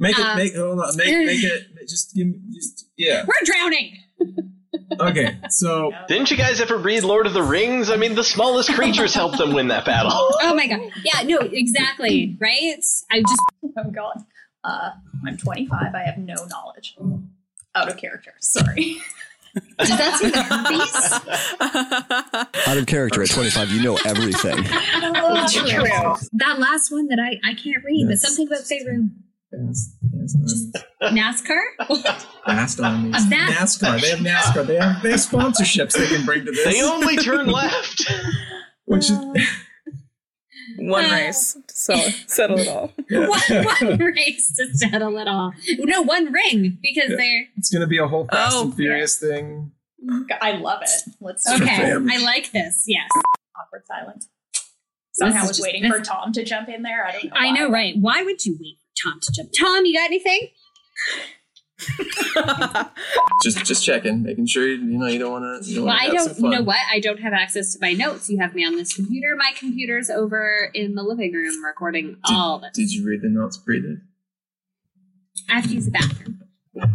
Make 0.00 0.18
it, 0.18 0.24
Uh, 0.24 0.36
make, 0.36 0.54
hold 0.54 0.78
on, 0.80 0.96
make, 0.96 1.26
make 1.26 1.42
it, 1.42 1.62
just, 1.88 2.14
give 2.14 2.28
just, 2.52 2.86
yeah. 2.96 3.24
We're 3.26 3.44
drowning. 3.44 3.96
Okay, 5.00 5.36
so. 5.48 5.92
Didn't 6.08 6.30
you 6.30 6.36
guys 6.36 6.60
ever 6.60 6.76
read 6.76 7.02
Lord 7.04 7.26
of 7.26 7.32
the 7.32 7.42
Rings? 7.42 7.88
I 7.90 7.96
mean, 7.96 8.14
the 8.14 8.24
smallest 8.24 8.70
creatures 8.74 9.14
helped 9.14 9.38
them 9.38 9.54
win 9.54 9.68
that 9.68 9.84
battle. 9.84 10.12
Oh 10.42 10.54
my 10.54 10.66
god! 10.66 10.80
Yeah, 11.04 11.22
no, 11.22 11.38
exactly. 11.38 12.36
Right? 12.40 12.82
I 13.10 13.20
just 13.20 13.40
Oh 13.78 13.90
god. 13.90 14.24
Uh, 14.64 14.90
I'm 15.26 15.36
25. 15.36 15.94
I 15.94 16.02
have 16.02 16.18
no 16.18 16.34
knowledge. 16.46 16.96
Out 17.74 17.88
of 17.88 17.96
character. 17.96 18.34
Sorry. 18.40 18.96
Does 19.78 19.88
that 19.88 20.18
seem 20.18 20.32
like 22.48 22.68
Out 22.68 22.76
of 22.76 22.86
character 22.86 23.22
at 23.22 23.30
25, 23.30 23.70
you 23.70 23.82
know 23.82 23.98
everything. 24.04 24.64
True. 24.64 25.84
That 26.32 26.58
last 26.58 26.90
one 26.90 27.06
that 27.08 27.18
I 27.18 27.38
I 27.48 27.54
can't 27.54 27.84
read, 27.84 28.06
but 28.08 28.18
something 28.18 28.46
about 28.46 28.60
Faerun. 28.60 29.10
NASCAR. 31.02 31.60
Fast 32.44 32.80
Armies. 32.80 33.14
Of 33.16 33.30
NASCAR. 33.30 34.00
They 34.00 34.10
have 34.10 34.18
NASCAR. 34.18 34.66
They 34.66 34.76
have, 34.76 35.02
they 35.02 35.10
have 35.12 35.20
sponsorships 35.20 35.94
they 35.94 36.06
can 36.06 36.26
bring 36.26 36.44
to 36.44 36.50
this. 36.50 36.64
They 36.64 36.82
only 36.82 37.16
turn 37.16 37.46
left. 37.46 38.12
Which 38.84 39.10
is. 39.10 39.12
Oh. 39.12 39.34
One 40.78 41.10
race. 41.10 41.56
So 41.68 41.94
settle 42.26 42.58
it 42.58 42.68
all. 42.68 42.92
one, 43.10 43.64
one 43.64 43.98
race 44.14 44.54
to 44.56 44.66
settle 44.76 45.18
it 45.18 45.26
all. 45.28 45.52
No, 45.78 46.02
one 46.02 46.32
ring 46.32 46.78
because 46.82 47.16
they're 47.16 47.46
It's 47.56 47.70
going 47.70 47.80
to 47.80 47.86
be 47.86 47.98
a 47.98 48.06
whole 48.06 48.26
Fast 48.26 48.56
Oh, 48.56 48.62
and 48.64 48.74
Furious 48.74 49.18
thing. 49.18 49.72
I 50.40 50.52
love 50.52 50.82
it. 50.82 50.90
Let's 51.20 51.50
okay. 51.50 51.92
I 51.92 52.18
like 52.24 52.52
this. 52.52 52.84
Yes. 52.86 53.08
Awkward 53.60 53.84
silence. 53.86 54.28
Somehow 55.12 55.42
was 55.48 55.58
is 55.58 55.64
waiting 55.64 55.82
just- 55.82 55.96
for 55.96 56.04
Tom 56.04 56.32
to 56.32 56.44
jump 56.44 56.68
in 56.68 56.82
there. 56.82 57.04
I 57.06 57.12
don't 57.12 57.24
know. 57.24 57.30
I 57.34 57.46
why. 57.46 57.50
know, 57.52 57.70
right? 57.70 57.94
Why 57.98 58.22
would 58.22 58.44
you 58.46 58.56
wait 58.60 58.76
for 58.78 59.10
Tom 59.10 59.20
to 59.20 59.32
jump? 59.32 59.50
Tom, 59.58 59.84
you 59.84 59.94
got 59.94 60.04
anything? 60.06 60.48
Just 63.44 63.64
just 63.64 63.84
checking, 63.84 64.24
making 64.24 64.46
sure 64.46 64.66
you, 64.66 64.74
you 64.74 64.98
know 64.98 65.06
you 65.06 65.20
don't 65.20 65.30
want 65.30 65.64
to. 65.64 65.84
Well, 65.84 65.96
I 65.96 66.08
don't. 66.08 66.36
You 66.38 66.48
know 66.48 66.62
what? 66.62 66.78
I 66.92 66.98
don't 66.98 67.20
have 67.20 67.32
access 67.32 67.74
to 67.74 67.78
my 67.80 67.92
notes. 67.92 68.28
You 68.28 68.38
have 68.38 68.52
me 68.52 68.66
on 68.66 68.74
this 68.74 68.94
computer. 68.94 69.36
My 69.36 69.52
computer's 69.56 70.10
over 70.10 70.72
in 70.74 70.96
the 70.96 71.04
living 71.04 71.32
room 71.32 71.64
recording 71.64 72.16
all 72.24 72.56
of 72.56 72.64
it. 72.64 72.74
Did 72.74 72.92
you 72.92 73.06
read 73.06 73.22
the 73.22 73.28
notes 73.28 73.56
pre 73.56 73.80
this? 73.80 74.00
I 75.48 75.60
have 75.60 75.68
to 75.68 75.74
use 75.74 75.84
the 75.84 75.92
bathroom. 75.92 76.42
Do 76.78 76.88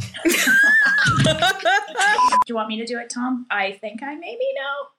you 2.50 2.56
want 2.56 2.68
me 2.68 2.78
to 2.78 2.86
do 2.86 3.00
it, 3.00 3.10
Tom? 3.10 3.46
I 3.50 3.72
think 3.72 4.04
I 4.04 4.16
maybe 4.16 4.46
know. 4.56 4.90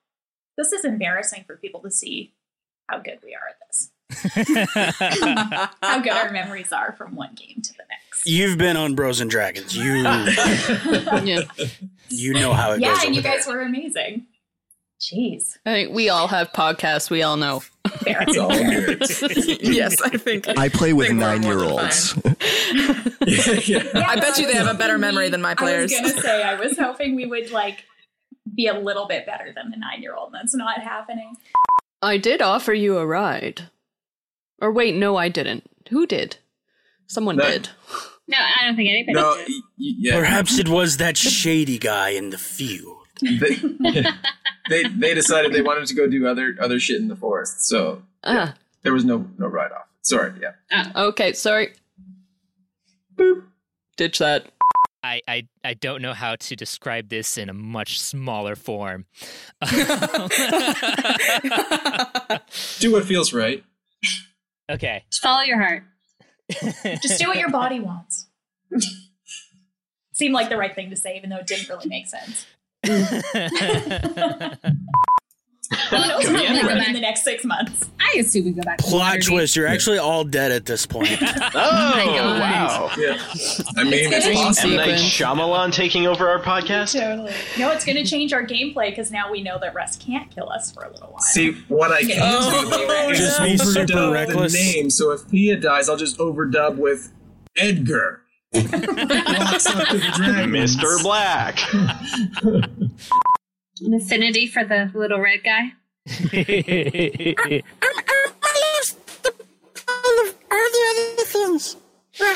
This 0.56 0.72
is 0.72 0.84
embarrassing 0.84 1.44
for 1.46 1.56
people 1.56 1.80
to 1.80 1.90
see 1.90 2.32
how 2.86 2.98
good 2.98 3.18
we 3.22 3.34
are 3.34 3.48
at 3.48 3.56
this. 3.66 3.90
how 5.82 6.00
good 6.00 6.12
our 6.12 6.30
memories 6.30 6.72
are 6.72 6.92
from 6.92 7.14
one 7.14 7.34
game 7.34 7.60
to 7.62 7.72
the 7.72 7.84
next. 7.88 8.03
You've 8.24 8.58
been 8.58 8.76
on 8.76 8.94
Bros 8.94 9.20
and 9.20 9.30
Dragons. 9.30 9.76
You, 9.76 9.84
you 12.08 12.32
know 12.34 12.52
how 12.52 12.72
it 12.72 12.80
yeah, 12.80 12.88
goes. 12.88 12.90
Yeah, 12.92 12.92
and 12.92 13.02
over 13.02 13.12
you 13.12 13.22
there. 13.22 13.36
guys 13.36 13.46
were 13.46 13.60
amazing. 13.60 14.26
Jeez. 15.00 15.58
I 15.66 15.72
think 15.72 15.94
we 15.94 16.08
all 16.08 16.28
have 16.28 16.52
podcasts. 16.52 17.10
We 17.10 17.22
all 17.22 17.36
know. 17.36 17.62
All 17.84 17.92
yes, 19.62 20.00
I 20.00 20.16
think. 20.16 20.48
I 20.56 20.70
play 20.70 20.94
with 20.94 21.08
think 21.08 21.20
we're 21.20 21.26
nine 21.26 21.42
more 21.42 21.52
year 21.52 21.60
than 21.60 21.70
olds. 21.70 22.14
I 22.24 22.30
bet 24.20 24.38
you 24.38 24.46
they 24.46 24.54
have 24.54 24.68
a 24.68 24.74
better 24.78 24.96
memory 24.96 25.28
than 25.28 25.42
my 25.42 25.54
players. 25.54 25.92
I 25.92 26.00
was 26.00 26.12
gonna 26.12 26.22
say 26.22 26.42
I 26.42 26.54
was 26.54 26.78
hoping 26.78 27.14
we 27.16 27.26
would 27.26 27.50
like 27.50 27.84
be 28.54 28.68
a 28.68 28.78
little 28.78 29.06
bit 29.06 29.26
better 29.26 29.52
than 29.54 29.70
the 29.70 29.76
nine 29.76 30.00
year 30.00 30.14
old. 30.14 30.32
That's 30.32 30.54
not 30.54 30.80
happening. 30.80 31.36
I 32.00 32.16
did 32.16 32.40
offer 32.40 32.72
you 32.72 32.96
a 32.98 33.06
ride. 33.06 33.68
Or 34.60 34.72
wait, 34.72 34.94
no, 34.94 35.16
I 35.16 35.28
didn't. 35.28 35.68
Who 35.90 36.06
did? 36.06 36.38
Someone 37.06 37.36
No. 37.36 37.44
did. 37.50 37.68
No, 38.26 38.38
I 38.38 38.64
don't 38.66 38.76
think 38.76 38.88
anybody 38.90 39.12
No, 39.14 39.36
did. 39.36 39.48
y- 39.48 39.54
y- 39.78 39.94
yeah. 39.98 40.18
Perhaps 40.18 40.58
it 40.58 40.68
was 40.68 40.96
that 40.96 41.16
shady 41.16 41.78
guy 41.78 42.10
in 42.10 42.30
the 42.30 42.38
field. 42.38 43.06
they, 43.22 43.56
they 44.70 44.82
they 44.88 45.14
decided 45.14 45.52
they 45.52 45.62
wanted 45.62 45.86
to 45.86 45.94
go 45.94 46.06
do 46.08 46.26
other 46.26 46.56
other 46.60 46.80
shit 46.80 47.00
in 47.00 47.08
the 47.08 47.16
forest, 47.16 47.66
so 47.66 48.02
Ah, 48.24 48.54
there 48.82 48.92
was 48.92 49.04
no 49.04 49.28
no 49.38 49.46
write 49.46 49.70
off. 49.72 49.86
Sorry, 50.02 50.32
yeah. 50.40 50.90
okay, 50.96 51.32
sorry. 51.32 51.74
Boop. 53.14 53.44
Ditch 53.96 54.18
that. 54.18 54.46
I, 55.04 55.20
I, 55.28 55.46
I 55.62 55.74
don't 55.74 56.00
know 56.00 56.14
how 56.14 56.34
to 56.36 56.56
describe 56.56 57.10
this 57.10 57.36
in 57.36 57.50
a 57.50 57.52
much 57.52 58.00
smaller 58.00 58.56
form. 58.56 59.04
Do 62.78 62.92
what 62.92 63.04
feels 63.04 63.32
right. 63.34 63.62
okay. 64.70 65.04
Just 65.10 65.22
follow 65.22 65.42
your 65.42 65.60
heart. 65.60 65.84
Just 66.50 67.20
do 67.20 67.28
what 67.28 67.38
your 67.38 67.50
body 67.50 67.80
wants. 67.80 68.28
Seemed 70.12 70.34
like 70.34 70.48
the 70.48 70.56
right 70.56 70.74
thing 70.74 70.90
to 70.90 70.96
say, 70.96 71.16
even 71.16 71.30
though 71.30 71.38
it 71.38 71.46
didn't 71.46 71.68
really 71.68 71.88
make 71.88 72.06
sense. 72.06 72.46
Who 76.02 76.08
knows 76.08 76.24
Could 76.24 76.32
what 76.34 76.40
be 76.42 76.52
will 76.52 76.56
happen 76.68 76.86
in 76.88 76.92
the 76.94 77.00
next 77.00 77.24
six 77.24 77.44
months? 77.44 77.88
I 78.00 78.18
assume 78.18 78.44
we 78.44 78.50
go 78.52 78.62
back. 78.62 78.78
to 78.78 78.84
Plot 78.84 79.16
Waterdeep. 79.18 79.26
twist, 79.26 79.56
you're 79.56 79.66
actually 79.66 79.98
all 79.98 80.24
dead 80.24 80.52
at 80.52 80.66
this 80.66 80.86
point. 80.86 81.08
Oh, 81.56 81.92
oh 81.96 82.04
God. 82.16 82.40
wow. 82.40 82.90
Yeah. 82.98 83.16
I 83.76 83.84
mean, 83.84 83.94
It's 83.94 84.26
it's 84.26 84.38
awesome. 84.40 84.70
M. 84.72 84.76
Night 84.76 84.94
Shyamalan 84.98 85.72
taking 85.72 86.06
over 86.06 86.28
our 86.28 86.40
podcast? 86.40 86.98
Totally. 86.98 87.32
No, 87.58 87.70
it's 87.70 87.84
going 87.84 87.96
to 87.96 88.04
change 88.04 88.32
our 88.32 88.44
gameplay 88.44 88.90
because 88.90 89.10
now 89.10 89.30
we 89.30 89.42
know 89.42 89.58
that 89.60 89.74
Russ 89.74 89.96
can't 89.96 90.30
kill 90.34 90.50
us 90.50 90.70
for 90.72 90.84
a 90.84 90.90
little 90.90 91.08
while. 91.08 91.20
See, 91.20 91.52
what 91.68 91.92
I 91.92 92.02
can 92.02 92.18
Oh, 92.20 93.06
do 93.08 93.12
is 93.12 93.18
Just 93.18 93.42
be 93.42 93.56
super 93.56 93.92
overdub 93.92 94.12
reckless. 94.12 94.52
the 94.52 94.58
name. 94.58 94.90
So 94.90 95.12
if 95.12 95.28
Pia 95.30 95.56
dies, 95.56 95.88
I'll 95.88 95.96
just 95.96 96.18
overdub 96.18 96.76
with 96.76 97.12
Edgar. 97.56 98.22
Walks 98.54 99.66
up 99.66 99.88
to 99.88 99.98
the 99.98 100.12
dragon. 100.16 100.50
Mr. 100.50 101.02
Black. 101.02 101.58
An 103.80 103.94
affinity 103.94 104.46
for 104.46 104.64
the 104.64 104.90
little 104.94 105.20
red 105.20 105.42
guy. 105.44 105.72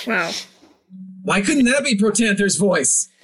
Wow. 0.06 0.30
Why 1.22 1.40
couldn't 1.42 1.64
that 1.66 1.84
be 1.84 1.96
Protanther's 1.96 2.56
voice? 2.56 3.08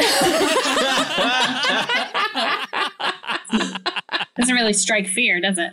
Doesn't 4.36 4.54
really 4.54 4.72
strike 4.72 5.06
fear, 5.06 5.40
does 5.40 5.58
it? 5.58 5.72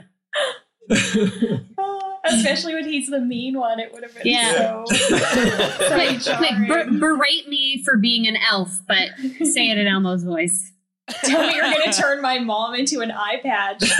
Especially 2.26 2.76
when 2.76 2.85
he's 2.88 3.07
the 3.10 3.19
mean 3.19 3.57
one, 3.57 3.80
it 3.80 3.91
would 3.93 4.03
have 4.03 4.14
been 4.14 4.23
Yeah. 4.26 4.84
so, 4.85 4.95
so 4.95 5.95
Quick, 5.95 6.19
quick, 6.38 6.68
ber- 6.68 6.91
berate 6.99 7.48
me 7.49 7.81
for 7.84 7.98
being 7.98 8.27
an 8.27 8.38
elf, 8.49 8.80
but 8.88 9.10
say 9.45 9.69
it 9.72 9.77
in 9.77 9.88
Elmo's 9.88 10.23
voice. 10.23 10.72
Tell 11.23 11.47
me 11.47 11.55
you're 11.55 11.63
going 11.71 11.81
to 11.91 11.93
turn 11.93 12.21
my 12.21 12.39
mom 12.39 12.75
into 12.75 13.01
an 13.01 13.11
eye 13.11 13.39
patch. 13.43 13.83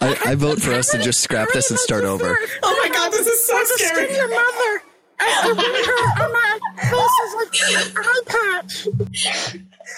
I, 0.00 0.16
I 0.30 0.34
vote 0.36 0.60
for 0.60 0.72
us 0.72 0.90
to 0.92 0.98
just 0.98 1.20
scrap 1.20 1.48
this 1.52 1.70
and 1.70 1.78
start 1.78 2.04
over. 2.04 2.36
Oh 2.62 2.80
my 2.82 2.88
god, 2.94 3.10
this 3.12 3.26
is 3.26 3.46
so 3.46 3.58
scary. 3.64 4.14
your 4.14 4.28
mother. 4.28 4.82
I 5.20 5.52
want 5.52 5.58
her 5.86 6.24
on 6.24 6.32
my 6.32 6.58
face 6.80 7.16
is 7.26 7.34
like 7.34 7.96
eye 7.96 8.22
patch. 8.26 8.86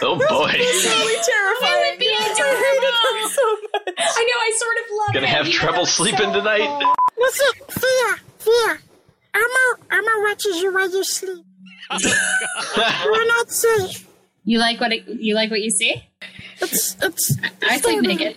Oh, 0.03 0.17
boy. 0.17 0.53
Really 0.53 1.17
terrifying. 1.23 1.99
be 1.99 2.07
I 2.09 2.23
hated 2.25 3.23
him 3.23 3.29
so 3.29 3.57
much. 3.73 3.95
I 3.99 4.25
know, 4.25 4.39
I 4.39 4.53
sort 4.57 4.77
of 4.77 4.85
love 4.97 5.15
Gonna 5.15 5.27
it. 5.27 5.29
have 5.31 5.47
even 5.47 5.61
trouble 5.61 5.85
sleeping 5.87 6.33
so 6.33 6.39
tonight. 6.39 6.63
awful. 6.63 6.95
Listen, 7.19 7.53
Thea, 7.69 8.17
Thea. 8.39 8.79
Elmo, 9.35 9.85
Elmo 9.91 10.23
watches 10.29 10.57
you 10.63 10.73
while 10.73 10.91
you 10.91 11.05
sleep. 11.05 11.45
You're 13.05 13.27
not 13.29 13.51
safe. 13.51 14.07
You 14.45 14.59
like 14.59 14.81
what 14.81 14.93
it, 14.93 15.07
you 15.07 15.35
like 15.35 15.51
what 15.51 15.61
you 15.61 15.71
see? 15.71 16.03
It's 16.61 16.97
it's. 17.03 17.37
I 17.63 17.79
sleep 17.79 18.03
naked. 18.03 18.37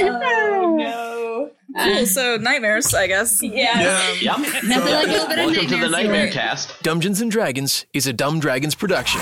Oh, 0.00 0.76
no. 0.76 1.50
Cool, 1.78 2.06
so 2.06 2.36
nightmares, 2.36 2.92
I 2.94 3.06
guess. 3.06 3.42
Yeah. 3.42 4.12
Yep. 4.20 4.38
Nothing 4.64 4.92
like 4.92 5.06
a 5.06 5.10
little 5.10 5.28
bit 5.28 5.38
of 5.38 5.46
Welcome 5.46 5.66
to 5.66 5.76
the 5.76 5.88
nightmare 5.88 5.90
Nightmare. 5.90 6.30
Cast. 6.30 6.82
Dungeons 6.82 7.20
and 7.20 7.30
Dragons 7.30 7.86
is 7.92 8.06
a 8.06 8.12
Dumb 8.12 8.40
Dragons 8.40 8.74
production. 8.74 9.20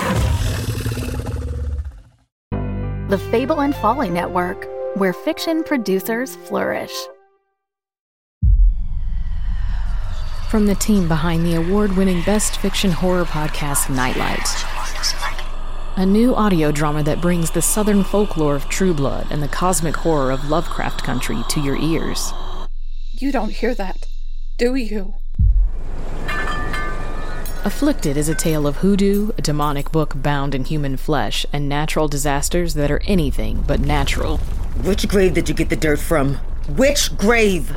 The 3.09 3.19
Fable 3.29 3.61
and 3.61 3.75
Folly 3.75 4.09
Network, 4.09 4.67
where 4.95 5.13
fiction 5.13 5.63
producers 5.63 6.35
flourish. 6.47 6.93
From 10.53 10.67
the 10.67 10.75
team 10.75 11.07
behind 11.07 11.43
the 11.43 11.55
award 11.55 11.97
winning 11.97 12.21
Best 12.21 12.57
Fiction 12.57 12.91
Horror 12.91 13.25
podcast, 13.25 13.89
Nightlight. 13.89 14.47
A 15.95 16.05
new 16.05 16.35
audio 16.35 16.71
drama 16.71 17.01
that 17.01 17.19
brings 17.19 17.49
the 17.49 17.61
southern 17.63 18.03
folklore 18.03 18.55
of 18.55 18.69
True 18.69 18.93
Blood 18.93 19.25
and 19.31 19.41
the 19.41 19.47
cosmic 19.47 19.95
horror 19.95 20.29
of 20.29 20.51
Lovecraft 20.51 21.03
Country 21.03 21.39
to 21.49 21.59
your 21.59 21.75
ears. 21.77 22.33
You 23.13 23.31
don't 23.31 23.49
hear 23.49 23.73
that, 23.73 24.05
do 24.59 24.75
you? 24.75 25.15
Afflicted 27.65 28.15
is 28.15 28.29
a 28.29 28.35
tale 28.35 28.67
of 28.67 28.75
hoodoo, 28.75 29.31
a 29.35 29.41
demonic 29.41 29.91
book 29.91 30.13
bound 30.21 30.53
in 30.53 30.65
human 30.65 30.97
flesh, 30.97 31.47
and 31.51 31.67
natural 31.67 32.07
disasters 32.07 32.75
that 32.75 32.91
are 32.91 33.01
anything 33.05 33.63
but 33.65 33.79
natural. 33.79 34.37
Which 34.83 35.07
grave 35.07 35.33
did 35.33 35.49
you 35.49 35.55
get 35.55 35.71
the 35.71 35.75
dirt 35.75 35.97
from? 35.97 36.35
Which 36.77 37.17
grave? 37.17 37.71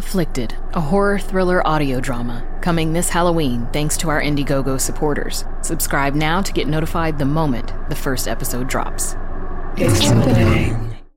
Afflicted, 0.00 0.56
a 0.72 0.80
horror 0.80 1.18
thriller 1.18 1.64
audio 1.66 2.00
drama, 2.00 2.42
coming 2.62 2.94
this 2.94 3.10
Halloween 3.10 3.68
thanks 3.70 3.98
to 3.98 4.08
our 4.08 4.22
Indiegogo 4.22 4.80
supporters. 4.80 5.44
Subscribe 5.60 6.14
now 6.14 6.40
to 6.40 6.54
get 6.54 6.66
notified 6.66 7.18
the 7.18 7.26
moment 7.26 7.74
the 7.90 7.94
first 7.94 8.26
episode 8.26 8.66
drops. 8.66 9.14
It's 9.76 10.00
today. 10.00 10.89